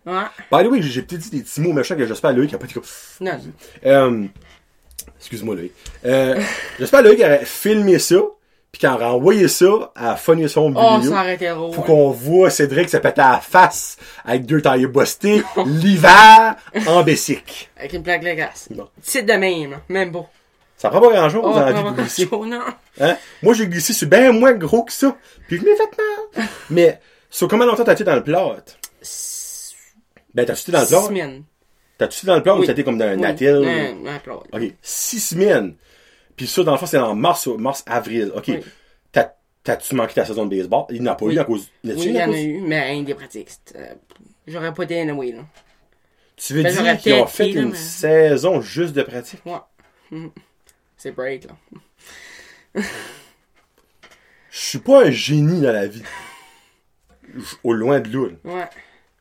Ouais. 0.07 0.23
By 0.51 0.65
the 0.65 0.71
way, 0.71 0.81
j'ai 0.81 1.03
peut-être 1.03 1.21
dit 1.21 1.31
des 1.31 1.43
petits 1.43 1.61
mots 1.61 1.75
méchants 1.75 1.97
que 1.97 2.07
j'espère 2.07 2.33
Loïc 2.33 2.49
qui 2.49 2.55
a 2.55 2.59
pas 2.59 2.67
dit 2.67 2.73
comme... 2.73 2.83
Non. 3.21 3.39
Euh, 3.85 4.25
excuse-moi, 5.19 5.55
Loïc. 5.57 5.73
Euh, 6.07 6.41
j'espère 6.79 7.03
Loïc 7.03 7.21
aurait 7.21 7.45
filmé 7.45 7.99
ça, 7.99 8.17
puis 8.73 8.87
aurait 8.87 9.05
envoyé 9.07 9.49
ça 9.49 9.91
à 9.95 10.17
Funny 10.17 10.49
Son 10.49 10.73
Oh, 10.77 11.01
été 11.29 11.49
drôle. 11.49 11.75
Pour 11.75 11.85
qu'on 11.85 12.11
voit 12.11 12.51
Cédric 12.51 12.89
se 12.89 12.97
péter 12.99 13.21
à 13.21 13.33
la 13.33 13.41
face 13.41 13.97
avec 14.25 14.47
deux 14.47 14.63
tailles 14.63 14.87
bustés 14.87 15.43
l'hiver 15.67 16.57
en 16.87 17.03
Bessic. 17.03 17.71
Avec 17.77 17.93
une 17.95 18.03
plaque 18.03 18.23
de 18.23 18.33
glace. 18.33 18.69
Bon. 18.71 18.89
Petite 19.03 19.27
de 19.27 19.33
même. 19.33 19.79
Même 19.89 20.13
pas. 20.13 20.31
Ça 20.77 20.89
prend 20.89 21.01
pas 21.01 21.11
grand 21.13 21.29
chose 21.29 21.43
Oh, 21.45 21.53
dans 21.53 21.61
la 21.61 21.73
vie 22.03 22.27
chaud, 22.27 22.47
non. 22.47 22.63
Hein? 23.01 23.17
Moi, 23.43 23.55
j'ai 23.55 23.67
glissé 23.67 23.93
sur 23.93 24.09
bien 24.09 24.33
moins 24.33 24.53
gros 24.53 24.83
que 24.85 24.93
ça. 24.93 25.15
Puis 25.47 25.59
je 25.59 25.65
m'ai 25.65 25.77
fait 25.77 25.91
mal. 26.37 26.49
Mais, 26.71 27.01
sur 27.29 27.49
combien 27.49 27.67
longtemps 27.67 27.85
t'as-tu 27.85 28.05
dans 28.05 28.15
le 28.15 28.25
plot? 28.25 28.55
Ben, 30.33 30.47
t'as-tu 30.47 30.71
dans 30.71 30.81
le 30.81 30.87
Six 30.87 30.93
plot? 30.95 31.07
semaines. 31.09 31.43
T'as-tu 31.99 32.25
dans 32.25 32.37
le 32.37 32.43
plot 32.43 32.59
ou 32.61 32.65
t'as 32.65 32.73
été 32.73 32.83
comme 32.85 32.97
dans 32.97 33.05
un 33.05 33.19
Oui. 33.19 33.67
Un, 34.07 34.07
un. 34.07 34.59
OK. 34.59 34.73
Six 34.81 35.21
semaines. 35.21 35.75
Puis 36.41 36.47
ça, 36.49 36.63
dans 36.65 36.73
le 36.73 36.79
fond, 36.79 36.87
c'est 36.87 36.97
en 36.97 37.15
mars, 37.15 37.47
mars, 37.49 37.83
avril. 37.87 38.33
OK. 38.35 38.45
Oui. 38.49 38.61
T'as-tu 39.63 39.95
manqué 39.95 40.15
ta 40.15 40.25
saison 40.25 40.47
de 40.47 40.57
baseball? 40.57 40.87
Il 40.89 41.03
n'a 41.03 41.15
pas 41.15 41.27
Oui. 41.27 41.35
eu 41.35 41.39
à 41.39 41.45
cause... 41.45 41.69
A-tu 41.85 41.95
Oui, 41.97 42.05
il 42.07 42.15
y 42.17 42.23
en 42.23 42.33
a 42.33 42.41
eu, 42.41 42.63
mais 42.63 42.81
rien 42.83 43.03
des 43.03 43.15
pratiques. 43.15 43.51
euh, 43.75 43.95
J'aurais 44.47 44.73
pas 44.73 44.85
été 44.85 44.99
anyway, 45.03 45.33
là. 45.33 45.43
Tu 46.35 46.55
veux 46.55 46.63
Ben, 46.63 46.73
dire 46.73 46.97
qu'ils 46.99 47.13
ont 47.13 47.27
fait 47.27 47.53
là, 47.53 47.61
une 47.61 47.69
mais- 47.73 47.77
saison 47.77 48.63
juste 48.63 48.95
de 48.95 49.03
pratique? 49.03 49.45
Ouais. 49.45 49.59
Mhm. 50.11 50.31
C'est 50.97 51.13
break, 51.13 51.45
là. 51.45 52.83
Je 54.51 54.59
suis 54.59 54.79
pas 54.79 55.05
un 55.05 55.11
génie 55.11 55.61
dans 55.61 55.73
la 55.73 55.87
vie. 55.87 56.03
Au 57.63 57.75
loin 57.75 58.01
de 58.01 58.11
là. 58.11 58.29
Ouais. 58.45 58.69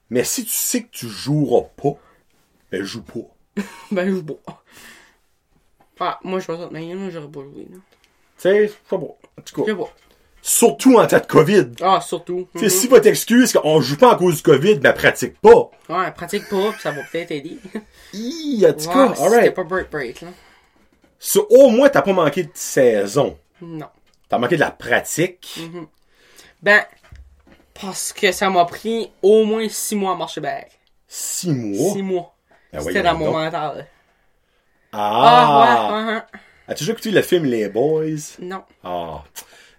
Mais 0.09 0.24
si 0.24 0.45
tu 0.45 0.51
sais 0.51 0.84
que 0.84 0.89
tu 0.91 1.07
joueras 1.09 1.67
pas, 1.76 1.97
ben 2.72 2.82
joue 2.84 3.03
pas. 3.03 3.61
Ben, 3.91 4.09
joue 4.09 4.24
pas. 4.24 4.63
Ah, 6.00 6.20
moi, 6.24 6.39
je 6.39 6.52
de 6.52 6.74
même, 6.74 7.06
là, 7.06 7.10
j'aurais 7.10 7.28
pas 7.28 7.41
joué, 7.41 7.68
là. 7.70 7.78
Tu 7.78 7.82
sais, 8.38 8.68
je 8.68 8.72
sais 8.72 8.78
pas. 8.89 8.95
En 8.95 9.41
tout 9.45 9.66
cas, 9.66 9.76
pas. 9.76 9.93
surtout 10.41 10.97
en 10.97 11.06
temps 11.06 11.20
de 11.20 11.26
COVID. 11.26 11.68
Ah, 11.82 12.00
surtout. 12.02 12.47
Tu 12.54 12.60
sais, 12.60 12.70
si 12.70 12.88
votre 12.88 13.08
excuse 13.08 13.52
qu'on 13.52 13.82
joue 13.82 13.97
pas 13.97 14.14
à 14.14 14.16
cause 14.16 14.38
du 14.38 14.41
COVID, 14.43 14.76
ben 14.76 14.93
pratique 14.93 15.39
pas. 15.41 15.70
Ouais, 15.89 16.12
pratique 16.12 16.47
pas, 16.47 16.72
pis 16.72 16.82
ça 16.82 16.91
va 16.91 17.02
peut-être 17.12 17.32
aider. 17.32 17.58
Hi, 18.14 18.66
en 18.68 18.74
tout 18.74 18.89
cas, 18.89 19.14
alright. 19.22 19.54
pas 19.54 19.64
break 19.64 19.91
break, 19.91 20.22
là. 20.22 20.30
So, 21.20 21.45
au 21.50 21.70
moins, 21.70 21.89
t'as 21.89 22.02
pas 22.02 22.14
manqué 22.14 22.43
de 22.43 22.52
saison. 22.54 23.38
Non. 23.62 23.89
T'as 24.30 24.38
manqué 24.38 24.56
de 24.56 24.62
la 24.62 24.72
pratique. 24.72 25.60
Ben, 26.62 26.82
parce 27.82 28.14
que 28.14 28.32
ça 28.32 28.50
m'a 28.50 28.64
pris 28.66 29.12
au 29.22 29.43
moins 29.43 29.68
six 29.68 29.95
mois 29.95 30.14
à 30.14 30.16
marcher 30.16 30.39
back. 30.39 30.72
Six 31.08 31.52
mois? 31.52 31.93
Six 31.93 32.04
mois. 32.04 32.36
Ben 32.72 32.82
C'était 32.82 33.04
dans 33.04 33.18
mon 33.18 33.32
mental. 33.32 33.88
Ah! 34.92 35.90
Ah, 35.92 36.06
ouais, 36.08 36.14
ouais. 36.14 36.22
As-tu 36.68 36.84
déjà 36.84 36.92
écouté 36.94 37.12
le 37.12 37.22
film 37.22 37.46
Les 37.46 37.70
Boys? 37.70 38.38
Non. 38.40 38.64
Ah. 38.84 39.24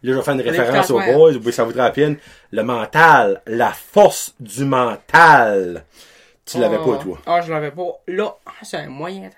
Là, 0.03 0.13
je 0.13 0.17
vais 0.17 0.23
faire 0.23 0.35
une 0.35 0.41
référence 0.41 0.91
aux. 0.91 0.99
Boys. 1.01 1.33
Oui, 1.45 1.53
ça 1.53 1.65
vaudrait 1.65 1.83
la 1.83 1.91
peine. 1.91 2.17
Le 2.53 2.63
mental. 2.63 3.43
La 3.47 3.73
force 3.73 4.35
du 4.41 4.65
mental. 4.65 5.85
Tu 6.45 6.59
l'avais 6.59 6.79
Ah. 6.81 6.85
pas, 6.85 6.97
toi? 6.99 7.19
Ah, 7.27 7.41
je 7.43 7.51
l'avais 7.53 7.71
pas. 7.71 8.01
Là, 8.09 8.35
c'est 8.63 8.79
un 8.79 8.89
moyen. 8.89 9.31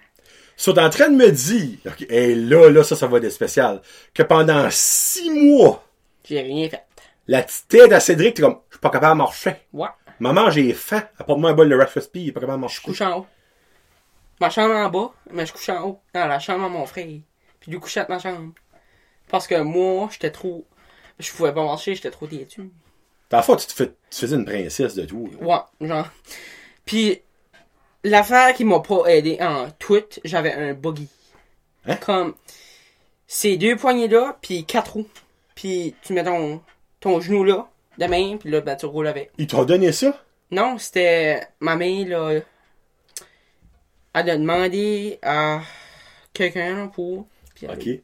So, 0.57 0.73
t'es 0.73 0.81
en 0.81 0.91
train 0.91 1.09
de 1.09 1.17
me 1.17 1.31
dire, 1.31 1.79
hey, 2.09 2.35
là, 2.37 2.71
là, 2.71 2.85
ça, 2.85 2.95
ça 2.95 3.07
va 3.09 3.19
être 3.19 3.31
spécial, 3.31 3.81
que 4.15 4.23
pendant 4.23 4.69
six 4.71 5.31
mois, 5.31 5.83
J'ai 6.25 6.41
rien 6.41 6.69
fait. 6.69 6.85
la 7.27 7.43
petite 7.43 7.67
tête 7.69 7.93
à 7.93 7.99
Cédric, 7.99 8.35
t'es 8.35 8.43
comme, 8.43 8.59
je 8.69 8.75
suis 8.77 8.81
pas 8.81 8.91
capable 8.91 9.15
de 9.15 9.19
marcher. 9.19 9.57
Ouais. 9.73 9.89
Maman, 10.21 10.51
j'ai 10.51 10.73
faim. 10.73 11.03
Apporte-moi 11.19 11.51
un 11.51 11.55
bol 11.55 11.69
de 11.69 11.75
Rice 11.75 11.91
Krispies, 11.91 12.23
il 12.25 12.29
est 12.29 12.33
pas 12.33 12.39
capable 12.41 12.59
de 12.59 12.61
marcher. 12.61 12.79
Je 12.81 12.83
couche 12.87 13.01
en 13.01 13.19
haut. 13.21 13.27
Ma 14.43 14.51
chambre 14.51 14.75
en 14.75 14.89
bas, 14.89 15.13
mais 15.31 15.47
je 15.47 15.53
couche 15.53 15.69
en 15.69 15.87
haut. 15.87 16.01
Dans 16.13 16.27
la 16.27 16.41
chambre 16.41 16.65
à 16.65 16.69
mon 16.69 16.85
frère. 16.85 17.07
Puis 17.61 17.71
lui 17.71 17.79
couchait 17.79 18.01
dans 18.01 18.17
ma 18.17 18.19
chambre. 18.19 18.53
Parce 19.29 19.47
que 19.47 19.55
moi, 19.61 20.09
j'étais 20.11 20.33
trop. 20.33 20.67
Je 21.21 21.31
pouvais 21.31 21.55
pas 21.55 21.63
marcher, 21.63 21.95
j'étais 21.95 22.11
trop 22.11 22.27
têtu. 22.27 22.69
Dans 23.31 23.37
la 23.37 23.43
fois, 23.45 23.55
tu 23.55 23.69
te 23.69 23.73
fais, 23.73 23.87
tu 23.87 24.19
faisais 24.19 24.35
une 24.35 24.45
princesse 24.45 24.97
de 24.97 25.05
tout. 25.05 25.31
là. 25.31 25.47
Ouais, 25.47 25.87
genre. 25.87 26.09
Puis, 26.85 27.23
l'affaire 28.03 28.53
qui 28.55 28.65
m'a 28.65 28.81
pas 28.81 29.05
aidé 29.07 29.39
en 29.41 29.71
tout, 29.79 30.03
j'avais 30.25 30.53
un 30.53 30.75
buggy. 30.75 31.09
Hein? 31.87 31.95
Comme, 32.05 32.35
ces 33.29 33.57
deux 33.57 33.77
poignées-là, 33.77 34.39
puis 34.43 34.65
quatre 34.65 34.95
roues. 34.95 35.09
Puis, 35.55 35.95
tu 36.03 36.15
mets 36.15 36.25
ton, 36.25 36.61
ton 36.99 37.21
genou 37.21 37.45
là, 37.45 37.71
de 37.97 38.07
même, 38.07 38.41
puis 38.41 38.51
là, 38.51 38.61
ben, 38.61 38.75
tu 38.75 38.87
roules 38.87 39.07
avec. 39.07 39.31
Ils 39.39 39.47
t'ont 39.47 39.65
donné 39.65 39.93
ça? 39.93 40.21
Non, 40.51 40.79
c'était 40.79 41.47
ma 41.61 41.77
mère, 41.77 42.09
là. 42.09 42.41
Elle 44.15 44.31
a 44.31 44.37
demandé 44.37 45.19
à 45.23 45.61
quelqu'un 46.33 46.89
pour. 46.89 47.27
Puis 47.55 47.67
elle- 47.67 47.73
Ok. 47.79 48.03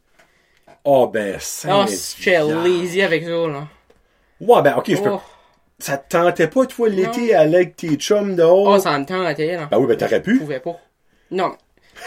Oh, 0.84 1.06
ben, 1.08 1.36
ça. 1.38 1.68
Ah, 1.82 1.86
j'étais 1.86 2.38
lazy 2.40 3.02
avec 3.02 3.24
ça, 3.24 3.30
là. 3.30 3.68
Ouais, 4.40 4.62
ben, 4.62 4.76
ok, 4.76 4.90
je 4.90 4.96
peux... 5.02 5.10
Oh, 5.10 5.20
Ça 5.78 5.98
te 5.98 6.08
tentait 6.16 6.46
pas, 6.48 6.64
toi, 6.66 6.88
l'été, 6.88 7.34
aller 7.34 7.56
avec 7.56 7.76
tes 7.76 7.94
chums 7.96 8.34
dehors? 8.36 8.66
oh, 8.68 8.78
ça 8.78 8.98
me 8.98 9.04
tentait, 9.04 9.56
là. 9.56 9.66
Ben 9.70 9.78
oui, 9.78 9.86
ben, 9.86 9.96
t'aurais 9.96 10.16
Je 10.18 10.22
pu. 10.22 10.38
pouvais 10.38 10.60
pas. 10.60 10.76
Non. 11.30 11.56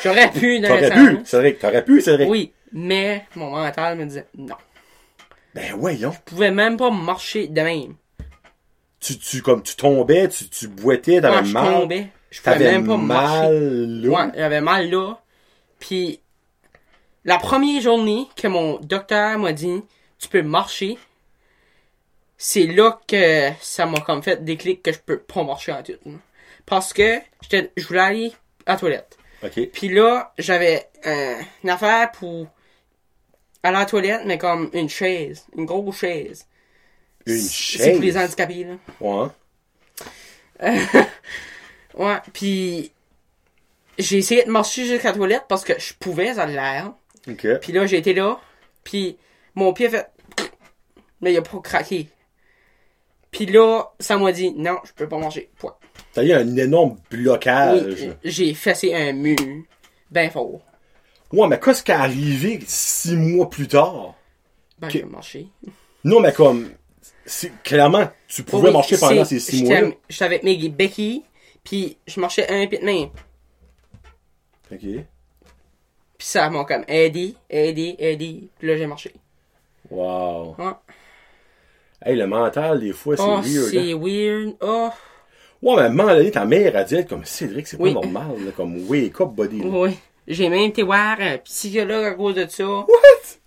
J'aurais 0.03 0.31
pu, 0.31 0.59
dans 0.59 0.67
T'aurais 0.79 0.89
pu. 0.89 1.19
Cédric. 1.25 1.59
T'aurais 1.59 1.83
pu, 1.85 2.01
Cédric. 2.01 2.29
Oui, 2.29 2.53
mais 2.71 3.25
mon 3.35 3.51
mental 3.51 3.97
me 3.97 4.05
disait 4.05 4.25
non. 4.37 4.55
Ben, 5.53 5.73
voyons. 5.77 6.11
Je 6.13 6.19
pouvais 6.21 6.51
même 6.51 6.77
pas 6.77 6.89
marcher 6.89 7.47
de 7.47 7.61
même. 7.61 7.95
Tu, 8.99 9.17
tu, 9.17 9.41
comme, 9.41 9.61
tu 9.63 9.75
tombais, 9.75 10.27
tu, 10.29 10.47
tu 10.47 10.67
boitais, 10.67 11.19
t'avais 11.21 11.37
Quand 11.39 11.43
je 11.45 11.53
mal. 11.53 11.73
tombais, 11.81 12.07
je 12.32 12.41
pouvais 12.41 12.57
même 12.71 12.88
pas 12.88 12.97
marcher. 12.97 13.41
mal, 13.49 14.01
là? 14.01 14.09
Ouais, 14.25 14.32
j'avais 14.36 14.61
mal 14.61 14.89
là. 14.89 15.21
Puis, 15.79 16.19
la 17.25 17.38
première 17.38 17.82
journée 17.82 18.27
que 18.36 18.47
mon 18.47 18.79
docteur 18.79 19.38
m'a 19.38 19.53
dit, 19.53 19.84
tu 20.17 20.27
peux 20.29 20.41
marcher, 20.41 20.97
c'est 22.38 22.65
là 22.65 22.99
que 23.07 23.49
ça 23.61 23.86
m'a 23.86 23.99
comme 24.01 24.23
fait 24.23 24.43
déclic 24.43 24.82
que 24.82 24.91
je 24.91 24.99
peux 24.99 25.19
pas 25.19 25.43
marcher 25.43 25.71
en 25.73 25.84
tout. 25.84 25.93
Parce 26.65 26.93
que 26.93 27.19
j'étais, 27.41 27.71
je 27.77 27.86
voulais 27.88 27.99
aller 27.99 28.34
à 28.65 28.73
la 28.73 28.79
toilette. 28.79 29.17
Ok. 29.43 29.69
Puis 29.73 29.89
là, 29.89 30.34
j'avais 30.38 30.88
euh, 31.05 31.36
une 31.63 31.69
affaire 31.69 32.11
pour 32.11 32.47
aller 33.63 33.75
à 33.75 33.79
la 33.82 33.86
toilette, 33.86 34.21
mais 34.25 34.38
comme 34.38 34.69
une 34.73 34.89
chaise, 34.89 35.45
une 35.55 35.65
grosse 35.65 35.97
chaise. 35.99 36.47
Une 37.27 37.38
C'est 37.38 37.91
pour 37.93 38.01
les 38.01 38.13
chaise? 38.13 38.17
handicapés, 38.23 38.63
là. 38.63 38.75
Ouais. 38.99 39.27
Ouais, 41.97 42.17
puis 42.33 42.91
j'ai 43.97 44.17
essayé 44.17 44.43
de 44.43 44.51
marcher 44.51 44.85
jusqu'à 44.85 45.09
la 45.09 45.15
toilette 45.17 45.43
parce 45.47 45.63
que 45.63 45.73
je 45.79 45.93
pouvais, 45.93 46.33
ça 46.35 46.43
a 46.43 46.47
l'air. 46.47 46.93
Ok. 47.29 47.47
Puis 47.61 47.71
là, 47.73 47.85
j'ai 47.85 47.97
été 47.97 48.13
là, 48.13 48.39
puis 48.83 49.17
mon 49.55 49.73
pied 49.73 49.87
a 49.87 49.89
fait... 49.89 50.07
Mais 51.21 51.33
il 51.33 51.37
a 51.37 51.41
pas 51.41 51.59
craqué. 51.59 52.07
Puis 53.29 53.45
là, 53.45 53.85
ça 53.99 54.17
m'a 54.17 54.31
dit, 54.31 54.51
non, 54.51 54.77
je 54.83 54.91
peux 54.93 55.07
pas 55.07 55.17
marcher. 55.17 55.49
Point. 55.57 55.75
T'as 56.13 56.23
eu 56.23 56.33
un 56.33 56.57
énorme 56.57 56.97
blocage. 57.09 57.83
Oui, 57.85 58.11
j'ai 58.23 58.53
fessé 58.53 58.93
un 58.93 59.13
mur. 59.13 59.37
Ben 60.09 60.29
fort. 60.29 60.59
Ouais, 61.31 61.47
mais 61.47 61.59
qu'est-ce 61.59 61.83
qui 61.83 61.91
est 61.91 61.95
arrivé 61.95 62.59
six 62.67 63.15
mois 63.15 63.49
plus 63.49 63.67
tard? 63.67 64.15
Ben, 64.79 64.87
Ok. 64.87 64.93
je 64.93 64.97
vais 64.99 65.05
marcher. 65.05 65.47
Non, 66.03 66.19
mais 66.19 66.33
comme, 66.33 66.71
clairement, 67.63 68.09
tu 68.27 68.43
pouvais 68.43 68.67
Oui, 68.67 68.73
marcher 68.73 68.97
pendant 68.97 69.23
ces 69.23 69.39
six 69.39 69.63
mois-là. 69.63 69.91
J'étais 70.09 70.25
avec 70.25 70.43
mes 70.43 70.69
Becky, 70.69 71.23
puis 71.64 71.97
je 72.07 72.20
marchais 72.20 72.47
un 72.49 72.68
pied 72.68 72.80
de 72.80 72.86
main. 72.86 73.09
Ok. 74.72 74.80
Puis 74.80 76.28
ça 76.28 76.49
m'a 76.49 76.64
comme 76.66 76.84
aidé, 76.88 77.36
aidé, 77.49 77.95
aidé. 77.99 78.43
Puis 78.59 78.68
là, 78.68 78.78
j'ai 78.78 78.88
marché. 78.88 79.12
Wow. 79.89 80.55
Ouais. 80.57 80.72
Hey, 82.03 82.16
le 82.16 82.28
mental, 82.28 82.80
des 82.80 82.93
fois, 82.93 83.16
c'est 83.18 83.24
Oh, 83.24 83.39
weird. 83.41 83.66
hein. 83.66 83.70
c'est 83.72 83.93
weird. 83.93 84.55
Oh, 84.62 84.89
Ouais, 85.64 85.76
mais 85.76 85.82
à 85.82 85.86
un 85.86 85.89
moment 85.89 86.16
donné, 86.16 86.32
ta 86.32 86.43
mère 86.45 86.76
a 86.76 86.84
dit 86.84 86.95
être 86.95 87.09
comme 87.09 87.24
Cédric, 87.26 87.68
c'est 87.68 87.78
Oui. 87.80 87.93
pas 87.93 87.99
normal, 88.01 88.43
là, 88.45 88.51
comme 88.51 88.88
wake 88.89 89.22
up, 89.22 89.30
là. 89.38 89.45
oui. 89.70 89.91
J'ai 90.28 90.49
même 90.49 90.70
été 90.70 90.82
voir 90.84 91.18
un 91.20 91.38
psychologue 91.39 92.05
à 92.05 92.12
cause 92.14 92.36
de 92.36 92.47
ça. 92.47 92.66
What? 92.68 92.86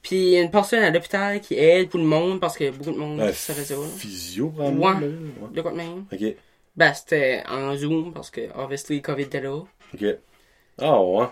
Puis 0.03 0.37
une 0.37 0.51
personne 0.51 0.83
à 0.83 0.91
l'hôpital 0.91 1.41
qui 1.41 1.55
aide 1.55 1.89
tout 1.89 1.99
le 1.99 2.05
monde 2.05 2.41
parce 2.41 2.61
a 2.61 2.71
beaucoup 2.71 2.91
de 2.93 2.99
monde 2.99 3.21
Un 3.21 3.33
ça. 3.33 3.53
là. 3.55 3.77
physio, 3.97 4.49
probablement. 4.51 4.87
Ouais. 4.91 4.95
ouais. 5.07 5.49
De 5.55 5.63
quoi 5.63 5.71
de 5.73 5.77
même? 5.77 6.05
Ok. 6.13 6.37
Ben, 6.77 6.93
c'était 6.95 7.43
en 7.49 7.77
Zoom 7.77 8.13
parce 8.13 8.31
que, 8.31 8.43
obviously, 8.57 9.01
COVID 9.01 9.23
était 9.23 9.41
là. 9.41 9.63
Ok. 9.95 10.05
Ah, 10.79 11.01
ouais. 11.03 11.27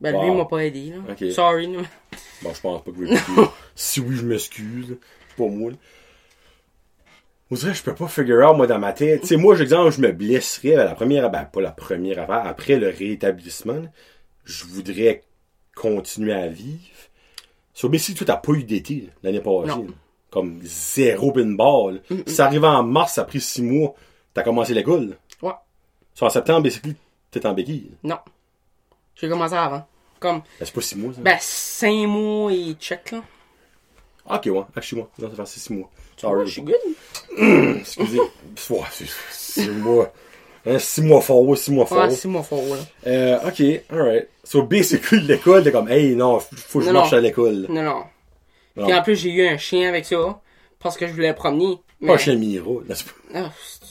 Ben, 0.00 0.14
Wow. 0.14 0.22
lui, 0.22 0.30
il 0.32 0.36
m'a 0.36 0.44
pas 0.44 0.58
aidé, 0.58 0.90
là. 0.90 0.96
Ok. 1.10 1.30
Sorry, 1.32 1.72
là. 1.72 1.82
Bon, 2.42 2.52
je 2.52 2.60
pense 2.60 2.82
pas 2.84 2.90
que 2.90 2.96
je 2.98 3.12
vais. 3.12 3.16
Si 3.74 4.00
oui, 4.00 4.16
je 4.16 4.22
m'excuse. 4.26 4.98
Pas 5.36 5.46
moi. 5.46 5.70
là. 5.70 5.76
On 7.50 7.54
dirait 7.54 7.72
que 7.72 7.78
je 7.78 7.82
peux 7.82 7.94
pas 7.94 8.08
figure 8.08 8.48
out, 8.48 8.56
moi, 8.56 8.66
dans 8.66 8.78
ma 8.78 8.92
tête. 8.92 9.22
Tu 9.22 9.28
sais, 9.28 9.36
moi, 9.36 9.54
j'exemple, 9.56 9.90
je 9.92 10.00
me 10.00 10.10
blesserais 10.12 10.74
à 10.74 10.84
la 10.84 10.94
première, 10.94 11.30
ben, 11.30 11.44
pas 11.44 11.60
la 11.60 11.70
première 11.70 12.18
affaire, 12.20 12.46
après 12.46 12.76
le 12.76 12.88
rétablissement, 12.88 13.74
là, 13.74 13.88
je 14.44 14.64
voudrais 14.64 15.22
continuer 15.74 16.32
à 16.32 16.48
vivre. 16.48 16.80
Sur 17.74 17.88
BC, 17.88 18.14
toi, 18.14 18.26
t'as 18.26 18.36
pas 18.36 18.52
eu 18.52 18.64
d'été, 18.64 19.08
l'année 19.22 19.40
passée. 19.40 19.72
Comme 20.30 20.60
zéro 20.62 21.30
pinball. 21.32 22.00
Si 22.26 22.34
ça 22.34 22.46
arrivait 22.46 22.66
en 22.66 22.82
mars, 22.82 23.14
ça 23.14 23.22
a 23.22 23.24
pris 23.24 23.40
six 23.40 23.62
mois, 23.62 23.94
t'as 24.34 24.42
commencé 24.42 24.74
l'école? 24.74 25.16
Ouais. 25.42 25.52
Sur 26.14 26.26
en 26.26 26.30
septembre, 26.30 26.62
basically, 26.62 26.94
t'es 27.30 27.44
en 27.46 27.52
béquille. 27.54 27.90
Non. 28.02 28.18
J'ai 29.14 29.28
commencé 29.28 29.54
avant. 29.54 29.86
Comme, 30.20 30.38
Ben, 30.58 30.64
c'est 30.66 30.72
pas 30.72 30.80
six 30.80 30.96
mois, 30.96 31.12
ça. 31.14 31.20
ben, 31.20 31.36
5 31.40 32.06
mois 32.06 32.52
et 32.52 32.74
check, 32.78 33.10
là. 33.10 33.22
Ah, 34.28 34.36
ok, 34.36 34.46
ouais. 34.54 34.62
Actually, 34.76 35.00
moi. 35.02 35.10
Non, 35.18 35.30
ça 35.36 35.44
fait 35.44 35.58
six 35.58 35.70
mois. 35.72 35.90
Sorry. 36.16 36.46
je 36.46 36.52
suis 36.52 36.62
good. 36.62 36.76
Excusez. 37.80 38.20
Ouais, 38.20 38.80
c'est 38.92 39.08
six 39.32 39.68
mois. 39.68 40.12
Hein, 40.64 40.78
six 40.78 41.02
mois 41.02 41.20
fort, 41.20 41.56
six 41.58 41.72
mois 41.72 41.86
fort. 41.86 41.98
Ouais, 42.04 42.10
6 42.14 42.28
mois 42.28 42.44
fort, 42.44 42.62
là. 42.62 42.76
Euh, 43.08 43.48
ok, 43.48 43.62
alright. 43.90 44.28
So, 44.44 44.62
basically, 44.62 45.20
l'école, 45.26 45.64
t'es 45.64 45.72
comme, 45.72 45.88
hey, 45.90 46.14
non, 46.14 46.38
faut 46.38 46.78
que 46.78 46.84
je 46.84 46.90
Non, 46.90 47.00
marche 47.00 47.10
non. 47.10 47.18
à 47.18 47.20
l'école. 47.20 47.66
Non, 47.68 47.82
non. 47.82 48.04
Puis 48.76 48.94
en 48.94 49.02
plus, 49.02 49.16
j'ai 49.16 49.30
eu 49.30 49.46
un 49.48 49.58
chien 49.58 49.88
avec 49.88 50.04
ça. 50.04 50.40
Parce 50.78 50.96
que 50.96 51.06
je 51.08 51.12
voulais 51.12 51.28
le 51.30 51.34
promener. 51.34 51.76
Pas 51.76 51.82
mais- 52.12 52.18
chez 52.18 52.36
Miro. 52.36 52.82
là, 52.88 52.94
c'est 52.94 53.06
pas- 53.06 53.12
Ah, 53.34 53.50
c'est- 53.60 53.81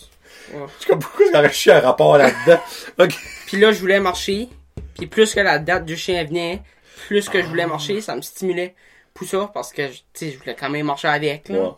ouais. 0.53 0.65
C'est 0.79 0.87
comme, 0.87 0.99
pourquoi 0.99 1.25
ça 1.31 1.39
aurait 1.39 1.51
un 1.67 1.79
rapport 1.79 2.17
là-dedans? 2.17 2.61
ok. 2.99 3.15
Puis 3.47 3.57
là, 3.59 3.71
je 3.71 3.79
voulais 3.79 3.99
marcher. 3.99 4.49
Puis 4.97 5.07
plus 5.07 5.33
que 5.33 5.39
la 5.39 5.59
date 5.59 5.85
du 5.85 5.95
chien 5.97 6.23
venait, 6.23 6.61
plus 7.07 7.27
que 7.29 7.41
je 7.41 7.47
voulais 7.47 7.65
marcher, 7.67 8.01
ça 8.01 8.15
me 8.15 8.21
stimulait 8.21 8.75
pour 9.13 9.27
ça. 9.27 9.49
Parce 9.53 9.71
que, 9.73 9.83
je 10.19 10.37
voulais 10.37 10.55
quand 10.59 10.69
même 10.69 10.85
marcher 10.85 11.07
avec, 11.07 11.49
là. 11.49 11.61
Ouais. 11.63 11.69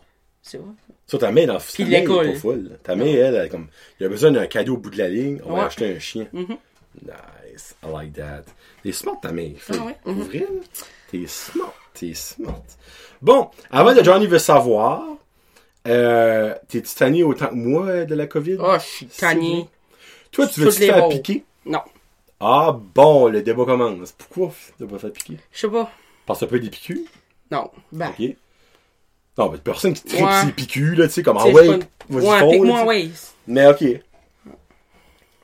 C'est 0.42 0.58
vrai. 0.58 0.70
So, 1.06 1.18
ta 1.18 1.30
mère, 1.30 1.46
dans 1.48 1.58
ta 1.58 1.64
elle 1.78 1.88
l'école. 1.88 2.78
Ta 2.82 2.94
mère, 2.94 3.26
elle, 3.26 3.34
elle, 3.34 3.48
comme, 3.48 3.68
il 4.00 4.06
a 4.06 4.08
besoin 4.08 4.30
d'un 4.30 4.46
cadeau 4.46 4.74
au 4.74 4.78
bout 4.78 4.90
de 4.90 4.98
la 4.98 5.08
ligne, 5.08 5.40
on 5.44 5.52
va 5.54 5.60
Ouais. 5.60 5.66
acheter 5.66 5.94
un 5.94 5.98
chien. 5.98 6.26
Mhm. 6.32 6.56
Nice. 7.02 7.74
I 7.82 7.86
like 7.92 8.12
that. 8.14 8.44
T'es 8.82 8.92
smart, 8.92 9.20
ta 9.20 9.32
mère. 9.32 9.52
Ah 9.70 9.76
ouais? 9.84 9.96
Vrai, 10.04 10.38
là? 10.40 10.46
T'es 11.10 11.26
smart. 11.26 11.74
T'es 11.92 12.14
smart. 12.14 12.62
Bon, 13.22 13.50
avant 13.70 13.94
de 13.94 14.02
Johnny 14.02 14.26
veut 14.26 14.38
savoir, 14.38 15.02
euh, 15.86 16.54
t'es-tu 16.68 16.94
tanné 16.94 17.22
autant 17.22 17.48
que 17.48 17.54
moi 17.54 17.86
euh, 17.86 18.04
de 18.04 18.14
la 18.14 18.26
COVID? 18.26 18.56
Oh, 18.60 18.74
je 18.78 18.84
suis 18.84 19.06
tanné. 19.06 19.68
Toi, 20.30 20.46
tu 20.46 20.60
veux 20.60 20.66
toutes 20.70 20.78
te 20.78 20.84
faire 20.84 21.08
piquer? 21.08 21.44
Non. 21.66 21.80
Ah 22.40 22.76
bon, 22.94 23.28
le 23.28 23.42
débat 23.42 23.64
commence. 23.64 24.12
Pourquoi 24.12 24.52
tu 24.78 24.86
pas 24.86 24.98
faire 24.98 25.12
piquer? 25.12 25.38
Je 25.52 25.60
sais 25.60 25.68
pas. 25.68 25.90
Parce 26.26 26.40
que 26.40 26.46
ça 26.46 26.50
peut 26.50 26.56
être 26.56 26.62
des 26.62 26.70
piqûres? 26.70 27.06
Non. 27.50 27.70
Ben. 27.92 28.10
OK. 28.18 28.36
Non, 29.36 29.50
mais 29.50 29.58
personne 29.58 29.94
qui 29.94 30.02
tripe 30.04 30.24
Ouais. 30.24 30.42
ses 30.44 30.52
piqûres, 30.52 30.98
là, 30.98 31.06
tu 31.06 31.12
sais, 31.14 31.22
comme, 31.22 31.36
ah 31.38 31.44
tu 31.44 31.48
sais, 31.48 31.54
ouais, 31.54 31.78
vas-y, 32.08 32.26
Ouais, 32.26 32.50
pique-moi, 32.50 32.84
ouais. 32.84 33.10
Mais 33.46 33.66
OK. 33.66 33.84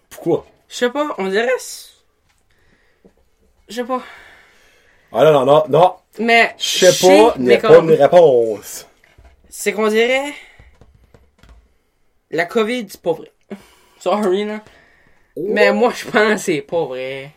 Pourquoi? 0.08 0.46
Je 0.68 0.74
sais 0.76 0.90
pas, 0.90 1.14
on 1.18 1.28
dirait. 1.28 1.48
Je 3.68 3.74
sais 3.74 3.84
pas. 3.84 4.02
Ah 5.12 5.24
non, 5.24 5.32
non, 5.32 5.44
non, 5.44 5.64
non. 5.68 5.94
Mais. 6.18 6.54
Je 6.58 6.86
sais 6.86 7.06
pas, 7.06 7.34
n'est 7.38 7.58
pas 7.58 7.78
une 7.78 7.90
réponse. 7.92 8.86
C'est 9.50 9.72
qu'on 9.72 9.88
dirait. 9.88 10.32
La 12.30 12.46
COVID, 12.46 12.86
c'est 12.88 13.02
pas 13.02 13.12
vrai. 13.12 13.30
Sorry, 13.98 14.44
là. 14.44 14.62
Mais 15.36 15.72
moi, 15.72 15.92
je 15.94 16.04
pense 16.04 16.32
que 16.32 16.36
c'est 16.36 16.60
pas 16.62 16.84
vrai. 16.84 17.32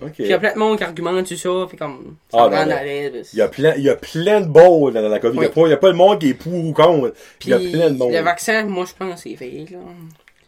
OK. 0.00 0.12
Puis 0.12 0.24
il 0.24 0.30
y 0.30 0.32
a 0.32 0.38
plein 0.38 0.52
de 0.52 0.58
monde 0.58 0.78
qui 0.78 0.84
argumente 0.84 1.26
sur 1.26 1.38
ça, 1.62 1.66
puis 1.68 1.76
comme. 1.76 2.16
Ça 2.30 2.44
Ah, 2.44 2.48
non, 2.48 2.56
à 2.72 2.82
l'aise. 2.84 3.30
Il 3.32 3.38
y 3.38 3.42
a 3.42 3.48
plein, 3.48 3.74
il 3.76 3.82
y 3.82 3.90
a 3.90 3.96
plein 3.96 4.40
de 4.40 4.46
balles 4.46 4.92
dans 4.94 5.08
la 5.08 5.18
COVID. 5.18 5.38
A 5.38 5.40
Oui. 5.40 5.48
pas, 5.48 5.60
il 5.66 5.70
y 5.70 5.72
a 5.72 5.76
pas 5.76 5.88
le 5.88 5.94
monde 5.94 6.20
qui 6.20 6.30
est 6.30 6.34
pour 6.34 6.54
ou 6.54 6.72
contre. 6.72 7.14
Puis 7.38 7.48
Il 7.48 7.50
y 7.50 7.52
a 7.54 7.58
plein 7.58 7.90
de 7.90 7.96
monde. 7.96 8.12
le 8.12 8.20
vaccin, 8.20 8.64
moi, 8.64 8.84
je 8.86 8.94
pense 8.94 9.22
que 9.22 9.28
c'est 9.28 9.36
fake, 9.36 9.70
là. 9.70 9.78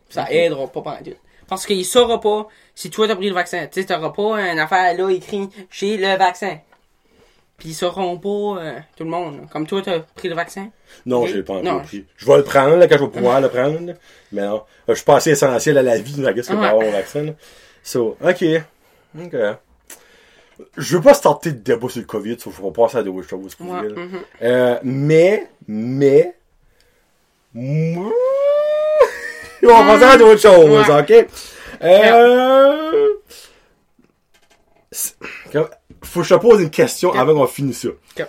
Ça 0.09 0.27
aidera 0.31 0.67
pas 0.69 0.83
pendant 0.83 1.03
tout. 1.03 1.17
Parce 1.49 1.67
qu'il 1.67 1.85
saura 1.85 2.21
pas 2.21 2.47
si 2.77 2.91
toi 2.91 3.09
t'as 3.09 3.17
pris 3.17 3.29
le 3.29 3.35
vaccin. 3.35 3.67
Tu 3.67 3.81
sais, 3.81 3.87
t'auras 3.87 4.11
pas 4.11 4.41
une 4.41 4.59
affaire 4.59 4.97
là 4.97 5.11
écrit 5.11 5.49
j'ai 5.71 5.97
le 5.97 6.17
vaccin. 6.17 6.59
Puis 7.61 7.69
ils 7.69 7.75
sauront 7.75 8.17
pas 8.19 8.61
euh, 8.63 8.79
tout 8.97 9.05
le 9.05 9.11
monde. 9.11 9.37
là. 9.37 9.43
Comme 9.53 9.67
toi 9.67 9.81
t'as 9.85 10.01
pris 10.01 10.29
le 10.29 10.35
vaccin? 10.35 10.71
Non, 11.07 11.23
Oui. 11.23 11.29
je 11.31 11.37
l'ai 11.37 11.43
pas 11.45 11.61
Non. 11.63 11.73
encore 11.73 11.83
pris. 11.83 12.05
Je 12.17 12.27
vais 12.27 12.37
le 12.39 12.43
prendre, 12.43 12.75
là, 12.77 12.89
quand 12.89 12.97
je 12.99 13.05
vais 13.05 13.11
pouvoir 13.11 13.41
le 13.41 13.49
prendre. 13.49 13.79
là. 13.87 13.93
Mais 14.33 14.43
non. 14.43 14.63
Je 14.89 14.95
suis 14.95 15.05
pas 15.05 15.17
assez 15.17 15.31
essentiel 15.31 15.79
à 15.79 15.83
la 15.83 15.99
vie, 15.99 16.21
là, 16.21 16.33
qu'est-ce 16.33 16.49
que 16.49 16.55
Ouais. 16.55 16.59
pour 16.61 16.69
avoir 16.69 16.89
un 16.89 16.91
vaccin, 16.91 17.23
là. 17.23 17.33
So, 17.83 18.17
OK. 18.21 18.45
OK. 19.23 19.37
Je 20.77 20.97
veux 20.97 21.03
pas 21.03 21.15
starter 21.15 21.53
de 21.53 21.59
débat 21.59 21.89
sur 21.89 22.01
le 22.01 22.07
COVID, 22.07 22.39
sauf 22.41 22.55
faut 22.55 22.71
passer 22.71 22.97
à 22.99 23.03
d'autres 23.03 23.29
choses. 23.29 23.57
Ouais, 23.61 23.89
là. 23.89 23.95
mhm. 23.95 24.21
Euh, 24.43 24.79
mais, 24.83 25.49
mais, 25.69 26.35
moi, 27.55 28.11
on 29.63 29.67
va 29.67 29.85
passer 29.99 30.05
à 30.05 30.17
d'autres 30.19 30.41
choses, 30.41 30.89
Ouais. 30.89 31.01
ok? 31.01 31.29
Euh, 31.83 33.09
c'est- 34.91 35.17
faut 36.03 36.21
que 36.21 36.27
je 36.27 36.35
te 36.35 36.41
pose 36.41 36.61
une 36.63 36.71
question 36.71 37.13
avant 37.13 37.35
qu'on 37.35 37.47
finisse 37.47 37.87
ça. 38.17 38.25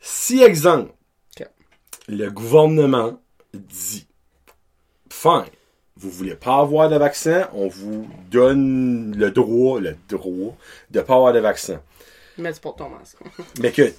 Si, 0.00 0.42
exemple, 0.42 0.92
le 2.08 2.28
gouvernement 2.30 3.18
dit, 3.52 4.06
fine, 5.10 5.46
vous 5.96 6.10
voulez 6.10 6.36
pas 6.36 6.58
avoir 6.58 6.88
de 6.88 6.96
vaccin, 6.96 7.48
on 7.52 7.66
vous 7.68 8.08
donne 8.30 9.14
le 9.16 9.30
droit, 9.32 9.80
le 9.80 9.96
droit 10.08 10.54
de 10.90 11.00
pas 11.00 11.14
avoir 11.14 11.32
de 11.32 11.40
vaccin. 11.40 11.80
Mais 12.38 12.52
c'est 12.52 12.60
pour 12.62 12.76
ton 12.76 12.88
masque. 12.90 13.16
Mais 13.60 13.72
que 13.72 13.92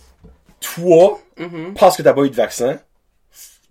toi, 0.61 1.19
Mhm. 1.37 1.73
parce 1.73 1.97
que 1.97 2.03
t'as 2.03 2.13
pas 2.13 2.21
eu 2.23 2.29
de 2.29 2.35
vaccin, 2.35 2.79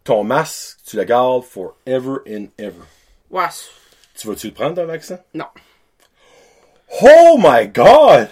ton 0.05 0.23
masque, 0.25 0.79
tu 0.87 0.97
le 0.97 1.05
gardes 1.05 1.45
forever 1.45 2.17
and 2.29 2.49
ever. 2.59 2.75
Ouais. 3.31 3.47
Tu 4.19 4.27
vas-tu 4.29 4.49
le 4.49 4.53
prendre, 4.55 4.75
ton 4.75 4.87
vaccin? 4.87 5.19
Non. 5.35 5.47
Oh 7.03 7.37
my 7.39 7.67
god! 7.69 8.29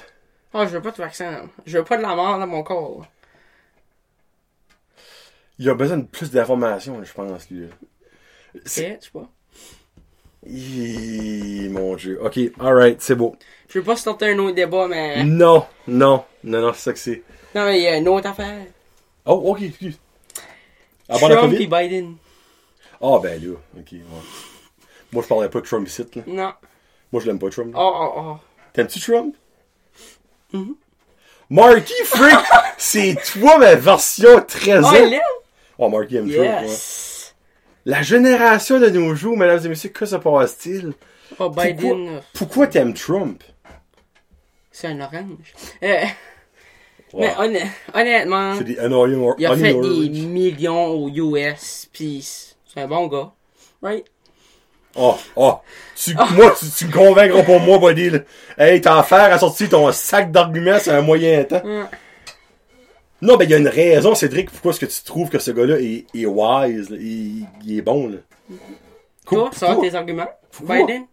Oh, 0.55 0.63
je 0.65 0.69
veux 0.71 0.81
pas 0.83 0.93
de 0.93 0.97
vaccin. 0.97 1.31
là. 1.31 1.43
Je 1.67 1.79
veux 1.79 1.85
pas 1.85 1.97
de 1.97 2.03
la 2.03 2.15
mort 2.15 2.39
dans 2.39 2.47
mon 2.47 2.63
corps. 2.63 3.01
là. 3.01 3.07
Il 5.59 5.69
a 5.69 5.75
besoin 5.75 5.99
de 5.99 6.05
plus 6.05 6.31
d'informations, 6.31 7.03
je 7.05 7.13
pense, 7.13 7.49
lui. 7.51 7.69
C'est, 8.65 8.99
je 9.01 9.05
sais 9.07 9.11
pas. 9.13 9.29
Hi, 10.47 11.69
mon 11.71 11.97
dieu. 11.97 12.19
Ok, 12.23 12.39
alright, 12.61 13.01
c'est 13.01 13.15
beau. 13.15 13.37
Je 13.69 13.79
veux 13.79 13.85
pas 13.85 13.97
starter 13.97 14.31
un 14.33 14.39
autre 14.39 14.55
débat, 14.55 14.87
mais. 14.89 15.25
Non, 15.25 15.67
non, 15.87 16.25
non, 16.43 16.61
non, 16.61 16.73
c'est 16.73 16.83
ça 16.83 16.93
que 16.93 16.99
c'est. 16.99 17.23
Non, 17.55 17.65
mais 17.65 17.79
il 17.79 17.83
y 17.83 17.87
a 17.89 17.97
une 17.97 18.09
autre 18.09 18.29
affaire. 18.29 18.67
Oh, 19.27 19.41
ok, 19.53 19.63
excuse. 19.63 19.99
Avant 21.09 21.29
Trump 21.29 21.55
et 21.55 21.67
Biden. 21.67 22.17
Ah, 23.01 23.19
ben 23.23 23.43
là, 23.43 23.53
ok, 23.79 23.93
ouais. 23.93 24.01
Moi, 25.13 25.23
je 25.23 25.29
parlerais 25.29 25.51
pas 25.51 25.61
de 25.61 25.67
Trump 25.67 25.87
ici, 25.89 26.05
là. 26.15 26.23
Non. 26.27 26.53
Moi, 27.13 27.23
je 27.23 27.27
l'aime 27.27 27.39
pas, 27.39 27.49
Trump. 27.51 27.75
Oh, 27.77 27.93
oh, 27.95 28.13
oh. 28.17 28.37
T'aimes-tu 28.73 29.01
Trump? 29.01 29.35
Mm-hmm. 30.55 30.75
Marky 31.51 31.93
Freak, 32.05 32.39
c'est 32.79 33.17
toi 33.33 33.59
ma 33.59 33.75
version 33.75 34.41
13 34.47 34.85
ans. 34.85 34.93
Oh, 35.79 35.89
Marky 35.89 36.17
aime. 36.17 36.29
Yes. 36.29 37.35
La 37.85 38.03
génération 38.03 38.81
de 38.81 38.89
nos 38.89 39.15
jours, 39.15 39.37
mesdames 39.37 39.61
et 39.65 39.69
messieurs, 39.69 39.91
que 39.91 40.07
se 40.07 40.17
passe-t-il? 40.17 40.93
Oh, 41.39 41.51
Biden, 41.51 42.21
Pourquoi, 42.33 42.67
t'aimes 42.67 42.95
Trump? 42.95 43.43
c'est 44.71 44.89
un 44.89 45.01
orange. 45.01 45.55
Euh, 45.83 46.05
Ouais. 47.13 47.33
Mais 47.39 47.47
honn- 47.61 47.71
honnêtement, 47.95 48.55
C'est 48.59 48.65
des 48.65 48.77
il 49.39 49.47
a 49.47 49.57
fait 49.57 49.73
des 49.73 50.09
millions 50.27 50.87
aux 50.89 51.09
US, 51.09 51.89
pis 51.93 52.23
c'est 52.67 52.81
un 52.81 52.89
bon 52.89 53.07
gars. 53.07 53.31
Right? 53.81 54.05
Oh, 54.97 55.17
oh. 55.37 55.55
Tu, 55.97 56.15
Moi, 56.15 56.55
tu, 56.59 56.67
tu 56.71 56.87
me 56.87 56.93
convaincras 56.93 57.43
pas 57.43 57.59
moi, 57.59 57.79
buddy. 57.79 58.11
là. 58.11 58.19
Hey, 58.59 58.81
t'as 58.81 58.99
affaire 58.99 59.33
à 59.33 59.39
sortir 59.39 59.69
ton 59.69 59.91
sac 59.93 60.31
d'arguments 60.31 60.79
sur 60.79 60.93
un 60.95 61.01
moyen 61.03 61.45
temps. 61.45 61.63
Non, 63.23 63.37
ben, 63.37 63.45
il 63.45 63.51
y 63.51 63.55
a 63.55 63.59
une 63.59 63.69
raison, 63.69 64.15
Cédric, 64.15 64.51
pourquoi 64.51 64.73
est-ce 64.73 64.81
que 64.81 64.87
tu 64.87 65.03
trouves 65.03 65.31
que 65.31 65.39
ce 65.39 65.51
gars-là 65.51 65.81
est, 65.81 66.05
est 66.15 66.27
wise, 66.27 66.91
là, 66.91 66.97
il, 67.01 67.47
il 67.65 67.79
est 67.79 67.83
bon, 67.83 68.09
là. 68.09 68.19
Toi, 69.27 69.51
ça 69.55 69.67
va 69.67 69.73
Pourquoi? 69.73 69.91
tes 69.91 69.97
arguments? 69.97 70.29
Pourquoi? 70.53 70.77
Biden? 70.85 71.05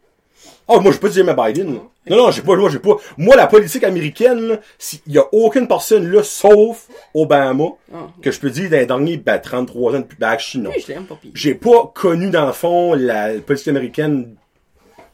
Oh, 0.67 0.79
moi, 0.79 0.91
j'ai 0.91 0.99
pas 0.99 1.09
dit 1.09 1.15
j'aimais 1.15 1.35
Biden. 1.35 1.79
Non, 2.07 2.17
non, 2.17 2.31
j'ai 2.31 2.41
pas, 2.41 2.55
moi, 2.55 2.69
j'ai 2.69 2.79
pas. 2.79 2.95
Moi, 3.17 3.35
la 3.35 3.47
politique 3.47 3.83
américaine, 3.83 4.39
là, 4.47 4.59
si- 4.79 5.01
il 5.05 5.13
y 5.13 5.17
a 5.19 5.23
aucune 5.33 5.67
personne 5.67 6.09
là, 6.11 6.23
sauf 6.23 6.87
Obama, 7.13 7.65
Ah. 7.93 8.07
que 8.21 8.31
je 8.31 8.39
peux 8.39 8.49
dire 8.49 8.69
dans 8.69 8.77
les 8.77 8.85
derniers, 8.85 9.17
ben, 9.17 9.37
33 9.39 9.95
ans 9.95 9.99
depuis, 9.99 10.17
ben, 10.19 10.37
je 10.39 10.45
suis 10.45 10.59
non. 10.59 10.69
Oui, 10.73 10.81
je 10.85 10.93
l'aime 10.93 11.05
pas 11.05 11.15
pis. 11.21 11.31
J'ai 11.35 11.53
pas 11.55 11.91
connu, 11.93 12.29
dans 12.29 12.45
le 12.47 12.53
fond, 12.53 12.93
la 12.93 13.33
politique 13.45 13.67
américaine 13.67 14.35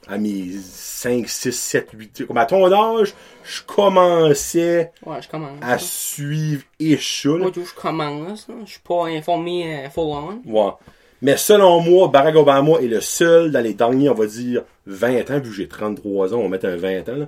à 0.07 0.17
mes 0.17 0.51
5, 0.63 1.27
6, 1.27 1.51
7, 1.51 1.89
8, 1.93 2.25
comme 2.27 2.37
à 2.37 2.45
ton 2.45 2.71
âge, 2.71 3.13
je 3.43 3.61
commençais 3.63 4.91
Ouais, 5.05 5.21
je 5.21 5.27
commence. 5.27 5.59
à 5.61 5.77
suivre 5.79 6.63
et. 6.79 6.97
Moi, 7.25 7.51
tout, 7.51 7.65
je 7.65 7.73
commence. 7.73 8.47
là. 8.47 8.55
Je 8.65 8.71
suis 8.71 8.79
pas 8.79 9.07
informé 9.07 9.85
euh, 9.85 9.89
full 9.89 10.03
on. 10.05 10.41
Ouais. 10.45 10.71
Mais 11.21 11.37
selon 11.37 11.79
moi, 11.81 12.07
Barack 12.09 12.35
Obama 12.35 12.73
est 12.81 12.87
le 12.87 13.01
seul 13.01 13.51
dans 13.51 13.61
les 13.61 13.73
derniers, 13.73 14.09
on 14.09 14.13
va 14.13 14.25
dire, 14.27 14.63
20 14.85 15.31
ans, 15.31 15.39
vu 15.39 15.49
que 15.49 15.55
j'ai 15.55 15.67
33 15.67 16.33
ans, 16.33 16.37
on 16.37 16.43
va 16.43 16.49
mettre 16.49 16.67
un 16.67 16.75
20 16.75 17.09
ans, 17.09 17.15
là, 17.15 17.25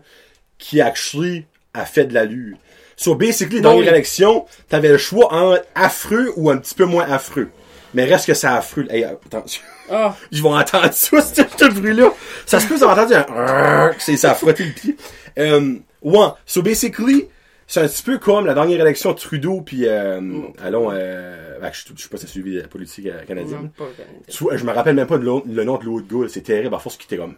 qui 0.58 0.80
actually 0.82 1.46
a 1.74 1.86
fait 1.86 2.06
de 2.06 2.14
l'allure. 2.14 2.58
So, 2.96 3.16
basically, 3.16 3.62
dans 3.62 3.76
Oui. 3.78 3.84
les 3.84 3.90
élections, 3.90 4.46
t'avais 4.68 4.90
le 4.90 4.98
choix 4.98 5.34
entre 5.34 5.64
affreux 5.74 6.32
ou 6.36 6.50
un 6.50 6.58
petit 6.58 6.76
peu 6.76 6.86
moins 6.86 7.10
affreux. 7.10 7.50
Mais 7.94 8.04
reste 8.06 8.28
que 8.28 8.34
c'est 8.34 8.46
affreux. 8.48 8.86
Hey, 8.90 9.04
attention. 9.06 9.64
Ah, 9.90 10.16
Ils 10.32 10.44
vont 10.44 10.56
entendre 10.56 10.94
ça, 10.94 11.22
ce 11.22 11.42
ce 11.58 11.66
bruit-là. 11.72 12.12
Ça 12.46 12.60
se 12.60 12.68
peut, 12.68 12.76
ils 12.78 12.84
ont 12.84 12.90
entendu 12.90 13.14
un 13.16 13.92
ça 13.98 14.32
a 14.32 14.36
frotté 14.36 14.66
le 14.66 14.72
pied. 14.74 14.96
Euh, 15.40 15.76
ouais. 16.04 16.28
So, 16.46 16.62
basically, 16.62 17.28
c'est 17.70 17.82
un 17.82 17.88
petit 17.88 18.02
peu 18.02 18.18
comme 18.18 18.48
la 18.48 18.56
dernière 18.56 18.82
élection 18.82 19.14
Trudeau 19.14 19.62
puis 19.62 19.88
euh, 19.88 20.20
allons, 20.60 20.90
euh, 20.92 21.60
ben, 21.60 21.72
je, 21.72 21.84
je 21.96 22.02
sais 22.02 22.10
pas 22.10 22.18
si 22.18 22.28
suivi 22.28 22.56
la 22.56 22.68
politique 22.68 23.06
euh, 23.06 23.24
canadienne. 23.26 23.62
non, 23.62 23.68
pas 23.70 23.84
vrai. 23.86 24.08
Tu 24.28 24.44
vois, 24.44 24.58
je 24.58 24.66
me 24.66 24.72
rappelle 24.72 24.96
même 24.96 25.06
pas 25.06 25.20
de 25.20 25.24
le 25.24 25.64
nom 25.64 25.78
de 25.78 25.86
l'autre 25.86 26.08
gars, 26.08 26.28
c'est 26.28 26.42
terrible, 26.42 26.74
à 26.74 26.80
force 26.80 26.98
qu'il 26.98 27.06
était 27.06 27.18
comme. 27.18 27.36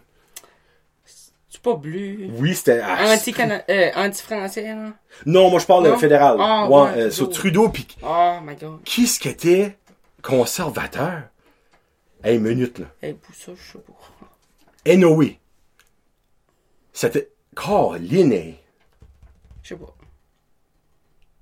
Tu 1.50 1.60
pas 1.60 1.74
bleu. 1.74 2.16
Oui, 2.38 2.54
c'était. 2.54 2.80
ah, 2.82 3.14
euh, 3.68 3.90
anti-français, 3.94 4.68
là? 4.74 4.94
Non, 5.26 5.50
moi 5.50 5.60
je 5.60 5.66
parle 5.66 5.90
de 5.90 5.96
fédéral. 5.96 6.38
Ouais, 6.38 6.78
ouais, 6.78 7.10
sur 7.10 7.28
Trudeau. 7.28 7.68
Puis 7.68 7.86
Oh 8.02 8.38
my 8.42 8.56
god. 8.56 8.82
qui 8.84 9.06
ce 9.06 9.20
qui 9.20 9.28
était 9.28 9.76
conservateur? 10.22 11.24
Hey, 12.24 12.38
minute 12.38 12.78
là. 12.78 12.86
Hey, 13.02 13.12
pour 13.12 13.34
ça, 13.34 13.52
je 13.54 13.72
sais 13.72 13.78
pas. 13.78 14.96
C'était. 16.94 17.28
Caroline, 17.54 18.32
hey. 18.32 18.56
Je 19.62 19.68
sais 19.68 19.76
pas. 19.76 19.94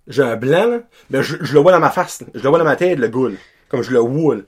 J'ai 0.07 0.23
un 0.23 0.37
blanc, 0.37 0.67
là. 0.67 0.81
Ben, 1.11 1.23
je, 1.23 1.37
je 1.41 1.55
le 1.55 1.61
vois 1.61 1.73
dans 1.73 1.81
ma 1.81 1.91
face. 1.91 2.23
Je 2.35 2.43
le 2.43 2.49
vois 2.49 2.59
dans 2.59 2.65
ma 2.65 2.77
tête, 2.77 2.99
le 2.99 3.07
là. 3.07 3.37
Comme 3.69 3.83
je 3.83 3.91
le 3.91 4.01
là. 4.01 4.43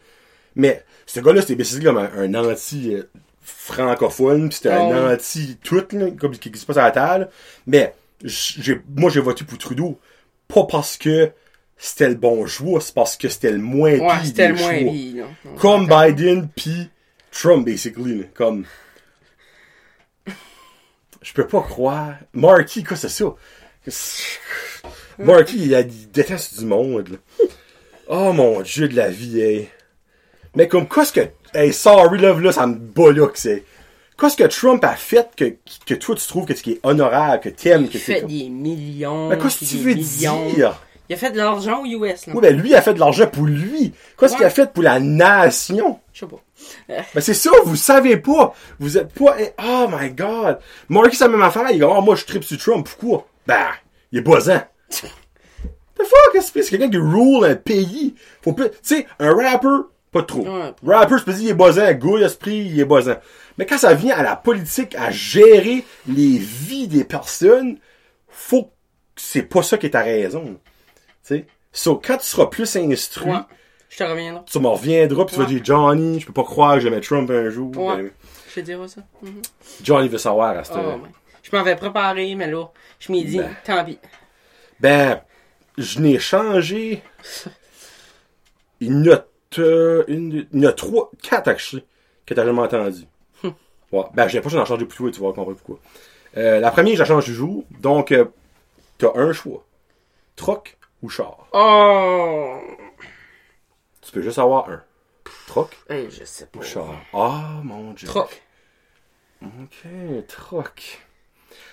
Mais, 0.56 0.84
ce 1.06 1.20
gars-là, 1.20 1.40
c'était 1.40 1.54
basically 1.54 1.84
comme 1.84 1.98
un, 1.98 2.10
un 2.16 2.34
anti 2.34 2.94
euh, 2.94 3.02
francophone, 3.42 4.48
pis 4.48 4.56
c'était 4.56 4.70
Ah 4.70 4.82
un 4.82 5.08
oui. 5.08 5.14
anti 5.14 5.58
tout, 5.62 5.84
là, 5.92 6.10
comme 6.18 6.32
qui 6.36 6.50
qui 6.50 6.58
se 6.58 6.66
passe 6.66 6.76
à 6.78 6.82
la 6.84 6.90
table. 6.90 7.28
Mais, 7.66 7.94
j'ai, 8.24 8.80
moi, 8.96 9.10
j'ai 9.10 9.20
voté 9.20 9.44
pour 9.44 9.58
Trudeau. 9.58 9.98
Pas 10.48 10.64
parce 10.64 10.96
que 10.96 11.30
c'était 11.76 12.08
le 12.08 12.14
bon 12.16 12.46
choix, 12.46 12.80
c'est 12.80 12.94
parce 12.94 13.16
que 13.16 13.28
c'était 13.28 13.52
le 13.52 13.58
moins 13.58 13.92
Ouais, 13.92 14.06
pire 14.06 14.24
c'était 14.24 14.48
le 14.48 14.54
moins 14.54 14.78
pire, 14.78 15.26
Comme. 15.58 15.86
Biden 15.88 16.48
pis 16.48 16.90
Trump, 17.30 17.64
basically, 17.64 18.18
là. 18.18 18.24
Comme, 18.34 18.64
Je 21.22 21.32
peux 21.32 21.46
pas 21.46 21.62
croire. 21.62 22.14
Marky, 22.34 22.82
quoi, 22.84 22.96
c'est 22.96 23.08
ça? 23.08 23.34
Marky, 25.24 25.56
il, 25.66 25.74
a- 25.74 25.80
il 25.80 26.10
déteste 26.10 26.58
du 26.58 26.64
monde, 26.66 27.08
là. 27.08 27.38
Oh 28.08 28.32
mon 28.32 28.60
dieu 28.62 28.88
de 28.88 28.96
la 28.96 29.08
vie, 29.08 29.40
hey. 29.40 29.68
Mais 30.54 30.68
comme, 30.68 30.88
qu'est-ce 30.88 31.12
que. 31.12 31.20
Hey, 31.54 31.72
sorry, 31.72 32.18
love, 32.20 32.40
là, 32.42 32.52
ça 32.52 32.66
me 32.66 32.74
bat 32.74 33.12
là 33.12 33.26
que 33.28 33.38
c'est. 33.38 33.64
Qu'est-ce 34.18 34.36
que 34.36 34.44
Trump 34.44 34.84
a 34.84 34.94
fait 34.94 35.28
que, 35.36 35.54
que 35.86 35.94
toi 35.94 36.14
tu 36.14 36.26
trouves 36.26 36.44
que 36.46 36.54
ce 36.54 36.62
qui 36.62 36.72
est 36.72 36.80
honorable, 36.82 37.40
que 37.42 37.48
t'aimes, 37.48 37.88
que 37.88 37.94
Il 37.94 38.00
c'est 38.00 38.14
fait 38.14 38.20
comme. 38.20 38.30
des 38.30 38.48
millions. 38.48 39.28
Mais 39.28 39.38
qu'est-ce 39.38 39.60
que 39.60 39.64
tu 39.64 39.76
veux 39.78 39.94
millions. 39.94 40.46
dire? 40.50 40.80
Il 41.08 41.14
a 41.14 41.18
fait 41.18 41.30
de 41.32 41.36
l'argent 41.38 41.82
aux 41.82 41.86
US, 41.86 42.26
là. 42.26 42.32
Oui, 42.34 42.40
ben 42.40 42.56
lui, 42.56 42.70
il 42.70 42.74
a 42.74 42.80
fait 42.82 42.94
de 42.94 43.00
l'argent 43.00 43.26
pour 43.26 43.44
lui. 43.44 43.92
Qu'est-ce 44.18 44.36
qu'il 44.36 44.44
a 44.44 44.50
fait 44.50 44.72
pour 44.72 44.82
la 44.82 45.00
nation? 45.00 45.98
Je 46.12 46.20
sais 46.20 46.26
pas. 46.26 46.40
Ben 47.14 47.20
c'est 47.20 47.34
ça, 47.34 47.50
vous 47.64 47.74
savez 47.76 48.16
pas. 48.18 48.54
Vous 48.78 48.96
êtes 48.96 49.12
pas. 49.12 49.34
eh, 49.40 49.50
Oh 49.62 49.88
my 49.90 50.10
god. 50.10 50.58
Marky, 50.88 51.16
c'est 51.16 51.24
la 51.24 51.30
même 51.30 51.42
affaire. 51.42 51.64
Il 51.70 51.78
dit, 51.78 51.82
oh, 51.82 52.00
moi, 52.02 52.14
je 52.14 52.24
tripe 52.24 52.44
sur 52.44 52.56
Trump. 52.58 52.86
Pourquoi? 52.88 53.26
Ben, 53.46 53.66
il 54.12 54.18
est 54.20 54.22
buzzant. 54.22 54.62
The 55.00 56.04
fuck, 56.04 56.34
est-ce 56.34 56.52
que 56.52 56.62
c'est 56.62 56.70
quelqu'un 56.70 56.90
qui 56.90 56.96
rule 56.98 57.44
un 57.44 57.54
pays? 57.56 58.14
Faut 58.42 58.52
plus. 58.52 58.70
Tu 58.70 58.76
sais, 58.82 59.06
un 59.18 59.34
rapper, 59.34 59.68
pas 60.10 60.22
trop. 60.22 60.42
Ouais. 60.46 60.72
Rapper, 60.86 61.18
je 61.18 61.24
peux 61.24 61.32
dire, 61.32 61.42
il 61.42 61.48
est 61.50 61.54
buzzant. 61.54 61.92
Go, 61.94 62.18
esprit, 62.18 62.58
il 62.58 62.80
est 62.80 62.84
buzzant. 62.84 63.16
Mais 63.58 63.66
quand 63.66 63.78
ça 63.78 63.94
vient 63.94 64.16
à 64.16 64.22
la 64.22 64.36
politique, 64.36 64.94
à 64.96 65.10
gérer 65.10 65.84
les 66.06 66.38
vies 66.38 66.88
des 66.88 67.04
personnes, 67.04 67.78
faut 68.28 68.64
que 68.64 68.70
c'est 69.16 69.42
pas 69.42 69.62
ça 69.62 69.76
qui 69.78 69.86
est 69.86 69.90
ta 69.90 70.02
raison. 70.02 70.44
Tu 70.44 70.56
sais? 71.22 71.46
So, 71.72 71.96
quand 72.04 72.16
tu 72.18 72.26
seras 72.26 72.46
plus 72.46 72.74
instruit, 72.76 73.30
Ouais. 73.30 73.38
Je 73.88 73.98
te 73.98 74.04
reviendrai. 74.04 74.42
tu 74.50 74.58
m'en 74.58 74.72
reviendras 74.72 75.26
pis 75.26 75.34
tu 75.34 75.38
vas 75.40 75.44
dire 75.46 75.60
Johnny, 75.62 76.18
je 76.18 76.26
peux 76.26 76.32
pas 76.32 76.44
croire 76.44 76.74
que 76.74 76.80
j'aimais 76.80 77.00
Trump 77.02 77.30
un 77.30 77.50
jour. 77.50 77.70
Ben, 77.70 78.10
Je 78.48 78.54
te 78.54 78.60
dirai 78.60 78.88
ça. 78.88 79.02
Mhm. 79.20 79.42
Johnny 79.82 80.08
veut 80.08 80.16
savoir 80.18 80.56
à 80.56 80.64
ce 80.64 80.72
Oh. 80.74 81.02
Je 81.42 81.54
m'avais 81.54 81.76
préparé, 81.76 82.34
mais 82.34 82.50
là, 82.50 82.64
je 82.98 83.12
m'ai 83.12 83.22
dit, 83.24 83.36
Ben. 83.36 83.50
tant 83.64 83.84
pis. 83.84 83.98
Ben, 84.82 85.22
je 85.78 86.00
n'ai 86.00 86.18
changé. 86.18 87.02
Il 88.80 88.88
y 89.06 89.08
en 89.10 89.14
a, 89.14 89.24
euh, 89.60 90.04
une, 90.08 90.46
il 90.52 90.60
y 90.60 90.66
en 90.66 90.70
a 90.70 90.72
trois, 90.72 91.08
quatre 91.22 91.46
actually, 91.46 91.84
que 92.26 92.34
t'as 92.34 92.44
jamais 92.44 92.60
entendu. 92.62 93.04
Ouais. 93.92 94.04
Ben, 94.14 94.26
j'ai 94.26 94.40
pas 94.40 94.48
j'en 94.48 94.64
changé 94.64 94.84
plus 94.84 94.98
tôt 94.98 95.08
et 95.08 95.12
tu 95.12 95.20
vas 95.20 95.28
comprendre 95.28 95.54
pourquoi. 95.54 95.78
Euh, 96.36 96.58
la 96.58 96.70
première, 96.72 96.94
je 96.94 96.98
la 97.00 97.04
change 97.04 97.26
du 97.26 97.34
jour. 97.34 97.64
Donc, 97.78 98.10
euh, 98.10 98.24
t'as 98.98 99.12
un 99.14 99.32
choix. 99.32 99.64
Troc 100.34 100.76
ou 101.02 101.08
char? 101.08 101.46
Oh! 101.52 102.58
Tu 104.00 104.10
peux 104.10 104.22
juste 104.22 104.38
avoir 104.38 104.68
un. 104.68 104.82
Troc 105.46 105.76
Hey, 105.88 106.10
je 106.10 106.24
sais 106.24 106.46
pas. 106.46 106.58
ou 106.58 106.62
char? 106.62 106.88
Ah, 107.12 107.60
mon 107.62 107.92
dieu. 107.92 108.08
Troc. 108.08 108.42
Ok, 109.42 110.26
troc. 110.26 111.02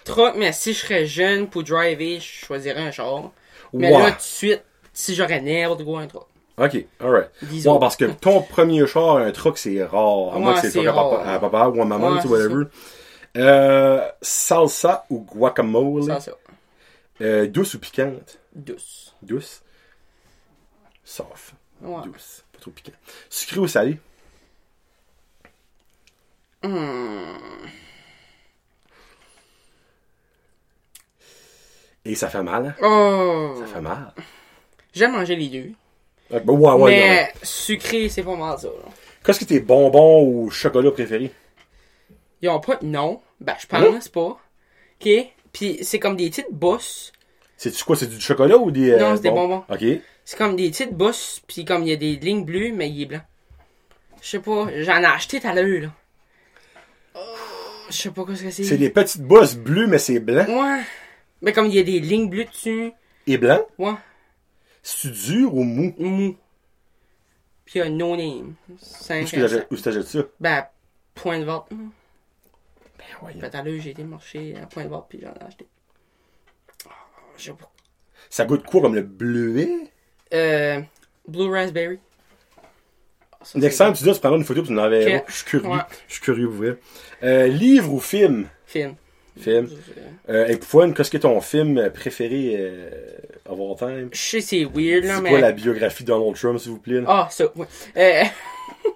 Troc, 0.05 0.35
mais 0.37 0.51
si 0.53 0.73
je 0.73 0.79
serais 0.79 1.05
jeune 1.05 1.47
pour 1.49 1.63
driver, 1.63 2.19
je 2.19 2.45
choisirais 2.45 2.81
un 2.81 2.91
char. 2.91 3.31
Mais 3.73 3.91
là, 3.91 4.11
tout 4.11 4.17
de 4.17 4.21
suite, 4.21 4.63
si 4.93 5.15
j'aurais 5.15 5.41
n'importe 5.41 5.83
quoi, 5.85 6.01
un 6.01 6.07
troc. 6.07 6.25
Ok, 6.57 6.85
alright. 6.99 7.29
Disons. 7.43 7.73
Ouais, 7.73 7.79
parce 7.79 7.95
que 7.95 8.05
ton 8.05 8.41
premier 8.41 8.85
char, 8.87 9.17
un 9.17 9.31
truck, 9.31 9.57
c'est 9.57 9.81
rare. 9.83 10.35
À 10.35 10.39
moins 10.39 10.55
Ouais, 10.55 10.61
que 10.61 10.69
c'est 10.69 10.85
à 10.85 10.91
papa, 10.93 11.17
rare. 11.17 11.29
à 11.29 11.39
papa 11.39 11.67
ou 11.69 11.81
à 11.81 11.85
maman, 11.85 12.19
c'est 12.21 12.27
whatever. 12.27 12.65
Euh, 13.37 14.05
salsa 14.21 15.05
ou 15.09 15.19
guacamole? 15.19 16.03
Ça. 16.03 16.19
Euh, 17.21 17.47
douce 17.47 17.75
ou 17.75 17.79
piquante? 17.79 18.39
Douce. 18.55 19.13
Douce. 19.21 19.61
Soft. 21.05 21.53
Douce. 21.81 22.43
Pas 22.51 22.59
trop 22.59 22.71
piquant. 22.71 22.91
Sucré 23.29 23.59
ou 23.59 23.67
salé? 23.67 23.99
Hmm. 26.63 27.37
Et 32.05 32.15
ça 32.15 32.29
fait 32.29 32.43
mal, 32.43 32.67
hein? 32.67 32.75
Oh! 32.81 33.55
Ça 33.59 33.65
fait 33.67 33.81
mal. 33.81 34.13
J'aime 34.93 35.11
manger 35.11 35.35
les 35.35 35.47
deux. 35.49 35.71
Ouais, 36.31 36.39
ben 36.41 36.53
ouais, 36.53 36.71
ouais, 36.73 36.91
mais 36.91 37.33
sucré, 37.43 38.07
c'est 38.09 38.23
pas 38.23 38.35
mal 38.35 38.57
ça. 38.57 38.69
Qu'est-ce 39.25 39.39
que 39.39 39.45
tes 39.45 39.59
bonbons 39.59 40.23
ou 40.23 40.49
chocolat 40.49 40.91
préférés? 40.91 41.31
Ils 42.41 42.49
ont 42.49 42.59
pas 42.59 42.77
de 42.77 42.85
nom. 42.85 43.21
Ben, 43.41 43.55
je 43.59 43.77
Non? 43.77 43.93
pense 43.93 44.07
pas. 44.09 44.21
OK? 45.01 45.09
Puis 45.51 45.79
c'est 45.81 45.99
comme 45.99 46.15
des 46.15 46.29
petites 46.29 46.51
bosses. 46.51 47.11
C'est-tu 47.57 47.83
quoi? 47.83 47.95
C'est 47.95 48.07
du 48.07 48.19
chocolat 48.21 48.57
ou 48.57 48.71
des. 48.71 48.91
Non, 48.97 49.11
euh, 49.11 49.15
c'est 49.15 49.23
des 49.23 49.31
bonbons. 49.31 49.63
Ok. 49.69 49.83
C'est 50.23 50.37
comme 50.37 50.55
des 50.55 50.69
petites 50.69 50.93
bosses, 50.93 51.41
puis 51.47 51.65
comme 51.65 51.81
il 51.83 51.89
y 51.89 51.93
a 51.93 51.95
des 51.95 52.15
lignes 52.15 52.45
bleues, 52.45 52.71
mais 52.71 52.89
il 52.89 53.01
est 53.01 53.05
blanc. 53.05 53.21
Je 54.21 54.27
sais 54.29 54.39
pas, 54.39 54.67
j'en 54.77 55.01
ai 55.01 55.05
acheté 55.05 55.39
tout 55.39 55.47
à 55.47 55.53
l'heure, 55.53 55.81
là. 55.81 55.87
Oh, 57.15 57.19
je 57.89 57.95
sais 57.95 58.11
pas 58.11 58.23
quoi 58.23 58.35
c'est. 58.35 58.51
C'est 58.51 58.77
des 58.77 58.89
petites 58.89 59.23
bosses 59.23 59.55
bleues, 59.55 59.87
mais 59.87 59.97
c'est 59.97 60.19
blanc. 60.19 60.45
Ouais. 60.47 60.81
Mais 61.41 61.53
comme 61.53 61.67
il 61.67 61.75
y 61.75 61.79
a 61.79 61.83
des 61.83 61.99
lignes 61.99 62.29
bleues 62.29 62.45
dessus. 62.45 62.91
Et 63.27 63.37
blanc? 63.37 63.65
Ouais. 63.77 63.93
C'est 64.81 65.11
dur 65.11 65.53
ou 65.55 65.63
mou? 65.63 65.93
Mou. 65.97 66.35
Puis 67.65 67.79
il 67.79 67.83
y 67.83 67.85
a 67.85 67.89
no 67.89 68.15
name. 68.15 68.55
Où 68.69 68.75
5 68.79 69.15
est-ce 69.33 69.57
que 69.59 70.01
ça? 70.01 70.23
Ben, 70.39 70.65
point 71.13 71.39
de 71.39 71.45
vente. 71.45 71.67
Ben, 71.69 71.77
Ben 72.97 73.05
voyons. 73.21 73.39
tout 73.39 73.45
à 73.57 73.63
j'ai 73.79 73.89
été 73.91 74.03
marcher 74.03 74.55
à 74.61 74.65
point 74.65 74.85
de 74.85 74.89
vente, 74.89 75.05
puis 75.09 75.19
j'en 75.21 75.33
ai 75.33 75.43
acheté. 75.47 75.67
Ah, 76.87 76.91
Je 77.37 77.43
sais 77.43 77.51
pas. 77.51 77.71
Ça 78.29 78.45
goûte 78.45 78.65
quoi 78.65 78.81
comme 78.81 78.95
le 78.95 79.03
bleuet? 79.03 79.91
Euh, 80.33 80.81
Blue 81.27 81.49
Raspberry. 81.51 81.99
Ah, 82.57 83.37
c'est 83.43 83.59
time, 83.59 83.93
tu 83.93 84.03
dis, 84.03 84.11
tu 84.13 84.19
prendras 84.19 84.37
une 84.37 84.43
photo, 84.43 84.63
tu 84.63 84.73
l'enverras. 84.73 85.17
Ok. 85.19 85.23
Je 85.27 85.33
suis 85.33 85.45
curieux. 85.45 85.69
Ouais. 85.69 85.81
Je 86.07 86.13
suis 86.13 86.21
curieux, 86.21 86.47
vous 86.47 86.57
vrai. 86.57 86.79
Euh, 87.23 87.47
livre 87.47 87.93
ou 87.93 87.99
film? 87.99 88.49
Film. 88.65 88.95
Film. 89.39 89.69
Euh, 90.29 90.47
et 90.47 90.57
pour 90.57 90.67
fun, 90.69 90.91
qu'est-ce 90.91 91.11
que 91.11 91.17
ton 91.17 91.39
film 91.41 91.89
préféré 91.91 92.55
euh, 92.57 92.89
of 93.47 93.59
all 93.59 93.75
time? 93.77 94.09
Je 94.11 94.17
sais, 94.17 94.41
c'est 94.41 94.63
weird, 94.65 95.05
là, 95.05 95.15
C'est 95.15 95.21
mais. 95.21 95.29
quoi 95.29 95.39
la 95.39 95.51
biographie 95.51 96.03
de 96.03 96.07
Donald 96.09 96.35
Trump, 96.35 96.59
s'il 96.59 96.71
vous 96.71 96.79
plaît? 96.79 97.01
Ah, 97.07 97.27
ça, 97.31 97.45
ouais. 97.55 97.65
Euh... 97.97 98.23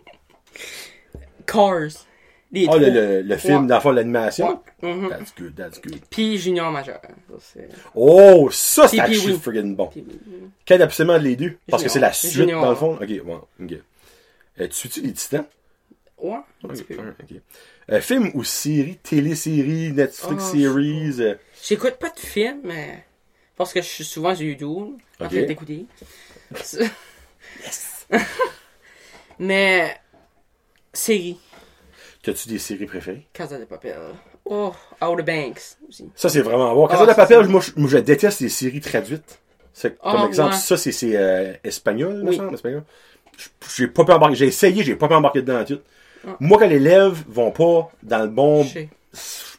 Cars. 1.46 2.06
Les 2.52 2.68
Ah, 2.70 2.78
le, 2.78 2.90
le, 2.92 3.22
le 3.24 3.38
film, 3.38 3.64
Ouais. 3.64 3.68
fond, 3.80 3.90
l'animation? 3.92 4.62
Ouais. 4.84 4.94
Mhm. 4.94 5.10
That's 5.10 5.34
good, 5.36 5.56
that's 5.56 5.82
good. 5.82 6.00
Puis 6.12 6.38
Junior. 6.38 6.72
Ça, 6.86 7.00
c'est- 7.40 7.70
Oh, 7.96 8.50
ça, 8.52 8.88
c'est 8.88 9.00
actually 9.00 9.40
friggin' 9.40 9.74
bon. 9.76 9.90
Quel 10.66 10.84
absolument 10.84 11.18
les 11.18 11.36
deux? 11.36 11.58
Parce 11.68 11.82
que 11.82 11.90
c'est 11.90 12.00
la 12.00 12.12
Junior. 12.12 12.32
suite, 12.32 12.34
Junior. 12.34 12.62
dans 12.64 12.70
le 12.70 12.76
fond? 12.76 12.94
Ok, 12.94 13.10
ouais, 13.10 13.22
ok. 13.64 13.72
Euh, 14.62 14.68
tu 14.68 14.74
suis-tu 14.74 15.02
les 15.02 15.14
titans? 15.14 15.46
Ouais, 16.18 16.40
un 16.64 16.68
petit 16.70 16.84
peu. 16.84 16.96
Euh, 17.92 18.02
film 18.02 18.32
ou 18.34 18.44
série, 18.44 18.98
télésérie, 18.98 19.92
Netflix 19.92 20.44
Oh, 20.44 20.52
series? 20.52 21.22
euh, 21.22 21.36
J'écoute 21.64 21.96
pas 22.00 22.10
de 22.10 22.20
films, 22.20 22.62
mais. 22.64 23.04
Parce 23.56 23.74
que 23.74 23.82
je 23.82 23.88
suis 23.88 24.04
souvent 24.06 24.34
sur 24.36 24.46
YouTube, 24.46 24.98
en 25.20 25.28
train 25.28 25.44
d'écouter. 25.44 25.86
mais. 29.40 29.96
Série. 30.94 31.40
T'as-tu 32.24 32.48
des 32.50 32.60
séries 32.60 32.86
préférées? 32.86 33.26
Casa 33.34 33.60
de 33.60 33.66
Papel. 33.66 33.98
Oh, 34.46 34.74
Outer 35.02 35.24
Banks 35.24 35.78
aussi. 35.88 36.10
Ça, 36.16 36.30
c'est 36.30 36.42
vraiment 36.42 36.74
bon. 36.74 36.88
Casa 36.88 37.04
Ah, 37.04 37.08
de 37.08 37.14
Papel, 37.14 37.48
moi, 37.48 37.62
je, 37.62 37.72
moi, 37.76 37.90
je 37.90 37.98
déteste 37.98 38.40
les 38.42 38.50
séries 38.50 38.82
traduites. 38.82 39.40
C'est 39.74 39.98
comme 39.98 40.22
Ah, 40.22 40.26
exemple, 40.28 40.54
ouais. 40.54 40.60
ça, 40.60 40.78
c'est, 40.78 40.92
c'est 40.92 41.16
euh, 41.18 41.54
espagnol, 41.64 42.24
me 42.24 42.30
Oui. 42.30 42.38
semble, 42.38 42.54
espagnol. 42.54 42.84
J'ai 43.76 43.88
pas 43.88 44.06
pu 44.06 44.12
embarquer. 44.12 44.36
J'ai 44.36 44.48
essayé, 44.48 44.84
j'ai 44.84 44.96
pas 44.96 45.08
pu 45.08 45.16
embarquer 45.16 45.42
dedans 45.42 45.64
tout. 45.66 45.80
Ah. 46.28 46.36
Moi, 46.40 46.58
quand 46.60 46.68
les 46.68 46.80
lèvres 46.80 47.24
vont 47.28 47.52
pas 47.52 47.92
dans 48.02 48.20
le 48.24 48.28
bon, 48.28 48.66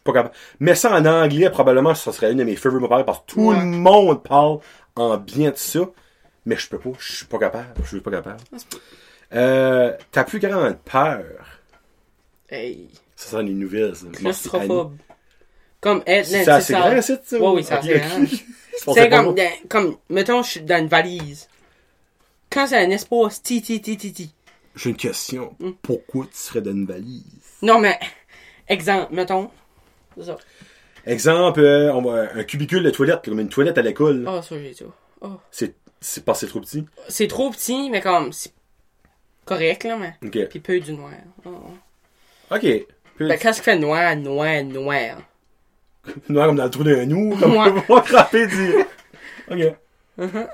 pas 0.05 0.13
capable. 0.13 0.35
Mais 0.61 0.75
ça 0.75 0.93
en 0.93 1.05
anglais, 1.05 1.51
probablement, 1.51 1.95
ça 1.95 2.13
serait 2.13 2.33
une 2.33 2.39
de 2.39 2.45
mes 2.45 2.57
favorite 2.57 2.83
me 2.83 2.89
parler 2.89 3.05
parce 3.05 3.21
que 3.21 3.25
tout 3.27 3.49
Ouais. 3.49 3.59
le 3.59 3.65
monde 3.65 4.23
parle 4.23 4.59
en 4.97 5.17
bien 5.17 5.51
de 5.51 5.57
ça. 5.57 5.81
Mais 6.47 6.57
je 6.57 6.69
peux 6.69 6.79
pas, 6.79 6.91
je 6.99 7.17
suis 7.17 7.27
pas 7.27 7.39
capable, 7.39 7.69
je 7.83 7.89
suis 7.89 8.01
pas 8.01 8.11
capable. 8.11 8.41
Ah, 8.53 8.57
c'est 8.59 8.79
Euh, 9.37 9.93
ta 10.13 10.25
plus 10.25 10.39
grande 10.39 10.79
peur, 10.85 11.25
Hey. 12.51 12.89
ça 13.17 13.39
sent 13.39 13.43
les 13.45 13.55
nouvelles. 13.55 13.95
Claustrophobe. 14.13 14.97
Comme 15.81 16.03
être 16.07 16.27
C'est 16.27 16.49
assez 16.49 16.73
grand, 16.73 17.01
ça, 17.03 17.19
ça? 17.25 17.39
Ouais, 17.39 17.49
oui, 17.49 17.65
c'est 17.65 17.75
assez 17.75 17.99
grand. 17.99 18.25
C'est 18.95 19.09
comme, 19.09 19.35
comme, 19.69 19.97
mettons, 20.11 20.43
je 20.43 20.51
suis 20.51 20.61
dans 20.61 20.79
une 20.79 20.89
valise. 20.89 21.49
Quand 22.51 22.67
c'est 22.67 22.77
un 22.85 22.91
espace, 22.91 23.41
ti, 23.43 23.63
ti, 23.63 23.81
ti, 23.81 23.97
ti, 23.97 24.13
ti. 24.13 24.35
J'ai 24.75 24.91
une 24.91 24.97
question. 24.97 25.55
Hmm. 25.61 25.71
Pourquoi 25.83 26.25
tu 26.27 26.37
serais 26.37 26.61
dans 26.61 26.73
une 26.73 26.87
valise? 26.87 27.25
Non, 27.63 27.79
mais, 27.79 27.99
exemple, 28.69 29.15
mettons. 29.15 29.51
C'est 30.17 30.25
ça. 30.25 30.37
Exemple, 31.07 31.61
euh, 31.61 31.93
on 31.95 32.03
va- 32.03 32.35
un 32.35 32.45
cubicule 32.45 32.83
de 32.83 32.91
toilette, 32.91 33.25
comme 33.25 33.39
une 33.41 33.49
toilette 33.49 33.79
à 33.79 33.83
l'école. 33.83 34.23
là. 34.23 34.37
Oh, 34.39 34.43
ça, 34.43 34.59
j'ai 34.59 34.73
ça. 34.75 34.85
Oh. 35.21 35.33
C'est, 35.51 35.75
c'est 36.01 36.25
parce 36.25 36.41
que 36.41 36.47
c'est 36.47 36.51
trop 36.51 36.61
petit? 36.61 36.87
C'est 37.09 37.29
trop 37.29 37.51
petit, 37.51 37.91
mais 37.91 38.01
comme, 38.01 38.33
c'est 38.33 38.53
correct, 39.45 39.85
là, 39.85 39.97
mais. 39.97 40.15
Ok. 40.27 40.49
Puis 40.49 40.61
peu 40.61 40.81
du 40.81 40.93
noir. 40.93 41.13
Oh. 41.45 41.51
Ok. 42.51 42.61
Puis, 42.61 43.29
Ben, 43.29 43.39
qu'est-ce 43.39 43.59
qui 43.61 43.65
fait 43.65 43.79
noir, 43.79 44.17
noir, 44.17 44.65
noir? 44.65 45.19
noir 46.29 46.47
comme 46.49 46.57
dans 46.57 46.65
le 46.65 46.71
trou 46.71 46.85
d'un 46.85 47.07
nous, 47.07 47.37
comme 47.37 47.53
on 47.57 47.71
va 47.95 48.01
craper 48.01 48.47
direct. 48.47 48.91
Ok. 49.51 49.59
Uh-huh. 50.19 50.49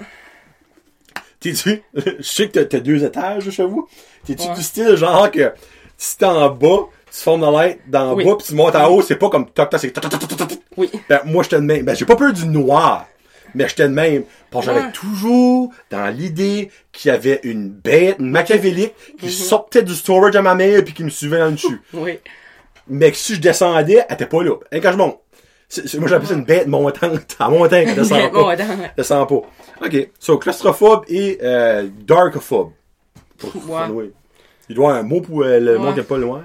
T'es-tu, 1.40 1.82
je 1.94 2.22
sais 2.22 2.48
que 2.48 2.60
t'as, 2.60 2.80
deux 2.80 3.02
étages 3.04 3.48
chez 3.50 3.64
vous. 3.64 3.88
T'es-tu 4.26 4.46
Ouais. 4.48 4.54
du 4.54 4.62
style 4.62 4.96
genre 4.96 5.30
que 5.30 5.52
si 5.96 6.18
t'es 6.18 6.26
en 6.26 6.50
bas, 6.50 6.88
tu 7.10 7.18
formes 7.18 7.40
la 7.42 7.50
light 7.50 7.80
dans 7.88 8.14
Oui. 8.14 8.24
le 8.24 8.30
bas, 8.30 8.36
puis 8.36 8.46
tu 8.48 8.54
montes 8.54 8.76
en 8.76 8.88
haut, 8.88 9.02
c'est 9.02 9.16
pas 9.16 9.30
comme 9.30 9.48
toc 9.50 9.70
toc, 9.70 9.80
c'est 9.80 9.90
toc 9.90 10.08
toc 10.08 10.20
toc 10.20 10.28
toc 10.36 10.48
toc. 10.48 10.58
Oui. 10.76 10.90
Ben, 11.08 11.20
moi, 11.24 11.42
j'étais 11.42 11.56
de 11.56 11.62
même. 11.62 11.82
Ben, 11.84 11.96
j'ai 11.96 12.04
pas 12.04 12.16
peur 12.16 12.32
du 12.32 12.46
noir. 12.46 13.06
Mais 13.54 13.68
j'étais 13.68 13.88
de 13.88 13.94
même. 13.94 14.22
Parce 14.50 14.66
que 14.66 14.72
j'avais 14.72 14.92
toujours 14.92 15.72
dans 15.90 16.06
l'idée 16.14 16.70
qu'il 16.92 17.10
y 17.10 17.14
avait 17.14 17.40
une 17.42 17.68
bête, 17.68 18.16
une 18.20 18.30
machiavélique, 18.30 18.94
qui 19.18 19.26
Mhm. 19.26 19.32
sortait 19.32 19.82
du 19.82 19.94
storage 19.94 20.36
à 20.36 20.42
ma 20.42 20.54
mère 20.54 20.84
puis 20.84 20.94
qui 20.94 21.02
me 21.02 21.10
suivait 21.10 21.38
dans 21.38 21.46
le 21.46 21.52
dessus. 21.52 21.80
Oui. 21.92 22.18
Mais 22.86 23.10
que 23.10 23.16
si 23.16 23.34
je 23.34 23.40
descendais, 23.40 24.04
elle 24.08 24.14
était 24.14 24.26
pas 24.26 24.42
là. 24.44 24.54
Et 24.70 24.80
quand 24.80 24.92
je 24.92 24.96
monte. 24.98 25.18
Moi, 25.98 26.08
j'appelle 26.08 26.26
ça 26.28 26.34
une 26.34 26.44
bête 26.44 26.66
montante. 26.66 27.36
En 27.38 27.50
montant, 27.50 27.76
elle 27.76 27.94
descend 27.94 28.32
pas. 28.32 28.52
Elle 28.58 28.92
descend 28.96 29.28
pas. 29.28 29.42
OK. 29.86 30.10
So, 30.18 30.38
claustrophobe 30.38 31.04
et 31.08 31.38
euh, 31.42 31.88
darkophobe. 32.06 32.72
Ouais. 33.68 34.10
Il 34.68 34.74
doit 34.76 34.88
avoir 34.90 34.96
un 34.96 35.02
mot 35.02 35.20
pour 35.20 35.42
euh, 35.42 35.58
le 35.60 35.72
Ouais. 35.72 35.78
monde 35.78 35.94
qui 35.94 36.00
est 36.00 36.04
pas 36.04 36.18
loin. 36.18 36.42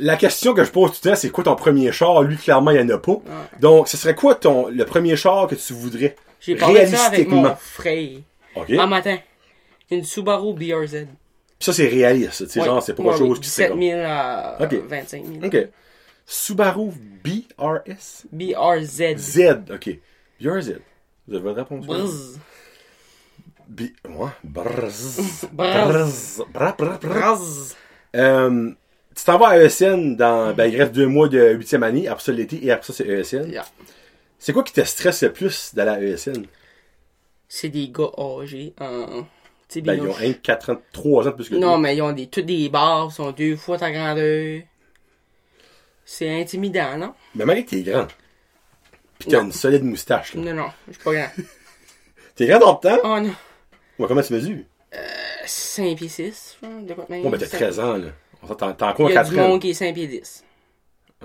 La 0.00 0.16
question 0.16 0.54
que 0.54 0.62
je 0.64 0.70
pose 0.70 0.92
tout 0.92 0.98
le 1.04 1.10
temps, 1.10 1.16
c'est 1.16 1.30
quoi 1.30 1.42
ton 1.44 1.56
premier 1.56 1.90
char? 1.90 2.22
Lui, 2.22 2.36
clairement, 2.36 2.70
il 2.70 2.78
y 2.78 2.80
en 2.82 2.88
a 2.88 2.98
pas. 2.98 3.16
Donc, 3.60 3.88
ce 3.88 3.96
serait 3.96 4.14
quoi 4.14 4.34
ton, 4.36 4.68
le 4.68 4.84
premier 4.84 5.16
char 5.16 5.46
que 5.48 5.54
tu 5.56 5.72
voudrais? 5.72 6.14
J'ai 6.40 6.54
parlé 6.54 6.82
de 6.86 6.94
ça 6.94 7.06
avec 7.06 7.28
mon 7.28 7.52
frère. 7.56 8.10
OK. 8.54 8.70
Un 8.70 8.86
matin. 8.86 9.18
Une 9.90 10.04
Subaru 10.04 10.54
BRZ. 10.54 11.06
Ça, 11.58 11.72
c'est 11.72 11.88
réaliste. 11.88 12.44
Tu 12.46 12.52
sais, 12.52 12.60
Ouais. 12.60 12.66
genre, 12.66 12.80
c'est 12.82 12.94
pas 12.94 13.02
Ouais, 13.02 13.08
quelque 13.10 13.18
chose 13.26 13.40
qui 13.40 13.48
c'est 13.48 13.62
17 13.68 13.70
comme... 13.70 13.82
000 13.82 14.00
à 14.06 14.56
Ok. 14.60 14.74
25 14.88 15.24
000. 15.24 15.46
OK. 15.46 15.68
Subaru 16.30 16.90
BRS? 17.24 18.26
BRZ. 18.30 19.16
Z, 19.16 19.40
OK. 19.72 19.98
BRZ. 20.40 20.78
Vous 21.26 21.34
avez 21.34 21.42
votre 21.44 21.56
réponse? 21.58 21.86
Brrz. 21.86 22.38
B... 23.68 23.80
Ouais. 24.08 24.28
Bra, 24.44 24.64
bra, 25.52 26.72
bra. 26.72 26.98
Brrz. 26.98 27.74
Euh, 28.16 28.70
tu 29.16 29.24
t'en 29.24 29.38
vas 29.38 29.48
à 29.48 29.58
ESN 29.58 30.16
dans, 30.16 30.54
ben, 30.54 30.66
il 30.66 30.76
reste 30.80 30.92
deux 30.92 31.06
mois 31.06 31.28
de 31.28 31.52
huitième 31.54 31.82
année, 31.82 32.08
après 32.08 32.22
ça 32.24 32.32
l'été, 32.32 32.64
et 32.64 32.70
après 32.70 32.86
ça 32.86 32.92
c'est 32.92 33.06
ESN. 33.06 33.50
Yeah. 33.50 33.64
C'est 34.38 34.52
quoi 34.52 34.62
qui 34.62 34.72
te 34.72 34.82
stresse 34.84 35.22
le 35.22 35.32
plus 35.32 35.74
d'aller 35.74 35.90
à 35.90 36.00
ESN? 36.02 36.44
C'est 37.48 37.68
des 37.70 37.88
gars 37.88 38.10
âgés. 38.18 38.74
sais, 39.68 39.80
Ben, 39.80 39.94
ils 39.94 40.00
ont 40.02 40.04
noms- 40.06 40.14
un 40.20 40.32
4 40.34 40.72
ans, 40.72 40.82
3 40.92 41.26
ans 41.26 41.30
de 41.30 41.36
plus 41.36 41.48
que 41.48 41.54
Non, 41.54 41.60
toi. 41.72 41.78
mais 41.78 41.96
ils 41.96 42.02
ont 42.02 42.12
des, 42.12 42.26
toutes 42.28 42.46
des 42.46 42.68
barres, 42.68 43.08
ils 43.10 43.14
sont 43.14 43.32
deux 43.32 43.56
fois 43.56 43.76
ta 43.78 43.90
grandeur. 43.90 44.60
C'est 46.10 46.40
intimidant, 46.40 46.96
non? 46.96 47.14
Mais 47.34 47.44
malgré 47.44 47.64
que 47.66 47.70
t'es 47.70 47.82
grand. 47.82 48.06
Pis 49.18 49.28
t'as 49.28 49.42
une 49.42 49.52
solide 49.52 49.82
moustache, 49.84 50.32
là. 50.34 50.40
Non, 50.40 50.54
non, 50.54 50.68
je 50.86 50.94
suis 50.94 51.02
pas 51.02 51.12
grand. 51.12 51.28
T'es 52.34 52.46
grand 52.46 52.58
dans 52.60 52.72
le 52.82 52.88
temps? 52.88 52.98
Oh 53.04 53.20
non. 53.20 53.34
Ouais, 53.98 54.08
comment 54.08 54.22
tu 54.22 54.32
mesures? 54.32 54.64
5 55.44 55.96
pieds 55.98 56.08
6, 56.08 56.56
je 56.62 56.66
pense, 56.66 56.84
de 56.86 56.94
quoi 56.94 57.04
même. 57.10 57.22
Bon, 57.24 57.28
ben, 57.30 57.38
t'as 57.38 57.46
Ça- 57.46 57.56
13 57.58 57.80
ans, 57.80 57.96
là. 57.98 58.08
On 58.42 58.46
s'entend- 58.46 58.72
T'as 58.72 58.88
encore 58.90 59.10
Il 59.10 59.14
y 59.14 59.16
a 59.18 59.20
4 59.22 59.30
du 59.32 59.38
ans? 59.40 59.48
monde 59.48 59.60
qui 59.60 59.70
est 59.70 59.74
5 59.74 59.92
pieds 59.94 60.06
10. 60.06 60.44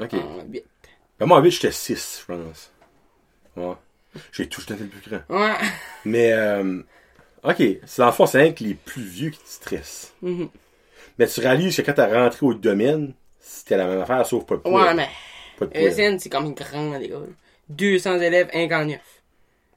Ok. 0.01 0.13
En 0.15 0.43
8. 0.49 0.63
Ben, 1.19 1.25
moi, 1.27 1.37
à 1.37 1.41
8, 1.41 1.51
j'étais 1.51 1.71
6, 1.71 2.19
je 2.27 2.33
pense. 2.33 2.71
Ouais. 3.55 3.73
J'ai 4.33 4.49
tout, 4.49 4.59
j'étais 4.61 4.75
le 4.83 4.87
plus 4.89 5.09
grand. 5.09 5.39
Ouais. 5.39 5.53
Mais, 6.05 6.33
euh, 6.33 6.81
ok. 7.43 7.55
C'est 7.85 7.99
dans 7.99 8.07
le 8.07 8.11
fond, 8.11 8.25
c'est 8.25 8.41
rien 8.41 8.51
que 8.51 8.63
les 8.65 8.73
plus 8.73 9.03
vieux 9.03 9.29
qui 9.29 9.39
te 9.39 9.47
stressent. 9.49 10.13
Mhm. 10.21 10.49
Mais 11.19 11.27
tu 11.27 11.39
réalises 11.39 11.77
que 11.77 11.83
quand 11.83 11.93
t'as 11.93 12.11
rentré 12.23 12.45
au 12.45 12.53
domaine, 12.53 13.13
c'était 13.63 13.77
la 13.77 13.87
même 13.87 13.99
affaire, 14.01 14.25
sauf 14.25 14.45
pas 14.45 14.55
de 14.55 14.61
poids. 14.61 14.83
Ouais, 14.85 14.93
mais 14.93 15.07
Pas 15.57 15.65
de 15.65 15.71
poids. 15.71 15.81
ESN, 15.81 16.19
c'est 16.19 16.29
comme 16.29 16.45
une 16.47 16.53
grande 16.53 17.01
école. 17.01 17.33
200 17.69 18.19
élèves, 18.19 18.49
1 18.53 18.67
qu'en 18.67 18.85
9. 18.85 18.99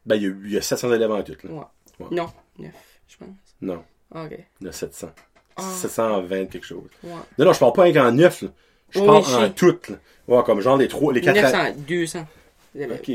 Ben, 0.04 0.16
il 0.16 0.22
y, 0.22 0.26
a, 0.26 0.30
il 0.44 0.52
y 0.52 0.56
a 0.56 0.62
700 0.62 0.92
élèves 0.92 1.10
en 1.12 1.22
tout, 1.22 1.36
là. 1.44 1.50
Ouais. 1.50 1.60
Ouais. 2.00 2.06
Non, 2.10 2.26
9, 2.58 2.70
je 3.08 3.16
pense. 3.16 3.28
Non, 3.60 3.82
Ok. 4.14 4.38
il 4.60 4.66
y 4.66 4.68
a 4.68 4.72
700. 4.72 5.10
Ah. 5.56 5.62
720 5.80 6.46
quelque 6.46 6.66
chose. 6.66 6.82
Ouais. 7.02 7.10
Non, 7.38 7.44
non, 7.46 7.52
je 7.52 7.58
parle 7.58 7.72
pas 7.72 7.82
rien 7.84 7.92
qu'en 7.92 8.12
9, 8.12 8.42
là. 8.42 8.48
Je 8.90 9.00
Oui, 9.00 9.06
parle 9.06 9.44
en 9.44 9.50
tout, 9.50 9.78
là. 9.88 9.96
Ouais, 10.28 10.42
comme 10.44 10.60
genre 10.60 10.76
les 10.76 10.88
trois, 10.88 11.12
les 11.12 11.20
4 11.20 11.34
900, 11.34 11.58
200 11.88 12.26
élèves. 12.74 12.92
Ok. 13.00 13.08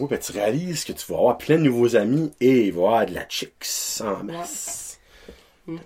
Oui, 0.00 0.06
ben, 0.10 0.18
tu 0.18 0.32
réalises 0.32 0.84
que 0.84 0.92
tu 0.92 1.06
vas 1.10 1.18
avoir 1.18 1.38
plein 1.38 1.56
de 1.56 1.62
nouveaux 1.62 1.96
amis 1.96 2.32
et 2.40 2.66
il 2.66 2.72
va 2.72 2.80
y 2.80 2.84
avoir 2.84 3.06
de 3.06 3.14
la 3.14 3.26
chicks 3.28 3.66
en 4.02 4.22
masse. 4.24 4.87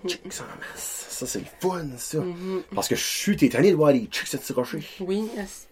Chicks 0.07 0.21
en 0.39 0.43
masse. 0.59 1.05
Ça, 1.09 1.25
c'est 1.27 1.39
le 1.39 1.45
fun, 1.59 1.85
ça. 1.97 2.19
Parce 2.73 2.87
que 2.87 2.95
je 2.95 3.03
suis, 3.03 3.35
t'es 3.37 3.49
tanné 3.49 3.71
de 3.71 3.75
voir 3.75 3.91
les 3.91 4.07
chicks 4.11 4.27
se 4.27 4.37
tirocher. 4.37 4.79
Oui, 4.99 5.29
yes. 5.35 5.67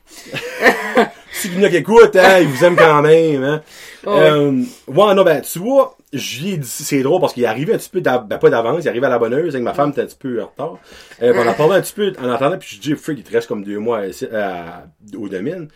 Si 1.32 1.50
en 1.58 1.64
a 1.64 1.70
qui 1.70 1.78
écoutent, 1.78 2.16
hein, 2.16 2.40
ils 2.40 2.48
vous 2.48 2.64
aiment 2.64 2.76
quand 2.76 3.02
même, 3.02 3.44
hein. 3.44 3.64
Oh, 4.06 4.10
ouais. 4.12 4.20
Euh, 4.20 4.64
ouais, 4.88 5.16
non, 5.16 5.24
ben, 5.24 5.42
tu 5.42 5.60
vois, 5.60 5.98
j'y 6.14 6.52
ai 6.54 6.58
dit, 6.58 6.68
c'est 6.68 7.02
drôle 7.02 7.22
parce 7.22 7.34
qu'il 7.34 7.44
est 7.44 7.48
arrivé 7.48 7.74
un 7.74 7.78
petit 7.78 7.90
peu, 7.90 8.02
ben, 8.02 8.20
pas 8.20 8.50
d'avance, 8.50 8.84
il 8.84 8.88
est 8.88 8.90
arrivé 8.90 9.06
à 9.06 9.10
la 9.10 9.18
bonne 9.20 9.34
heure, 9.34 9.46
c'est 9.52 9.58
que 9.58 9.64
ma 9.64 9.74
femme 9.74 9.92
était 9.92 10.02
un 10.02 10.06
petit 10.06 10.18
peu 10.18 10.42
en 10.44 10.48
retard. 10.48 10.78
Euh, 11.22 11.34
ben, 11.34 11.46
on 11.46 11.50
a 11.50 11.54
parlé 11.54 11.76
un 11.76 11.82
petit 11.82 11.94
peu 11.94 12.14
en 12.20 12.30
attendant, 12.30 12.58
puis 12.58 12.76
je 12.76 12.82
dis, 12.82 12.94
Freak, 12.96 13.20
il 13.20 13.24
te 13.24 13.32
reste 13.32 13.48
comme 13.48 13.64
deux 13.64 13.80
mois 13.80 14.02
à- 14.34 14.38
à- 14.38 14.84
au 15.18 15.30
domaine. 15.30 15.70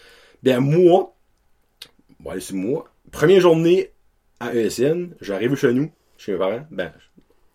Ben, 0.43 0.59
moi, 0.59 1.13
bon, 2.19 2.29
allez, 2.31 2.41
c'est 2.41 2.53
moi, 2.53 2.85
première 3.11 3.39
journée 3.41 3.91
à 4.39 4.53
ESN, 4.53 5.15
j'arrive 5.21 5.55
chez 5.55 5.71
nous, 5.73 5.89
chez 6.17 6.33
mes 6.33 6.37
parents, 6.37 6.65
ben, 6.69 6.91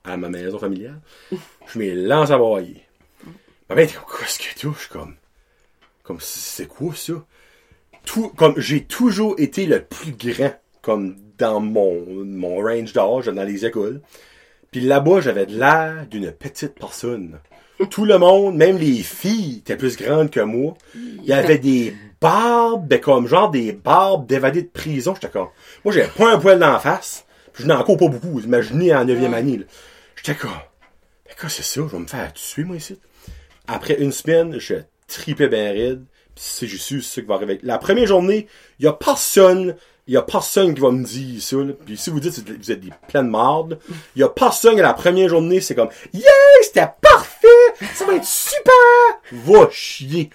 à 0.05 0.17
ma 0.17 0.29
maison 0.29 0.59
familiale, 0.59 1.01
je 1.67 1.79
me 1.79 2.07
lance 2.07 2.31
à 2.31 2.39
broyer. 2.39 2.85
Ma 3.69 3.77
mère 3.77 3.85
était 3.85 3.95
comme, 3.95 4.19
qu'est-ce 4.19 4.39
que 4.39 4.59
tu 4.59 4.69
Je 4.73 4.81
suis 4.81 4.89
comme, 4.89 5.15
comme, 6.03 6.19
c'est 6.21 6.67
quoi 6.67 6.95
ça? 6.95 7.13
Tout, 8.05 8.31
comme, 8.31 8.59
j'ai 8.59 8.85
toujours 8.85 9.35
été 9.39 9.67
le 9.67 9.83
plus 9.83 10.13
grand, 10.13 10.55
comme, 10.83 11.17
dans 11.39 11.61
mon, 11.61 12.05
mon 12.25 12.57
range 12.57 12.93
d'âge, 12.93 13.27
dans 13.27 13.45
les 13.45 13.65
écoles. 13.65 14.01
Puis 14.71 14.81
là-bas, 14.81 15.21
j'avais 15.21 15.47
de 15.47 15.59
l'air 15.59 16.07
d'une 16.09 16.33
petite 16.33 16.75
personne. 16.75 17.39
Tout 17.91 18.05
le 18.05 18.19
monde, 18.19 18.57
même 18.57 18.77
les 18.77 19.03
filles, 19.03 19.59
étaient 19.59 19.77
plus 19.77 19.97
grandes 19.97 20.31
que 20.31 20.41
moi. 20.41 20.75
Il 20.95 21.25
y 21.25 21.33
avait 21.33 21.59
des 21.59 21.95
barbes, 22.21 22.87
ben, 22.87 23.01
comme 23.01 23.27
genre 23.27 23.51
des 23.51 23.73
barbes 23.73 24.27
d'évadés 24.27 24.63
de 24.63 24.69
prison. 24.69 25.15
J'étais 25.15 25.33
comme, 25.33 25.49
moi, 25.85 25.95
j'avais 25.95 26.09
pas 26.09 26.35
un 26.35 26.39
poil 26.39 26.59
dans 26.59 26.73
la 26.73 26.79
face. 26.79 27.25
Puis 27.53 27.65
je 27.65 27.69
n'en 27.69 27.81
encore 27.81 27.97
pas 27.97 28.09
beaucoup. 28.09 28.41
Imaginez 28.41 28.95
en 28.95 29.05
9e 29.05 29.33
année, 29.33 29.59
là. 29.59 29.65
J'étais 30.23 30.39
comme, 30.39 30.51
mais 31.27 31.35
quoi, 31.39 31.49
c'est 31.49 31.63
ça? 31.63 31.81
Je 31.81 31.87
vais 31.97 31.99
me 31.99 32.07
faire 32.07 32.33
tuer, 32.33 32.65
moi, 32.65 32.77
ici. 32.77 32.99
Après 33.67 33.95
une 34.01 34.13
semaine, 34.13 34.59
je 34.59 34.75
tripais 35.07 35.49
ben 35.49 35.73
raide. 35.73 36.05
Puis 36.35 36.45
c'est 36.47 36.67
juste 36.67 36.87
c'est 36.89 37.01
ça 37.01 37.21
qui 37.21 37.27
va 37.27 37.35
arriver. 37.35 37.59
La 37.63 37.79
première 37.79 38.07
journée, 38.07 38.47
il 38.79 38.85
y 38.85 38.89
a 38.89 38.93
personne, 38.93 39.77
il 40.07 40.17
a 40.17 40.23
personne 40.23 40.75
qui 40.75 40.81
va 40.81 40.91
me 40.91 41.05
dire 41.05 41.43
ça. 41.43 41.57
Puis 41.85 41.97
si 41.97 42.11
vous 42.11 42.21
dites 42.21 42.45
que 42.45 42.53
vous 42.53 42.71
êtes 42.71 42.81
des 42.81 42.91
pleines 43.09 43.29
mardes, 43.29 43.79
il 44.17 44.21
y 44.21 44.23
a 44.23 44.29
personne 44.29 44.79
à 44.79 44.83
la 44.83 44.95
première 44.95 45.29
journée, 45.29 45.61
c'est 45.61 45.75
comme, 45.75 45.91
yeah, 46.13 46.31
c'était 46.63 46.89
parfait! 47.01 47.47
Ça 47.95 48.05
va 48.05 48.15
être 48.15 48.25
super! 48.25 48.73
Va 49.33 49.69
chier! 49.71 50.31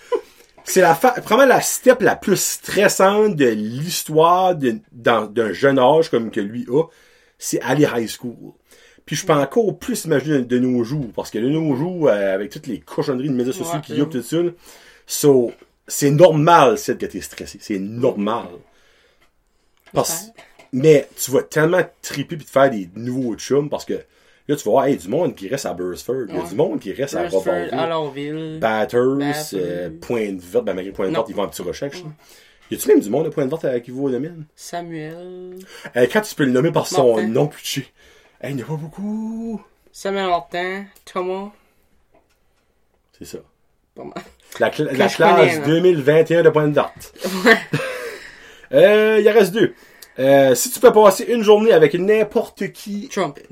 C'est 0.64 0.82
la 0.82 0.98
la 1.46 1.62
step 1.62 2.02
la 2.02 2.16
plus 2.16 2.42
stressante 2.42 3.36
de 3.36 3.46
l'histoire 3.50 4.56
de- 4.56 4.80
d'un 4.92 5.54
jeune 5.54 5.78
âge 5.78 6.10
comme 6.10 6.32
que 6.32 6.40
lui 6.40 6.66
a. 6.72 6.84
C'est 7.38 7.62
aller 7.62 7.88
high 7.94 8.10
school. 8.10 8.54
Puis 9.06 9.16
je 9.16 9.26
peux 9.26 9.34
encore 9.34 9.78
plus 9.78 10.06
imaginer 10.06 10.42
de, 10.42 10.60
nos 10.60 10.84
jours, 10.84 11.08
parce 11.16 11.30
que 11.30 11.38
de 11.38 11.48
nos 11.48 11.76
jours, 11.76 12.08
euh, 12.08 12.34
avec 12.34 12.52
toutes 12.52 12.68
les 12.68 12.80
cochonneries 12.80 13.30
de 13.30 13.36
médias 13.36 13.54
sociaux 13.54 13.80
qu'il 13.82 13.98
y 13.98 14.02
a, 14.02 14.06
tout 14.06 14.22
ça, 14.22 14.38
so, 15.06 15.52
c'est 15.88 16.10
normal, 16.10 16.78
c'est 16.78 16.98
que 16.98 17.06
t'es 17.06 17.22
stressé. 17.22 17.60
C'est 17.62 17.78
normal. 17.78 18.48
Parce, 19.94 20.32
mais 20.74 21.08
tu 21.24 21.32
vas 21.32 21.44
tellement 21.44 21.84
triper 22.02 22.36
puis 22.36 22.46
te 22.46 22.52
faire 22.52 22.72
des 22.72 22.90
nouveaux 22.96 23.36
chums, 23.36 23.70
parce 23.70 23.86
que 23.86 23.94
là, 23.94 24.56
tu 24.56 24.64
vas 24.64 24.72
voir, 24.72 24.86
hey, 24.86 24.98
du 24.98 25.08
monde 25.08 25.36
qui 25.36 25.48
reste 25.48 25.68
à 25.68 25.74
Burstford, 25.76 26.26
il 26.30 26.36
y 26.36 26.40
a 26.40 26.50
du 26.50 26.56
monde 26.56 26.80
qui 26.80 26.92
reste 26.92 27.16
à 27.16 27.22
Burstford, 27.22 27.44
Robertville. 27.44 27.80
Allenville. 27.80 28.58
Batters, 28.60 29.54
euh, 29.54 29.90
Pointe-Verte, 30.02 30.66
ben 30.66 30.74
malgré 30.74 30.92
Pointe-Verte, 30.92 31.30
ils 31.30 31.36
vont 31.36 31.44
un 31.44 31.48
petit 31.48 31.62
recherche. 31.62 32.04
là. 32.04 32.10
Y 32.72 32.76
a-tu 32.76 32.88
même 32.88 33.00
du 33.00 33.10
monde 33.12 33.28
à 33.28 33.30
Pointe-Verte 33.30 33.66
à 33.66 33.80
qui 33.80 33.92
vaut 33.92 34.06
au 34.06 34.10
domaine? 34.10 34.46
Samuel. 34.56 35.60
Euh, 35.96 36.08
quand 36.12 36.22
tu 36.22 36.34
peux 36.34 36.46
le 36.46 36.52
nommer 36.52 36.72
par 36.72 36.88
son 36.88 37.22
nom 37.28 37.46
pitché. 37.48 37.86
Hey, 38.46 38.52
il 38.52 38.58
n'y 38.58 38.62
en 38.62 38.66
a 38.66 38.70
pas 38.70 38.76
beaucoup. 38.76 39.60
Samuel 39.92 40.28
Martin. 40.28 40.86
Thomas. 41.04 41.50
C'est 43.18 43.26
ça. 43.26 43.40
La, 44.60 44.70
connais, 44.70 44.94
classe 44.94 45.18
là? 45.18 45.58
2021 45.66 46.44
de 46.44 46.50
Pointe-Verte. 46.50 47.14
Euh, 48.72 49.20
il 49.22 49.30
en 49.30 49.34
reste 49.34 49.54
deux. 49.54 49.76
Euh, 50.18 50.56
si 50.56 50.72
tu 50.72 50.80
peux 50.80 50.92
passer 50.92 51.24
une 51.26 51.44
journée 51.44 51.72
avec 51.72 51.94
n'importe 51.94 52.72
qui 52.72 53.08
Trumpet. 53.10 53.46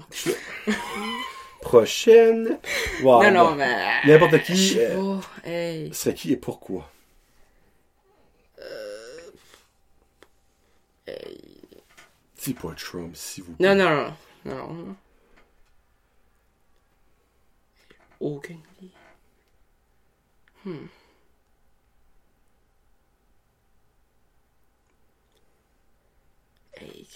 prochaine, 1.62 2.58
voilà. 3.04 3.30
Non, 3.30 3.52
non, 3.52 3.56
mais. 3.56 3.78
N'importe 4.06 4.42
qui, 4.42 4.70
sais 4.70 4.90
euh. 4.90 5.18
Hey. 5.46 5.92
C'est 5.94 6.16
qui 6.16 6.34
et 6.34 6.36
pourquoi? 6.36 6.90
Dis 12.44 12.54
pas 12.56 12.74
Trump, 12.76 13.16
s'il 13.16 13.44
vous 13.44 13.54
plaît. 13.54 13.76
Non, 13.76 13.76
non, 13.76 13.96
non. 13.96 14.14
Non. 14.46 14.96
Aucune 18.20 18.60
idée. 18.80 18.92
Hmm. 20.66 20.88
Hey. 26.80 27.08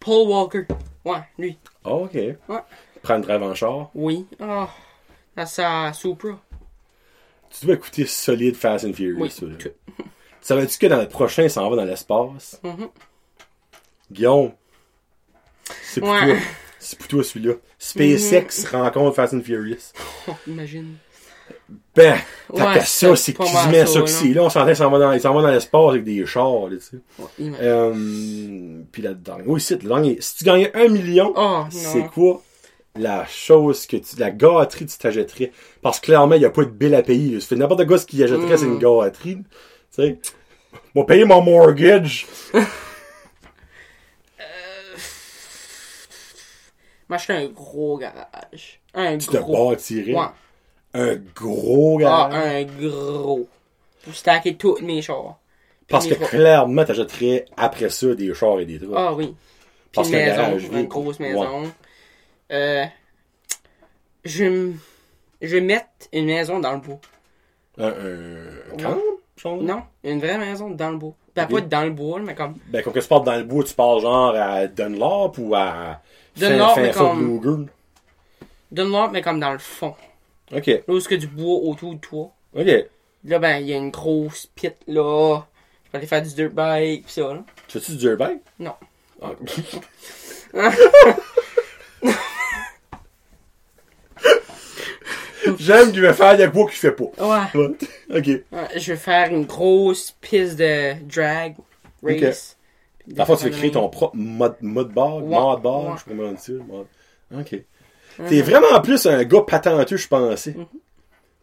Paul 0.00 0.28
Walker. 0.28 0.66
Ouais, 1.04 1.22
lui. 1.38 1.58
Ah, 1.84 1.92
ok. 1.94 2.14
Ouais. 2.14 2.38
Prendre 3.02 3.24
drive 3.26 3.42
en 3.42 3.54
char. 3.54 3.90
Oui. 3.94 4.26
Ah. 4.40 4.68
à 5.36 5.46
sa 5.46 5.92
Supra. 5.92 6.38
Tu 7.50 7.66
dois 7.66 7.74
écouter 7.76 8.06
solide 8.06 8.56
Fast 8.56 8.84
and 8.84 8.92
Furious. 8.92 9.20
Oui, 9.20 9.48
là. 9.50 9.56
tout. 9.56 9.70
Savais-tu 10.40 10.78
que 10.78 10.86
dans 10.86 11.00
le 11.00 11.08
prochain, 11.08 11.48
ça 11.48 11.62
en 11.62 11.70
va 11.70 11.76
dans 11.76 11.84
l'espace? 11.84 12.60
Mhm. 12.62 12.88
Guillaume, 14.10 14.52
c'est 15.92 16.00
pour 16.00 16.10
toi. 16.10 16.36
C'est 16.78 16.98
pour 16.98 17.08
toi 17.08 17.24
celui-là. 17.24 17.54
SpaceX 17.78 18.66
rencontre 18.70 19.16
Fast 19.16 19.34
and 19.34 19.42
Furious. 19.42 19.92
Imagine. 20.46 20.94
Ben, 21.94 22.16
t'as 22.54 22.74
Ouais, 22.74 22.80
ça, 22.84 23.16
c'est 23.16 23.36
mettent 23.70 23.88
ça, 23.88 24.00
que 24.02 24.06
c'est. 24.06 24.28
Là, 24.28 24.42
on 24.44 24.50
s'entend, 24.50 24.74
s'en 24.74 24.90
va 24.90 24.98
dans, 24.98 25.42
dans 25.42 25.50
l'espace 25.50 25.90
avec 25.90 26.04
des 26.04 26.24
chars, 26.24 26.68
là, 26.68 26.76
tu 26.76 26.80
sais. 26.80 26.96
Ouais. 27.18 27.52
Euh, 27.60 28.80
puis 28.92 29.02
là-dedans. 29.02 29.38
Oui, 29.46 29.60
c'est 29.60 29.82
dernier. 29.84 30.18
Si 30.20 30.36
tu 30.36 30.44
gagnais 30.44 30.70
un 30.76 30.88
million, 30.88 31.32
Oh, 31.36 31.64
c'est 31.70 32.06
quoi 32.06 32.42
la 32.96 33.26
chose 33.26 33.86
que 33.86 33.96
tu, 33.96 34.16
la 34.18 34.30
gâterie 34.30 34.86
que 34.86 34.90
tu 34.90 34.98
t'achèterais? 34.98 35.52
Parce 35.82 35.98
que 36.00 36.06
clairement, 36.06 36.34
il 36.36 36.40
n'y 36.40 36.44
a 36.44 36.50
pas 36.50 36.64
de 36.64 36.70
bill 36.70 36.94
à 36.94 37.02
payer. 37.02 37.40
fais 37.40 37.56
n'importe 37.56 37.86
quoi, 37.86 37.98
ce 37.98 38.06
qu'il 38.06 38.22
achèterait, 38.22 38.54
Mm. 38.54 38.58
c'est 38.58 38.66
une 38.66 38.78
gâterie. 38.78 39.36
Tu 39.36 39.42
sais. 39.90 40.18
Moi, 40.94 41.06
payer 41.06 41.24
mon 41.24 41.42
mortgage. 41.42 42.26
M'acheter 47.08 47.32
un 47.34 47.46
gros 47.46 47.96
garage. 47.98 48.80
Un 48.94 49.16
Tu 49.18 49.28
te 49.28 49.36
gros. 49.38 49.70
bâtirais 49.70 50.14
Ouais. 50.14 50.26
un 50.94 51.16
gros 51.34 51.98
Ah, 52.00 52.28
garage? 52.30 52.34
un 52.34 52.64
gros. 52.64 53.48
Pour 54.04 54.14
stacker 54.14 54.56
tous 54.56 54.78
mes 54.82 55.00
chars. 55.02 55.38
Parce 55.88 56.06
que 56.06 56.14
chars. 56.14 56.28
clairement, 56.28 56.84
t'achèterais 56.84 57.46
après 57.56 57.88
ça 57.90 58.14
des 58.14 58.32
chars 58.34 58.60
et 58.60 58.66
des 58.66 58.78
trucs. 58.78 58.90
Ah 58.94 59.14
oui. 59.14 59.34
Parce 59.92 60.10
maison, 60.10 60.36
garage 60.36 60.64
une 60.64 60.86
grosse 60.86 61.18
Ouais. 61.18 61.28
maison. 61.32 61.72
Euh, 62.52 62.84
je 64.24 64.44
vais 64.44 64.72
je 65.40 65.54
vais 65.54 65.60
mettre 65.60 65.86
une 66.12 66.26
maison 66.26 66.58
dans 66.60 66.72
le 66.72 66.80
bois. 66.80 66.98
Un, 67.78 67.88
un 68.72 68.76
camp, 68.76 68.98
genre? 69.36 69.56
Non, 69.62 69.82
une 70.02 70.18
vraie 70.18 70.36
maison 70.38 70.70
dans 70.70 70.90
le 70.90 70.96
bois. 70.98 71.14
Ben, 71.36 71.44
Ok. 71.44 71.50
pas 71.52 71.60
dans 71.60 71.84
le 71.84 71.90
bois, 71.90 72.20
mais 72.20 72.34
comme 72.34 72.54
Ben, 72.66 72.82
quand 72.82 72.90
tu 72.90 73.00
parles 73.06 73.24
dans 73.24 73.36
le 73.36 73.44
bois, 73.44 73.62
tu 73.64 73.72
parles 73.74 74.00
genre 74.00 74.34
à 74.34 74.66
Dunlop 74.66 75.34
ou 75.38 75.54
à 75.54 76.00
Dunlop, 76.38 76.74
fin, 76.74 76.80
mais 76.82 76.92
fin 76.92 77.14
mais 79.12 79.22
comme 79.22 79.40
dans 79.40 79.52
le 79.52 79.58
fond. 79.58 79.94
Ok, 80.54 80.66
Là 80.66 80.80
où 80.88 80.98
y 80.98 81.14
a 81.14 81.16
du 81.16 81.26
bois 81.26 81.58
autour 81.62 81.94
de 81.94 82.00
toi? 82.00 82.30
ok. 82.54 82.66
Là, 83.24 83.38
ben, 83.38 83.58
il 83.58 83.66
y 83.66 83.72
a 83.72 83.76
une 83.76 83.90
grosse 83.90 84.46
pit 84.54 84.74
là. 84.86 85.42
Je 85.84 85.90
peux 85.90 85.98
aller 85.98 86.06
faire 86.06 86.22
du 86.22 86.32
dirt 86.32 86.52
bike 86.52 87.06
pis 87.06 87.12
ça, 87.12 87.32
là. 87.34 87.44
Tu 87.66 87.78
fais-tu 87.78 87.92
du 87.92 87.98
dirt 87.98 88.16
bike? 88.16 88.40
Non. 88.58 88.74
Ah. 89.20 89.32
J'aime 95.58 95.92
qu'il 95.92 96.02
veut 96.02 96.12
faire 96.12 96.36
des 96.36 96.48
quoi 96.48 96.64
qu'il 96.66 96.74
fait 96.78 96.92
pas. 96.92 97.04
Ouais. 97.04 97.60
Ouais. 97.60 97.74
Ok. 98.18 98.26
Ouais, 98.26 98.78
Je 98.78 98.92
vais 98.92 98.98
faire 98.98 99.28
une 99.30 99.44
grosse 99.46 100.14
piste 100.20 100.56
de 100.56 100.94
drag 101.06 101.54
race. 102.02 102.56
Dans 103.08 103.22
le 103.22 103.26
fond, 103.26 103.36
tu 103.36 103.44
veux 103.44 103.50
créer 103.50 103.70
ton 103.70 103.88
propre 103.88 104.16
mode, 104.16 104.56
mode 104.60 104.92
bar, 104.92 105.16
Ouais, 105.16 105.22
mode 105.22 105.62
bar, 105.62 105.84
ouais. 105.84 105.92
je 105.96 105.98
sais 106.04 106.10
pas 106.10 106.16
comment 106.16 106.32
dire. 106.32 106.64
mode- 106.64 107.40
Ok. 107.40 107.64
T'es 108.28 108.42
vraiment 108.42 108.80
plus 108.82 109.06
un 109.06 109.22
gars 109.24 109.42
patenteux, 109.42 109.96
je 109.96 110.08
pensais. 110.08 110.54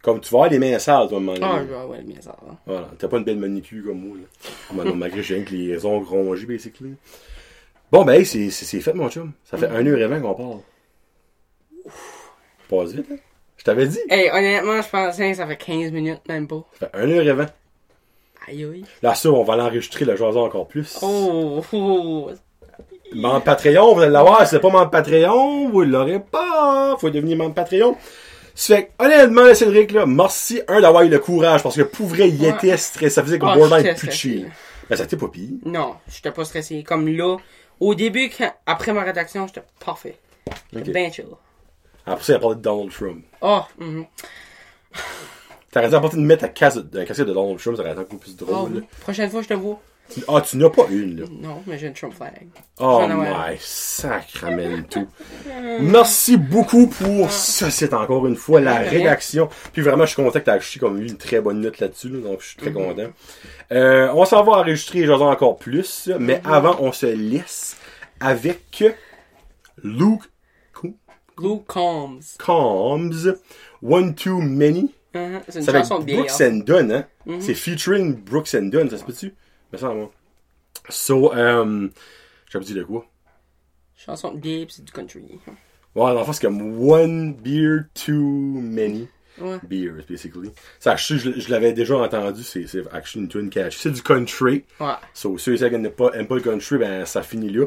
Comme 0.02 0.20
tu 0.20 0.30
vas 0.30 0.38
avoir 0.44 0.50
les 0.50 0.58
mains 0.58 0.78
sales, 0.78 1.08
toi, 1.08 1.16
à 1.16 1.20
un 1.20 1.24
moment. 1.24 1.38
Ah, 1.42 1.58
donné. 1.60 1.72
ouais, 1.74 1.84
ouais, 1.96 2.02
bien 2.02 2.20
ça. 2.20 2.36
là. 2.46 2.54
Voilà. 2.66 2.90
T'as 2.98 3.08
pas 3.08 3.16
une 3.18 3.24
belle 3.24 3.38
manicure 3.38 3.84
comme 3.86 4.00
moi, 4.06 4.16
là. 4.16 4.52
Maintenant, 4.74 4.94
malgré 4.94 5.18
que 5.20 5.26
j'ai 5.26 5.34
rien 5.36 5.44
que 5.44 5.50
les 5.54 5.84
ongles 5.86 6.06
rongés, 6.06 6.46
basically. 6.46 6.94
Bon, 7.90 8.04
ben, 8.04 8.12
hey, 8.14 8.24
c'est, 8.26 8.50
fait, 8.80 8.92
mon 8.92 9.08
chum. 9.08 9.32
Ça 9.44 9.56
fait 9.56 9.66
1h20 9.68 10.20
qu'on 10.20 10.34
parle. 10.34 10.60
Passe 12.68 12.92
vite, 12.92 13.06
hein? 13.12 13.16
Je 13.56 13.64
t'avais 13.64 13.86
dit. 13.86 13.98
Hey, 14.08 14.30
honnêtement, 14.30 14.80
je 14.82 14.88
pensais 14.88 15.30
que 15.30 15.36
ça 15.36 15.46
fait 15.46 15.56
15 15.56 15.90
minutes, 15.92 16.20
même 16.28 16.46
pas. 16.46 16.64
Ça 16.78 16.88
fait 16.88 17.06
1h20. 17.06 17.48
Aïe, 18.48 18.64
aïe. 18.64 18.84
Là, 19.02 19.14
ça, 19.14 19.30
on 19.30 19.42
va 19.44 19.56
l'enregistrer, 19.56 20.04
le 20.04 20.16
jason 20.16 20.40
encore 20.44 20.68
plus. 20.68 20.98
Oh, 21.02 21.62
oh, 21.72 22.30
Membre 23.14 23.42
Patreon, 23.42 23.94
vous 23.94 24.00
allez 24.00 24.12
l'avoir. 24.12 24.42
Si 24.42 24.50
c'est 24.50 24.60
pas 24.60 24.68
membre 24.70 24.90
Patreon, 24.90 25.68
vous 25.70 25.82
l'aurez 25.82 26.20
pas. 26.20 26.96
Faut 26.98 27.10
devenir 27.10 27.36
membre 27.36 27.54
Patreon. 27.54 27.96
Ça 28.54 28.76
fait 28.76 28.86
que, 28.98 29.04
honnêtement, 29.04 29.54
Cédric, 29.54 29.92
là, 29.92 30.06
merci, 30.06 30.60
un, 30.68 30.80
d'avoir 30.80 31.02
eu 31.02 31.08
le 31.08 31.18
courage, 31.18 31.62
parce 31.62 31.76
que 31.76 31.82
pour 31.82 32.06
vrai, 32.06 32.28
il 32.28 32.40
Ouais. 32.40 32.48
était 32.50 32.76
stressé. 32.76 33.10
Ça 33.10 33.22
faisait 33.22 33.38
comme 33.38 33.50
Ah, 33.50 33.56
borderline 33.56 33.94
plus 33.94 34.10
chill. 34.10 34.50
Ben, 34.88 34.96
ça 34.96 35.06
t'est 35.06 35.16
pas 35.16 35.28
pire. 35.28 35.50
Non, 35.64 35.96
j'étais 36.08 36.30
pas 36.30 36.44
stressé. 36.44 36.82
Comme 36.82 37.06
là, 37.08 37.36
au 37.80 37.94
début, 37.94 38.30
quand- 38.30 38.54
après 38.66 38.92
ma 38.92 39.02
rédaction, 39.02 39.46
j'étais 39.46 39.62
parfait. 39.84 40.16
J'étais 40.72 40.88
Ok. 40.88 40.94
bien 40.94 41.10
chill. 41.12 41.26
Après 42.06 42.24
ça, 42.24 42.32
il 42.34 42.36
a 42.36 42.38
parlé 42.38 42.56
de 42.56 42.60
Donald 42.62 42.90
Trump. 42.92 43.24
Oh. 43.40 43.60
T'aurais 45.76 45.88
dû 45.90 45.94
apporter 45.94 46.16
une 46.16 46.24
mettre 46.24 46.44
à 46.44 46.48
casse 46.48 46.76
de, 46.76 46.82
Donald 46.82 47.58
Trump, 47.58 47.76
ça 47.76 47.82
aurait 47.82 47.92
été 47.92 48.00
encore 48.00 48.18
plus 48.18 48.34
Ah 48.40 48.44
drôle. 48.44 48.84
Prochaine 49.00 49.28
fois, 49.30 49.42
je 49.42 49.48
te 49.48 49.52
vois. 49.54 49.78
Tu- 50.08 50.22
Ah, 50.26 50.40
tu 50.40 50.56
n'as 50.56 50.70
pas 50.70 50.86
une, 50.88 51.20
là. 51.20 51.26
Non, 51.30 51.62
mais 51.66 51.76
j'ai 51.78 51.88
une 51.88 51.92
Trump 51.92 52.14
flag. 52.14 52.46
Oh 52.80 53.02
my 53.06 53.56
sacramento. 53.58 55.00
Merci 55.80 56.36
beaucoup 56.38 56.86
pour 56.86 57.30
ça, 57.30 57.70
c'est 57.70 57.92
encore 57.92 58.26
une 58.26 58.36
fois 58.36 58.60
la 58.60 58.76
rédaction. 58.76 59.48
Puis 59.74 59.82
vraiment, 59.82 60.04
je 60.06 60.14
suis 60.14 60.22
content 60.22 60.38
que 60.38 60.44
t'as 60.44 60.54
acheté 60.54 60.78
comme 60.80 60.98
eu 61.02 61.06
une 61.08 61.16
très 61.18 61.40
bonne 61.40 61.60
note 61.60 61.78
là-dessus, 61.80 62.08
là, 62.08 62.20
donc 62.20 62.40
je 62.40 62.46
suis 62.46 62.56
très 62.56 62.70
Mm-hmm. 62.70 62.72
content. 62.94 63.08
Euh, 63.72 64.08
on 64.14 64.24
s'en 64.24 64.42
va 64.44 64.52
enregistrer 64.52 65.00
les 65.00 65.06
jason 65.06 65.26
encore 65.28 65.56
plus, 65.58 66.08
mais 66.18 66.36
Mm-hmm. 66.38 66.52
avant, 66.52 66.76
on 66.80 66.92
se 66.92 67.06
laisse 67.06 67.76
avec 68.20 68.82
Luke 69.82 70.22
Luke 71.38 71.66
Combs. 71.66 72.20
Combs, 72.38 73.34
One 73.82 74.14
Too 74.14 74.40
Many. 74.40 74.90
Mhm, 75.16 75.40
C'est 75.48 75.60
une 75.62 75.68
avec 75.68 75.82
chanson 75.82 75.98
Brooks 76.00 76.06
bière. 76.38 76.52
and 76.52 76.56
Dunn, 76.66 76.92
hein? 76.92 77.06
Mm-hmm. 77.26 77.40
C'est 77.40 77.54
featuring 77.54 78.14
Brooks 78.14 78.54
and 78.54 78.66
Dunn, 78.66 78.88
ça 78.90 78.98
se 78.98 79.04
peut-tu? 79.04 79.34
Mais 79.72 79.78
ça, 79.78 79.88
moi. 79.88 80.10
So, 80.88 81.32
um, 81.32 81.90
j'avais 82.50 82.64
dit 82.64 82.74
de 82.74 82.82
quoi? 82.84 83.06
Chanson 83.96 84.32
de 84.32 84.40
pis 84.40 84.66
c'est 84.68 84.84
du 84.84 84.92
country. 84.92 85.22
Ouais, 85.94 86.12
dans 86.12 86.18
le 86.18 86.24
fond, 86.24 86.32
c'est 86.32 86.46
comme 86.46 86.78
One 86.88 87.34
Beer 87.34 87.84
Too 87.94 88.12
Many 88.12 89.08
Ouais. 89.38 89.58
Beers, 89.68 90.02
basically. 90.08 90.50
Ça, 90.80 90.96
je, 90.96 91.16
je, 91.16 91.38
je 91.38 91.50
l'avais 91.50 91.74
déjà 91.74 91.96
entendu, 91.98 92.42
c'est, 92.42 92.64
actually 92.90 93.24
une 93.24 93.28
tune 93.28 93.50
catch. 93.50 93.76
C'est 93.76 93.90
du 93.90 94.00
country. 94.02 94.64
Ouais. 94.80 94.94
So, 95.12 95.36
ceux 95.36 95.52
et 95.52 95.56
celles 95.58 95.72
qui 95.72 95.78
n'aiment 95.78 95.92
pas, 95.92 96.10
aiment 96.14 96.26
pas 96.26 96.36
le 96.36 96.40
country, 96.40 96.78
ben, 96.78 97.04
ça 97.04 97.22
finit 97.22 97.50
là. 97.50 97.66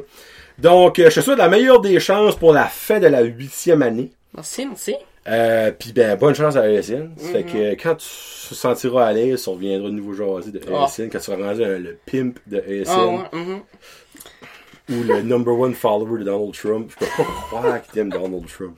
Donc, 0.58 0.98
euh, 0.98 1.10
je 1.12 1.16
te 1.16 1.22
souhaite 1.22 1.38
la 1.38 1.48
meilleure 1.48 1.80
des 1.80 2.00
chances 2.00 2.36
pour 2.36 2.54
la 2.54 2.66
fin 2.66 3.00
de 3.00 3.06
la 3.08 3.22
huitième 3.22 3.84
année. 3.84 4.12
Merci, 4.34 4.66
merci. 4.66 4.96
Euh, 5.28 5.72
puis 5.78 5.92
ben, 5.94 6.18
bonne 6.18 6.34
chance 6.34 6.56
à 6.56 6.70
ESN. 6.70 7.12
Ça 7.18 7.28
Fait 7.32 7.42
Mm-hmm. 7.42 7.46
que 7.52 7.58
euh, 7.58 7.76
quand 7.82 7.96
tu 7.96 8.08
te 8.50 8.56
sentiras 8.56 9.08
à 9.08 9.14
l'aise, 9.14 9.48
on 9.48 9.54
reviendra 9.54 9.90
de 9.90 9.94
nouveau 9.94 10.14
jaser 10.14 10.52
de 10.52 10.62
Ah. 10.74 10.86
ESN, 10.88 11.10
quand 11.10 11.20
tu 11.20 11.26
seras 11.26 11.38
rendu 11.38 11.64
un- 11.64 11.78
le 11.80 11.98
pimp 12.06 12.40
de 12.48 12.58
ESN, 12.68 12.90
Ah 12.90 13.08
ouais, 13.08 13.40
mhm. 13.40 13.60
ou 14.90 15.04
le 15.04 15.22
number 15.22 15.54
one 15.60 15.74
follower 15.76 16.20
de 16.20 16.24
Donald 16.24 16.54
Trump. 16.54 16.92
Je 16.92 17.06
peux 17.06 17.12
pas 17.18 17.24
croire 17.48 17.82
qu'il 17.92 18.00
aime 18.00 18.10
Donald 18.10 18.48
Trump. 18.48 18.76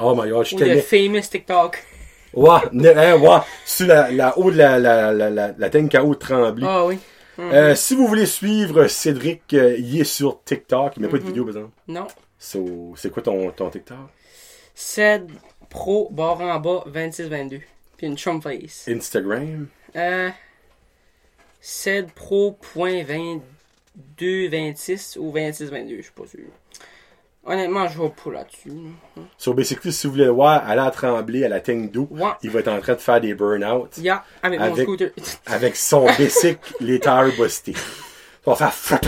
Oh 0.00 0.14
my 0.16 0.30
god, 0.30 0.46
je 0.46 0.54
Ou 0.56 0.58
le 0.60 0.80
famous 0.80 1.20
TikTok. 1.30 1.84
Ouais, 2.32 2.58
ne, 2.72 2.88
hein, 2.90 3.16
ouais, 3.18 3.38
sur 3.66 3.86
la, 3.88 4.10
la 4.12 4.38
haut 4.38 4.50
de 4.50 4.56
la, 4.56 4.78
la, 4.78 5.12
la, 5.12 5.28
la, 5.30 5.52
la 5.58 5.70
tank 5.70 5.90
KO 5.90 6.10
de 6.14 6.18
Tremblay. 6.18 6.66
Ah 6.68 6.86
oui. 6.86 6.98
Euh, 7.38 7.74
si 7.74 7.96
vous 7.96 8.06
voulez 8.06 8.26
suivre 8.26 8.86
Cédric, 8.86 9.42
euh, 9.54 9.74
il 9.78 10.00
est 10.00 10.04
sur 10.04 10.42
TikTok. 10.44 10.92
Il 10.96 11.02
met 11.02 11.08
pas 11.08 11.16
Mm-hmm. 11.16 11.20
de 11.22 11.26
vidéo, 11.26 11.44
par 11.44 11.54
exemple. 11.56 11.74
Non. 11.88 12.06
So, 12.38 12.92
c'est 12.96 13.10
quoi 13.10 13.22
ton, 13.22 13.50
ton 13.50 13.68
TikTok? 13.70 13.96
Ced 14.80 15.30
Pro 15.68 16.08
barre 16.10 16.40
en 16.40 16.58
bas 16.58 16.84
26-22. 16.88 17.60
Puis 17.98 18.06
une 18.06 18.16
Trump 18.16 18.42
face. 18.42 18.88
Instagram? 18.88 19.68
Euh. 19.94 20.30
Ced 21.60 22.10
Pro 22.12 22.52
point 22.52 23.02
22-26 24.18 25.18
ou 25.18 25.32
26-22, 25.34 25.96
je 25.98 26.02
suis 26.02 26.12
pas 26.12 26.26
sûr. 26.26 26.40
Honnêtement, 27.44 27.88
je 27.88 27.98
vois 27.98 28.10
pas 28.10 28.30
là-dessus. 28.32 28.72
So, 29.36 29.52
basically, 29.52 29.92
si 29.92 30.06
vous 30.06 30.14
voulez 30.14 30.24
le 30.24 30.30
voir, 30.30 30.66
aller 30.66 30.80
à 30.80 30.90
Tremblay, 30.90 31.44
à 31.44 31.48
la 31.48 31.56
Ouais. 31.58 32.30
il 32.42 32.50
va 32.50 32.60
être 32.60 32.68
en 32.68 32.80
train 32.80 32.94
de 32.94 33.00
faire 33.00 33.20
des 33.20 33.34
burn-out 33.34 33.98
Yeah, 33.98 34.24
avec, 34.42 34.60
mon 34.60 34.74
scooter. 34.76 35.10
avec 35.46 35.76
son 35.76 36.06
bicycle, 36.16 36.74
les 36.80 37.00
tires 37.00 37.32
bustés. 37.38 37.74
On 38.46 38.54
va 38.54 38.70
faire 38.70 39.00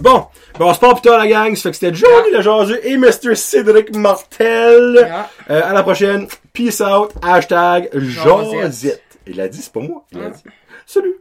Bon, 0.00 0.26
ben 0.58 0.64
on 0.64 0.72
se 0.74 0.80
parle 0.80 0.94
plus 0.94 1.02
tard 1.02 1.18
la 1.18 1.26
gang. 1.26 1.54
Ça 1.54 1.62
fait 1.64 1.70
que 1.70 1.76
c'était 1.76 1.94
Johnny 1.94 2.30
le 2.32 2.40
jaseux 2.40 2.80
et 2.86 2.96
Mr. 2.96 3.34
Cédric 3.34 3.94
Martel. 3.94 4.94
Yeah. 4.96 5.30
Euh, 5.50 5.62
à 5.62 5.72
la 5.74 5.82
prochaine. 5.82 6.26
Peace 6.52 6.80
out. 6.80 7.10
Hashtag 7.22 7.90
Josette. 7.92 9.02
Il 9.26 9.40
a 9.40 9.48
dit, 9.48 9.60
c'est 9.60 9.72
pas 9.72 9.80
moi. 9.80 10.04
Il 10.12 10.20
a 10.22 10.30
dit. 10.30 10.42
Salut. 10.86 11.20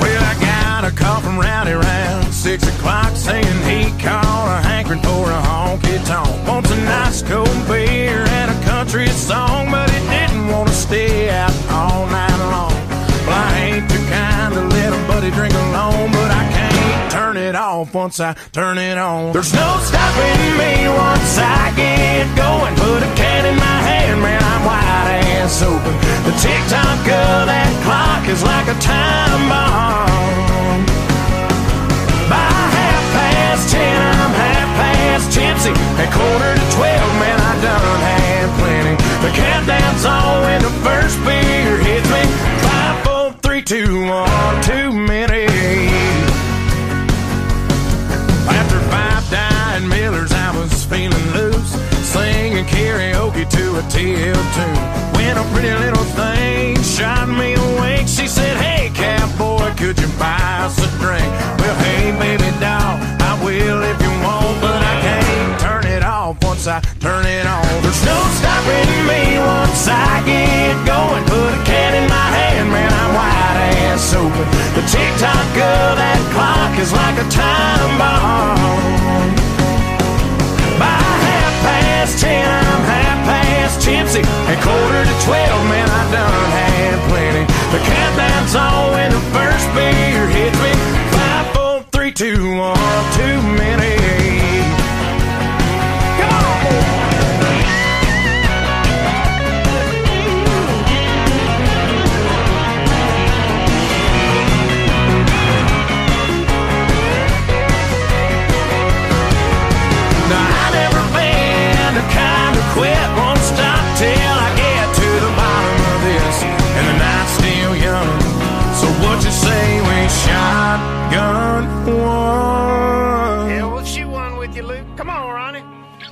Well, 0.00 0.22
I 0.22 0.34
got 0.40 0.84
a 0.84 0.90
call 0.94 1.20
from 1.20 1.38
Rowdy 1.38 1.72
around 1.72 2.32
six 2.32 2.66
o'clock 2.66 3.16
saying 3.16 3.44
he 3.62 3.90
caught 4.02 4.58
a 4.58 4.66
hankering 4.66 5.00
for 5.00 5.30
a 5.30 5.40
honky 5.40 6.04
tonk. 6.06 6.48
Wants 6.48 6.70
a 6.70 6.76
nice 6.84 7.22
cold 7.22 7.48
beer 7.68 8.24
and 8.28 8.50
a 8.50 8.53
country 8.84 9.06
song, 9.08 9.70
but 9.70 9.88
it 9.88 10.04
didn't 10.10 10.46
want 10.48 10.68
to 10.68 10.74
stay 10.74 11.30
out 11.30 11.54
all 11.70 12.06
night 12.08 12.36
long. 12.52 12.70
Well, 13.24 13.32
I 13.32 13.72
ain't 13.72 13.90
too 13.90 14.04
kind 14.12 14.52
to 14.52 14.60
let 14.60 14.92
a 14.92 15.08
buddy 15.08 15.30
drink 15.30 15.54
alone, 15.54 16.12
but 16.12 16.30
I 16.30 16.44
can't 16.52 17.10
turn 17.10 17.36
it 17.38 17.54
off 17.56 17.94
once 17.94 18.20
I 18.20 18.34
turn 18.52 18.76
it 18.76 18.98
on. 18.98 19.32
There's 19.32 19.54
no 19.54 19.78
stopping 19.80 20.58
me 20.60 20.88
once 20.88 21.38
I 21.38 21.72
get 21.74 22.28
going. 22.36 22.74
Put 22.76 23.02
a 23.02 23.10
can 23.16 23.46
in 23.46 23.56
my 23.56 23.78
hand, 23.88 24.20
man, 24.20 24.42
I'm 24.42 24.64
wide 24.66 25.24
ass 25.32 25.62
open. 25.62 25.94
The 26.28 26.36
tick 26.44 26.60
tock 26.68 27.00
of 27.08 27.46
that 27.48 27.72
clock 27.84 28.28
is 28.28 28.42
like 28.42 28.68
a 28.68 28.78
time 28.80 29.48
bomb. 29.48 31.03
Tipsy. 35.34 35.74
At 35.98 36.10
quarter 36.14 36.52
to 36.54 36.66
twelve, 36.78 37.12
man, 37.18 37.38
I 37.50 37.52
done 37.60 38.00
had 38.08 38.46
plenty. 38.62 38.94
The 39.26 39.32
countdown's 39.34 40.04
on 40.06 40.42
when 40.46 40.60
the 40.62 40.74
first 40.86 41.18
beer 41.26 41.76
hits 41.82 42.08
me. 42.08 42.22
Five, 42.62 42.96
four, 43.04 43.26
three, 43.42 43.62
two, 43.62 44.06
one, 44.06 44.62
too 44.62 44.92
many. 44.92 45.46
After 48.46 48.78
five 48.92 49.22
dying 49.30 49.88
Millers, 49.88 50.32
I 50.32 50.56
was 50.56 50.84
feeling 50.84 51.26
loose, 51.34 51.72
singing 52.06 52.64
karaoke 52.66 53.44
to 53.56 53.64
a 53.80 53.82
TL 53.90 54.44
tune. 54.56 54.84
When 55.18 55.36
a 55.36 55.44
pretty 55.52 55.74
little 55.84 56.06
thing 56.14 56.80
shot 56.82 57.28
me 57.28 57.54
awake, 57.54 58.06
she 58.06 58.26
said, 58.28 58.56
Hey, 58.58 58.90
cowboy, 58.94 59.74
could 59.74 59.98
you 59.98 60.08
buy 60.18 60.38
us 60.66 60.78
a 60.78 60.88
drink? 61.02 61.30
Well, 61.58 61.76
hey, 61.82 62.12
baby 62.22 62.50
doll, 62.60 62.94
I 63.28 63.40
will 63.42 63.82
if 63.82 63.98
you 64.00 64.12
want, 64.22 64.60
but 64.60 64.80
I 64.82 64.94
can't 65.02 65.13
once 66.64 66.80
I 66.80 66.80
turn 67.00 67.26
it 67.26 67.46
on. 67.46 67.64
There's 67.82 68.04
no 68.04 68.16
stopping 68.40 68.88
me 69.04 69.36
once 69.36 69.84
I 69.88 70.22
get 70.24 70.72
going. 70.88 71.24
Put 71.28 71.52
a 71.52 71.60
can 71.64 71.92
in 71.92 72.08
my 72.08 72.28
hand, 72.32 72.70
man, 72.72 72.88
I'm 72.88 73.12
wide 73.12 73.58
ass 73.92 74.14
open. 74.14 74.46
The 74.72 74.84
tick 74.88 75.12
tock 75.20 75.52
of 75.60 76.00
that 76.00 76.20
clock 76.32 76.72
is 76.80 76.92
like 76.92 77.16
a 77.20 77.26
time 77.28 77.92
bomb. 78.00 79.28
By 80.80 80.88
half 80.88 81.54
past 81.68 82.20
ten, 82.20 82.48
I'm 82.48 82.82
half 82.88 83.18
past 83.28 83.82
tipsy. 83.84 84.22
At 84.48 84.58
quarter 84.64 85.04
to 85.04 85.16
twelve, 85.20 85.64
man, 85.68 85.88
I 85.88 86.02
done 86.16 86.48
had 86.48 86.96
plenty. 87.12 87.44
The 87.76 87.80
countdown's 87.84 88.54
on 88.56 88.92
when 88.96 89.10
the 89.12 89.22
first 89.36 89.68
beer 89.76 90.24
hits 90.32 90.58
me. 90.64 90.72
Five, 91.12 91.46
four, 91.52 91.84
three, 91.92 92.12
two, 92.12 92.56
one, 92.56 93.04
too 93.20 93.36
many. 93.60 94.03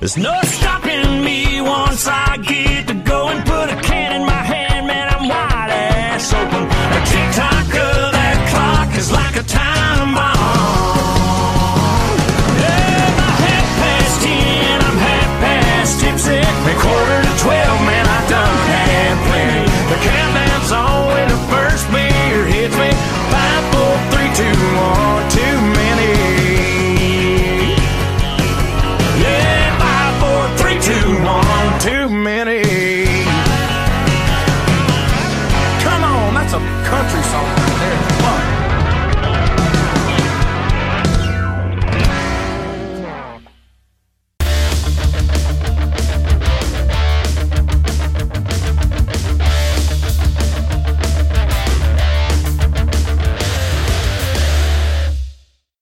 There's 0.03 0.17
no 0.17 0.37
stopping 0.41 1.23
me 1.23 1.61
once 1.61 2.05
I 2.09 2.35
get 2.35 2.72